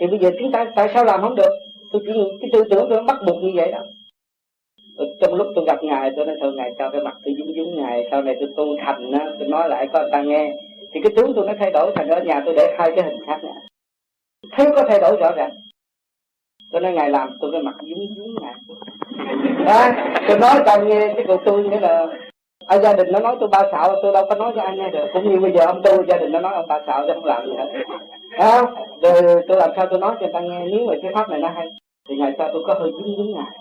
Thì 0.00 0.06
bây 0.06 0.18
giờ 0.18 0.30
chúng 0.40 0.52
ta 0.52 0.72
tại 0.76 0.90
sao 0.94 1.04
làm 1.04 1.20
không 1.20 1.34
được? 1.34 1.52
Tôi 1.92 2.02
chỉ 2.06 2.12
cái 2.40 2.50
tư 2.52 2.64
tưởng 2.70 2.86
tôi 2.90 3.02
bắt 3.02 3.16
buộc 3.26 3.42
như 3.42 3.50
vậy 3.54 3.72
đó 3.72 3.82
trong 5.20 5.34
lúc 5.34 5.46
tôi 5.54 5.64
gặp 5.66 5.84
ngài 5.84 6.10
tôi 6.16 6.26
nói 6.26 6.36
thôi 6.40 6.52
ngài 6.56 6.74
cho 6.78 6.90
cái 6.90 7.00
mặt 7.00 7.16
tôi 7.24 7.34
dúng 7.38 7.56
dúng 7.56 7.76
ngài 7.76 8.08
sau 8.10 8.22
này 8.22 8.36
tôi 8.40 8.48
tu 8.56 8.76
thành 8.84 9.12
á 9.12 9.26
tôi 9.38 9.48
nói 9.48 9.68
lại 9.68 9.88
có 9.92 10.00
người 10.00 10.10
ta 10.12 10.22
nghe. 10.22 10.56
Thì 10.92 11.00
cái 11.02 11.12
tướng 11.16 11.32
tôi 11.34 11.46
nó 11.46 11.52
thay 11.58 11.70
đổi 11.70 11.92
thành 11.94 12.08
ở 12.08 12.20
nhà 12.20 12.42
tôi 12.44 12.54
để 12.56 12.76
hai 12.78 12.92
cái 12.96 13.04
hình 13.04 13.26
khác 13.26 13.44
nữa 13.44 13.54
thấy 14.52 14.66
có 14.76 14.84
thay 14.88 14.98
đổi 15.00 15.16
rõ 15.20 15.32
ràng. 15.36 15.50
Tôi 16.72 16.80
nói 16.80 16.92
ngài 16.92 17.10
làm 17.10 17.30
tôi 17.40 17.52
cái 17.52 17.62
mặt 17.62 17.74
dúng 17.82 18.08
dúng 18.16 18.34
ngài. 18.40 18.54
Đó 19.66 20.02
tôi 20.28 20.38
nói 20.38 20.62
cho 20.66 20.84
nghe 20.84 21.12
cái 21.14 21.24
cuộc 21.26 21.40
tôi 21.44 21.62
nghĩa 21.62 21.80
là 21.80 22.06
ở 22.66 22.78
gia 22.78 22.92
đình 22.92 23.12
nó 23.12 23.20
nói 23.20 23.36
tôi 23.40 23.48
ba 23.48 23.62
xạo 23.72 23.96
tôi 24.02 24.12
đâu 24.12 24.24
có 24.28 24.34
nói 24.34 24.52
cho 24.56 24.62
ai 24.62 24.76
nghe 24.76 24.90
được. 24.90 25.06
Cũng 25.12 25.30
như 25.30 25.40
bây 25.40 25.52
giờ 25.52 25.66
ông 25.66 25.80
tôi 25.84 26.04
gia 26.08 26.18
đình 26.18 26.32
nó 26.32 26.40
nói 26.40 26.54
ông 26.54 26.68
ba 26.68 26.80
xạo 26.86 27.02
tôi 27.06 27.14
không 27.14 27.24
làm 27.24 27.46
gì 27.46 27.52
hết. 27.58 27.68
À, 28.30 28.62
rồi 29.02 29.42
tôi 29.48 29.56
làm 29.56 29.70
sao 29.76 29.86
tôi 29.90 29.98
nói 29.98 30.14
cho 30.14 30.26
người 30.26 30.32
ta 30.32 30.40
nghe 30.40 30.64
nếu 30.64 30.86
mà 30.86 30.94
cái 31.02 31.12
pháp 31.14 31.30
này 31.30 31.40
nó 31.40 31.48
hay 31.48 31.68
thì 32.08 32.16
ngày 32.16 32.32
sau 32.38 32.50
tôi 32.52 32.62
có 32.66 32.74
hơi 32.74 32.92
dính 32.92 33.16
dính 33.16 33.34
ngài 33.34 33.58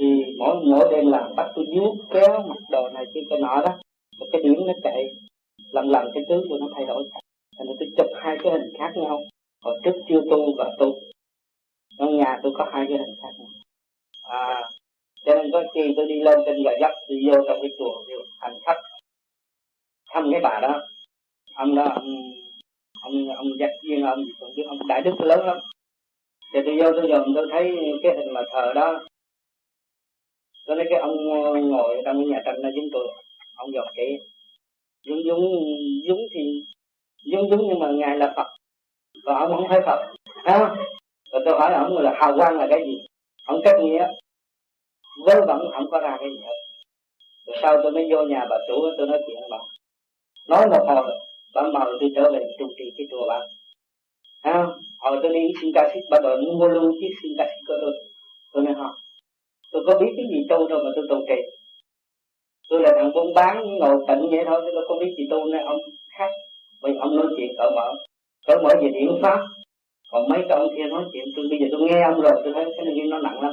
thì 0.00 0.36
mỗi 0.38 0.56
mỗi 0.64 0.88
đêm 0.90 1.06
làm 1.06 1.34
bắt 1.36 1.52
tôi 1.54 1.66
vuốt 1.74 1.96
kéo 2.10 2.42
mặt 2.48 2.58
đồ 2.70 2.88
này 2.94 3.04
kia 3.14 3.20
cái 3.30 3.40
nọ 3.40 3.62
đó. 3.66 3.78
Một 4.18 4.26
cái 4.32 4.42
điểm 4.42 4.54
nó 4.66 4.72
chạy, 4.82 5.10
lần 5.72 5.90
lần 5.90 6.10
cái 6.14 6.24
tướng 6.28 6.48
của 6.48 6.58
nó 6.60 6.66
thay 6.74 6.86
đổi. 6.86 7.04
Thành 7.58 7.66
tôi 7.66 7.88
chụp 7.96 8.06
hai 8.22 8.36
cái 8.42 8.52
hình 8.52 8.72
khác 8.78 8.92
nhau. 8.96 9.20
Hồi 9.64 9.80
trước 9.84 9.94
chưa 10.08 10.20
tu 10.30 10.54
và 10.56 10.76
tu. 10.78 10.94
Trong 11.98 12.16
nhà 12.16 12.38
tôi 12.42 12.52
có 12.54 12.70
hai 12.72 12.86
cái 12.88 12.98
hình 12.98 13.14
khác 13.22 13.28
nhau. 13.38 13.48
À 14.22 14.62
cho 15.24 15.34
nên 15.34 15.50
có 15.52 15.62
khi 15.74 15.80
tôi 15.96 16.06
đi 16.06 16.20
lên 16.20 16.38
trên 16.46 16.62
gà 16.64 16.70
dấp 16.80 16.90
tôi 17.08 17.18
vô 17.26 17.34
trong 17.48 17.58
cái 17.62 17.70
chùa 17.78 18.02
hành 18.40 18.54
khách. 18.66 18.80
Thăm 20.10 20.28
cái 20.32 20.40
bà 20.40 20.60
đó. 20.62 20.80
Ông 21.54 21.74
đó, 21.74 21.84
ông 21.94 22.06
ông 23.02 23.28
ông 23.36 23.46
giác 23.58 23.70
viên 23.88 24.04
ông 24.04 24.24
gì 24.24 24.32
cũng 24.40 24.54
biết, 24.56 24.62
ông 24.68 24.86
đại 24.88 25.02
đức 25.02 25.20
lớn 25.20 25.46
lắm. 25.46 25.58
Thì 26.54 26.60
tôi 26.66 26.76
vô 26.82 26.92
tôi 26.92 27.10
dòm, 27.10 27.34
tôi 27.34 27.46
thấy 27.50 27.76
cái 28.02 28.16
hình 28.16 28.32
mà 28.34 28.40
thờ 28.52 28.72
đó 28.74 29.04
tôi 30.70 30.76
lấy 30.76 30.86
cái 30.90 30.98
ông 30.98 31.16
ờ, 31.44 31.60
ngồi 31.60 32.02
trong 32.04 32.30
nhà 32.30 32.42
tranh 32.44 32.62
nó 32.62 32.68
chúng 32.76 32.88
tôi 32.92 33.06
ông 33.56 33.70
dòm 33.72 33.86
kỹ 33.96 34.18
dúng 35.06 35.24
dúng 35.24 35.40
dúng 36.08 36.20
thì 36.34 36.62
dúng 37.32 37.50
dúng 37.50 37.68
nhưng 37.68 37.78
mà 37.78 37.90
ngài 37.90 38.16
là 38.16 38.32
phật. 38.36 38.46
Còn 39.24 39.36
ông 39.36 39.52
không 39.56 39.68
phải 39.68 39.80
phật. 39.86 39.98
À, 40.44 40.74
rồi 41.32 41.42
tôi 41.44 41.54
hỏi 41.60 41.74
ông 41.74 41.98
là 41.98 42.14
hào 42.20 42.36
quang 42.36 42.56
là 42.56 42.66
cái 42.70 42.80
gì? 42.86 42.98
Ông 43.46 43.60
cách 43.64 43.76
nghĩa. 43.82 44.06
Vớ 45.26 45.34
vẩn 45.46 45.70
không 45.72 45.90
có 45.90 46.00
ra 46.00 46.16
cái 46.20 46.28
gì 46.30 46.38
hết. 46.42 46.54
Rồi 47.46 47.56
sau 47.62 47.80
tôi 47.82 47.92
mới 47.92 48.08
vô 48.10 48.22
nhà 48.22 48.46
bà 48.50 48.56
chủ 48.68 48.74
tôi 48.98 49.06
nói 49.06 49.18
chuyện 49.26 49.42
bà. 49.50 49.58
Nói 50.48 50.66
một 50.70 50.84
hồi 50.86 51.18
bà 51.54 51.62
mời 51.62 51.92
tôi 52.00 52.12
trở 52.16 52.32
về 52.32 52.44
trụ 52.58 52.68
trì 52.78 52.84
cái 52.96 53.06
chùa 53.10 53.28
bà. 53.28 53.40
À, 54.42 54.66
hồi 55.00 55.18
tôi 55.22 55.34
đi 55.34 55.40
xin 55.60 55.70
ca 55.74 55.90
sĩ 55.94 56.00
bà 56.10 56.18
đòi 56.22 56.36
mua 56.40 56.68
luôn 56.68 56.92
chiếc 57.00 57.10
xin 57.22 57.32
ca 57.38 57.44
sĩ 57.44 57.60
của 57.66 57.74
tôi. 57.80 57.92
Tôi 58.52 58.62
nói 58.64 58.74
không 58.74 58.99
tôi 59.72 59.82
có 59.86 59.98
biết 60.00 60.12
cái 60.16 60.26
gì 60.30 60.46
tu 60.50 60.68
đâu 60.68 60.78
mà 60.84 60.90
tôi 60.96 61.06
tu 61.10 61.16
kỳ 61.28 61.40
tôi 62.70 62.80
là 62.82 62.92
thằng 62.96 63.12
buôn 63.14 63.34
bán 63.34 63.78
ngồi 63.78 63.96
tịnh 64.08 64.30
vậy 64.30 64.44
thôi 64.46 64.60
tôi 64.74 64.84
không 64.88 64.98
biết 64.98 65.14
gì 65.18 65.26
tu 65.30 65.44
nên 65.44 65.64
ông 65.64 65.78
khác. 66.18 66.30
Vì 66.84 66.92
ông 67.00 67.16
nói 67.16 67.26
chuyện 67.36 67.50
cởi 67.58 67.70
mở. 67.76 67.92
Cởi 68.46 68.56
mở 68.62 68.70
về 68.82 68.88
điển 68.88 69.08
pháp. 69.22 69.38
Còn 70.12 70.28
mấy 70.28 70.40
cái 70.48 70.58
ông 70.58 70.68
kia 70.76 70.84
nói 70.90 71.04
chuyện 71.12 71.24
tôi 71.36 71.46
bây 71.50 71.58
giờ 71.58 71.66
tôi 71.72 71.80
nghe 71.80 72.02
ông 72.02 72.20
rồi 72.20 72.32
tôi 72.44 72.52
thấy 72.54 72.64
cái 72.76 72.84
này 72.84 73.06
nó 73.08 73.18
nặng 73.18 73.40
lắm. 73.42 73.52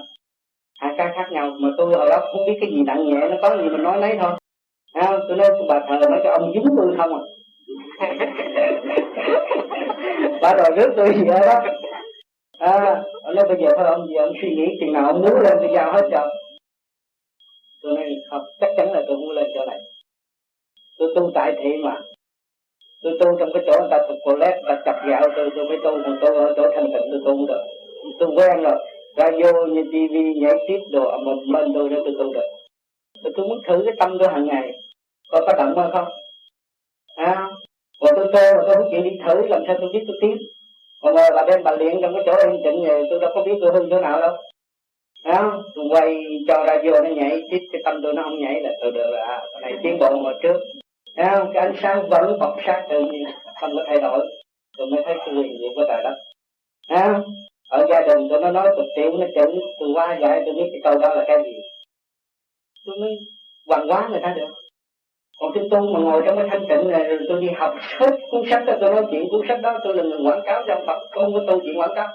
Hai 0.79 0.93
cái 0.97 1.07
khác 1.15 1.27
nhau 1.31 1.55
mà 1.59 1.69
tôi 1.77 1.93
hồi 1.93 2.09
đó 2.09 2.19
không 2.31 2.45
biết 2.47 2.57
cái 2.61 2.69
gì 2.69 2.81
nặng 2.85 3.05
nhẹ 3.05 3.19
nó 3.29 3.37
có 3.41 3.57
gì 3.57 3.69
mình 3.69 3.83
nói 3.83 3.97
lấy 4.01 4.17
thôi. 4.21 4.31
À, 4.93 5.19
tôi 5.27 5.37
nói 5.37 5.49
bà 5.69 5.79
thờ 5.87 6.09
mấy 6.11 6.19
cái 6.23 6.31
ông 6.39 6.51
dính 6.53 6.65
tôi 6.77 6.95
không 6.97 7.13
à? 7.13 7.21
Bà 10.41 10.53
rồi 10.53 10.77
rước 10.77 10.93
tôi 10.97 11.13
gì 11.15 11.25
đó 11.25 11.61
à 12.57 13.03
ông 13.23 13.35
nói 13.35 13.45
bây 13.47 13.57
giờ 13.61 13.67
thôi 13.77 13.85
ông 13.87 14.07
gì 14.07 14.15
ông 14.15 14.33
suy 14.41 14.49
nghĩ 14.49 14.65
chừng 14.79 14.93
nào 14.93 15.05
ông 15.07 15.21
muốn 15.21 15.41
lên 15.43 15.53
tôi 15.59 15.69
giao 15.73 15.93
hết 15.93 16.01
cho 16.11 16.29
tôi 17.83 17.95
nói 17.95 18.05
không 18.29 18.41
chắc 18.59 18.69
chắn 18.77 18.91
là 18.91 19.03
tôi 19.07 19.17
muốn 19.17 19.31
lên 19.31 19.45
chỗ 19.55 19.65
này. 19.65 19.79
Tôi 20.99 21.13
tu 21.15 21.31
tại 21.33 21.55
thị 21.63 21.69
mà. 21.83 22.01
Tôi 23.03 23.17
tu 23.19 23.25
trong 23.39 23.49
cái 23.53 23.63
chỗ 23.65 23.79
người 23.79 23.89
ta 23.91 23.97
thuộc 24.07 24.17
cổ 24.25 24.35
lét 24.35 24.55
ta 24.67 24.81
chặt 24.85 25.03
gạo 25.07 25.21
tôi 25.35 25.49
tôi 25.55 25.65
mới 25.65 25.77
tu 25.83 25.91
còn 26.03 26.17
tôi 26.21 26.35
ở 26.35 26.53
chỗ 26.55 26.63
thanh 26.75 26.85
tịnh 26.85 27.11
tôi 27.11 27.21
tu 27.25 27.47
được. 27.47 27.63
Tôi 28.19 28.29
quen 28.35 28.63
rồi. 28.63 28.87
Radio 29.17 29.65
như 29.65 29.83
tivi 29.91 30.33
nhảy 30.41 30.55
tiếp 30.67 30.79
đồ 30.91 31.09
à, 31.09 31.17
một 31.25 31.37
bên 31.53 31.73
tôi 31.73 31.89
đó 31.89 31.97
tôi 32.05 32.15
tu 32.19 32.33
được. 32.33 32.47
Tôi, 33.23 33.33
tôi 33.37 33.47
muốn 33.47 33.57
thử 33.67 33.83
cái 33.85 33.95
tâm 33.99 34.17
tôi 34.19 34.29
hàng 34.29 34.47
ngày. 34.47 34.71
Có 35.31 35.41
có 35.47 35.53
động 35.57 35.77
hay 35.77 35.89
không? 35.93 36.13
À 37.15 37.49
còn 37.99 38.13
tôi 38.15 38.25
tu 38.25 38.57
mà 38.57 38.61
tôi 38.67 38.75
không 38.75 38.87
chịu 38.91 39.01
đi 39.01 39.09
thử 39.27 39.47
làm 39.47 39.63
sao 39.67 39.75
tôi 39.79 39.89
biết 39.93 40.03
tôi 40.07 40.17
tiến? 40.21 40.37
Ờ, 41.01 41.11
ờ, 41.11 41.13
còn 41.13 41.15
rồi 41.15 41.29
bà 41.35 41.45
đem 41.49 41.63
bà 41.63 41.71
luyện 41.71 42.01
trong 42.01 42.13
cái 42.13 42.23
chỗ 42.25 42.49
yên 42.51 42.61
tĩnh 42.63 42.83
này 42.83 43.01
tôi 43.09 43.19
đâu 43.19 43.31
có 43.35 43.43
biết 43.43 43.57
tôi 43.61 43.71
hư 43.73 43.87
chỗ 43.89 44.01
nào 44.01 44.21
đâu. 44.21 44.35
Đó 45.25 45.63
tôi 45.75 45.85
quay 45.89 46.23
cho 46.47 46.63
ra 46.67 46.77
vô 46.83 47.01
nó 47.03 47.09
nhảy 47.09 47.41
tiếp 47.51 47.59
cái 47.71 47.81
tâm 47.85 47.99
tôi 48.03 48.13
nó 48.13 48.23
không 48.23 48.39
nhảy 48.39 48.61
là 48.61 48.69
tôi 48.81 48.91
được 48.91 49.09
là 49.11 49.23
à, 49.25 49.41
cái 49.51 49.61
này 49.61 49.73
tiến 49.83 49.97
bộ 49.99 50.19
mà 50.19 50.31
trước 50.43 50.59
Thấy 51.17 51.25
không? 51.35 51.51
cái 51.53 51.63
ánh 51.63 51.75
sáng 51.81 52.09
vẫn 52.09 52.39
bọc 52.39 52.55
sát 52.65 52.85
tự 52.89 52.99
nhiên 53.01 53.23
không 53.61 53.71
có 53.75 53.83
thay 53.87 53.97
đổi. 54.01 54.27
Tôi 54.77 54.87
mới 54.87 55.03
thấy 55.05 55.15
tôi 55.25 55.35
quyền 55.35 55.57
diệu 55.59 55.69
của 55.75 55.83
trời 55.87 56.03
đất. 56.03 56.15
Thấy 56.89 56.99
không? 57.07 57.23
ở 57.69 57.85
gia 57.89 58.01
đình 58.01 58.27
tôi 58.29 58.41
nó 58.41 58.51
nói 58.51 58.69
tục 58.75 58.85
tiểu 58.95 59.11
nó 59.11 59.25
chuẩn, 59.35 59.59
tôi 59.79 59.89
qua 59.93 60.17
giải 60.21 60.41
tôi 60.45 60.53
biết 60.55 60.69
cái 60.71 60.81
câu 60.83 60.99
đó 61.01 61.15
là 61.15 61.23
cái 61.27 61.37
gì. 61.43 61.55
Tôi 62.85 62.97
mới 62.99 63.17
hoàng 63.67 63.87
hóa 63.87 64.07
người 64.11 64.19
ta 64.23 64.33
được 64.37 64.53
còn 65.39 65.51
cái 65.53 65.63
tu 65.71 65.93
mà 65.93 65.99
ngồi 65.99 66.21
trong 66.25 66.37
cái 66.37 66.47
thanh 66.49 66.65
tịnh 66.69 66.91
này 66.91 67.03
rồi 67.03 67.19
tôi 67.29 67.41
đi 67.41 67.47
học 67.57 67.75
hết 67.99 68.11
cuốn 68.31 68.43
sách 68.49 68.65
đó 68.65 68.73
tôi 68.81 68.91
nói 68.91 69.05
chuyện 69.11 69.29
cuốn 69.31 69.41
sách 69.47 69.61
đó 69.61 69.77
tôi 69.83 69.95
là 69.95 70.03
người 70.03 70.19
quảng 70.23 70.41
cáo 70.45 70.63
cho 70.67 70.75
Phật 70.87 70.99
không 71.11 71.33
có 71.33 71.39
tu 71.47 71.59
chuyện 71.63 71.79
quảng 71.79 71.95
cáo. 71.95 72.07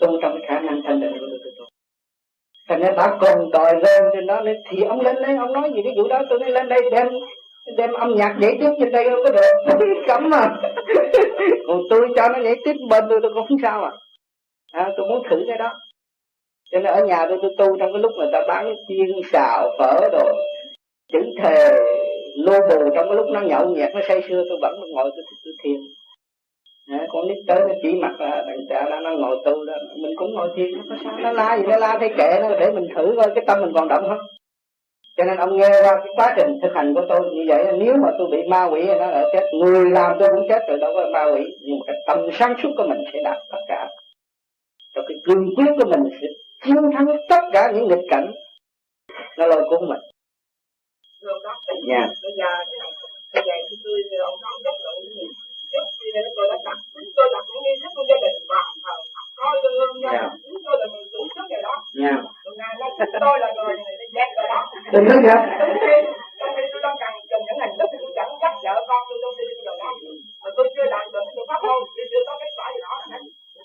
Tu 0.00 0.20
trong 0.22 0.32
cái 0.32 0.48
khả 0.48 0.60
năng 0.60 0.82
thanh 0.82 1.00
tịnh 1.00 1.12
của 1.20 1.26
tôi 1.30 1.52
tu. 1.58 1.64
Thành 2.68 2.80
ra 2.80 2.92
bà 2.96 3.16
còn 3.20 3.50
đòi 3.50 3.74
lên 3.74 4.02
trên 4.14 4.26
đó 4.26 4.40
nên 4.40 4.56
thì 4.70 4.82
ông 4.82 5.00
lên 5.00 5.16
đây 5.22 5.36
ông 5.36 5.52
nói 5.52 5.70
gì 5.74 5.80
cái 5.84 5.92
vụ 5.96 6.08
đó 6.08 6.22
tôi 6.30 6.38
nói 6.38 6.50
lên 6.50 6.68
đây 6.68 6.80
đem 6.92 7.08
đem 7.76 7.92
âm 7.92 8.14
nhạc 8.14 8.36
nhảy 8.40 8.56
tiếp 8.60 8.70
trên 8.80 8.92
đây 8.92 9.10
không 9.10 9.20
có 9.24 9.30
được. 9.30 9.74
Cấm 10.06 10.30
mà. 10.30 10.48
Còn 11.66 11.82
tôi 11.90 12.08
cho 12.16 12.28
nó 12.28 12.38
nhảy 12.38 12.54
tiếp 12.64 12.74
bên 12.90 13.04
tôi 13.08 13.20
tôi 13.22 13.34
cũng 13.34 13.46
không 13.48 13.58
sao 13.62 13.84
à, 13.84 13.92
à 14.72 14.88
tôi 14.96 15.08
muốn 15.08 15.22
thử 15.30 15.44
cái 15.48 15.58
đó. 15.58 15.72
Cho 16.70 16.78
nên 16.78 16.92
ở 16.94 17.04
nhà 17.04 17.26
tôi 17.28 17.38
tôi 17.42 17.54
tu 17.58 17.76
trong 17.78 17.92
cái 17.92 18.02
lúc 18.02 18.12
người 18.16 18.28
ta 18.32 18.40
bán 18.48 18.74
chiên 18.88 19.10
xào 19.32 19.70
phở 19.78 20.08
đồ 20.12 20.32
chữ 21.12 21.18
thề 21.42 21.78
lô 22.36 22.52
bù 22.52 22.90
trong 22.94 23.06
cái 23.08 23.16
lúc 23.16 23.26
nó 23.28 23.40
nhậu 23.40 23.68
nhẹt 23.68 23.94
nó 23.94 24.00
say 24.08 24.20
sưa 24.28 24.44
tôi 24.48 24.58
vẫn 24.62 24.80
ngồi 24.80 25.10
tôi, 25.16 25.24
tôi, 25.26 25.38
tôi 25.44 25.54
thiền. 25.62 25.80
À, 26.90 27.06
con 27.08 27.28
nít 27.28 27.36
tới 27.46 27.60
nó 27.60 27.74
chỉ 27.82 27.94
mặt 27.94 28.20
là 28.20 28.44
thằng 28.46 28.66
cha 28.68 28.86
nó, 28.90 29.00
nó 29.00 29.10
ngồi 29.10 29.36
tu 29.44 29.64
đó. 29.64 29.74
Mình 29.96 30.12
cũng 30.16 30.34
ngồi 30.34 30.48
thiền 30.56 30.70
nó 30.84 30.96
sao? 31.04 31.18
Nó 31.18 31.32
la 31.32 31.56
gì? 31.56 31.62
Nó 31.68 31.76
la 31.76 31.96
thấy 31.98 32.08
kệ 32.18 32.38
nó 32.42 32.48
để 32.60 32.72
mình 32.72 32.88
thử 32.94 33.14
coi 33.16 33.30
cái 33.34 33.44
tâm 33.46 33.60
mình 33.60 33.72
còn 33.74 33.88
động 33.88 34.04
không? 34.08 34.26
Cho 35.16 35.24
nên 35.24 35.36
ông 35.36 35.56
nghe 35.56 35.68
qua 35.68 35.96
cái 35.96 36.12
quá 36.16 36.34
trình 36.36 36.58
thực 36.62 36.74
hành 36.74 36.94
của 36.94 37.04
tôi 37.08 37.20
như 37.34 37.44
vậy 37.48 37.64
nếu 37.78 37.94
mà 38.02 38.08
tôi 38.18 38.28
bị 38.30 38.38
ma 38.48 38.64
quỷ 38.64 38.86
nó 38.86 39.06
lại 39.06 39.24
chết 39.32 39.46
người 39.52 39.90
làm 39.90 40.16
tôi 40.18 40.28
cũng 40.34 40.48
chết 40.48 40.62
rồi 40.68 40.78
đâu 40.78 40.92
có 40.94 41.10
ma 41.12 41.24
quỷ. 41.34 41.44
Nhưng 41.60 41.78
mà 41.78 41.84
cái 41.86 41.96
tâm 42.06 42.18
sáng 42.32 42.54
suốt 42.62 42.70
của 42.76 42.84
mình 42.88 42.98
sẽ 43.12 43.18
đạt 43.24 43.36
tất 43.50 43.58
cả. 43.68 43.88
Rồi 44.94 45.04
cái 45.08 45.16
cương 45.24 45.46
quyết 45.56 45.72
của 45.78 45.90
mình 45.90 46.18
sẽ 46.20 46.26
chiến 46.64 46.76
thắng 46.92 47.06
tất 47.28 47.40
cả 47.52 47.72
những 47.74 47.88
nghịch 47.88 48.06
cảnh. 48.10 48.32
Nó 49.38 49.46
lôi 49.46 49.62
cuốn 49.70 49.88
mình 49.88 50.00
rồi 51.26 51.38
dạ. 51.90 52.02
Bây 52.24 52.32
giờ 52.38 52.50
cái 52.68 52.78
này 52.82 52.90
bây 53.34 53.42
giờ 53.46 53.54
thì 53.68 53.74
tôi 53.84 53.96
ông 54.30 54.38
nói 54.44 54.54
rất 54.66 54.76
là 54.84 54.90
nhiều 55.14 55.28
trước 55.72 55.84
khi 55.98 56.08
nên 56.14 56.24
tôi 56.36 56.46
đã 56.50 56.56
đặt 56.66 56.78
tôi 57.16 57.26
đặt 57.34 57.44
những 57.50 57.62
nghi 57.64 57.74
thức 57.82 57.92
của 57.96 58.04
gia 58.10 58.18
đình 58.24 58.36
vào 58.50 58.66
thờ 58.84 58.96
coi 59.38 59.54
lương 59.78 59.94
nha. 60.04 60.14
Chúng 60.44 60.60
tôi 60.64 60.74
là 60.80 60.86
người 60.92 61.04
chủ 61.12 61.20
trước 61.34 61.46
rồi 61.52 61.62
đó. 61.68 61.76
Yeah. 62.02 62.18
hôm 62.44 62.54
nay 62.60 62.72
nó 62.80 62.86
chúng 62.98 63.14
tôi 63.24 63.34
là 63.42 63.48
người 63.56 63.74
dẹp 64.16 64.28
rồi 64.36 64.46
đó. 64.52 64.60
Đừng 64.92 65.04
nói 65.08 65.18
vậy 65.26 65.38
trong 65.58 65.74
khi 65.82 65.94
trong 66.38 66.52
khi 66.56 66.64
tôi 66.72 66.80
đang 66.84 66.96
cần 67.02 67.12
dùng 67.30 67.44
những 67.46 67.60
hành 67.62 67.74
thức 67.78 67.88
tôi 68.02 68.12
dẫn 68.18 68.28
dắt 68.42 68.54
vợ 68.64 68.74
con 68.88 69.00
tôi 69.08 69.18
trong 69.22 69.34
đi 69.38 69.46
đó. 69.82 69.90
Mà 70.42 70.48
tôi 70.56 70.66
chưa 70.74 70.86
làm 70.94 71.04
được 71.12 71.26
tôi 71.36 71.44
pháp 71.48 71.60
môn 71.66 71.80
tôi 71.96 72.04
chưa 72.10 72.22
có 72.28 72.34
kết 72.40 72.52
quả 72.58 72.66
gì 72.74 72.80
đó. 72.86 72.94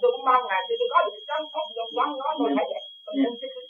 Tôi 0.02 0.10
cũng 0.14 0.26
mong 0.30 0.44
là 0.52 0.58
tôi 0.68 0.88
có 0.94 1.00
được 1.06 1.14
cái 1.28 1.40
suốt 1.52 1.66
trong 1.76 1.90
quán 1.98 2.10
nói 2.22 2.34
tôi 2.40 2.50
phải 2.58 2.66
vậy. 2.74 2.84
Tôi 3.06 3.16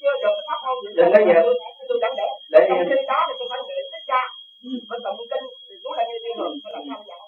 chưa 0.01 0.15
được 0.23 0.33
cái 0.37 0.45
pháp 0.47 0.59
môn 0.65 0.77
đừng 0.97 1.11
nói 1.13 1.23
vậy 1.29 1.43
tôi 1.89 1.97
chẳng 2.01 2.15
để 2.19 2.27
để 2.53 2.61
trong 2.69 2.81
khi 2.89 2.97
đó 3.11 3.19
thì 3.27 3.33
tôi 3.39 3.47
phải 3.51 3.59
để 3.69 3.75
sách 3.91 4.05
cha 4.11 4.21
phải 4.89 4.99
tụng 5.03 5.27
kinh 5.31 5.45
thì 5.69 5.75
chú 5.83 5.89
là 5.97 6.03
như 6.09 6.17
thế 6.23 6.31
rồi 6.39 6.49
phải 6.63 6.71
làm 6.75 6.83
sao 6.89 6.99
vậy 7.09 7.19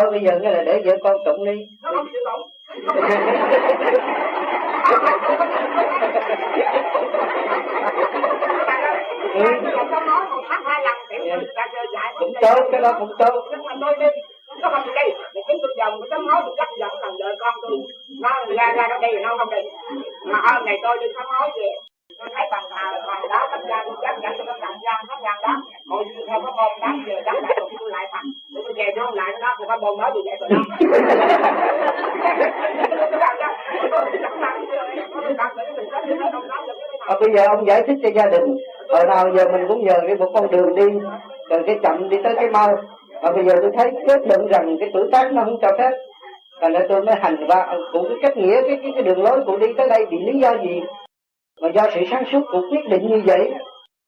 thôi 0.00 0.10
bây 0.10 0.20
giờ 0.20 0.38
cái 0.42 0.52
là 0.52 0.62
để 0.62 0.82
vợ 0.84 0.96
con 1.02 1.16
tụng 1.24 1.44
đi. 1.44 1.56
Nó 1.82 1.90
không 1.96 2.06
chịu 2.12 2.20
tụng. 2.24 2.42
Ừ. 9.34 9.44
cũng 12.18 12.32
tốt 12.40 12.68
cái 12.72 12.80
đó 12.80 12.92
cũng 12.98 13.12
tốt. 13.18 13.48
Nhưng 13.50 13.64
mà 13.64 13.74
tôi 13.80 13.94
đi. 14.00 14.06
Nó 14.60 14.68
không 14.70 14.86
đi 14.86 15.14
thì 15.34 15.40
chúng 15.48 15.58
tôi 15.62 15.74
dòng 15.78 16.00
cái 16.10 16.18
máu 16.20 16.42
tôi 16.46 16.54
cắt 16.56 16.68
giận 16.78 16.90
thằng 17.02 17.16
vợ 17.18 17.34
con 17.38 17.54
tôi. 17.62 17.78
Nó 18.20 18.30
ra 18.48 18.72
ra 18.76 18.88
nó 18.88 18.98
đi 18.98 19.18
nó 19.22 19.36
không 19.38 19.50
đi. 19.50 19.62
Mà 20.24 20.40
hôm 20.44 20.64
ngày 20.64 20.78
tôi 20.82 20.96
đi 21.00 21.06
khám 21.14 21.26
máu 21.32 21.48
về 21.56 21.68
tôi 22.18 22.28
thấy 22.34 22.46
bằng 22.50 22.64
thà 22.70 22.92
bằng 23.06 23.28
đó 23.28 23.48
tất 23.50 23.58
ra 23.68 23.84
tôi 23.86 23.96
cắt 24.02 24.16
giận 24.22 24.34
tôi 24.38 24.46
cắt 24.46 24.56
giận 24.60 24.98
hết 25.08 25.16
giận 25.22 25.36
đó 25.42 25.62
hồi 25.88 26.04
theo 26.28 26.40
có 26.44 26.52
bom 26.56 26.80
đá 26.80 26.94
giờ 27.06 27.20
đá 27.24 27.32
lại 27.32 27.56
rồi 27.60 27.70
tôi 27.78 27.90
lại 27.90 28.06
thằng 28.12 28.24
tôi 28.54 28.72
về 28.76 28.84
tôi 28.96 29.06
lại 29.12 29.32
đó 29.40 29.54
tôi 29.58 29.68
có 29.68 29.78
bom 29.78 29.98
nói 29.98 30.10
tôi 30.14 30.22
vậy 30.26 30.36
rồi 30.40 30.48
đó 30.50 30.60
à, 37.06 37.14
bây 37.20 37.27
giờ 37.38 37.46
ông 37.46 37.66
giải 37.66 37.82
thích 37.86 37.98
cho 38.02 38.08
gia 38.14 38.26
đình. 38.26 38.56
Hồi 38.88 39.04
nào 39.06 39.24
giờ 39.36 39.44
mình 39.52 39.64
cũng 39.68 39.84
nhờ 39.84 39.94
cái 40.06 40.16
một 40.16 40.30
con 40.34 40.50
đường 40.50 40.74
đi 40.74 40.84
từ 41.50 41.56
cái 41.66 41.76
chậm 41.82 42.08
đi 42.08 42.16
tới 42.24 42.34
cái 42.36 42.48
mau. 42.48 42.76
Mà 43.22 43.32
bây 43.32 43.44
giờ 43.44 43.54
tôi 43.62 43.70
thấy 43.76 43.90
kết 44.08 44.20
luận 44.28 44.46
rằng 44.46 44.76
cái 44.80 44.90
tuổi 44.92 45.08
tác 45.12 45.32
nó 45.32 45.44
không 45.44 45.58
cho 45.62 45.68
phép. 45.78 45.90
Thành 46.60 46.72
ra 46.72 46.80
tôi 46.88 47.02
mới 47.02 47.14
hành 47.14 47.46
và 47.48 47.78
cũng 47.92 48.08
cái 48.08 48.18
cách 48.22 48.36
nghĩa 48.36 48.62
cái, 48.62 48.78
cái 48.82 48.92
cái 48.94 49.02
đường 49.02 49.22
lối 49.22 49.40
của 49.46 49.56
đi 49.56 49.66
tới 49.76 49.88
đây 49.88 50.06
vì 50.10 50.18
lý 50.18 50.38
do 50.38 50.56
gì? 50.56 50.80
Mà 51.60 51.68
do 51.68 51.82
sự 51.94 52.00
sáng 52.10 52.24
suốt 52.32 52.40
của 52.52 52.62
quyết 52.70 52.88
định 52.90 53.08
như 53.08 53.22
vậy. 53.26 53.52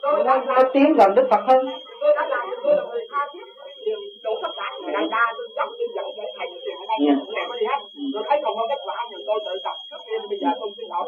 Nó 0.02 0.38
nó 0.46 0.62
tiến 0.72 0.94
gần 0.98 1.14
đức 1.14 1.26
phật 1.30 1.40
hơn 1.46 1.68
tôi 2.00 2.12
đã 2.16 2.26
làm 2.28 2.44
tôi 2.62 2.76
là 2.76 2.82
người 2.90 3.04
tha 3.10 3.20
thiết 3.32 3.46
điều 3.86 3.98
đủ 4.24 4.32
tất 4.42 4.52
cả 4.56 4.66
người 4.80 4.92
đàn 4.92 5.06
đa 5.14 5.24
tôi 5.36 5.46
dốc 5.56 5.68
như 5.78 5.86
vậy 5.96 6.08
để 6.16 6.26
thầy 6.36 6.46
chuyện 6.64 6.76
ở 6.82 6.86
đây 6.90 6.98
cũng 7.20 7.34
đẹp 7.36 7.48
đi 7.60 7.66
hết 7.70 7.80
tôi 8.14 8.22
thấy 8.28 8.36
còn 8.44 8.52
có 8.58 8.64
kết 8.70 8.80
quả 8.86 8.98
thì 9.10 9.18
tôi 9.26 9.38
tự 9.46 9.54
tập 9.64 9.76
trước 9.90 10.00
tiên 10.06 10.20
bây 10.30 10.38
giờ 10.42 10.48
tôi 10.60 10.70
xin 10.76 10.86
lỗi 10.92 11.04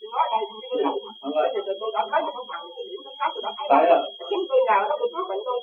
tôi 0.00 0.08
nói 0.14 0.26
đây 0.32 0.42
tôi 0.50 0.60
xin 0.68 0.78
lỗi 0.82 1.48
thì 1.52 1.60
tôi 1.80 1.90
đã 1.96 2.02
thấy 2.10 2.20
một 2.26 2.32
cái 2.36 2.44
phần 2.50 2.62
cái 2.76 2.84
điểm 2.88 3.00
nó 3.06 3.10
khác 3.18 3.28
tôi 3.34 3.42
đã 3.46 3.50
thấy 3.58 3.66
chính 4.30 4.42
tôi 4.48 4.60
nhờ 4.68 4.78
nó 4.88 4.94
tôi 5.00 5.08
cứu 5.14 5.24
bệnh 5.30 5.42
tôi 5.46 5.58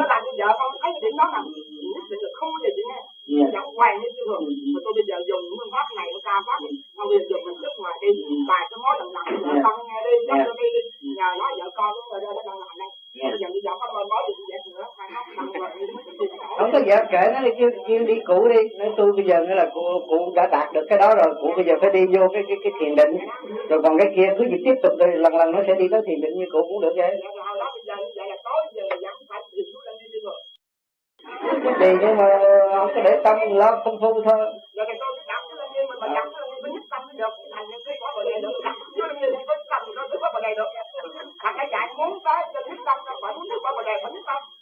nó 0.00 0.04
làm 0.12 0.20
như 0.24 0.32
vợ 0.40 0.48
con 0.58 0.68
thấy 0.82 0.90
cái 0.94 1.02
điểm 1.04 1.14
đó 1.20 1.26
là 1.34 1.40
nhất 1.94 2.04
định 2.10 2.22
là 2.24 2.30
không 2.38 2.50
có 2.52 2.58
gì 2.64 2.70
chị 2.76 2.82
nghe 2.88 3.00
chẳng 3.54 3.68
hoài 3.76 3.92
như 4.00 4.08
thường 4.18 4.42
mà 4.74 4.78
tôi 4.84 4.92
bây 4.98 5.04
giờ 5.08 5.16
dùng 5.28 5.42
những 5.44 5.56
phương 5.58 5.72
pháp 5.74 5.86
này 5.98 6.06
nó 6.14 6.20
cao 6.28 6.40
pháp 6.46 6.58
mà 6.96 7.02
bây 7.08 7.16
giờ 7.18 7.24
dùng 7.30 7.42
mình 7.46 7.56
sức 7.62 7.72
ngoài 7.80 7.96
đi 8.02 8.10
bài 8.50 8.62
cái 8.70 8.78
mối 8.82 8.94
lần 9.00 9.08
lần 9.16 9.24
vợ 9.44 9.52
con 9.64 9.76
nghe 9.86 9.98
đi 10.06 10.14
cho 10.28 10.52
tôi 10.58 10.68
đi 10.74 10.82
nhờ 11.18 11.28
nói 11.40 11.50
vợ 11.58 11.66
con 11.78 11.90
nó 11.96 12.02
rồi 12.10 12.20
đây 12.24 12.32
nó 12.48 12.54
làm 12.62 12.74
đây 12.82 12.90
bây 13.30 13.38
giờ 13.40 13.48
bây 13.54 13.62
giờ 13.64 13.70
có 13.80 13.86
nói 14.12 14.22
được 14.26 14.38
vậy 14.50 14.60
nữa 14.74 14.86
không 16.56 16.70
có 16.72 16.80
đi 17.44 17.50
kêu, 17.58 17.70
kêu 17.88 17.98
đi 17.98 18.14
cụ 18.26 18.48
đi. 18.48 18.60
Nói 18.78 18.90
tôi 18.96 19.12
bây 19.16 19.24
giờ 19.24 19.40
nữa 19.40 19.54
là 19.54 19.66
cụ, 19.74 19.80
cụ 20.08 20.32
đã 20.36 20.46
đạt 20.52 20.72
được 20.72 20.86
cái 20.88 20.98
đó 20.98 21.14
rồi 21.14 21.34
cụ 21.42 21.48
bây 21.56 21.64
giờ 21.64 21.74
phải 21.80 21.90
đi 21.90 22.00
vô 22.14 22.28
cái 22.32 22.42
cái 22.48 22.56
cái 22.64 22.72
thiền 22.80 22.94
định. 22.96 23.18
Rồi 23.68 23.82
còn 23.82 23.98
cái 23.98 24.12
kia 24.16 24.28
cứ 24.38 24.44
gì 24.44 24.56
tiếp 24.64 24.74
tục 24.82 24.92
rồi 24.98 25.08
lần 25.14 25.36
lần 25.36 25.52
nó 25.52 25.60
sẽ 25.66 25.74
đi 25.74 25.88
tới 25.90 26.00
thiền 26.06 26.20
định 26.20 26.38
như 26.38 26.46
cụ 26.52 26.62
cũng 26.62 26.80
được 26.80 26.92
vậy. 26.96 27.20
Thì 31.80 31.88
nhưng 32.00 32.16
mà 32.16 32.26
không 32.78 32.90
có 32.94 33.00
để 33.04 33.20
tâm 33.24 33.38
lo 33.50 33.82
công 33.84 34.00
phu 34.00 34.22
thôi. 34.24 34.46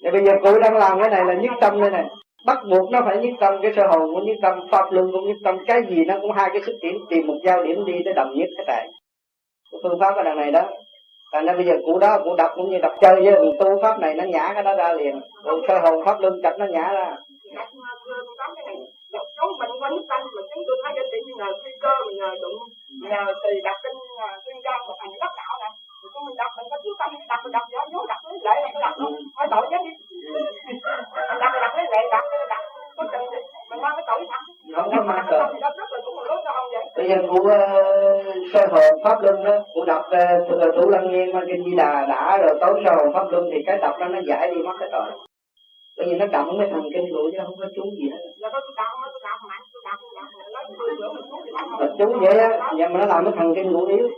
Thì 0.04 0.10
bây 0.10 0.24
giờ 0.24 0.32
cụ 0.42 0.58
đang 0.58 0.76
làm 0.76 1.00
cái 1.00 1.10
này 1.10 1.24
là 1.24 1.34
nhất 1.34 1.52
tâm 1.60 1.80
đây 1.80 1.90
này 1.90 2.04
bắt 2.46 2.58
buộc 2.70 2.90
nó 2.90 3.00
phải 3.04 3.16
nhất 3.16 3.34
tâm 3.40 3.54
cái 3.62 3.72
sơ 3.76 3.82
hồn 3.90 4.14
cũng 4.14 4.26
nhất 4.26 4.36
tâm, 4.42 4.66
pháp 4.70 4.92
luân 4.92 5.12
cũng 5.12 5.26
nhất 5.26 5.36
tâm, 5.44 5.58
cái 5.66 5.80
gì 5.88 6.04
nó 6.04 6.14
cũng 6.20 6.32
hai 6.32 6.48
cái 6.52 6.62
xuất 6.66 6.76
điểm 6.82 6.94
tìm 7.10 7.26
một 7.26 7.38
giao 7.44 7.62
điểm 7.62 7.84
đi 7.84 7.92
tới 8.04 8.14
đồng 8.14 8.32
nhất 8.34 8.48
cái 8.56 8.64
tại 8.66 8.88
phương 9.82 10.00
pháp 10.00 10.16
ở 10.16 10.22
đằng 10.22 10.36
này 10.36 10.50
đó 10.52 10.62
thành 11.32 11.46
ra 11.46 11.52
bây 11.52 11.64
giờ 11.64 11.72
cụ 11.86 11.98
đó 11.98 12.18
cụ 12.24 12.36
đọc 12.36 12.50
cũng 12.54 12.70
như 12.70 12.78
đọc 12.78 12.92
chơi 13.00 13.14
với 13.14 13.34
tu 13.60 13.82
pháp 13.82 14.00
này 14.00 14.14
nó 14.14 14.24
nhả 14.24 14.50
cái 14.54 14.62
đó 14.62 14.74
ra 14.74 14.92
liền. 14.92 15.20
Còn 15.44 15.60
sơ 15.68 15.78
hồn, 15.78 16.04
pháp 16.04 16.20
luân 16.20 16.40
chặt 16.42 16.56
nó 16.58 16.66
nhả 16.66 16.92
ra 16.92 17.16
chúng 19.42 19.58
mình 19.58 19.72
quánh 19.80 19.96
tâm 20.08 20.20
mà 20.36 20.42
chúng 20.50 20.64
tôi 20.66 20.76
thấy 20.82 20.92
cái 20.96 21.04
chuyện 21.10 21.22
như 21.26 21.34
nhờ 21.40 21.50
phi 21.62 21.70
cơ 21.84 21.94
mình 22.06 22.16
nhờ 22.20 22.30
đụng 22.42 22.58
nhờ 23.10 23.22
từ 23.42 23.50
đặt 23.66 23.76
trên 23.82 23.94
tuyên 24.44 24.56
gian 24.64 24.78
một 24.86 24.96
thành 25.00 25.12
đất 25.22 25.32
đạo 25.40 25.54
nè 25.62 25.70
chúng 26.14 26.24
mình 26.26 26.36
đặt 26.42 26.50
mình 26.56 26.66
có 26.70 26.76
chú 26.84 26.90
tâm 27.00 27.10
đặt 27.28 27.40
mình 27.44 27.52
đặt 27.56 27.66
gió 27.72 27.80
nhố 27.92 28.00
đặt 28.12 28.20
lấy 28.26 28.38
lệ 28.46 28.56
là 28.62 28.68
cái 28.74 28.82
đặt 28.86 28.94
luôn 29.00 29.12
phải 29.36 29.48
tội 29.50 29.64
chứ 29.70 29.76
đi 29.84 29.92
đặt 31.42 31.50
mình 31.52 31.62
đặt 31.64 31.72
lấy 31.76 31.86
lệ 31.92 32.00
đặt 32.14 32.24
đặt 32.48 32.62
có 32.96 33.04
chừng 33.12 33.26
mình 33.70 33.80
mang 33.82 33.94
cái 33.96 34.04
tội 34.08 34.20
thẳng 34.30 34.44
không 34.74 34.90
có 34.96 35.02
mang 35.10 35.26
tội 35.30 35.48
cụ 37.32 37.38
uh, 37.38 37.50
sơ 38.52 38.66
hồn 38.70 39.00
pháp 39.04 39.22
luân 39.22 39.44
đó 39.44 39.58
cụ 39.74 39.84
đọc 39.84 40.04
uh, 40.06 40.74
thủ 40.76 40.90
lăng 40.90 41.32
mang 41.32 41.44
kinh 41.46 41.64
di 41.64 41.76
đà 41.76 42.06
đã 42.08 42.38
rồi 42.38 42.58
tối 42.60 42.82
sơ 42.84 42.94
hồn 42.96 43.12
pháp 43.14 43.30
luân 43.30 43.48
thì 43.52 43.62
cái 43.66 43.78
đọc 43.78 43.94
đó 44.00 44.08
nó 44.08 44.18
giải 44.28 44.50
đi 44.54 44.62
mất 44.62 44.72
cái 44.80 44.88
tội 44.92 45.10
bởi 45.96 46.06
vì 46.06 46.18
nó 46.18 46.26
động 46.26 46.56
cái 46.58 46.68
thần 46.70 46.82
kinh 46.94 47.04
của 47.12 47.30
chứ 47.32 47.38
không 47.44 47.56
có 47.58 47.66
trúng 47.76 47.90
gì 47.90 48.10
hết. 48.10 48.18
Trúng 51.98 52.20
vậy 52.20 52.38
á 52.38 52.72
nhưng 52.76 52.92
mà 52.92 53.00
nó 53.00 53.06
làm 53.06 53.24
cái 53.24 53.34
thần 53.36 53.54
kinh 53.54 53.72
của 53.72 53.86
yếu. 53.86 54.08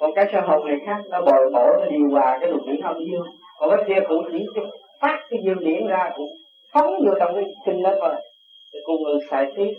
Còn 0.00 0.10
cái 0.14 0.26
sơ 0.32 0.40
hồn 0.40 0.66
này 0.66 0.76
khác 0.86 0.98
nó 1.10 1.20
bồi 1.20 1.50
bổ 1.52 1.66
nó 1.80 1.86
điều 1.90 2.08
hòa 2.10 2.38
cái 2.40 2.50
luồng 2.50 2.66
điển 2.66 2.80
âm 2.80 2.96
dương. 2.98 3.26
Còn 3.58 3.70
cái 3.70 3.84
kia 3.88 4.06
cũng 4.08 4.28
chỉ 4.32 4.46
phát 5.00 5.18
cái 5.30 5.40
dương 5.44 5.64
điển 5.64 5.86
ra 5.86 6.10
cũng 6.16 6.30
phóng 6.74 6.94
vô 7.06 7.12
trong 7.20 7.34
cái 7.34 7.44
kinh 7.66 7.82
đó 7.82 7.90
thôi. 8.00 8.14
Thì 8.72 8.78
con 8.86 8.96
người 9.02 9.18
xài 9.30 9.52
tiếp 9.56 9.74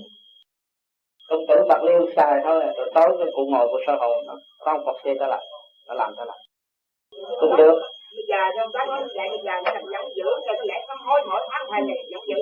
công 1.30 1.46
tử 1.48 1.56
bạc 1.70 1.84
liêu 1.84 2.06
xài 2.16 2.34
thôi 2.44 2.64
rồi 2.78 2.92
tối 2.96 3.10
cái 3.18 3.28
cụ 3.36 3.42
ngồi 3.52 3.68
của 3.68 3.80
sơ 3.88 3.96
hồn 3.96 4.18
nó 4.28 4.34
một 4.74 4.84
Phật 4.86 4.98
trở 5.20 5.28
lại 5.28 5.44
nó 5.88 5.94
làm 5.94 6.14
trở 6.18 6.26
lại 6.26 6.38
cũng 7.40 7.56
được. 7.58 7.80
Bây 8.18 8.26
giờ 8.32 8.42
trong 8.58 8.70
cái 8.74 8.88
nói 8.88 9.00
vậy 9.18 9.28
bây 9.34 9.42
giờ 9.46 9.54
nó 9.66 9.72
làm 9.74 9.84
dẫn 9.94 10.06
dữ 10.18 10.28
cho 10.46 10.54
nó 10.54 10.64
lẽ 10.70 10.78
không 10.88 11.02
hối 11.08 11.20
mỗi 11.30 11.42
tháng 11.52 11.66
hai 11.72 11.82
ngày 11.88 11.98
dẫn 12.12 12.22
dữ 12.30 12.38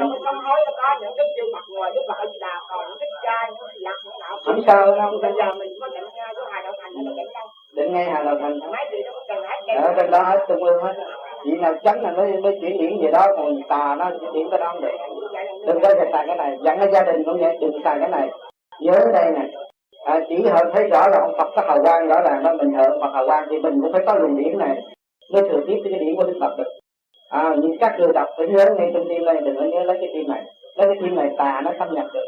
trong 0.00 0.10
cái 0.12 0.20
không 0.24 0.40
hối 0.46 0.58
nó 0.66 0.72
có 0.80 0.88
những 1.00 1.14
cái 1.16 1.26
chương 1.36 1.52
mặt 1.54 1.64
ngoài 1.74 1.90
cái 1.94 2.26
gì 2.32 2.38
đào 2.40 2.60
còn 2.68 2.80
những 2.88 2.98
cái 3.00 3.08
trai 3.24 3.44
những 3.50 3.66
cái 3.68 3.78
lạc 3.86 3.98
những 4.04 4.18
nào 4.20 4.38
không 4.44 4.60
sao 4.66 4.82
đâu 5.00 5.10
bây 5.22 5.32
giờ 5.38 5.54
mình 5.54 5.72
có 5.80 5.88
định 5.88 6.04
cái 6.14 6.24
hai 6.50 6.62
đạo 6.64 6.72
thành 6.80 6.92
nó 6.94 7.12
định 7.18 7.30
đâu? 7.34 7.46
Định 7.76 7.92
ngay 7.92 8.04
hà 8.04 8.22
đầu 8.22 8.34
thành 8.42 8.58
mấy 8.58 8.84
chuyện 8.90 9.00
nó 9.06 9.20
cần 9.28 9.40
hết 9.48 9.58
ở 9.82 9.92
trên 9.96 10.10
đó 10.10 10.22
hết 10.22 10.38
trung 10.48 10.64
ương 10.64 10.82
hết. 10.82 10.94
Chỉ 11.44 11.50
nào 11.60 11.74
tránh 11.84 12.02
là 12.02 12.10
mới 12.10 12.32
mới 12.42 12.58
chuyển 12.60 12.78
điểm 12.80 12.92
về 13.02 13.10
đó 13.12 13.26
còn 13.36 13.62
tà 13.68 13.94
nó 13.98 14.10
chuyển 14.20 14.32
điểm 14.32 14.46
cái 14.50 14.60
đó 14.60 14.68
không 14.72 14.80
được 14.80 14.96
đừng 15.66 15.80
có 15.82 15.88
xài 16.12 16.26
cái 16.26 16.36
này. 16.36 16.58
Dặn 16.64 16.78
cái 16.78 16.88
gia 16.92 17.02
đình 17.02 17.24
cũng 17.24 17.40
vậy 17.40 17.56
đừng 17.60 17.82
xài 17.84 17.96
cái 18.00 18.08
này. 18.08 18.28
Nhớ 18.80 18.98
đây 19.12 19.32
này 19.32 19.50
à, 20.04 20.20
chỉ 20.28 20.42
họ 20.42 20.60
thấy 20.74 20.84
rõ 20.88 21.08
là 21.08 21.18
ông 21.20 21.34
Phật 21.38 21.48
có 21.56 21.62
hào 21.66 21.78
quang 21.82 22.08
rõ 22.08 22.16
ràng 22.22 22.42
đó 22.42 22.52
mình 22.58 22.72
thờ 22.76 22.98
Phật 23.00 23.10
hào 23.14 23.26
quang 23.26 23.46
thì 23.50 23.58
mình 23.58 23.80
cũng 23.82 23.92
phải 23.92 24.02
có 24.06 24.14
luồng 24.14 24.36
điển 24.36 24.58
này. 24.58 24.82
Mới 25.32 25.42
thừa 25.42 25.60
tiếp 25.66 25.76
cái 25.84 25.98
điển 26.00 26.16
của 26.16 26.24
Đức 26.24 26.38
Phật 26.40 26.54
được. 26.58 26.70
À, 27.30 27.54
nhưng 27.58 27.78
các 27.80 27.92
người 27.98 28.12
đọc 28.14 28.28
phải 28.36 28.46
nhớ 28.46 28.64
ngay 28.78 28.90
trong 28.94 29.04
tim 29.08 29.24
này 29.24 29.36
đừng 29.44 29.56
có 29.56 29.64
nhớ 29.64 29.84
lấy 29.84 29.96
cái 30.00 30.10
tim 30.14 30.28
này. 30.28 30.42
Lấy 30.76 30.86
cái 30.86 30.96
tim 31.02 31.14
này 31.14 31.28
tà 31.38 31.60
nó 31.64 31.70
xâm 31.78 31.94
nhập 31.94 32.06
được. 32.14 32.24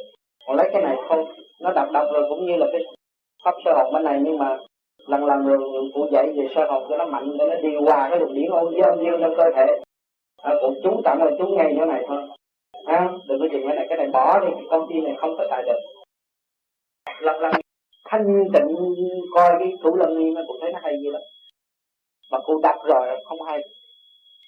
Còn 0.47 0.57
lấy 0.57 0.70
cái 0.72 0.82
này 0.82 0.97
không 1.09 1.24
nó 1.62 1.72
đọc 1.72 1.89
đọc 1.93 2.07
rồi 2.12 2.24
cũng 2.28 2.47
như 2.47 2.57
là 2.57 2.66
cái 2.72 2.80
pháp 3.45 3.55
sơ 3.64 3.72
hồn 3.72 3.93
bên 3.93 4.05
này 4.05 4.20
nhưng 4.22 4.39
mà 4.39 4.57
lần 5.07 5.24
lần 5.24 5.47
rồi 5.47 5.59
cụ 5.95 6.07
dạy 6.12 6.26
về 6.36 6.47
sơ 6.55 6.64
hồn 6.70 6.86
cho 6.89 6.97
nó 6.97 7.07
mạnh 7.07 7.36
để 7.39 7.47
nó 7.47 7.55
điều 7.62 7.80
hòa 7.82 8.09
cái 8.11 8.20
luồng 8.20 8.34
điển 8.34 8.51
ôn 8.51 8.74
dương 8.74 9.05
dương 9.05 9.20
trong 9.20 9.34
cơ 9.36 9.45
thể. 9.57 9.66
À, 10.43 10.55
cũng 10.61 10.74
chú 10.82 11.01
tặng 11.05 11.22
là 11.22 11.30
chú 11.39 11.47
ngay 11.47 11.74
chỗ 11.78 11.84
này 11.84 12.05
thôi 12.09 12.22
à, 12.85 13.09
đừng 13.29 13.39
có 13.41 13.47
dùng 13.53 13.62
cái 13.66 13.76
này 13.76 13.87
cái 13.89 13.99
này 13.99 14.07
bỏ 14.12 14.41
đi 14.41 14.47
công 14.70 14.87
ty 14.89 15.01
này 15.01 15.14
không 15.18 15.37
có 15.39 15.47
xài 15.51 15.62
được 15.62 15.81
lần 17.20 17.41
lần 17.41 17.53
thanh 18.05 18.45
tịnh 18.55 18.76
coi 19.35 19.53
cái 19.59 19.72
thủ 19.83 19.97
lân 19.97 20.18
nghiêm 20.18 20.35
cũng 20.47 20.57
thấy 20.61 20.72
nó 20.72 20.79
hay 20.83 20.93
gì 21.03 21.09
lắm. 21.11 21.22
Mà 22.31 22.39
cô 22.45 22.55
đặt 22.62 22.76
rồi 22.85 23.09
không 23.24 23.43
hay. 23.43 23.59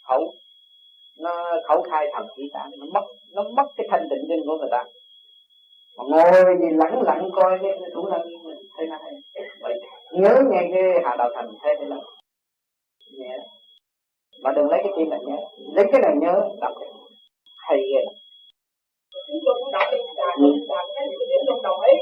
Khẩu 0.08 0.32
nó 1.20 1.60
khẩu 1.68 1.82
khai 1.82 2.06
thần 2.12 2.26
chỉ 2.36 2.42
tạng 2.52 2.70
nó 2.78 2.86
mất 2.94 3.06
nó 3.34 3.42
mất 3.42 3.66
cái 3.76 3.86
thanh 3.90 4.08
tịnh 4.10 4.24
trên 4.28 4.40
của 4.46 4.56
người 4.58 4.68
ta. 4.70 4.84
Mà 5.98 6.04
ngồi 6.08 6.56
gì 6.60 6.66
lẳng 6.76 7.02
lặng 7.02 7.28
coi 7.32 7.58
cái, 7.62 7.72
thủ 7.94 8.06
lâm 8.06 8.20
nghiêm 8.28 8.40
thấy 8.76 8.86
nó 8.86 8.98
hay. 9.02 9.12
Vậy 9.60 9.74
nhớ 10.12 10.42
nghe 10.50 10.68
cái 10.72 10.82
hà 11.04 11.16
đạo 11.16 11.30
thành 11.34 11.48
thấy 11.62 11.76
thế 11.80 11.86
là 11.86 11.96
nhẹ 13.18 13.38
mà 14.42 14.52
đừng 14.56 14.66
lấy 14.70 14.80
cái 14.82 14.92
tim 14.96 15.10
này 15.10 15.20
nhớ. 15.26 15.36
Lấy 15.74 15.86
cái 15.92 16.00
này 16.00 16.14
nhớ 16.20 16.48
đọc. 16.60 16.72
Hay 17.68 17.78
ghê 17.78 18.00
lắm 18.04 18.14
chúng 19.30 19.42
tôi 19.46 19.54
cũng 19.60 19.70
đọc 19.76 19.86
đi 19.92 19.98
là 20.18 20.28
làm 20.72 20.84
cái 20.94 21.04
gì 21.10 21.16
điểm 21.30 21.42
trong 21.48 21.60
đồng 21.66 21.80
ý. 21.92 21.94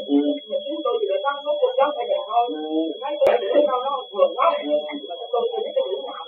Nhưng 0.48 0.60
chúng 0.66 0.80
tôi 0.84 0.94
chỉ 1.00 1.06
là 1.12 1.18
tăng 1.24 1.38
số 1.44 1.52
cô 1.60 1.68
giáo 1.78 1.88
phải 1.96 2.06
vậy 2.10 2.20
thôi. 2.30 2.44
Mấy 3.02 3.12
cái 3.20 3.36
điểm 3.42 3.66
đâu 3.70 3.78
nó 3.86 3.92
thường 4.10 4.32
quá. 4.38 4.48
Mà 5.08 5.14
chúng 5.20 5.30
tôi 5.32 5.42
chỉ 5.50 5.70
cái 5.76 5.84
điểm 5.88 6.00
nào. 6.10 6.24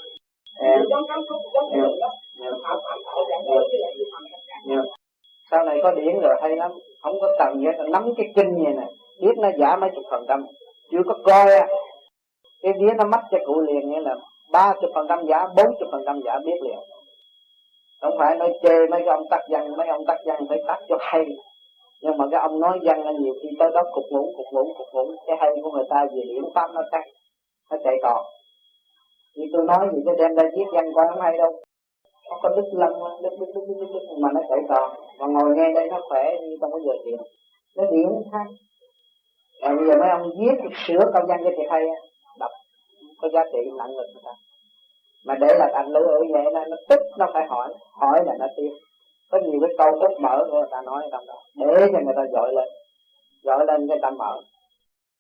Giống 0.91 1.05
cắm 1.09 1.21
số 1.29 1.35
giống 1.55 1.69
thường 1.75 1.95
đó. 2.03 2.11
Họ 2.65 2.73
phạm 2.85 2.99
tội 3.07 3.25
dạng 3.31 3.43
như 3.45 3.79
là 3.83 3.89
như 3.97 4.05
phạm 4.13 4.23
sau 5.51 5.65
này 5.65 5.77
có 5.83 5.91
điển 5.93 6.15
rồi 6.25 6.35
hay 6.43 6.57
lắm. 6.57 6.71
Không 7.03 7.17
có 7.21 7.29
cần 7.39 7.51
gì 7.59 7.67
hết. 7.67 7.77
Nắm 7.95 8.05
cái 8.17 8.27
kinh 8.37 8.51
như 8.57 8.71
này 8.81 8.91
biết 9.23 9.35
nó 9.39 9.49
giả 9.61 9.77
mấy 9.77 9.91
chục 9.95 10.05
phần 10.11 10.25
trăm. 10.29 10.47
Chưa 10.91 11.03
có 11.07 11.15
coi 11.25 11.55
á. 11.55 11.67
Cái 12.63 12.73
vía 12.81 12.93
nó 12.99 13.05
mất 13.05 13.23
cho 13.31 13.39
cụ 13.47 13.61
liền 13.61 13.91
nghĩa 13.91 14.01
là 14.01 14.15
ba 14.53 14.75
chục 14.81 14.91
phần 14.95 15.07
trăm 15.09 15.27
giả 15.29 15.47
bốn 15.57 15.67
chục 15.79 15.89
phần 15.93 16.03
trăm 16.07 16.21
giả 16.25 16.39
biết 16.47 16.59
liền 16.63 16.79
không 18.01 18.15
phải 18.19 18.37
nói 18.37 18.53
chê 18.63 18.77
mấy 18.91 19.01
cái 19.05 19.15
ông 19.17 19.27
tắt 19.31 19.41
văn 19.51 19.77
mấy 19.77 19.89
ông 19.89 20.05
tắt 20.07 20.19
văn 20.27 20.47
phải 20.49 20.59
tắt 20.67 20.79
cho 20.89 20.97
hay. 21.01 21.25
Nhưng 22.03 22.17
mà 22.19 22.25
cái 22.31 22.41
ông 22.41 22.61
nói 22.61 22.79
văn 22.83 23.05
là 23.05 23.13
nhiều 23.13 23.35
khi 23.43 23.49
tới 23.59 23.71
đó 23.75 23.83
cục 23.93 24.05
ngủ 24.11 24.33
cục 24.37 24.47
ngủ 24.53 24.75
cục 24.79 24.87
ngủ 24.93 25.05
cái 25.27 25.37
hay 25.41 25.51
của 25.63 25.71
người 25.71 25.85
ta 25.91 26.07
về 26.15 26.23
hiểu 26.29 26.51
pháp 26.55 26.69
nó 26.75 26.83
cắt 26.93 27.05
nó 27.71 27.77
chạy 27.85 27.97
còn. 28.03 28.25
Như 29.37 29.45
tôi 29.53 29.65
nói 29.65 29.89
gì 29.93 30.01
cho 30.07 30.13
đem 30.19 30.35
ra 30.35 30.43
viết 30.57 30.65
văn 30.73 30.85
coi 30.95 31.07
không 31.11 31.21
hay 31.21 31.39
đâu. 31.39 31.53
Nó 32.31 32.39
có 32.43 32.49
đứt 32.49 32.69
lâm 32.73 32.93
đứt 33.23 33.31
đứt 33.41 33.47
đứt 33.55 33.63
đứt 33.69 33.87
đứt 33.93 34.03
mà 34.19 34.29
nó 34.35 34.41
chạy 34.49 34.59
còn. 34.69 34.91
Mà 35.19 35.27
ngồi 35.27 35.57
nghe 35.57 35.73
đây 35.75 35.89
nó 35.91 36.01
khỏe 36.09 36.25
như 36.41 36.57
không 36.61 36.73
có 36.73 36.79
giờ 36.87 36.93
chuyện 37.05 37.21
nó 37.77 37.85
điểm 37.91 38.09
hay 38.33 38.45
à, 39.61 39.75
bây 39.77 39.87
giờ 39.87 39.95
mấy 40.01 40.11
ông 40.11 40.31
viết 40.39 40.57
sửa 40.87 40.99
câu 41.13 41.23
văn 41.29 41.41
cho 41.45 41.51
thiệt 41.57 41.71
hay 41.71 41.83
đọc 42.39 42.51
có 43.21 43.29
giá 43.29 43.43
trị 43.53 43.59
nặng 43.79 43.93
người 43.93 44.07
ta 44.25 44.33
mà 45.25 45.35
để 45.41 45.55
là 45.59 45.71
thành 45.75 45.89
lưu 45.89 46.09
ở 46.09 46.19
vậy 46.33 46.45
là 46.53 46.65
nó 46.71 46.77
tức, 46.89 47.01
nó 47.19 47.27
phải 47.33 47.47
hỏi. 47.47 47.75
Hỏi 47.93 48.21
là 48.27 48.33
nó 48.39 48.47
tiếp 48.57 48.71
có 49.31 49.39
nhiều 49.39 49.61
cái 49.61 49.71
câu 49.79 49.99
tức 50.03 50.21
mở 50.21 50.45
của 50.51 50.59
người 50.59 50.69
ta 50.71 50.83
nói 50.87 51.09
trong 51.13 51.27
đó 51.27 51.35
để 51.57 51.89
cho 51.93 51.99
người 52.05 52.15
ta 52.17 52.23
dội 52.33 52.53
lên. 52.55 52.69
Dội 53.43 53.67
lên 53.67 53.89
cái 53.89 53.99
ta 54.03 54.11
mở. 54.11 54.41